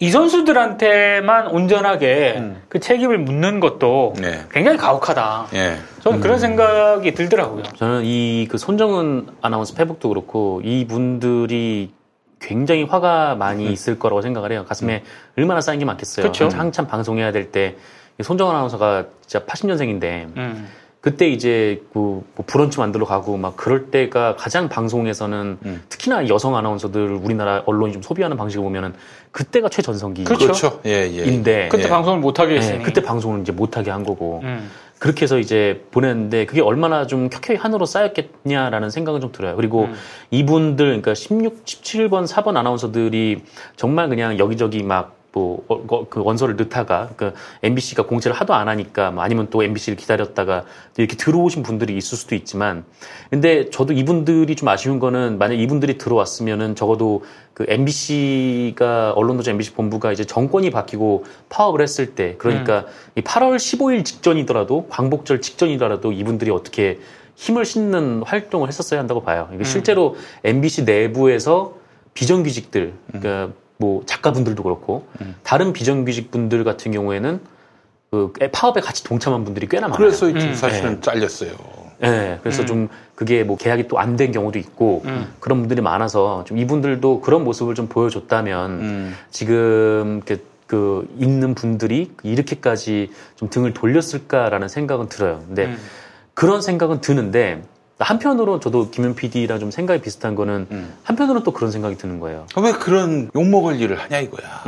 이 0.03 0.09
선수들한테만 0.09 1.49
온전하게 1.49 2.41
그 2.69 2.79
책임을 2.79 3.19
묻는 3.19 3.59
것도 3.59 4.15
굉장히 4.51 4.75
가혹하다. 4.79 5.47
예. 5.53 5.75
저는 6.01 6.19
그런 6.21 6.39
생각이 6.39 7.13
들더라고요. 7.13 7.61
저는 7.75 8.01
이 8.03 8.47
그 8.49 8.57
손정은 8.57 9.27
아나운서 9.43 9.75
페북도 9.75 10.09
그렇고 10.09 10.59
이 10.63 10.87
분들이 10.87 11.91
굉장히 12.39 12.81
화가 12.83 13.35
많이 13.35 13.71
있을 13.71 13.99
거라고 13.99 14.23
생각을 14.23 14.51
해요. 14.51 14.65
가슴에 14.67 15.03
얼마나 15.37 15.61
쌓인 15.61 15.77
게 15.77 15.85
많겠어요. 15.85 16.25
그쵸. 16.25 16.49
한참 16.51 16.87
방송해야 16.87 17.31
될 17.31 17.51
때 17.51 17.75
손정은 18.23 18.55
아나운서가 18.55 19.05
진짜 19.27 19.45
80년생인데 19.45 20.35
음. 20.35 20.67
그때 21.01 21.27
이제 21.27 21.83
그 21.93 22.11
뭐 22.35 22.45
브런치 22.45 22.79
만들러 22.79 23.05
가고 23.05 23.37
막 23.37 23.55
그럴 23.55 23.91
때가 23.91 24.35
가장 24.35 24.69
방송에서는 24.69 25.57
특히나 25.89 26.27
여성 26.27 26.55
아나운서들 26.55 27.13
우리나라 27.13 27.63
언론이 27.65 27.93
좀 27.93 28.01
소비하는 28.01 28.37
방식을 28.37 28.63
보면은 28.63 28.93
그때가 29.31 29.69
최전성기. 29.69 30.23
그렇죠. 30.23 30.81
예, 30.85 31.09
예. 31.11 31.25
인데 31.25 31.69
그때 31.69 31.87
방송을 31.89 32.19
못 32.19 32.39
하게 32.39 32.57
했으니. 32.57 32.79
네, 32.79 32.83
그때 32.83 33.01
방송을 33.01 33.41
이제 33.41 33.51
못 33.51 33.77
하게 33.77 33.91
한 33.91 34.03
거고 34.03 34.41
음. 34.43 34.69
그렇게 34.99 35.23
해서 35.23 35.39
이제 35.39 35.83
보냈는데 35.91 36.45
그게 36.45 36.61
얼마나 36.61 37.07
좀 37.07 37.29
켜켜이 37.29 37.57
한으로 37.57 37.85
쌓였겠냐라는 37.85 38.89
생각은 38.89 39.19
좀 39.21 39.31
들어요. 39.31 39.55
그리고 39.55 39.85
음. 39.85 39.93
이분들 40.29 40.85
그러니까 40.85 41.13
16, 41.13 41.65
17번, 41.65 42.27
4번 42.27 42.57
아나운서들이 42.57 43.43
정말 43.75 44.09
그냥 44.09 44.37
여기저기 44.37 44.83
막 44.83 45.20
뭐, 45.33 45.63
어, 45.69 45.85
거- 45.85 46.07
그 46.09 46.21
원서를 46.23 46.55
넣다가, 46.57 47.09
그, 47.15 47.33
MBC가 47.63 48.05
공지를 48.05 48.35
하도 48.35 48.53
안 48.53 48.67
하니까, 48.67 49.11
뭐 49.11 49.23
아니면 49.23 49.47
또 49.49 49.63
MBC를 49.63 49.95
기다렸다가, 49.97 50.65
이렇게 50.97 51.15
들어오신 51.15 51.63
분들이 51.63 51.95
있을 51.95 52.17
수도 52.17 52.35
있지만, 52.35 52.83
근데 53.29 53.69
저도 53.69 53.93
이분들이 53.93 54.55
좀 54.55 54.67
아쉬운 54.67 54.99
거는, 54.99 55.37
만약 55.37 55.55
이분들이 55.55 55.97
들어왔으면은 55.97 56.75
적어도 56.75 57.23
그 57.53 57.65
MBC가, 57.67 59.13
언론노조 59.13 59.51
MBC 59.51 59.73
본부가 59.73 60.11
이제 60.11 60.23
정권이 60.25 60.69
바뀌고 60.69 61.23
파업을 61.49 61.81
했을 61.81 62.13
때, 62.15 62.35
그러니까 62.37 62.85
이 63.15 63.21
8월 63.21 63.55
15일 63.55 64.03
직전이더라도, 64.03 64.87
광복절 64.89 65.41
직전이더라도 65.41 66.11
이분들이 66.11 66.51
어떻게 66.51 66.99
힘을 67.35 67.65
싣는 67.65 68.23
활동을 68.23 68.67
했었어야 68.67 68.99
한다고 68.99 69.23
봐요. 69.23 69.47
이게 69.51 69.59
음. 69.61 69.63
실제로 69.63 70.15
MBC 70.43 70.83
내부에서 70.83 71.73
비정규직들, 72.13 72.93
그러니까 73.07 73.53
뭐 73.81 74.03
작가분들도 74.05 74.61
그렇고 74.63 75.07
다른 75.43 75.73
비정규직 75.73 76.29
분들 76.31 76.63
같은 76.63 76.91
경우에는 76.91 77.41
그 78.11 78.31
파업에 78.51 78.79
같이 78.79 79.03
동참한 79.03 79.43
분들이 79.43 79.67
꽤나 79.67 79.87
많아요. 79.87 79.97
그래서 79.97 80.27
음. 80.27 80.37
이 80.37 80.55
사실은 80.55 81.01
잘렸어요. 81.01 81.51
네, 81.99 82.39
그래서 82.41 82.65
좀 82.65 82.89
그게 83.15 83.43
뭐 83.43 83.57
계약이 83.57 83.87
또 83.87 83.97
안 83.99 84.15
된 84.17 84.31
경우도 84.31 84.59
있고 84.59 85.01
음. 85.05 85.33
그런 85.39 85.59
분들이 85.59 85.81
많아서 85.81 86.43
좀 86.45 86.57
이분들도 86.57 87.21
그런 87.21 87.43
모습을 87.43 87.73
좀 87.75 87.87
보여줬다면 87.87 89.13
지금 89.31 90.21
이렇게 90.25 90.43
그 90.67 91.07
있는 91.17 91.53
분들이 91.55 92.11
이렇게까지 92.23 93.11
좀 93.35 93.49
등을 93.49 93.73
돌렸을까라는 93.73 94.67
생각은 94.67 95.09
들어요. 95.09 95.43
근데 95.47 95.65
음. 95.65 95.77
그런 96.33 96.61
생각은 96.61 97.01
드는데 97.01 97.61
한편으로 98.03 98.59
저도 98.59 98.89
김현 98.89 99.15
PD랑 99.15 99.59
좀 99.59 99.71
생각이 99.71 100.01
비슷한 100.01 100.35
거는 100.35 100.67
한편으로는 101.03 101.43
또 101.43 101.51
그런 101.51 101.71
생각이 101.71 101.97
드는 101.97 102.19
거예요. 102.19 102.45
왜 102.57 102.71
그런 102.71 103.29
욕먹을 103.35 103.79
일을 103.79 103.99
하냐 103.99 104.19
이거야. 104.19 104.63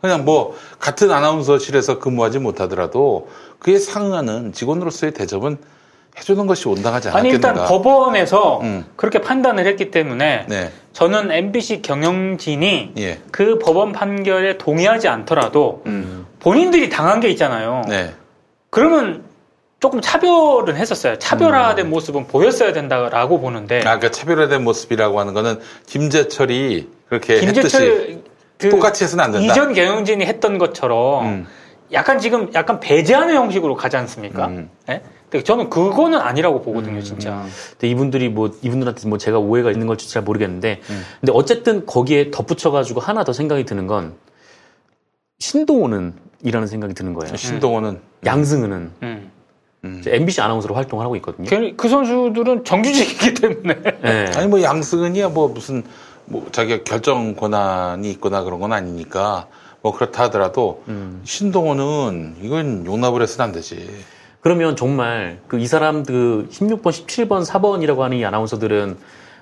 그냥 0.00 0.24
뭐 0.24 0.56
같은 0.78 1.10
아나운서실에서 1.10 1.98
근무하지 1.98 2.38
못하더라도 2.38 3.28
그에 3.58 3.78
상응하는 3.78 4.52
직원으로서의 4.52 5.14
대접은 5.14 5.58
해주는 6.16 6.46
것이 6.46 6.68
온당하지 6.68 7.08
아니 7.08 7.30
않았겠는가. 7.30 7.48
일단 7.48 7.66
법원에서 7.66 8.62
그렇게 8.96 9.20
판단을 9.20 9.66
했기 9.66 9.90
때문에 9.90 10.46
네. 10.48 10.70
저는 10.92 11.32
MBC 11.32 11.82
경영진이 11.82 12.92
예. 12.98 13.18
그 13.32 13.58
법원 13.58 13.90
판결에 13.92 14.58
동의하지 14.58 15.08
않더라도 15.08 15.82
음. 15.86 16.26
본인들이 16.38 16.88
당한 16.88 17.18
게 17.20 17.28
있잖아요. 17.30 17.82
네. 17.88 18.14
그러면 18.70 19.24
조금 19.84 20.00
차별은 20.00 20.76
했었어요. 20.76 21.18
차별화된 21.18 21.90
모습은 21.90 22.26
보였어야 22.26 22.72
된다라고 22.72 23.38
보는데 23.38 23.82
아, 23.84 23.98
그 23.98 24.10
차별화된 24.10 24.64
모습이라고 24.64 25.20
하는 25.20 25.34
거는 25.34 25.58
김재철이 25.84 26.88
그렇게 27.10 27.38
김재철 27.38 27.82
했듯이 27.82 28.22
그 28.56 28.70
똑같이 28.70 29.04
해서는 29.04 29.22
안 29.22 29.32
된다. 29.32 29.44
음. 29.44 29.50
이전 29.50 29.74
경영진이 29.74 30.24
했던 30.24 30.56
것처럼 30.56 31.46
약간 31.92 32.18
지금 32.18 32.50
약간 32.54 32.80
배제하는 32.80 33.34
형식으로 33.34 33.74
가지 33.74 33.98
않습니까? 33.98 34.50
예? 34.88 35.02
근데 35.28 35.44
저는 35.44 35.68
그거는 35.68 36.18
아니라고 36.18 36.62
보거든요, 36.62 37.02
진짜. 37.02 37.44
근데 37.72 37.88
이분들이 37.88 38.30
뭐 38.30 38.52
이분들한테 38.62 39.06
뭐 39.06 39.18
제가 39.18 39.38
오해가 39.38 39.70
있는 39.70 39.86
걸지 39.86 40.10
잘 40.10 40.22
모르겠는데 40.22 40.80
근데 41.20 41.30
어쨌든 41.34 41.84
거기에 41.84 42.30
덧붙여가지고 42.30 43.00
하나 43.00 43.22
더 43.22 43.34
생각이 43.34 43.66
드는 43.66 43.86
건 43.86 44.14
신동호는 45.40 46.14
이라는 46.42 46.68
생각이 46.68 46.94
드는 46.94 47.12
거예요. 47.12 47.36
신동호는 47.36 48.00
양승은은 48.24 48.92
음. 49.84 50.02
MBC 50.04 50.40
아나운서로 50.40 50.74
활동을 50.74 51.04
하고 51.04 51.16
있거든요. 51.16 51.48
그, 51.48 51.74
그 51.76 51.88
선수들은 51.88 52.64
정규직이기 52.64 53.34
때문에. 53.34 53.74
네. 54.02 54.24
아니 54.36 54.48
뭐 54.48 54.62
양승은이야 54.62 55.28
뭐 55.28 55.48
무슨 55.48 55.82
뭐 56.24 56.46
자기가 56.50 56.84
결정 56.84 57.34
권한이 57.36 58.10
있거나 58.12 58.42
그런 58.42 58.60
건 58.60 58.72
아니니까 58.72 59.46
뭐 59.82 59.92
그렇다 59.94 60.24
하더라도 60.24 60.82
음. 60.88 61.20
신동호는 61.24 62.36
이건 62.42 62.86
용납을 62.86 63.22
해서는 63.22 63.48
안 63.48 63.52
되지. 63.52 63.88
그러면 64.40 64.76
정말 64.76 65.38
그 65.48 65.58
이 65.58 65.66
사람 65.66 66.02
그 66.02 66.48
16번, 66.50 66.82
17번, 66.82 67.46
4번이라고 67.46 67.98
하는 67.98 68.16
이 68.16 68.24
아나운서들은 68.24 68.96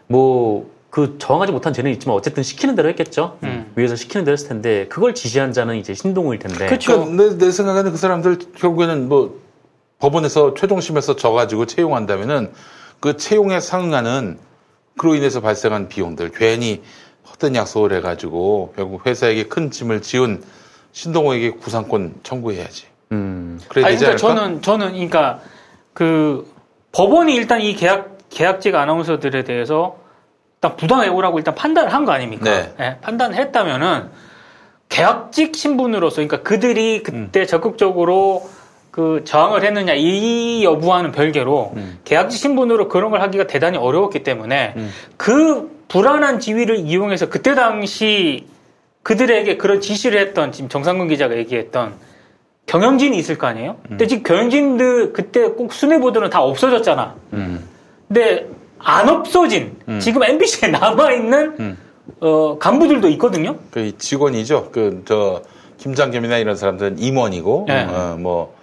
뭐 0.09 0.73
그 0.93 1.17
정하지 1.17 1.53
못한 1.53 1.73
죄는 1.73 1.91
있지만 1.93 2.15
어쨌든 2.15 2.43
시키는 2.43 2.75
대로 2.75 2.91
했겠죠. 2.91 3.39
음. 3.45 3.73
위에서 3.77 3.97
시키는 3.97 4.27
대로 4.27 4.35
했을 4.35 4.49
텐데 4.49 4.87
그걸 4.91 5.15
지시한 5.15 5.55
자는 5.55 5.77
이제 5.77 5.95
신동호일 5.95 6.39
텐데. 6.39 6.67
그러니까 6.67 7.11
내, 7.17 7.39
내 7.39 7.51
생각에는 7.51 7.93
그 7.93 7.97
사람들 7.97 8.39
결국에는 8.59 9.09
뭐 9.09 9.41
법원에서 10.03 10.55
최종심에서 10.55 11.15
져가지고 11.15 11.67
채용한다면은 11.67 12.53
그 12.99 13.17
채용에 13.17 13.61
상응하는 13.61 14.37
그로 14.99 15.15
인해서 15.15 15.41
발생한 15.41 15.89
비용들 15.89 16.33
괜히 16.33 16.83
헛된 17.31 17.55
약속을 17.55 17.93
해가지고 17.95 18.73
결국 18.75 19.07
회사에게 19.07 19.45
큰 19.45 19.71
짐을 19.71 20.03
지은 20.03 20.43
신동호에게 20.91 21.51
구상권 21.53 22.17
청구해야지. 22.25 22.87
음. 23.13 23.61
그래야 23.69 23.87
아니, 23.87 23.95
되지 23.95 24.07
그러니까 24.07 24.27
않을까? 24.29 24.41
저는 24.41 24.63
저는 24.63 24.93
그러니까 24.93 25.41
그 25.95 26.53
법원이 26.91 27.37
일단 27.37 27.61
이 27.61 27.77
계약 27.77 28.19
계약직 28.29 28.75
아나운서들에 28.75 29.45
대해서 29.45 29.99
일단 30.57 30.77
부당 30.77 31.03
해고라고 31.03 31.39
일단 31.39 31.55
판단을 31.55 31.93
한 31.95 32.05
거 32.05 32.11
아닙니까? 32.11 32.45
네. 32.45 32.75
예, 32.81 32.97
판단을 33.03 33.37
했다면은 33.37 34.11
계약직 34.89 35.55
신분으로서 35.55 36.17
그러니까 36.17 36.43
그들이 36.43 37.05
그때 37.05 37.41
음. 37.43 37.47
적극적으로 37.47 38.43
그 38.93 39.23
저항을 39.25 39.65
했느냐 39.65 39.95
이 39.95 40.63
여부와는 40.63 41.11
별개로 41.11 41.73
음. 41.75 41.99
계약직 42.05 42.39
신분으로 42.39 42.89
그런 42.89 43.11
걸 43.11 43.21
하기가 43.23 43.47
대단히 43.49 43.77
어려웠기 43.79 44.23
때문에 44.23 44.75
그 45.17 45.83
불안한 45.89 46.39
지위를 46.39 46.77
이용해서 46.77 47.29
그때 47.29 47.55
당시 47.55 48.47
그들에게 49.03 49.57
그런 49.57 49.81
지시를 49.81 50.21
했던 50.21 50.53
지금 50.53 50.69
정상근 50.69 51.09
기자가 51.09 51.37
얘기했던 51.39 51.95
경영진이 52.67 53.17
있을 53.19 53.39
거 53.39 53.49
아니에요? 53.49 53.73
음. 53.73 53.89
근데 53.89 54.07
지금 54.07 54.23
경영진들 54.23 55.13
그때 55.13 55.49
꼭 55.49 55.73
수뇌부들은 55.73 56.31
다 56.31 56.43
없어졌잖아. 56.43 57.17
음. 57.33 57.67
근데 58.07 58.47
안 58.79 59.09
없어진 59.09 59.77
음. 59.89 59.99
지금 59.99 60.23
MBC에 60.23 60.69
남아 60.71 61.13
있는 61.13 61.77
어, 62.21 62.59
간부들도 62.59 63.09
있거든요. 63.09 63.57
그 63.73 63.97
직원이죠. 63.99 64.71
그 64.71 65.03
저 65.07 65.43
김장겸이나 65.83 66.39
이런 66.39 66.57
사람들은 66.57 66.99
임원이고 67.01 67.65
네. 67.67 67.85
어, 67.85 68.17
뭐 68.19 68.55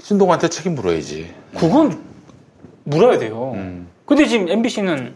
신동호한테 0.00 0.48
책임 0.48 0.74
물어야지. 0.74 1.32
그건 1.56 2.02
물어야 2.84 3.18
돼요. 3.18 3.52
음. 3.54 3.88
근데 4.06 4.26
지금 4.26 4.48
MBC는 4.48 5.14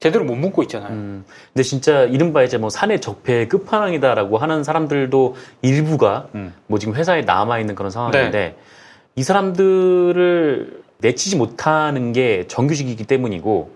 제대로 0.00 0.24
못 0.24 0.34
묻고 0.36 0.62
있잖아요. 0.64 0.90
음. 0.92 1.24
근데 1.52 1.62
진짜 1.62 2.02
이른바 2.04 2.42
이제 2.42 2.58
뭐 2.58 2.68
사내 2.68 3.00
적폐의 3.00 3.48
끝판왕이다라고 3.48 4.38
하는 4.38 4.64
사람들도 4.64 5.36
일부가 5.62 6.28
뭐 6.66 6.78
지금 6.78 6.94
회사에 6.94 7.22
남아 7.22 7.58
있는 7.60 7.74
그런 7.74 7.90
상황인데 7.90 8.56
이 9.16 9.22
사람들을 9.22 10.82
내치지 10.98 11.36
못하는 11.36 12.12
게 12.12 12.46
정규직이기 12.48 13.04
때문이고 13.04 13.70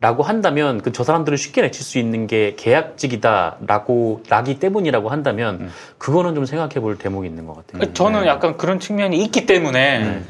라고 0.00 0.22
한다면 0.22 0.80
그 0.80 0.92
저 0.92 1.04
사람들을 1.04 1.36
쉽게 1.36 1.60
내칠 1.62 1.84
수 1.84 1.98
있는 1.98 2.26
게 2.26 2.54
계약직이다라고 2.56 4.22
라기 4.28 4.58
때문이라고 4.58 5.08
한다면 5.10 5.70
그거는 5.98 6.34
좀 6.34 6.46
생각해 6.46 6.74
볼 6.80 6.96
대목이 6.96 7.28
있는 7.28 7.46
것 7.46 7.56
같아요. 7.56 7.80
그 7.80 7.92
저는 7.92 8.26
약간 8.26 8.56
그런 8.56 8.80
측면이 8.80 9.18
있기 9.24 9.46
때문에 9.46 10.22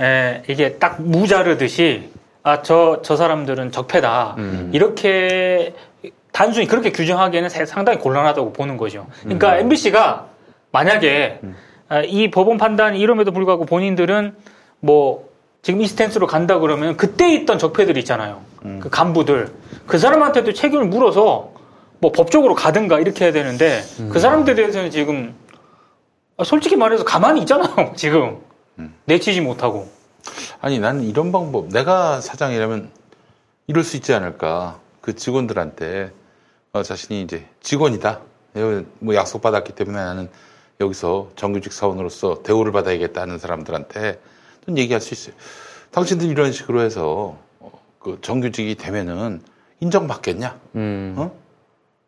에, 0.00 0.42
이게 0.48 0.74
딱 0.74 1.02
무자르듯이 1.02 2.10
아 2.42 2.62
저저 2.62 3.16
사람들은 3.16 3.72
적폐다. 3.72 4.36
이렇게 4.72 5.74
단순히 6.32 6.66
그렇게 6.66 6.92
규정하기에는 6.92 7.48
사- 7.50 7.66
상당히 7.66 7.98
곤란하다고 7.98 8.52
보는 8.52 8.76
거죠. 8.76 9.06
그러니까 9.22 9.58
MBC가 9.58 10.26
만약에 10.70 11.40
아, 11.88 12.00
이 12.02 12.30
법원 12.30 12.58
판단이 12.58 12.98
이름에도 13.00 13.32
불구하고 13.32 13.64
본인들은 13.66 14.34
뭐 14.80 15.28
지금 15.62 15.80
이 15.80 15.86
스탠스로 15.86 16.26
간다 16.26 16.58
그러면 16.60 16.96
그때 16.96 17.32
있던 17.34 17.58
적폐들 17.58 17.96
있잖아요. 17.98 18.40
그 18.80 18.88
간부들. 18.90 19.52
그 19.86 19.98
사람한테도 19.98 20.52
책임을 20.52 20.86
물어서 20.86 21.52
뭐 22.00 22.12
법적으로 22.12 22.54
가든가 22.54 23.00
이렇게 23.00 23.24
해야 23.24 23.32
되는데 23.32 23.82
그 24.10 24.18
사람들에 24.18 24.54
대해서는 24.54 24.90
지금 24.90 25.34
아, 26.36 26.44
솔직히 26.44 26.76
말해서 26.76 27.04
가만히 27.04 27.40
있잖아요. 27.40 27.92
지금. 27.96 28.38
내치지 29.06 29.40
못하고. 29.40 29.88
아니 30.60 30.78
나는 30.78 31.02
이런 31.02 31.32
방법 31.32 31.68
내가 31.68 32.20
사장이라면 32.20 32.90
이럴 33.66 33.82
수 33.82 33.96
있지 33.96 34.14
않을까. 34.14 34.78
그 35.00 35.14
직원들한테. 35.16 36.12
어, 36.72 36.82
자신이 36.82 37.22
이제 37.22 37.46
직원이다. 37.60 38.20
여기 38.56 38.86
뭐 38.98 39.14
약속 39.14 39.40
받았기 39.42 39.72
때문에 39.72 39.96
나는 39.96 40.28
여기서 40.80 41.30
정규직 41.34 41.72
사원으로서 41.72 42.42
대우를 42.42 42.72
받아야겠다 42.72 43.22
하는 43.22 43.38
사람들한테 43.38 44.20
좀 44.64 44.78
얘기할 44.78 45.00
수 45.00 45.14
있어요. 45.14 45.34
당신들 45.90 46.28
이런 46.28 46.52
식으로 46.52 46.82
해서 46.82 47.04
어, 47.08 47.47
그 47.98 48.18
정규직이 48.22 48.74
되면은 48.76 49.42
인정받겠냐 49.80 50.58
어? 51.18 51.32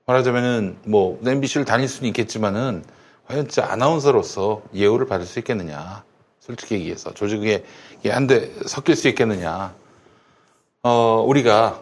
말하자면은 0.06 0.78
뭐 0.86 1.20
MBC를 1.24 1.64
다닐 1.64 1.88
수는 1.88 2.08
있겠지만은 2.08 2.84
과연 3.26 3.48
진짜 3.48 3.70
아나운서로서 3.70 4.62
예우를 4.74 5.06
받을 5.06 5.24
수 5.26 5.38
있겠느냐 5.38 6.04
솔직히 6.40 6.74
얘기해서 6.76 7.14
조직에 7.14 7.64
이게 8.00 8.10
한데 8.10 8.50
섞일 8.66 8.96
수 8.96 9.08
있겠느냐. 9.08 9.74
어, 10.82 11.24
우리가 11.26 11.80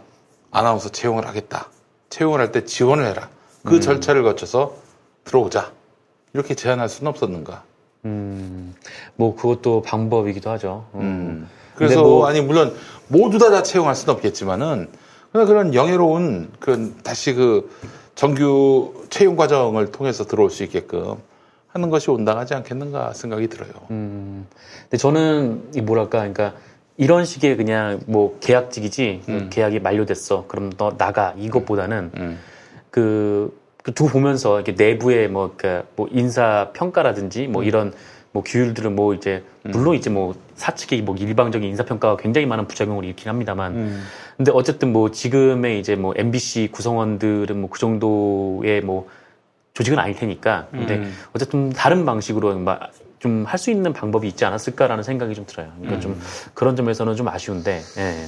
아나운서 0.51 0.89
채용을 0.91 1.27
하겠다. 1.27 1.69
채용을 2.11 2.41
할 2.41 2.53
때 2.53 2.65
지원을 2.65 3.07
해라. 3.07 3.31
그 3.65 3.77
음. 3.77 3.81
절차를 3.81 4.23
거쳐서 4.25 4.75
들어오자. 5.25 5.73
이렇게 6.35 6.55
제안할 6.55 6.89
수는 6.89 7.09
없었는가. 7.11 7.63
음, 8.05 8.75
뭐 9.17 9.35
그것도 9.37 9.83
방법이기도 9.83 10.51
하죠. 10.51 10.87
음. 10.95 11.49
그래서 11.79 12.03
뭐- 12.03 12.27
아니 12.27 12.41
물론 12.41 12.75
모두 13.09 13.39
다 13.39 13.51
다 13.51 13.63
채용할 13.63 13.95
수는 13.95 14.15
없겠지만은 14.15 14.89
그런 15.33 15.47
그런 15.47 15.75
영예로운 15.75 16.51
그런 16.59 16.95
다시 17.03 17.35
그 17.35 17.71
정규 18.15 18.93
채용 19.11 19.37
과정을 19.37 19.93
통해서 19.93 20.25
들어올 20.25 20.51
수 20.51 20.63
있게끔 20.65 21.15
하는 21.69 21.91
것이 21.91 22.11
온당하지 22.11 22.55
않겠는가 22.55 23.13
생각이 23.13 23.49
들어요. 23.49 23.71
음. 23.91 24.47
근데 24.83 24.97
저는 24.97 25.69
이 25.75 25.81
뭐랄까, 25.83 26.19
그러니까 26.19 26.55
이런 26.97 27.25
식의 27.25 27.57
그냥 27.57 28.01
뭐 28.07 28.37
계약직이지 28.41 29.23
음. 29.29 29.47
계약이 29.51 29.79
만료됐어. 29.81 30.47
그럼 30.49 30.73
너 30.77 30.97
나가 30.97 31.35
이것보다는 31.39 32.11
그, 32.91 33.57
그 33.83 33.93
두고 33.95 34.11
보면서 34.11 34.57
이렇게 34.61 34.73
내부의 34.73 35.29
뭐, 35.29 35.55
그, 35.57 35.83
뭐 35.95 36.09
인사 36.11 36.71
평가라든지 36.73 37.47
뭐 37.47 37.63
이런 37.63 37.93
뭐 38.33 38.43
규율들은 38.43 38.97
뭐 38.97 39.15
이제 39.15 39.45
물론 39.63 39.95
이제 39.95 40.11
뭐 40.11 40.35
사측의 40.59 41.03
뭐 41.03 41.17
일방적인 41.17 41.67
인사 41.67 41.85
평가가 41.85 42.19
굉장히 42.19 42.47
많은 42.47 42.67
부작용을 42.67 43.05
일으키긴 43.05 43.31
합니다만 43.31 44.03
근데 44.37 44.53
어쨌든 44.53 44.93
뭐 44.93 45.11
지금의 45.11 45.81
이제 45.81 45.97
뭐 45.97 46.13
MBC 46.15 46.69
구성원들은 46.71 47.59
뭐 47.61 47.69
그 47.71 47.81
정도의 47.81 48.81
뭐 48.81 49.09
조직은 49.75 49.99
아닐 49.99 50.17
테니까 50.17 50.67
근데 50.73 50.97
음. 50.97 51.15
어쨌든 51.33 51.71
다른 51.71 52.05
방식으로 52.05 52.65
좀할 53.21 53.59
수 53.59 53.71
있는 53.71 53.93
방법이 53.93 54.27
있지 54.27 54.45
않았을까라는 54.45 55.05
생각이 55.05 55.35
좀 55.35 55.47
들어요. 55.47 55.71
그러니까 55.77 55.97
음. 55.97 56.01
좀 56.01 56.21
그런 56.55 56.77
점에서는 56.77 57.15
좀 57.17 57.29
아쉬운데. 57.29 57.81
예. 57.99 58.27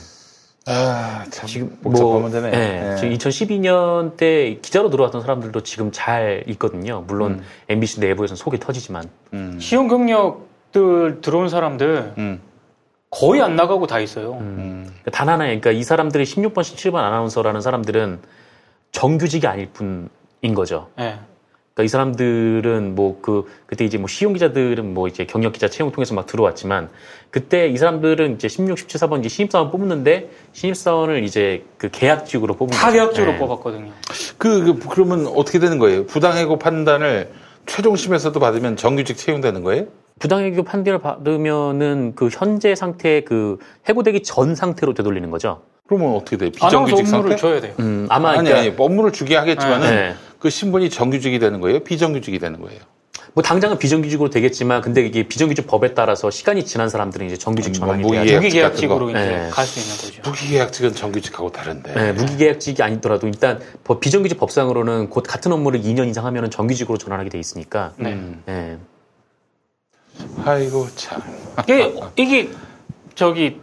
아, 0.66 1.24
참 1.30 1.48
지금 1.48 1.76
뭐, 1.80 2.20
문제네. 2.20 2.50
예, 2.52 2.92
예. 2.92 2.96
지금 2.96 3.14
2012년 3.14 4.16
때 4.16 4.58
기자로 4.62 4.90
들어왔던 4.90 5.22
사람들도 5.22 5.62
지금 5.62 5.90
잘 5.90 6.44
있거든요. 6.48 7.04
물론 7.06 7.32
음. 7.32 7.42
MBC 7.68 8.00
내부에서는 8.00 8.36
속이 8.36 8.60
터지지만. 8.60 9.08
시험 9.58 9.88
경력 9.88 10.49
들 10.72 11.20
들어온 11.20 11.48
사람들 11.48 12.14
음. 12.18 12.40
거의 13.10 13.42
안 13.42 13.56
나가고 13.56 13.86
다 13.86 13.98
있어요. 13.98 14.36
그러니까 14.38 15.10
단 15.10 15.28
하나, 15.28 15.44
그러니까 15.44 15.72
이 15.72 15.82
사람들이 15.82 16.24
16번, 16.24 16.60
17번 16.60 16.96
아나운서라는 16.96 17.60
사람들은 17.60 18.20
정규직이 18.92 19.46
아닐 19.46 19.68
뿐인 19.72 20.54
거죠. 20.54 20.88
예. 21.00 21.18
그러니까 21.74 21.82
이 21.84 21.88
사람들은 21.88 22.94
뭐 22.94 23.18
그 23.20 23.46
그때 23.66 23.84
이제 23.84 23.98
뭐 23.98 24.08
시용 24.08 24.32
기자들은 24.32 24.94
뭐 24.94 25.08
이제 25.08 25.24
경력 25.24 25.52
기자 25.52 25.68
채용 25.68 25.92
통해서 25.92 26.14
막 26.14 26.26
들어왔지만 26.26 26.88
그때 27.30 27.68
이 27.68 27.76
사람들은 27.76 28.34
이제 28.34 28.48
16, 28.48 28.78
17, 28.78 29.00
4번 29.00 29.20
이제 29.20 29.28
신입사원 29.28 29.70
뽑는데 29.70 30.30
신입사원을 30.52 31.24
이제 31.24 31.64
그 31.78 31.88
계약직으로 31.90 32.54
뽑은 32.56 32.72
다. 32.72 32.90
계약직으로 32.90 33.34
예. 33.34 33.38
뽑았거든요. 33.38 33.92
그, 34.38 34.64
그 34.64 34.88
그러면 34.88 35.26
어떻게 35.28 35.58
되는 35.58 35.78
거예요? 35.78 36.06
부당해고 36.06 36.58
판단을 36.58 37.30
최종심에서도 37.66 38.38
받으면 38.38 38.76
정규직 38.76 39.16
채용되는 39.16 39.62
거예요? 39.62 39.86
부당해고 40.24 40.62
판결을 40.62 41.00
받으면은 41.00 42.12
그 42.14 42.28
현재 42.30 42.74
상태 42.76 43.24
그 43.24 43.58
해고되기 43.88 44.22
전 44.22 44.54
상태로 44.54 44.94
되돌리는 44.94 45.28
거죠. 45.30 45.62
그러면 45.88 46.14
어떻게 46.14 46.36
돼요? 46.36 46.50
비정규직 46.52 46.98
업무를 47.12 47.30
상태? 47.30 47.36
줘야 47.36 47.60
돼요. 47.60 47.72
음, 47.80 48.06
아마 48.10 48.30
아니, 48.30 48.48
그러니까 48.48 48.60
아니, 48.60 48.74
업무를 48.78 49.10
주게 49.12 49.34
하겠지만은 49.36 49.90
네. 49.90 50.14
그 50.38 50.48
신분이 50.50 50.90
정규직이 50.90 51.38
되는 51.40 51.60
거예요? 51.60 51.80
비정규직이 51.80 52.38
되는 52.38 52.60
거예요? 52.60 52.78
뭐 53.32 53.42
당장은 53.42 53.78
비정규직으로 53.78 54.28
되겠지만 54.28 54.82
근데 54.82 55.02
이게 55.06 55.22
비정규직 55.26 55.66
법에 55.66 55.94
따라서 55.94 56.30
시간이 56.30 56.64
지난 56.64 56.88
사람들은 56.88 57.26
이제 57.26 57.36
정규직 57.36 57.72
전환이 57.72 58.02
뭐 58.02 58.12
돼야죠. 58.12 58.34
무기계약직으로 58.36 59.10
이제 59.10 59.18
네. 59.18 59.48
갈수 59.50 59.80
있는 59.80 59.96
거죠. 60.22 60.30
무기계약직은 60.30 60.92
정규직하고 60.94 61.50
다른데. 61.50 61.94
네, 61.94 62.12
무기계약직이 62.12 62.82
아니더라도 62.82 63.26
일단 63.26 63.58
법- 63.84 64.00
비정규직 64.00 64.38
법상으로는 64.38 65.08
곧 65.10 65.24
같은 65.26 65.50
업무를 65.52 65.80
2년 65.80 66.08
이상 66.08 66.26
하면 66.26 66.50
정규직으로 66.50 66.98
전환하게 66.98 67.30
돼 67.30 67.38
있으니까. 67.38 67.92
네. 67.96 68.18
네. 68.46 68.78
아이고 70.44 70.86
참. 70.96 71.20
이게, 71.64 71.94
이게 72.16 72.50
저기 73.14 73.60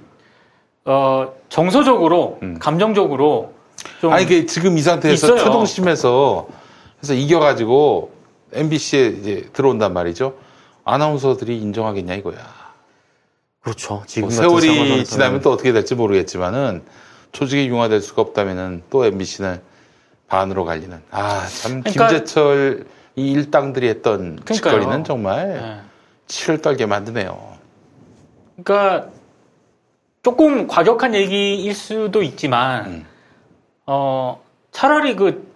어 0.86 1.34
정서적으로 1.50 2.40
감정적으로 2.60 3.54
좀 4.02 4.14
아니 4.14 4.26
그 4.26 4.46
지금 4.46 4.78
이 4.78 4.82
상태에서 4.82 5.28
있어요. 5.28 5.38
최동심에서 5.44 6.48
해서 7.04 7.14
이겨가지고 7.14 8.12
MBC에 8.54 9.06
이제 9.08 9.50
들어온단 9.54 9.94
말이죠. 9.94 10.36
아나운서들이 10.84 11.58
인정하겠냐 11.60 12.14
이거야. 12.16 12.38
그렇죠. 13.62 14.04
지금 14.08 14.30
뭐 14.30 14.38
세월이. 14.38 15.04
지나면 15.04 15.42
또 15.42 15.52
어떻게 15.52 15.74
될지 15.74 15.96
모르겠지만은 15.96 16.84
조직이 17.34 17.68
융화될 17.68 18.02
수가 18.02 18.22
없다면은 18.22 18.84
또 18.90 19.06
MBC는 19.06 19.62
반으로 20.28 20.64
갈리는. 20.66 21.02
아참 21.12 21.84
그러니까- 21.84 22.08
김재철 22.08 22.86
이 23.18 23.32
일당들이 23.32 23.88
했던 23.90 24.38
그러니까요. 24.44 24.54
짓거리는 24.56 25.04
정말 25.04 25.48
네. 25.48 25.80
치를 26.28 26.62
떨게 26.62 26.86
만드네요. 26.86 27.58
그러니까 28.64 29.10
조금 30.24 30.68
과격한 30.68 31.16
얘기일 31.16 31.74
수도 31.74 32.22
있지만 32.22 33.06
어 33.86 34.42
차라리 34.72 35.16
그 35.16 35.48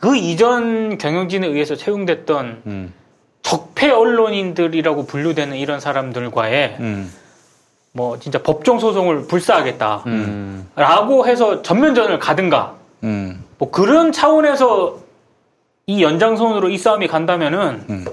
그 0.00 0.16
이전 0.16 0.96
경영진에 0.98 1.46
의해서 1.46 1.74
채용됐던 1.74 2.62
음. 2.66 2.92
적폐 3.42 3.90
언론인들이라고 3.90 5.06
분류되는 5.06 5.56
이런 5.56 5.80
사람들과의 5.80 6.76
음. 6.80 7.12
뭐 7.92 8.18
진짜 8.18 8.40
법정 8.42 8.78
소송을 8.78 9.26
불사하겠다. 9.26 10.04
음. 10.06 10.68
라고 10.76 11.26
해서 11.26 11.62
전면전을 11.62 12.18
가든가 12.18 12.74
음. 13.02 13.44
뭐 13.58 13.70
그런 13.70 14.12
차원에서 14.12 14.98
이 15.86 16.02
연장선으로 16.02 16.68
이 16.68 16.78
싸움이 16.78 17.08
간다면은 17.08 17.84
음. 17.90 18.04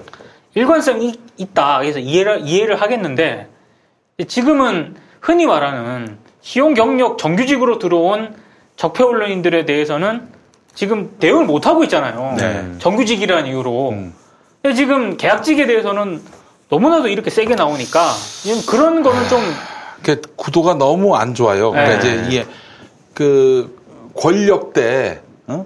일관성이 0.55 1.09
있- 1.09 1.19
있다. 1.37 1.79
그래서 1.79 1.99
이해를 1.99 2.41
이해를 2.47 2.81
하겠는데 2.81 3.47
지금은 4.27 4.95
흔히 5.21 5.45
말하는 5.45 6.17
시용 6.41 6.73
경력 6.73 7.17
정규직으로 7.17 7.79
들어온 7.79 8.33
적폐 8.77 9.03
언론인들에 9.03 9.65
대해서는 9.65 10.27
지금 10.73 11.15
대응을 11.19 11.45
못 11.45 11.67
하고 11.67 11.83
있잖아요. 11.83 12.35
네. 12.37 12.71
정규직이라는 12.79 13.49
이유로. 13.49 13.89
음. 13.91 14.13
근데 14.61 14.75
지금 14.75 15.17
계약직에 15.17 15.65
대해서는 15.67 16.21
너무나도 16.69 17.07
이렇게 17.07 17.29
세게 17.29 17.55
나오니까 17.55 18.11
그런 18.69 19.03
거는 19.03 19.21
좀그 19.29 20.21
구도가 20.35 20.75
너무 20.75 21.15
안 21.15 21.33
좋아요. 21.33 21.71
그러니까 21.71 21.99
네. 21.99 22.09
이제 22.15 22.25
이게 22.27 22.45
그 23.13 23.77
권력대 24.15 25.21
어? 25.47 25.65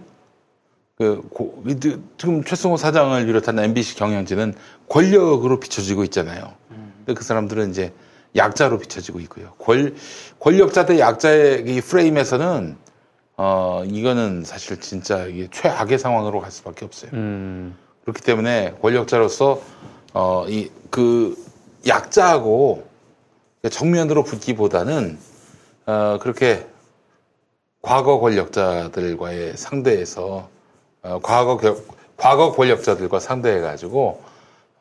그 0.98 1.22
고- 1.34 1.64
이- 1.68 1.80
지금 2.18 2.44
최승호 2.44 2.78
사장을 2.78 3.26
비롯한 3.26 3.57
MBC 3.57 3.95
경영진은 3.95 4.53
권력으로 4.90 5.60
비춰지고 5.60 6.03
있잖아요. 6.06 6.53
근데 7.06 7.14
그 7.14 7.24
사람들은 7.24 7.70
이제 7.70 7.94
약자로 8.36 8.78
비춰지고 8.80 9.20
있고요. 9.22 9.53
권 9.57 9.95
권력자 10.40 10.86
대 10.86 10.99
약자의 10.99 11.64
이 11.68 11.82
프레임에서는 11.82 12.78
어 13.38 13.84
이거는 13.86 14.44
사실 14.44 14.80
진짜 14.82 15.26
이게 15.26 15.48
최악의 15.52 15.98
상황으로 15.99 16.41
갈 16.41 16.52
수밖에 16.52 16.86
없어요. 16.86 17.11
음. 17.14 17.78
그렇기 18.03 18.22
때문에 18.22 18.76
권력자로서 18.82 19.61
어 20.14 20.45
이 20.49 20.70
그 20.90 21.36
약자하고 21.88 22.84
정면으로 23.70 24.24
붙기보다는 24.24 25.18
어 25.86 26.18
그렇게 26.20 26.66
과거 27.82 28.20
권력자들과의 28.20 29.56
상대에서 29.56 30.49
어 31.03 31.20
과거 31.22 31.57
겨- 31.57 31.78
과거 32.18 32.52
권력자들과 32.52 33.20
상대해 33.20 33.61
가지고 33.61 34.22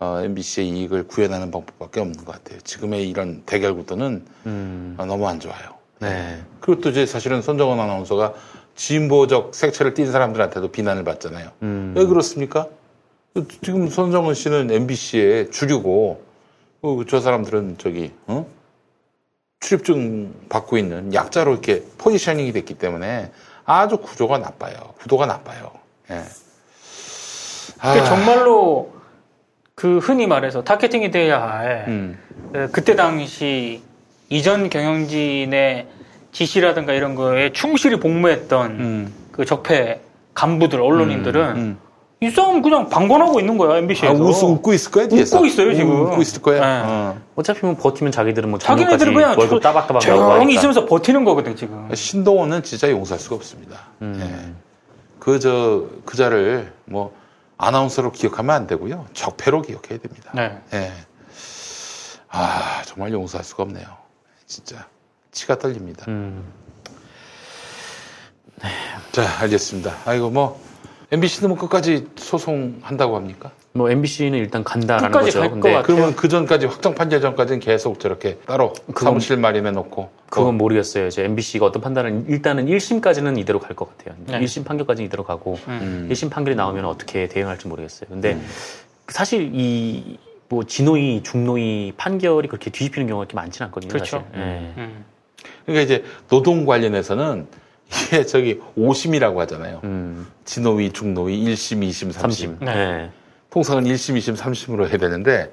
어 0.01 0.21
MBC의 0.23 0.69
이익을 0.69 1.09
구현하는 1.09 1.51
방법밖에 1.51 2.01
없는 2.01 2.25
것 2.25 2.33
같아요. 2.33 2.61
지금의 2.61 3.09
이런 3.09 3.43
대결 3.47 3.75
구도는 3.75 4.25
음. 4.47 4.95
어, 4.97 5.05
너무 5.05 5.27
안 5.29 5.41
좋아요. 5.41 5.75
네. 5.99 6.41
그리고 6.61 6.81
또 6.81 6.91
이제 6.91 7.05
사실은 7.05 7.43
손정은 7.43 7.81
아나운서가 7.81 8.35
진보적 8.77 9.55
색채를 9.57 9.95
띈 9.95 10.13
사람들한테도 10.13 10.69
비난을 10.71 11.03
받잖아요. 11.03 11.51
음. 11.63 11.95
왜 11.97 12.07
그렇습니까? 12.07 12.69
지금 13.63 13.89
손정은 13.89 14.35
씨는 14.35 14.71
MBC의 14.71 15.51
주류고 15.51 16.23
어, 16.83 17.01
저 17.09 17.21
사람들은 17.21 17.77
저기 17.79 18.13
어? 18.29 18.47
출입증 19.61 20.33
받고 20.49 20.79
있는 20.79 21.13
약자로 21.13 21.53
이렇게 21.53 21.83
포지셔닝이 21.99 22.53
됐기 22.53 22.75
때문에 22.75 23.33
아주 23.65 23.99
구조가 23.99 24.39
나빠요. 24.39 24.77
구도가 25.01 25.27
나빠요. 25.27 25.73
예. 26.11 26.23
그게 27.75 28.01
아. 28.01 28.05
정말로 28.05 28.93
그 29.79 29.99
흔히 29.99 30.27
말해서 30.27 30.65
타겟팅이 30.65 31.13
돼야 31.13 31.41
할 31.41 31.85
음. 31.87 32.19
에, 32.53 32.67
그때 32.73 32.97
당시 32.97 33.81
이전 34.29 34.71
경영진의 34.71 35.87
지시라든가 36.33 36.93
이런 36.95 37.15
거에 37.15 37.53
충실히 37.53 38.01
복무했던 38.01 38.71
음. 38.73 39.13
그 39.31 39.45
적폐 39.45 40.01
간부들 40.35 40.81
언론인들은 40.81 41.77
이 42.21 42.29
싸움 42.31 42.61
그냥 42.61 42.89
방관하고 42.89 43.39
있는 43.39 43.57
거야 43.57 43.79
MBC에서. 43.79 44.13
아, 44.13 44.17
웃, 44.19 44.43
웃고 44.43 44.73
있을 44.73 44.91
거야 44.91 45.07
뒤에서. 45.07 45.37
웃고 45.37 45.47
있어요 45.47 45.73
지금. 45.73 46.07
웃고 46.07 46.23
있을 46.23 46.43
거야. 46.43 46.61
네. 46.61 46.83
어. 46.85 47.17
어차피 47.37 47.65
뭐 47.65 47.77
버티면 47.77 48.11
자기들은 48.11 48.51
뭐 48.51 48.59
자기네들은 48.59 49.15
그냥 49.15 49.31
월급 49.39 49.49
조- 49.49 49.61
따박따박 49.61 50.03
조용히. 50.03 50.55
있으면서 50.55 50.87
버티는 50.87 51.23
거거든 51.25 51.55
지금. 51.55 51.89
신동원은 51.95 52.65
진짜 52.65 52.91
용서할 52.91 53.21
수가 53.21 53.37
없습니다. 53.37 53.79
음. 54.03 54.57
그저 55.21 55.85
그자를 56.05 56.73
뭐 56.85 57.13
아나운서로 57.59 58.13
기억하면 58.13 58.55
안 58.55 58.67
되고요. 58.67 59.07
적폐로 59.13 59.63
기억해야 59.63 59.99
됩니다. 59.99 60.33
네. 60.35 60.63
예. 60.73 60.93
아 62.29 62.83
정말 62.87 63.13
용서할 63.13 63.45
수가 63.45 63.65
없네요. 63.65 63.87
진짜 64.47 64.87
치가 65.33 65.59
떨립니다. 65.59 66.05
음. 66.09 66.53
자 69.13 69.41
알겠습니다. 69.41 69.97
아이고 70.05 70.31
뭐 70.31 70.61
MBC는 71.11 71.49
뭐 71.49 71.59
끝까지 71.59 72.07
소송한다고 72.17 73.17
합니까? 73.17 73.51
뭐 73.73 73.91
MBC는 73.91 74.39
일단 74.39 74.63
간다라는 74.63 75.11
끝까지 75.11 75.27
거죠. 75.31 75.41
갈것 75.41 75.55
근데 75.55 75.73
같아요. 75.73 75.83
그러면 75.87 76.17
그 76.17 76.29
전까지 76.29 76.67
확정 76.67 76.95
판결 76.95 77.21
전까지는 77.23 77.61
계속 77.61 77.99
저렇게 77.99 78.37
따로 78.47 78.75
그건- 78.89 79.05
사무실 79.05 79.37
마련해 79.39 79.71
놓고 79.71 80.11
그건 80.29 80.59
모르겠어요. 80.59 81.07
이제 81.07 81.25
MBC가 81.25 81.65
어떤 81.67 81.81
판단을 81.83 82.25
일단은 82.29 82.67
1심까지는 82.67 83.39
이대로 83.39 83.59
갈 83.59 83.75
것 83.75 83.97
같아요. 83.97 84.17
네. 84.27 84.41
1심 84.41 84.65
판결까지는 84.67 85.07
이대로 85.07 85.25
가고 85.25 85.59
음. 85.69 86.09
1심 86.11 86.31
판결이 86.31 86.57
나오면 86.57 86.85
어떻게 86.85 87.27
대응할지 87.29 87.69
모르겠어요. 87.69 88.09
근데 88.11 88.39
사실 89.09 89.51
이 89.55 90.19
뭐 90.51 90.65
진호위, 90.65 91.23
중노위 91.25 91.93
판결이 91.99 92.49
그렇게 92.49 92.71
뒤집히는 92.71 93.07
경우가 93.07 93.27
그렇게 93.27 93.35
많지는 93.37 93.67
않거든요. 93.67 93.91
그렇죠. 93.93 94.25
사실. 94.33 94.41
예. 94.43 94.73
음. 94.79 95.05
그러니까 95.67 95.83
이제 95.83 96.05
노동 96.31 96.65
관련해서는 96.65 97.47
이게 97.91 98.25
저기 98.25 98.61
5심이라고 98.77 99.37
하잖아요. 99.39 99.81
음. 99.85 100.27
진노위, 100.45 100.93
중노위, 100.93 101.45
1심, 101.45 101.89
2심, 101.89 102.13
3심. 102.13 102.59
3심. 102.59 102.65
네. 102.65 103.11
통상은 103.51 103.85
1심, 103.85 104.17
2심, 104.19 104.37
3심으로 104.37 104.89
해야 104.89 104.99
되는데 104.99 105.53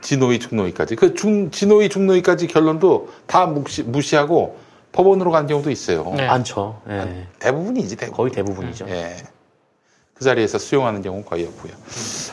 진노위, 0.00 0.38
중노위까지. 0.38 0.96
그 0.96 1.14
중, 1.14 1.50
진노위, 1.50 1.88
중노위까지 1.88 2.46
결론도 2.46 3.10
다 3.26 3.46
무시, 3.46 3.82
무시하고 3.82 4.58
법원으로 4.92 5.30
간 5.30 5.46
경우도 5.46 5.70
있어요. 5.70 6.12
네. 6.16 6.26
많죠. 6.26 6.80
예. 6.88 7.26
대부분이지, 7.38 7.96
대부분. 7.96 8.16
거의 8.16 8.32
대부분이죠. 8.32 8.86
예. 8.88 9.16
그 10.14 10.24
자리에서 10.24 10.58
수용하는 10.58 11.02
경우는 11.02 11.24
거의 11.24 11.46
없고요. 11.46 11.72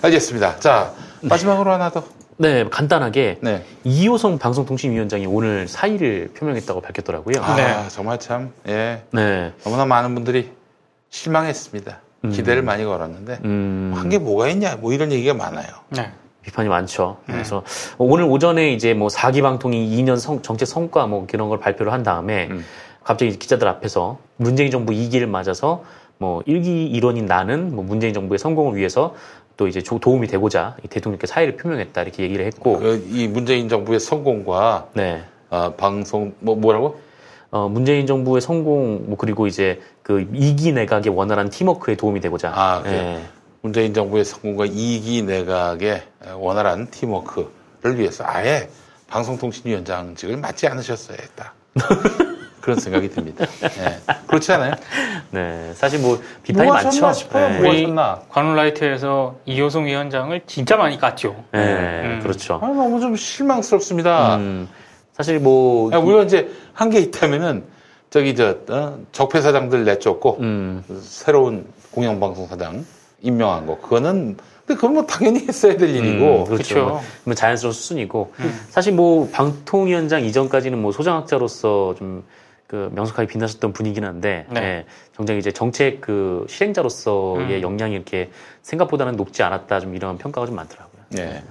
알겠습니다. 0.01 0.59
자, 0.59 0.93
마지막으로 1.21 1.71
하나 1.71 1.89
더. 1.91 2.03
네, 2.37 2.65
간단하게 2.69 3.37
네. 3.41 3.63
이호성 3.85 4.39
방송통신위원장이 4.39 5.25
오늘 5.25 5.67
사의를 5.67 6.31
표명했다고 6.37 6.81
밝혔더라고요. 6.81 7.41
아, 7.41 7.55
네. 7.55 7.87
정말 7.89 8.19
참, 8.19 8.51
예. 8.67 9.03
네. 9.11 9.53
너무나 9.63 9.85
많은 9.85 10.13
분들이 10.15 10.51
실망했습니다. 11.09 11.99
음. 12.25 12.29
기대를 12.31 12.61
많이 12.61 12.83
걸었는데, 12.83 13.39
음. 13.45 13.93
한 13.95 14.09
게 14.09 14.17
뭐가 14.17 14.49
있냐, 14.49 14.75
뭐 14.75 14.91
이런 14.91 15.11
얘기가 15.13 15.33
많아요. 15.33 15.67
네. 15.89 16.11
비판이 16.41 16.67
많죠. 16.69 17.17
그래서 17.25 17.63
오늘 17.97 18.25
오전에 18.25 18.71
이제 18.73 18.93
뭐 18.93 19.09
사기 19.09 19.41
방통위 19.41 19.89
2년 19.97 20.19
성- 20.19 20.41
정책 20.41 20.65
성과 20.67 21.07
뭐 21.07 21.25
그런 21.29 21.47
걸 21.49 21.59
발표를 21.59 21.91
한 21.93 22.03
다음에 22.03 22.49
음. 22.51 22.63
갑자기 23.03 23.39
기자들 23.39 23.67
앞에서 23.67 24.19
문재인 24.37 24.69
정부 24.71 24.91
2기를 24.91 25.25
맞아서 25.27 25.83
뭐 26.17 26.43
1기 26.43 26.93
일원인 26.93 27.25
나는 27.25 27.73
뭐 27.75 27.83
문재인 27.83 28.13
정부의 28.13 28.37
성공을 28.39 28.75
위해서 28.77 29.15
또 29.57 29.67
이제 29.67 29.81
조- 29.81 29.99
도움이 29.99 30.27
되고자 30.27 30.75
이 30.83 30.87
대통령께 30.87 31.27
사의를 31.27 31.55
표명했다 31.57 32.01
이렇게 32.01 32.23
얘기를 32.23 32.45
했고 32.45 32.79
그, 32.79 33.05
이 33.09 33.27
문재인 33.27 33.69
정부의 33.69 33.99
성공과 33.99 34.89
네. 34.93 35.23
아, 35.49 35.71
방송 35.77 36.33
뭐 36.39 36.55
뭐라고? 36.55 36.99
어, 37.51 37.69
문재인 37.69 38.05
정부의 38.05 38.41
성공 38.41 39.05
뭐 39.07 39.17
그리고 39.17 39.47
이제 39.47 39.79
그 40.03 40.27
이기 40.33 40.73
내각의 40.73 41.13
원활한 41.13 41.49
팀워크에 41.49 41.95
도움이 41.95 42.19
되고자 42.19 42.51
아, 42.53 42.81
그 42.83 42.89
예. 42.89 43.21
문재인 43.61 43.93
정부의 43.93 44.25
성공과 44.25 44.65
이기 44.65 45.21
내각의 45.23 46.03
원활한 46.35 46.89
팀워크를 46.91 47.97
위해서 47.97 48.23
아예 48.27 48.67
방송통신위원장직을 49.07 50.37
맡지 50.37 50.67
않으셨어야 50.67 51.17
했다. 51.21 51.53
그런 52.65 52.79
생각이 52.79 53.09
듭니다. 53.11 53.45
예. 53.63 53.99
그렇지 54.25 54.51
않아요? 54.53 54.73
네, 55.29 55.71
사실 55.75 55.99
뭐 55.99 56.19
비판이 56.41 56.65
뭐 56.65 56.73
많죠. 56.73 56.87
하셨나 56.87 57.13
싶어요. 57.13 57.49
네. 57.49 57.59
뭐 57.59 57.69
우리 57.69 57.81
하셨나? 57.83 58.21
관훈라이트에서 58.29 59.35
이호성 59.45 59.85
위원장을 59.85 60.41
진짜 60.47 60.75
많이 60.75 60.97
깠죠. 60.99 61.35
네, 61.51 61.59
음. 61.61 62.19
그렇죠. 62.23 62.59
아, 62.63 62.65
너무 62.65 62.99
좀 62.99 63.15
실망스럽습니다. 63.15 64.37
음, 64.37 64.67
사실 65.13 65.39
뭐 65.39 65.91
아, 65.93 65.99
물론 65.99 66.25
이제 66.25 66.49
한 66.73 66.89
게 66.89 66.99
있다면은 67.01 67.63
저기 68.09 68.33
저 68.35 68.57
어, 68.69 68.97
적폐 69.11 69.41
사장들 69.41 69.85
내쫓고 69.85 70.37
음. 70.39 70.83
새로운 71.03 71.67
공영방송 71.91 72.47
사장 72.47 72.83
임명한 73.21 73.67
거 73.67 73.77
그거는 73.79 74.37
근데 74.65 74.75
그건 74.79 74.93
뭐 74.95 75.05
당연히 75.05 75.45
했어야 75.47 75.77
될 75.77 75.89
일이고 75.95 76.45
음, 76.45 76.45
그렇죠. 76.45 76.85
뭐, 76.85 77.01
뭐 77.25 77.33
자연스러운 77.35 77.73
수순이고 77.73 78.33
사실 78.71 78.91
뭐 78.93 79.29
방통위원장 79.31 80.25
이전까지는 80.25 80.81
뭐 80.81 80.91
소장학자로서 80.91 81.93
좀 81.99 82.23
그 82.67 82.89
명석하게 82.93 83.27
빛나셨던 83.27 83.73
분이긴 83.73 84.05
한데 84.05 84.45
네. 84.49 84.61
예, 84.61 84.85
정작 85.15 85.35
이제 85.35 85.51
정책 85.51 86.01
그 86.01 86.45
실행자로서의 86.49 87.57
음. 87.57 87.61
역량이 87.61 87.93
이렇게 87.93 88.31
생각보다는 88.63 89.15
높지 89.15 89.43
않았다 89.43 89.79
좀 89.79 89.95
이런 89.95 90.17
평가가 90.17 90.47
좀 90.47 90.55
많더라고요. 90.55 91.01
예. 91.19 91.43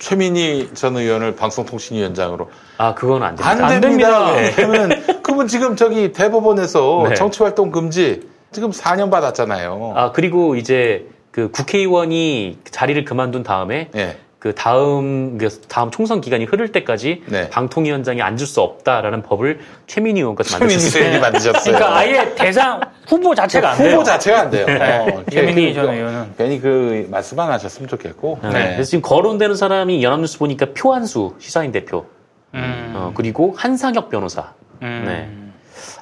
최민희 0.00 0.70
전 0.74 0.96
의원을 0.96 1.36
방송통신위원장으로 1.36 2.50
아 2.76 2.92
그건 2.92 3.22
안 3.22 3.36
됩니다. 3.36 3.50
안, 3.50 3.64
안 3.64 3.80
됩니다. 3.80 4.34
됩니다. 4.34 4.56
그러면 4.56 5.22
그분 5.22 5.46
지금 5.46 5.76
저기 5.76 6.12
대법원에서 6.12 7.06
네. 7.10 7.14
정치활동 7.14 7.70
금지 7.70 8.28
지금 8.50 8.72
4년 8.72 9.12
받았잖아요. 9.12 9.92
아 9.94 10.10
그리고 10.10 10.56
이제 10.56 11.06
그 11.30 11.52
국회의원이 11.52 12.58
자리를 12.64 13.04
그만둔 13.04 13.44
다음에 13.44 13.90
예. 13.94 14.16
그 14.42 14.52
다음 14.56 15.38
그 15.38 15.48
다음 15.68 15.92
총선 15.92 16.20
기간이 16.20 16.46
흐를 16.46 16.72
때까지 16.72 17.22
네. 17.28 17.48
방통위원장이 17.50 18.20
앉을 18.22 18.38
수 18.44 18.60
없다라는 18.60 19.22
법을 19.22 19.60
최민희 19.86 20.20
의원까지 20.20 20.58
만드셨어요. 20.58 21.20
만드셨어요. 21.20 21.62
그러니까 21.76 21.96
아예 21.96 22.34
대상 22.34 22.80
후보 23.06 23.36
자체가 23.36 23.70
안 23.70 23.78
돼요. 23.78 23.92
후보 23.92 24.02
자체가 24.02 24.40
안 24.40 24.50
돼요. 24.50 24.66
어, 24.68 25.22
최민희 25.30 25.68
그- 25.68 25.74
전 25.74 25.94
의원은. 25.94 26.34
괜히 26.36 26.60
그 26.60 27.06
말씀 27.08 27.38
안 27.38 27.52
하셨으면 27.52 27.88
좋겠고. 27.88 28.40
네. 28.42 28.48
네. 28.48 28.72
그래서 28.72 28.90
지금 28.90 29.02
거론되는 29.02 29.54
사람이 29.54 30.02
연합뉴스 30.02 30.38
보니까 30.40 30.66
표한수 30.74 31.36
시사인 31.38 31.70
대표, 31.70 32.06
음. 32.54 32.94
어, 32.96 33.12
그리고 33.14 33.54
한상혁 33.56 34.10
변호사. 34.10 34.54
음. 34.82 35.04
네. 35.06 35.30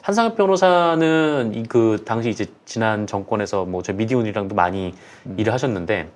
한상혁 0.00 0.38
변호사는 0.38 1.52
이그 1.56 2.04
당시 2.06 2.30
이제 2.30 2.46
지난 2.64 3.06
정권에서 3.06 3.66
뭐 3.66 3.82
저 3.82 3.92
미디온이랑도 3.92 4.54
많이 4.54 4.94
음. 5.26 5.34
일을 5.36 5.52
하셨는데 5.52 6.08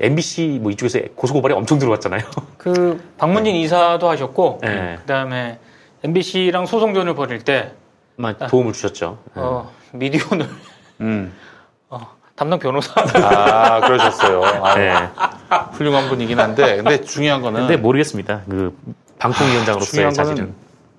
MBC 0.00 0.58
뭐 0.62 0.70
이쪽에서 0.72 1.00
고소고발이 1.14 1.54
엄청 1.54 1.78
들어왔잖아요. 1.78 2.22
그 2.56 3.02
방문진 3.18 3.54
이사도 3.56 4.08
하셨고 4.08 4.60
네. 4.62 4.96
그다음에 5.00 5.58
MBC랑 6.02 6.66
소송전을 6.66 7.14
벌일 7.14 7.40
때 7.44 7.72
도움을 8.48 8.72
주셨죠. 8.72 9.18
네. 9.34 9.42
어, 9.42 9.70
미디어를 9.92 10.48
음. 11.00 11.32
어, 11.90 12.00
담당 12.34 12.58
변호사 12.58 12.92
아, 12.96 13.80
그러셨어요. 13.80 14.42
아, 14.44 14.74
네. 14.74 14.94
훌륭한 15.72 16.08
분이긴 16.08 16.38
한데, 16.38 16.76
근데 16.76 17.02
중요한 17.02 17.42
거는. 17.42 17.60
근데 17.60 17.76
모르겠습니다. 17.76 18.42
그 18.48 18.76
방통위원장으로서의 19.18 19.90
중요한 19.90 20.14
거는 20.14 20.30
자질은. 20.30 20.54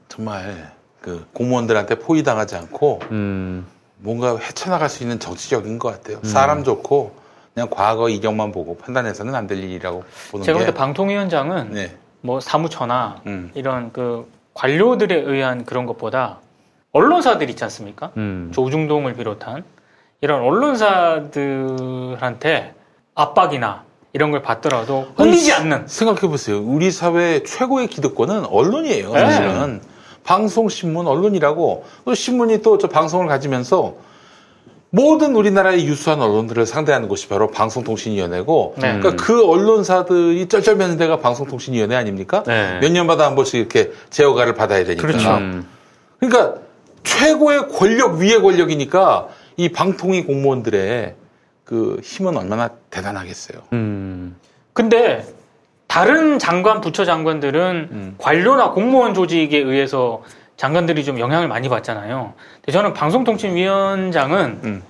정말 0.07 0.71
그 0.99 1.25
공무원들한테 1.33 1.95
포위당하지 1.95 2.55
않고 2.57 2.99
음, 3.11 3.65
뭔가 3.97 4.37
헤쳐나갈 4.37 4.89
수 4.89 5.03
있는 5.03 5.19
정치적인 5.19 5.79
것 5.79 5.91
같아요. 5.91 6.19
사람 6.23 6.63
좋고 6.63 7.15
그냥 7.53 7.69
과거 7.69 8.09
이력만 8.09 8.51
보고 8.51 8.77
판단해서는 8.77 9.35
안 9.35 9.47
될 9.47 9.57
일이라고 9.63 10.03
보는 10.31 10.45
제가 10.45 10.59
게. 10.59 10.65
볼때 10.65 10.77
방통위원장은 10.77 11.71
네. 11.71 11.95
뭐 12.21 12.39
사무처나 12.39 13.21
음. 13.25 13.51
이런 13.55 13.91
그 13.91 14.29
관료들에 14.53 15.15
의한 15.15 15.65
그런 15.65 15.85
것보다 15.85 16.39
언론사들 16.93 17.49
있지 17.49 17.63
않습니까? 17.63 18.11
음. 18.17 18.51
조중동을 18.53 19.13
비롯한 19.15 19.63
이런 20.21 20.41
언론사들한테 21.41 22.73
압박이나 23.15 23.83
이런 24.13 24.31
걸 24.31 24.41
받더라도 24.41 25.07
흘리지 25.15 25.53
않는 25.53 25.87
생각해 25.87 26.21
보세요. 26.21 26.61
우리 26.61 26.91
사회 26.91 27.43
최고의 27.43 27.87
기득권은 27.87 28.45
언론이에요. 28.45 29.11
네. 29.13 29.19
사실은 29.19 29.81
방송, 30.23 30.69
신문, 30.69 31.07
언론이라고 31.07 31.85
또 32.05 32.13
신문이 32.13 32.61
또 32.61 32.77
저 32.77 32.87
방송을 32.87 33.27
가지면서 33.27 33.95
모든 34.91 35.35
우리나라의 35.35 35.87
유수한 35.87 36.21
언론들을 36.21 36.65
상대하는 36.65 37.07
곳이 37.07 37.29
바로 37.29 37.49
방송통신위원회고, 37.49 38.75
네. 38.77 38.99
그러니까 38.99 39.23
그 39.23 39.47
언론사들이 39.47 40.47
쩔쩔매는 40.47 40.97
데가 40.97 41.17
방송통신위원회 41.17 41.95
아닙니까? 41.95 42.43
네. 42.45 42.77
몇 42.81 42.91
년마다 42.91 43.25
한 43.25 43.35
번씩 43.35 43.55
이렇게 43.55 43.91
제어가를 44.09 44.53
받아야 44.53 44.83
되니까. 44.83 45.07
그렇죠. 45.07 45.37
음. 45.37 45.65
그러니까 46.19 46.55
최고의 47.03 47.69
권력 47.69 48.17
위의 48.17 48.41
권력이니까 48.41 49.29
이 49.55 49.69
방통위 49.69 50.25
공무원들의 50.25 51.15
그 51.63 51.99
힘은 52.03 52.35
얼마나 52.35 52.67
대단하겠어요. 52.89 53.61
음. 53.71 54.35
근데 54.73 55.25
다른 55.87 56.37
장관 56.37 56.81
부처 56.81 57.05
장관들은 57.05 57.89
음. 57.91 58.15
관료나 58.17 58.71
공무원 58.71 59.13
조직에 59.13 59.57
의해서 59.57 60.21
장관들이 60.57 61.03
좀 61.03 61.19
영향을 61.19 61.47
많이 61.47 61.69
받잖아요. 61.69 62.33
근데 62.55 62.71
저는 62.71 62.93
방송통신위원장은 62.93 64.59
음. 64.63 64.83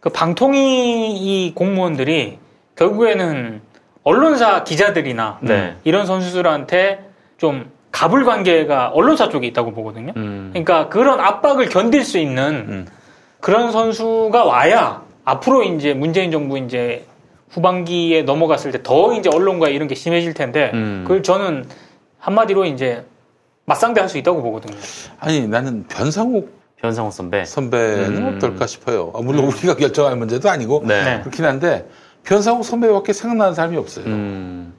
그 0.00 0.10
방통위 0.10 1.12
이 1.16 1.52
공무원들이 1.54 2.38
결국에는 2.76 3.60
언론사 4.02 4.64
기자들이나 4.64 5.38
네. 5.42 5.76
이런 5.84 6.06
선수들한테 6.06 7.04
좀 7.38 7.70
갑을 7.90 8.24
관계가 8.24 8.88
언론사 8.88 9.28
쪽에 9.28 9.46
있다고 9.48 9.72
보거든요. 9.72 10.12
음. 10.16 10.50
그러니까 10.52 10.88
그런 10.88 11.18
압박을 11.20 11.68
견딜 11.68 12.04
수 12.04 12.18
있는 12.18 12.66
음. 12.68 12.86
그런 13.40 13.72
선수가 13.72 14.44
와야 14.44 15.02
앞으로 15.24 15.62
이제 15.64 15.94
문재인 15.94 16.30
정부 16.30 16.58
이제 16.58 17.04
후반기에 17.50 18.22
넘어갔을 18.22 18.70
때 18.72 18.82
더 18.82 19.14
이제 19.14 19.30
언론과 19.32 19.68
이런 19.68 19.88
게 19.88 19.94
심해질 19.94 20.34
텐데 20.34 20.70
음. 20.74 21.04
그걸 21.06 21.22
저는 21.22 21.64
한마디로 22.18 22.64
이제 22.66 23.04
맞상대할 23.66 24.08
수 24.08 24.16
있다고 24.18 24.42
보거든요. 24.42 24.76
아니 25.20 25.46
나는 25.46 25.84
변상욱 25.88 26.56
변상욱 26.76 27.12
선배. 27.12 27.44
선배는 27.44 28.16
음. 28.16 28.36
어떨까 28.36 28.66
싶어요. 28.66 29.12
아, 29.14 29.20
물론 29.20 29.46
우리가 29.46 29.76
결정할 29.76 30.16
문제도 30.16 30.48
아니고 30.48 30.84
네. 30.86 31.04
네. 31.04 31.20
그렇긴 31.20 31.44
한데 31.44 31.88
변상욱 32.22 32.64
선배밖에 32.64 33.12
생각나는 33.12 33.54
사람이 33.54 33.76
없어요. 33.76 34.06
음. 34.06 34.74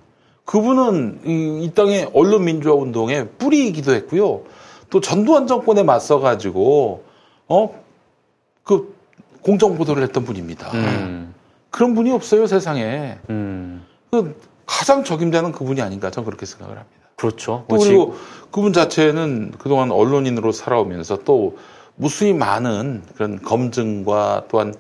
그분은 0.46 1.22
이, 1.26 1.66
이 1.66 1.72
땅의 1.74 2.12
언론 2.14 2.46
민주화 2.46 2.74
운동의 2.76 3.30
뿌리이기도 3.38 3.94
했고요. 3.94 4.44
또 4.90 5.02
전두환 5.02 5.48
정권에 5.48 5.84
맞서 5.84 6.20
가지고 6.20 7.04
어그 7.48 8.96
공정 9.42 9.76
보도를 9.76 10.04
했던 10.04 10.24
분입니다. 10.24 10.72
음. 10.74 11.34
그런 11.72 11.94
분이 11.94 12.12
없어요 12.12 12.48
세상에. 12.48 13.18
음. 13.30 13.86
그 14.12 14.40
가장 14.66 15.04
적임자는 15.04 15.52
그분이 15.52 15.82
아닌가 15.82 16.10
저는 16.10 16.26
그렇게 16.26 16.46
생각을 16.46 16.78
합니다. 16.78 16.97
그렇죠. 17.18 17.66
또뭐 17.68 17.84
그리고 17.84 18.16
그분 18.52 18.74
자체는 18.74 19.54
그동안 19.58 19.92
언론인으로 19.92 20.52
살아오면서 20.52 21.20
또 21.26 21.58
무수히 21.96 22.34
많은 22.34 23.02
그런 23.16 23.42
검증과 23.42 24.46
또한 24.50 24.74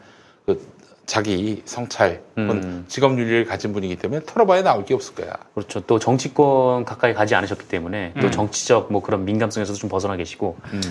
그 0.45 0.61
자기 1.07 1.63
성찰, 1.65 2.21
음. 2.37 2.85
직업 2.87 3.17
윤리를 3.17 3.45
가진 3.45 3.73
분이기 3.73 3.95
때문에 3.95 4.21
털어봐야 4.25 4.61
나올 4.61 4.85
게 4.85 4.93
없을 4.93 5.15
거야. 5.15 5.33
그렇죠. 5.55 5.79
또 5.81 5.99
정치권 5.99 6.85
가까이 6.85 7.13
가지 7.13 7.33
않으셨기 7.33 7.67
때문에 7.67 8.13
또 8.21 8.27
음. 8.27 8.31
정치적 8.31 8.91
뭐 8.91 9.01
그런 9.01 9.25
민감성에서도 9.25 9.79
좀 9.79 9.89
벗어나 9.89 10.15
계시고. 10.15 10.57
음. 10.73 10.81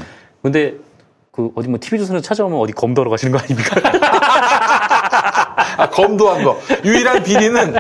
근데 0.43 0.75
그 1.31 1.53
어디 1.55 1.69
뭐 1.69 1.79
TV 1.79 1.99
조선에서 1.99 2.23
찾아오면 2.23 2.59
어디 2.59 2.73
검도하러 2.73 3.11
가시는 3.11 3.37
거 3.37 3.39
아닙니까? 3.39 3.77
아, 5.79 5.91
검도한 5.91 6.43
거. 6.43 6.59
유일한 6.85 7.23
비리는 7.23 7.75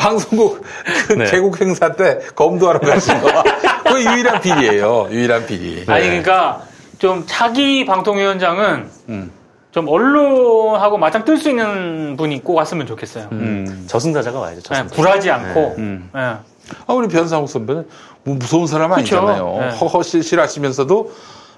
방송국 0.00 0.62
그 1.08 1.12
네. 1.12 1.30
개국 1.30 1.60
행사 1.60 1.92
때 1.92 2.20
검도하러 2.34 2.80
가신 2.80 3.20
거. 3.20 3.42
그게 3.84 4.04
유일한 4.10 4.40
비리예요. 4.40 5.08
유일한 5.10 5.46
비리. 5.46 5.84
아니 5.86 6.06
그러니까 6.06 6.62
좀 6.98 7.24
차기 7.26 7.84
방통위원장은 7.84 8.88
음. 9.10 9.30
좀 9.72 9.88
언론하고 9.88 10.96
맞짱 10.98 11.24
뜰수 11.24 11.50
있는 11.50 12.16
분이 12.16 12.42
꼭 12.42 12.54
왔으면 12.54 12.86
좋겠어요. 12.86 13.28
음. 13.32 13.84
저승사자가 13.88 14.38
와야죠. 14.38 14.56
네, 14.56 14.62
저승사자. 14.62 14.96
굴하지 14.96 15.30
않고. 15.30 15.74
음. 15.78 16.10
네. 16.14 16.20
아, 16.20 16.92
우리 16.92 17.06
변상욱 17.08 17.48
선배는 17.48 17.86
뭐 18.24 18.34
무서운 18.36 18.66
사람. 18.66 18.92
아니잖아요. 18.92 19.56
네. 19.60 19.68
허허실실 19.76 20.40
하시면서도 20.40 21.12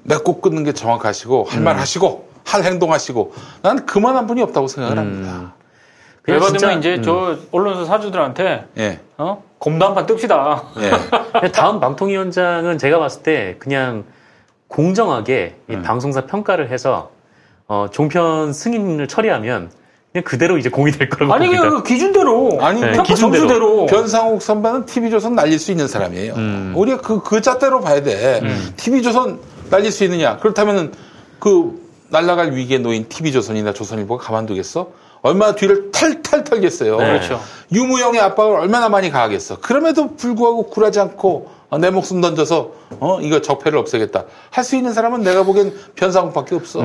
맺고 0.04 0.40
끊는 0.40 0.64
게 0.64 0.72
정확하시고 0.72 1.46
할 1.48 1.62
말 1.62 1.76
하시고 1.78 2.28
할 2.44 2.64
행동 2.64 2.92
하시고 2.92 3.34
난 3.62 3.86
그만한 3.86 4.26
분이 4.26 4.42
없다고 4.42 4.66
생각을 4.66 4.98
합니다. 4.98 5.54
그냥 6.22 6.40
열받으면 6.40 6.58
진짜, 6.58 6.72
이제 6.72 6.94
음. 6.96 7.02
저 7.02 7.36
언론사 7.50 7.84
사주들한테 7.84 8.66
예. 8.78 9.00
어 9.18 9.42
검도 9.58 9.84
한 9.86 9.94
판 9.94 10.06
뜹시다. 10.06 10.62
그냥 10.74 11.50
다음 11.52 11.80
방통위원장은 11.80 12.78
제가 12.78 12.98
봤을 12.98 13.22
때 13.22 13.56
그냥 13.58 14.04
공정하게 14.68 15.56
이 15.68 15.76
방송사 15.82 16.26
평가를 16.26 16.70
해서 16.70 17.10
어, 17.68 17.86
종편 17.90 18.52
승인을 18.52 19.06
처리하면 19.08 19.70
그냥 20.12 20.24
그대로 20.24 20.58
이제 20.58 20.68
공이 20.68 20.92
될 20.92 21.08
거라고 21.08 21.32
아니 21.32 21.46
봅니다. 21.46 21.62
그냥 21.68 21.82
그 21.82 21.88
기준대로 21.88 22.58
아니 22.60 22.80
네, 22.80 22.88
평가 22.92 23.02
기준대로. 23.02 23.46
점수대로 23.48 23.86
변상욱 23.86 24.42
선배는 24.42 24.86
TV조선 24.86 25.34
날릴 25.34 25.58
수 25.58 25.70
있는 25.70 25.88
사람이에요. 25.88 26.34
우리가 26.74 27.00
그, 27.00 27.22
그 27.22 27.40
잣대로 27.40 27.80
봐야 27.80 28.02
돼. 28.02 28.42
TV조선 28.76 29.40
날릴 29.70 29.90
수 29.90 30.04
있느냐. 30.04 30.36
그렇다면은 30.38 30.92
그 31.38 31.80
날라갈 32.10 32.52
위기에 32.52 32.78
놓인 32.78 33.08
TV조선이나 33.08 33.72
조선일보가 33.72 34.22
가만두겠어? 34.24 34.88
얼마나 35.22 35.54
뒤를 35.54 35.90
탈탈 35.92 36.44
털겠어요. 36.44 36.96
네. 36.98 37.06
그렇죠. 37.06 37.40
유무영의 37.72 38.20
압박을 38.20 38.58
얼마나 38.60 38.88
많이 38.88 39.10
가하겠어. 39.10 39.58
그럼에도 39.60 40.14
불구하고 40.16 40.68
굴하지 40.68 41.00
않고 41.00 41.50
어, 41.70 41.78
내 41.78 41.90
목숨 41.90 42.20
던져서 42.20 42.70
어 43.00 43.20
이거 43.22 43.40
적폐를 43.40 43.78
없애겠다. 43.78 44.24
할 44.50 44.64
수 44.64 44.76
있는 44.76 44.92
사람은 44.92 45.22
내가 45.22 45.42
보기엔 45.44 45.72
변상욱밖에 45.94 46.54
없어. 46.54 46.82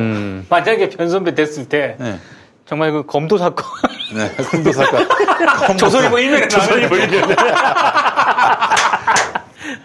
만약에 0.50 0.90
변 0.90 1.10
선배 1.10 1.34
됐을 1.36 1.68
때 1.68 1.96
네. 2.00 2.20
정말 2.66 2.92
그 2.92 3.06
검도 3.06 3.38
사건 3.38 3.66
네, 4.14 4.32
검도 4.52 4.72
사건. 4.72 5.08
조선일보 5.78 6.20
일면에 6.20 6.48
조선일보 6.48 6.96
일면에. 6.96 7.36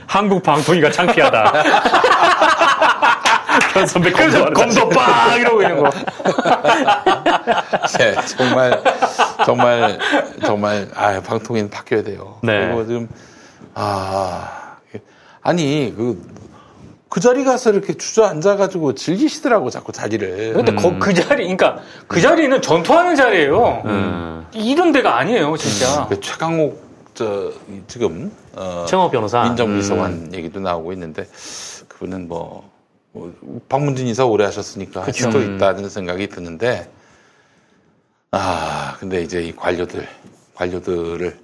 한국 0.07 0.43
방통위가 0.43 0.91
창피하다. 0.91 1.53
현 3.73 3.87
선배 3.87 4.11
그래서 4.13 4.45
검도 4.53 4.89
빵 4.91 5.39
이러고 5.41 5.63
있는 5.63 5.83
거. 5.83 5.91
네, 7.99 8.15
정말 8.37 8.83
정말 9.45 9.99
정말 10.45 10.89
아 10.95 11.21
방통위는 11.21 11.71
바뀌어야 11.71 12.03
돼요. 12.03 12.39
네. 12.43 12.67
그리고 12.67 12.87
지금 12.87 13.09
아 13.75 14.77
아니 15.43 15.93
그. 15.97 16.43
그 17.15 17.21
자리 17.21 17.45
가서 17.45 17.71
이렇게 17.73 17.93
주저앉아가지고 17.93 18.95
즐기시더라고, 18.95 19.69
자꾸 19.69 19.93
자리를. 19.93 20.55
근데 20.55 20.75
거- 20.75 20.99
그 20.99 21.13
자리, 21.13 21.43
그러니까 21.43 21.77
그 22.09 22.23
자리는 22.23 22.63
전투하는 22.63 23.17
자리예요. 23.17 23.83
음. 23.85 24.47
이런 24.55 24.93
데가 24.93 25.19
아니에요, 25.19 25.55
진짜. 25.59 26.07
그 26.09 26.19
최강욱, 26.21 26.83
저, 27.13 27.53
이- 27.69 27.83
지금, 27.87 28.33
어, 28.57 28.87
최강욱 28.89 29.13
변호사. 29.13 29.43
민정비서관 29.43 30.11
음. 30.11 30.31
얘기도 30.33 30.61
나오고 30.61 30.95
있는데, 30.95 31.29
그분은 31.89 32.29
뭐, 32.29 32.39
뭐 32.39 32.72
박문진 33.69 34.07
이사 34.07 34.25
오래 34.25 34.45
하셨으니까 34.45 35.05
할. 35.05 35.13
수도 35.13 35.39
음. 35.39 35.57
있다는 35.57 35.89
생각이 35.89 36.29
드는데, 36.29 36.91
아, 38.31 38.97
근데 38.99 39.23
이제 39.23 39.43
이 39.43 39.55
관료들, 39.55 40.09
관료들을 40.55 41.39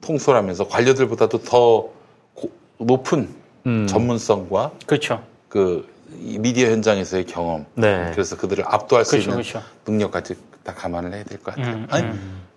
통솔하면서 0.00 0.68
관료들보다도 0.68 1.38
더 1.42 1.88
고- 2.34 2.50
높은 2.78 3.28
음. 3.66 3.86
전문성과 3.86 4.72
그렇죠. 4.86 5.22
그, 5.48 5.88
이 6.20 6.38
미디어 6.38 6.68
현장에서의 6.70 7.26
경험. 7.26 7.66
네. 7.74 8.10
그래서 8.12 8.36
그들을 8.36 8.64
압도할 8.66 9.04
수 9.04 9.12
그렇죠, 9.12 9.30
있는 9.30 9.42
그렇죠. 9.42 9.62
능력까지 9.86 10.34
다 10.64 10.74
감안을 10.74 11.12
해야 11.14 11.24
될 11.24 11.38
것 11.38 11.54
같아요. 11.54 11.74
음, 11.76 11.86
아니, 11.90 12.08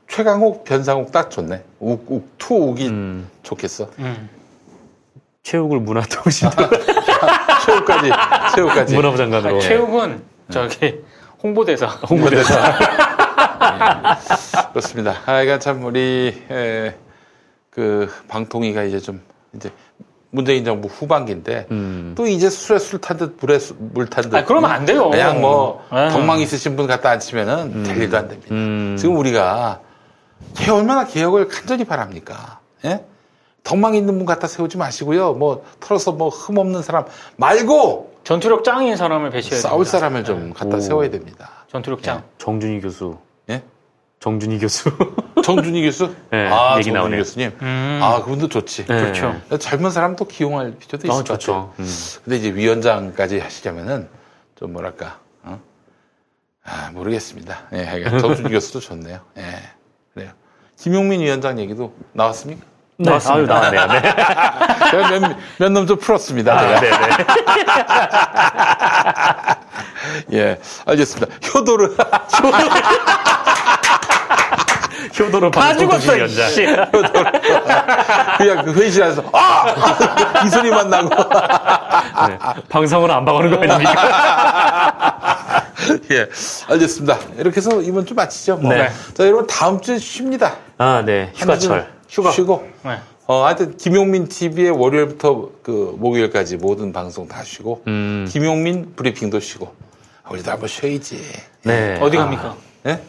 최강욱, 0.10 0.64
변상욱 0.64 1.12
딱 1.12 1.30
좋네. 1.30 1.64
욱, 1.80 2.06
욱, 2.12 2.32
투, 2.38 2.56
욱이 2.56 2.88
음. 2.88 3.30
좋겠어. 3.44 3.90
음. 4.00 4.30
최욱을 5.44 5.80
문화통신 5.80 6.50
최욱까지, 7.72 8.10
최욱까지. 8.56 8.96
문화부 8.96 9.18
장관으로. 9.18 9.50
아니, 9.56 9.62
최욱은 9.62 10.24
저기 10.50 11.02
홍보대사. 11.44 11.86
홍보대사. 12.10 12.78
그렇습니다. 14.72 15.16
아, 15.26 15.42
이가 15.42 15.60
참 15.60 15.84
우리, 15.84 16.44
에, 16.50 16.96
그, 17.70 18.12
방통위가 18.28 18.84
이제 18.84 19.00
좀, 19.00 19.22
이제, 19.56 19.70
문재인 20.30 20.66
정부 20.66 20.88
후반기인데, 20.88 21.68
음. 21.72 22.14
또 22.18 22.26
이제 22.28 22.50
술에 22.50 22.80
술탄 22.80 23.18
듯, 23.18 23.38
물에 23.40 23.60
수- 23.60 23.76
물탄 23.80 24.30
듯. 24.30 24.36
아니, 24.36 24.46
그러면 24.46 24.72
안 24.72 24.86
돼요. 24.86 25.10
그냥 25.10 25.42
뭐, 25.42 25.86
음. 25.92 26.10
덕망 26.12 26.40
있으신 26.40 26.76
분 26.76 26.88
갖다 26.88 27.10
앉히면은 27.12 27.84
될 27.84 27.98
일도 28.02 28.18
안 28.18 28.28
됩니다. 28.28 28.48
음. 28.52 28.96
지금 29.00 29.16
우리가 29.18 29.82
개 30.56 30.70
얼마나 30.72 31.06
개혁을 31.06 31.48
간절히 31.48 31.84
바랍니까? 31.86 32.60
예? 32.86 33.06
덕망 33.68 33.96
있는 33.96 34.18
분 34.18 34.26
갖다 34.26 34.48
세우지 34.48 34.78
마시고요. 34.78 35.34
뭐 35.34 35.66
털어서 35.82 36.14
뭐 36.14 36.30
흠 36.30 36.58
없는 36.58 36.82
사람 36.82 37.04
말고 37.36 38.16
전투력 38.24 38.64
짱인 38.64 38.96
사람을 38.96 39.30
배치해야 39.32 39.60
싸울 39.62 39.84
됩니다. 39.84 39.92
사람을 40.00 40.24
좀 40.24 40.54
갖다 40.54 40.78
오. 40.78 40.80
세워야 40.80 41.10
됩니다. 41.10 41.50
전투력 41.70 42.02
짱. 42.02 42.24
정준희 42.38 42.80
교수. 42.80 43.18
예? 43.50 43.62
정준희 44.22 44.60
교수. 44.60 44.90
정준희 45.44 45.82
교수? 45.84 46.14
네, 46.32 46.48
아, 46.48 46.76
얘기 46.78 46.86
정준희 46.86 46.94
나오네요. 46.94 47.20
교수님. 47.20 47.52
음. 47.62 48.00
아, 48.02 48.22
그분도 48.24 48.48
좋지. 48.48 48.86
네. 48.86 49.02
그렇죠. 49.02 49.36
젊은 49.60 49.92
사람도 49.92 50.26
기용할 50.28 50.72
필요도 50.78 51.08
있을 51.08 51.12
아, 51.12 51.18
것 51.18 51.26
좋죠. 51.26 51.52
같아요. 51.54 51.74
음. 51.80 51.90
근데 52.24 52.38
이제 52.38 52.54
위원장까지 52.54 53.40
하시려면은 53.40 54.08
좀 54.56 54.72
뭐랄까, 54.74 55.20
어? 55.44 55.60
아, 56.64 56.90
모르겠습니다. 56.94 57.68
예, 57.74 58.18
정준희 58.20 58.50
교수도 58.52 58.80
좋네요. 58.80 59.20
예, 59.38 59.44
그래요. 60.14 60.32
김용민 60.80 61.20
위원장 61.22 61.60
얘기도 61.60 61.94
나왔습니까? 62.14 62.66
네, 63.00 63.12
아유, 63.30 63.46
나왔네요. 63.46 63.86
네. 63.88 64.02
제가 64.92 65.10
몇, 65.20 65.38
몇 65.60 65.70
놈 65.72 65.86
좀 65.86 65.98
풀었습니다. 66.00 66.54
아. 66.54 66.80
네네. 66.80 66.98
예, 70.34 70.60
알겠습니다. 70.86 71.36
효도를. 71.54 71.96
효도로 75.20 75.50
다 75.52 75.74
죽었어, 75.76 76.12
방송통신위원장. 76.12 76.50
씨. 76.50 76.66
그냥 78.38 78.66
그 78.66 78.74
회의실에서, 78.74 79.24
아! 79.34 80.44
이 80.46 80.50
소리만 80.50 80.90
나고. 80.90 81.10
네. 82.28 82.38
방송으로 82.70 83.14
안 83.14 83.26
봐오는 83.26 83.50
거 83.50 83.58
아닙니까? 83.64 83.94
예, 86.12 86.28
알겠습니다. 86.70 87.18
이렇게 87.38 87.58
해서 87.58 87.82
이번 87.82 88.06
주 88.06 88.14
마치죠. 88.14 88.58
뭐. 88.58 88.74
네. 88.74 88.90
자, 89.16 89.24
여러분 89.26 89.48
다음 89.48 89.80
주에 89.82 89.98
쉽니다. 89.98 90.54
아, 90.78 91.02
네. 91.06 91.32
휴가철. 91.36 91.97
휴가. 92.10 92.32
쉬고. 92.32 92.68
네. 92.84 93.00
어, 93.28 93.46
하여튼, 93.46 93.76
김용민 93.76 94.28
TV의 94.30 94.72
월요일부터 94.72 95.50
그 95.62 95.96
목요일까지 96.00 96.58
모든 96.58 96.94
방송 96.94 97.28
다 97.28 97.44
쉬고, 97.44 97.84
음. 97.88 98.26
김용민 98.30 98.94
브리핑도 98.96 99.40
쉬고, 99.42 99.74
아, 100.24 100.32
우리도 100.32 100.50
한번 100.50 100.70
쉬어야지. 100.70 101.22
네. 101.64 102.00
어디 102.02 102.16
갑니까? 102.16 102.56
예? 102.86 103.02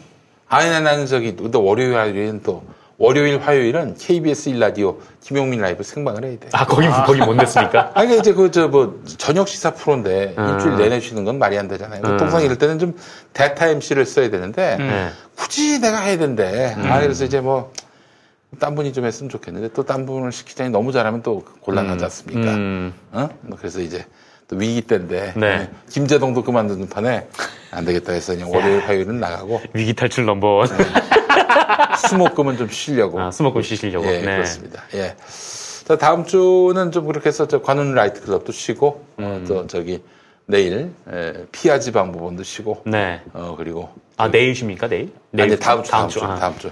아니, 0.49 0.69
나는 0.69 1.05
저기, 1.05 1.37
또 1.37 1.63
월요일, 1.63 1.95
화요일은 1.95 2.41
또, 2.43 2.63
월요일, 2.97 3.39
화요일은 3.39 3.95
KBS 3.97 4.51
1라디오 4.51 4.97
김용민 5.21 5.61
라이브 5.61 5.83
생방을 5.83 6.25
해야 6.25 6.37
돼. 6.37 6.49
아, 6.51 6.65
거기, 6.65 6.89
거기 6.89 7.21
못 7.21 7.33
냈습니까? 7.35 7.91
아니, 7.95 8.17
이제 8.17 8.33
그, 8.33 8.51
저, 8.51 8.67
뭐, 8.67 9.01
저녁 9.17 9.47
시사 9.47 9.73
프로인데, 9.73 10.35
음. 10.37 10.49
일주일 10.49 10.75
내내 10.75 10.99
쉬는 10.99 11.23
건 11.23 11.39
말이 11.39 11.57
안 11.57 11.69
되잖아요. 11.69 12.01
음. 12.03 12.17
통상 12.17 12.43
이럴 12.43 12.57
때는 12.57 12.77
좀 12.77 12.93
대타 13.31 13.69
MC를 13.69 14.05
써야 14.05 14.29
되는데, 14.29 14.75
네. 14.77 15.09
굳이 15.37 15.79
내가 15.79 15.99
해야 15.99 16.17
된대. 16.17 16.75
음. 16.75 16.91
아, 16.91 16.99
그래서 16.99 17.23
이제 17.23 17.39
뭐, 17.39 17.71
딴 18.57 18.73
분이 18.75 18.93
좀 18.93 19.05
했으면 19.05 19.29
좋겠는데, 19.29 19.73
또 19.73 19.83
딴 19.83 20.05
분을 20.05 20.31
시키자니 20.31 20.71
너무 20.71 20.91
잘하면 20.91 21.21
또 21.21 21.43
곤란하지 21.61 22.03
않습니까? 22.05 22.51
음. 22.55 22.93
어? 23.11 23.29
뭐 23.41 23.57
그래서 23.57 23.79
이제 23.79 24.05
또 24.47 24.55
위기 24.55 24.81
때인데, 24.81 25.33
네. 25.35 25.57
네. 25.57 25.69
김재동도 25.89 26.43
그만두는 26.43 26.89
판에 26.89 27.27
안 27.71 27.85
되겠다 27.85 28.13
해서 28.13 28.33
그냥 28.33 28.51
월요일, 28.51 28.79
화요일은 28.79 29.19
나가고, 29.19 29.61
위기 29.73 29.93
탈출 29.93 30.25
넘버원. 30.25 30.67
수목금은 32.09 32.57
좀 32.57 32.67
쉬려고. 32.69 33.21
아, 33.21 33.29
수목금 33.29 33.61
쉬시려고. 33.61 34.05
예, 34.07 34.19
네. 34.19 34.35
그렇습니다. 34.35 34.83
예. 34.95 35.15
자, 35.85 35.97
다음 35.97 36.25
주는 36.25 36.91
좀 36.91 37.05
그렇게 37.05 37.29
해서 37.29 37.47
저 37.47 37.61
관훈 37.61 37.93
라이트 37.93 38.21
클럽도 38.21 38.51
쉬고, 38.51 39.05
음. 39.19 39.23
어, 39.23 39.47
또 39.47 39.67
저기, 39.67 40.01
내일, 40.47 40.91
에, 41.11 41.33
피아지 41.51 41.91
방법원도 41.91 42.41
쉬고, 42.43 42.81
네. 42.85 43.21
어, 43.33 43.53
그리고. 43.55 43.89
아, 44.17 44.29
내일 44.31 44.55
쉽니까? 44.55 44.87
내일? 44.87 45.11
아니, 45.37 45.57
다음 45.59 45.83
주, 45.83 45.91
다음 45.91 46.09
주, 46.09 46.23
아. 46.23 46.35
다음 46.35 46.57
주. 46.57 46.67
어, 46.67 46.71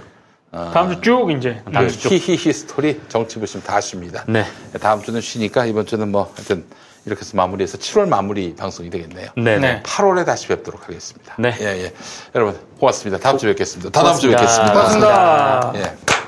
쭉 1.02 1.30
이제. 1.30 1.60
그 1.64 1.72
다음 1.72 1.88
주 1.88 1.98
쭉. 1.98 2.12
히히히 2.12 2.52
스토리, 2.52 3.00
정치부심 3.08 3.62
다 3.62 3.80
쉽니다. 3.80 4.24
네. 4.28 4.44
다음 4.80 5.02
주는 5.02 5.20
쉬니까 5.20 5.66
이번 5.66 5.86
주는 5.86 6.10
뭐, 6.10 6.32
하여튼, 6.36 6.64
이렇게 7.04 7.20
해서 7.20 7.36
마무리해서 7.36 7.78
7월 7.78 8.08
마무리 8.08 8.54
방송이 8.54 8.90
되겠네요. 8.90 9.30
네. 9.36 9.58
네. 9.58 9.82
8월에 9.82 10.26
다시 10.26 10.48
뵙도록 10.48 10.88
하겠습니다. 10.88 11.34
네. 11.38 11.54
예, 11.60 11.84
예. 11.84 11.92
여러분, 12.34 12.58
고맙습니다. 12.78 13.18
다음 13.18 13.38
주에 13.38 13.52
뵙겠습니다. 13.52 13.90
다 13.90 14.02
다음 14.04 14.18
주에 14.18 14.34
고맙습니다. 14.34 14.72
뵙겠습니다. 14.74 15.70
고맙습니다. 15.70 15.72
예. 15.76 16.27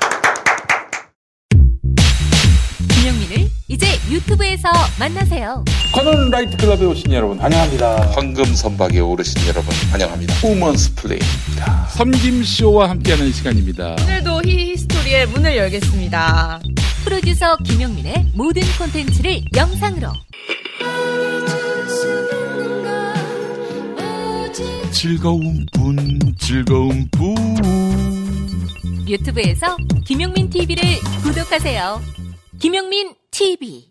유튜브에서 4.10 4.68
만나세요. 4.98 5.64
관훈 5.94 6.30
라이트 6.30 6.56
클럽에 6.56 6.84
오신 6.84 7.12
여러분 7.12 7.38
환영합니다. 7.38 8.10
황금 8.10 8.44
선박에 8.44 8.98
오르신 8.98 9.46
여러분 9.46 9.72
환영합니다. 9.92 10.34
우먼스 10.44 10.94
플레이입니다. 10.96 11.86
섬김 11.90 12.42
쇼와 12.42 12.90
함께하는 12.90 13.32
시간입니다. 13.32 13.96
오늘도 14.02 14.42
히히스토리의 14.44 15.26
문을 15.28 15.56
열겠습니다. 15.56 16.60
프로듀서 17.04 17.56
김영민의 17.58 18.32
모든 18.34 18.62
콘텐츠를 18.78 19.42
영상으로. 19.54 20.12
즐거운 24.90 25.64
분, 25.72 26.18
즐거운 26.36 27.08
분. 27.12 27.36
유튜브에서 29.08 29.76
김용민 30.04 30.50
TV를 30.50 30.82
구독하세요. 31.22 32.00
김용민 32.58 33.14
TV. 33.30 33.89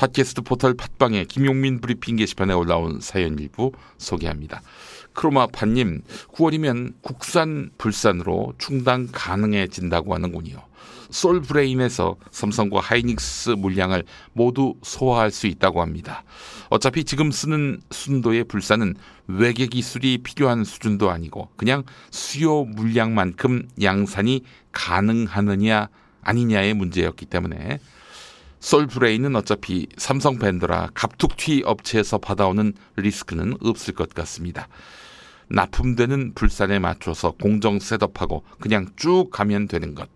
팟캐스트 0.00 0.40
포털 0.40 0.72
팟빵에 0.72 1.26
김용민 1.26 1.82
브리핑 1.82 2.16
게시판에 2.16 2.54
올라온 2.54 3.00
사연 3.02 3.38
일부 3.38 3.72
소개합니다. 3.98 4.62
크로마파님, 5.12 6.00
9월이면 6.32 6.94
국산 7.02 7.68
불산으로 7.76 8.54
충당 8.56 9.08
가능해진다고 9.12 10.14
하는군요. 10.14 10.56
솔브레인에서 11.10 12.16
삼성과 12.30 12.80
하이닉스 12.80 13.50
물량을 13.50 14.04
모두 14.32 14.74
소화할 14.80 15.30
수 15.30 15.46
있다고 15.46 15.82
합니다. 15.82 16.24
어차피 16.70 17.04
지금 17.04 17.30
쓰는 17.30 17.82
순도의 17.90 18.44
불산은 18.44 18.94
외계 19.26 19.66
기술이 19.66 20.18
필요한 20.22 20.64
수준도 20.64 21.10
아니고 21.10 21.50
그냥 21.56 21.82
수요 22.10 22.64
물량만큼 22.64 23.68
양산이 23.82 24.44
가능하느냐 24.72 25.90
아니냐의 26.22 26.72
문제였기 26.72 27.26
때문에 27.26 27.80
솔브레인은 28.60 29.34
어차피 29.36 29.86
삼성 29.96 30.38
밴더라 30.38 30.90
갑툭튀 30.94 31.62
업체에서 31.64 32.18
받아오는 32.18 32.74
리스크는 32.96 33.56
없을 33.62 33.94
것 33.94 34.14
같습니다. 34.14 34.68
납품되는 35.48 36.34
불산에 36.34 36.78
맞춰서 36.78 37.32
공정 37.32 37.80
셋업하고 37.80 38.44
그냥 38.60 38.86
쭉 38.96 39.30
가면 39.30 39.66
되는 39.66 39.94
것. 39.94 40.08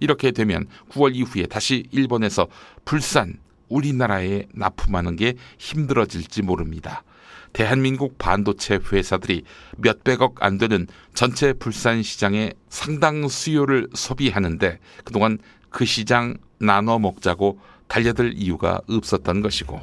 이렇게 0.00 0.30
되면 0.32 0.66
9월 0.90 1.14
이후에 1.14 1.46
다시 1.46 1.84
일본에서 1.90 2.48
불산 2.84 3.38
우리나라에 3.68 4.46
납품하는 4.52 5.16
게 5.16 5.34
힘들어질지 5.58 6.42
모릅니다. 6.42 7.04
대한민국 7.52 8.18
반도체 8.18 8.78
회사들이 8.92 9.44
몇백억 9.76 10.42
안 10.42 10.58
되는 10.58 10.86
전체 11.14 11.52
불산 11.52 12.02
시장의 12.02 12.54
상당 12.68 13.28
수요를 13.28 13.88
소비하는데 13.94 14.78
그동안 15.04 15.38
그 15.70 15.84
시장 15.84 16.36
나눠 16.58 16.98
먹자고 16.98 17.60
달려들 17.92 18.32
이유가 18.34 18.80
없었던 18.88 19.42
것이고 19.42 19.78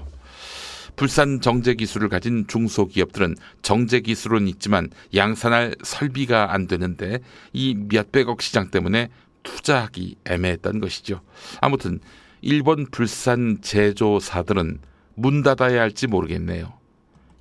불산 0.95 1.41
정제 1.41 1.76
기술을 1.76 2.10
가진 2.10 2.48
중소기업들은 2.48 3.36
정제 3.61 3.99
기술은 3.99 4.48
있지만 4.48 4.90
양산할 5.14 5.76
설비가 5.84 6.52
안 6.52 6.65
되는데 6.65 7.19
이 7.53 7.76
몇백억 7.76 8.41
시장 8.41 8.72
때문에 8.72 9.10
투자하기 9.44 10.15
애매했던 10.26 10.80
것이죠. 10.80 11.22
아무튼 11.61 11.99
일본 12.41 12.88
불산 12.90 13.60
제조사들은 13.61 14.80
문 15.14 15.44
닫아야 15.44 15.80
할지 15.80 16.07
모르겠네요. 16.07 16.73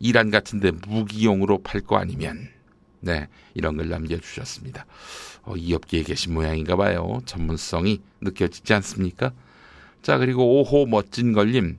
이란 0.00 0.30
같은데 0.30 0.70
무기용으로 0.86 1.62
팔 1.62 1.80
거 1.80 1.96
아니면 1.96 2.46
네 3.00 3.26
이런 3.54 3.78
걸 3.78 3.88
남겨주셨습니다. 3.88 4.84
어, 5.44 5.56
이 5.56 5.72
업계에 5.72 6.02
계신 6.02 6.34
모양인가 6.34 6.76
봐요. 6.76 7.20
전문성이 7.24 8.02
느껴지지 8.20 8.74
않습니까? 8.74 9.32
자 10.08 10.16
그리고 10.16 10.64
5호 10.64 10.88
멋진 10.88 11.34
걸림 11.34 11.76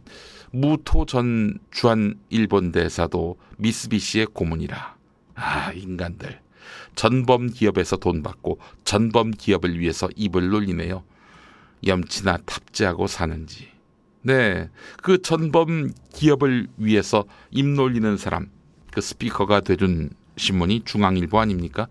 무토 0.52 1.08
전 1.08 1.58
주한 1.72 2.14
일본 2.30 2.72
대사도 2.72 3.40
미쓰비시의 3.58 4.28
고문이라 4.28 4.96
아 5.34 5.72
인간들 5.72 6.40
전범 6.94 7.50
기업에서 7.50 7.98
돈 7.98 8.22
받고 8.22 8.60
전범 8.84 9.32
기업을 9.32 9.80
위해서 9.80 10.08
입을 10.16 10.50
놀리네요. 10.50 11.04
염치나 11.88 12.38
탑재하고 12.46 13.08
사는지. 13.08 13.70
네, 14.22 14.70
그 15.02 15.24
전범 15.24 15.90
기업을 16.14 16.68
위해서 16.78 17.26
입 17.50 17.66
놀리는 17.66 18.16
사람, 18.16 18.52
그 18.92 19.02
스피커가 19.02 19.62
되준 19.62 20.12
신문이 20.38 20.84
중앙일보 20.86 21.40
아닙니까? 21.40 21.88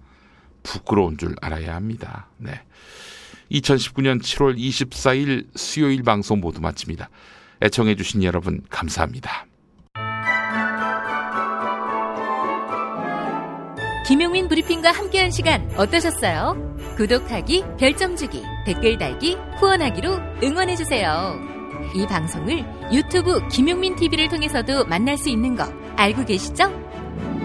부끄러운 0.62 1.18
줄 1.18 1.34
알아야 1.40 1.74
합니다. 1.74 2.28
네. 2.36 2.62
2019년 3.50 4.20
7월 4.20 4.56
24일 4.56 5.46
수요일 5.54 6.02
방송 6.02 6.40
모두 6.40 6.60
마칩니다. 6.60 7.08
애청해주신 7.62 8.22
여러분, 8.24 8.62
감사합니다. 8.70 9.46
김용민 14.06 14.48
브리핑과 14.48 14.90
함께한 14.90 15.30
시간 15.30 15.70
어떠셨어요? 15.76 16.78
구독하기, 16.96 17.64
별점 17.78 18.16
주기, 18.16 18.42
댓글 18.64 18.96
달기, 18.96 19.36
후원하기로 19.60 20.18
응원해주세요. 20.42 21.38
이 21.94 22.06
방송을 22.06 22.64
유튜브 22.92 23.46
김용민 23.48 23.96
TV를 23.96 24.28
통해서도 24.28 24.86
만날 24.86 25.16
수 25.16 25.28
있는 25.28 25.54
거 25.56 25.64
알고 25.96 26.24
계시죠? 26.24 26.70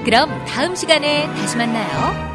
그럼 0.06 0.30
다음 0.46 0.76
시간에 0.76 1.28
다시 1.28 1.58
만나요. 1.58 2.33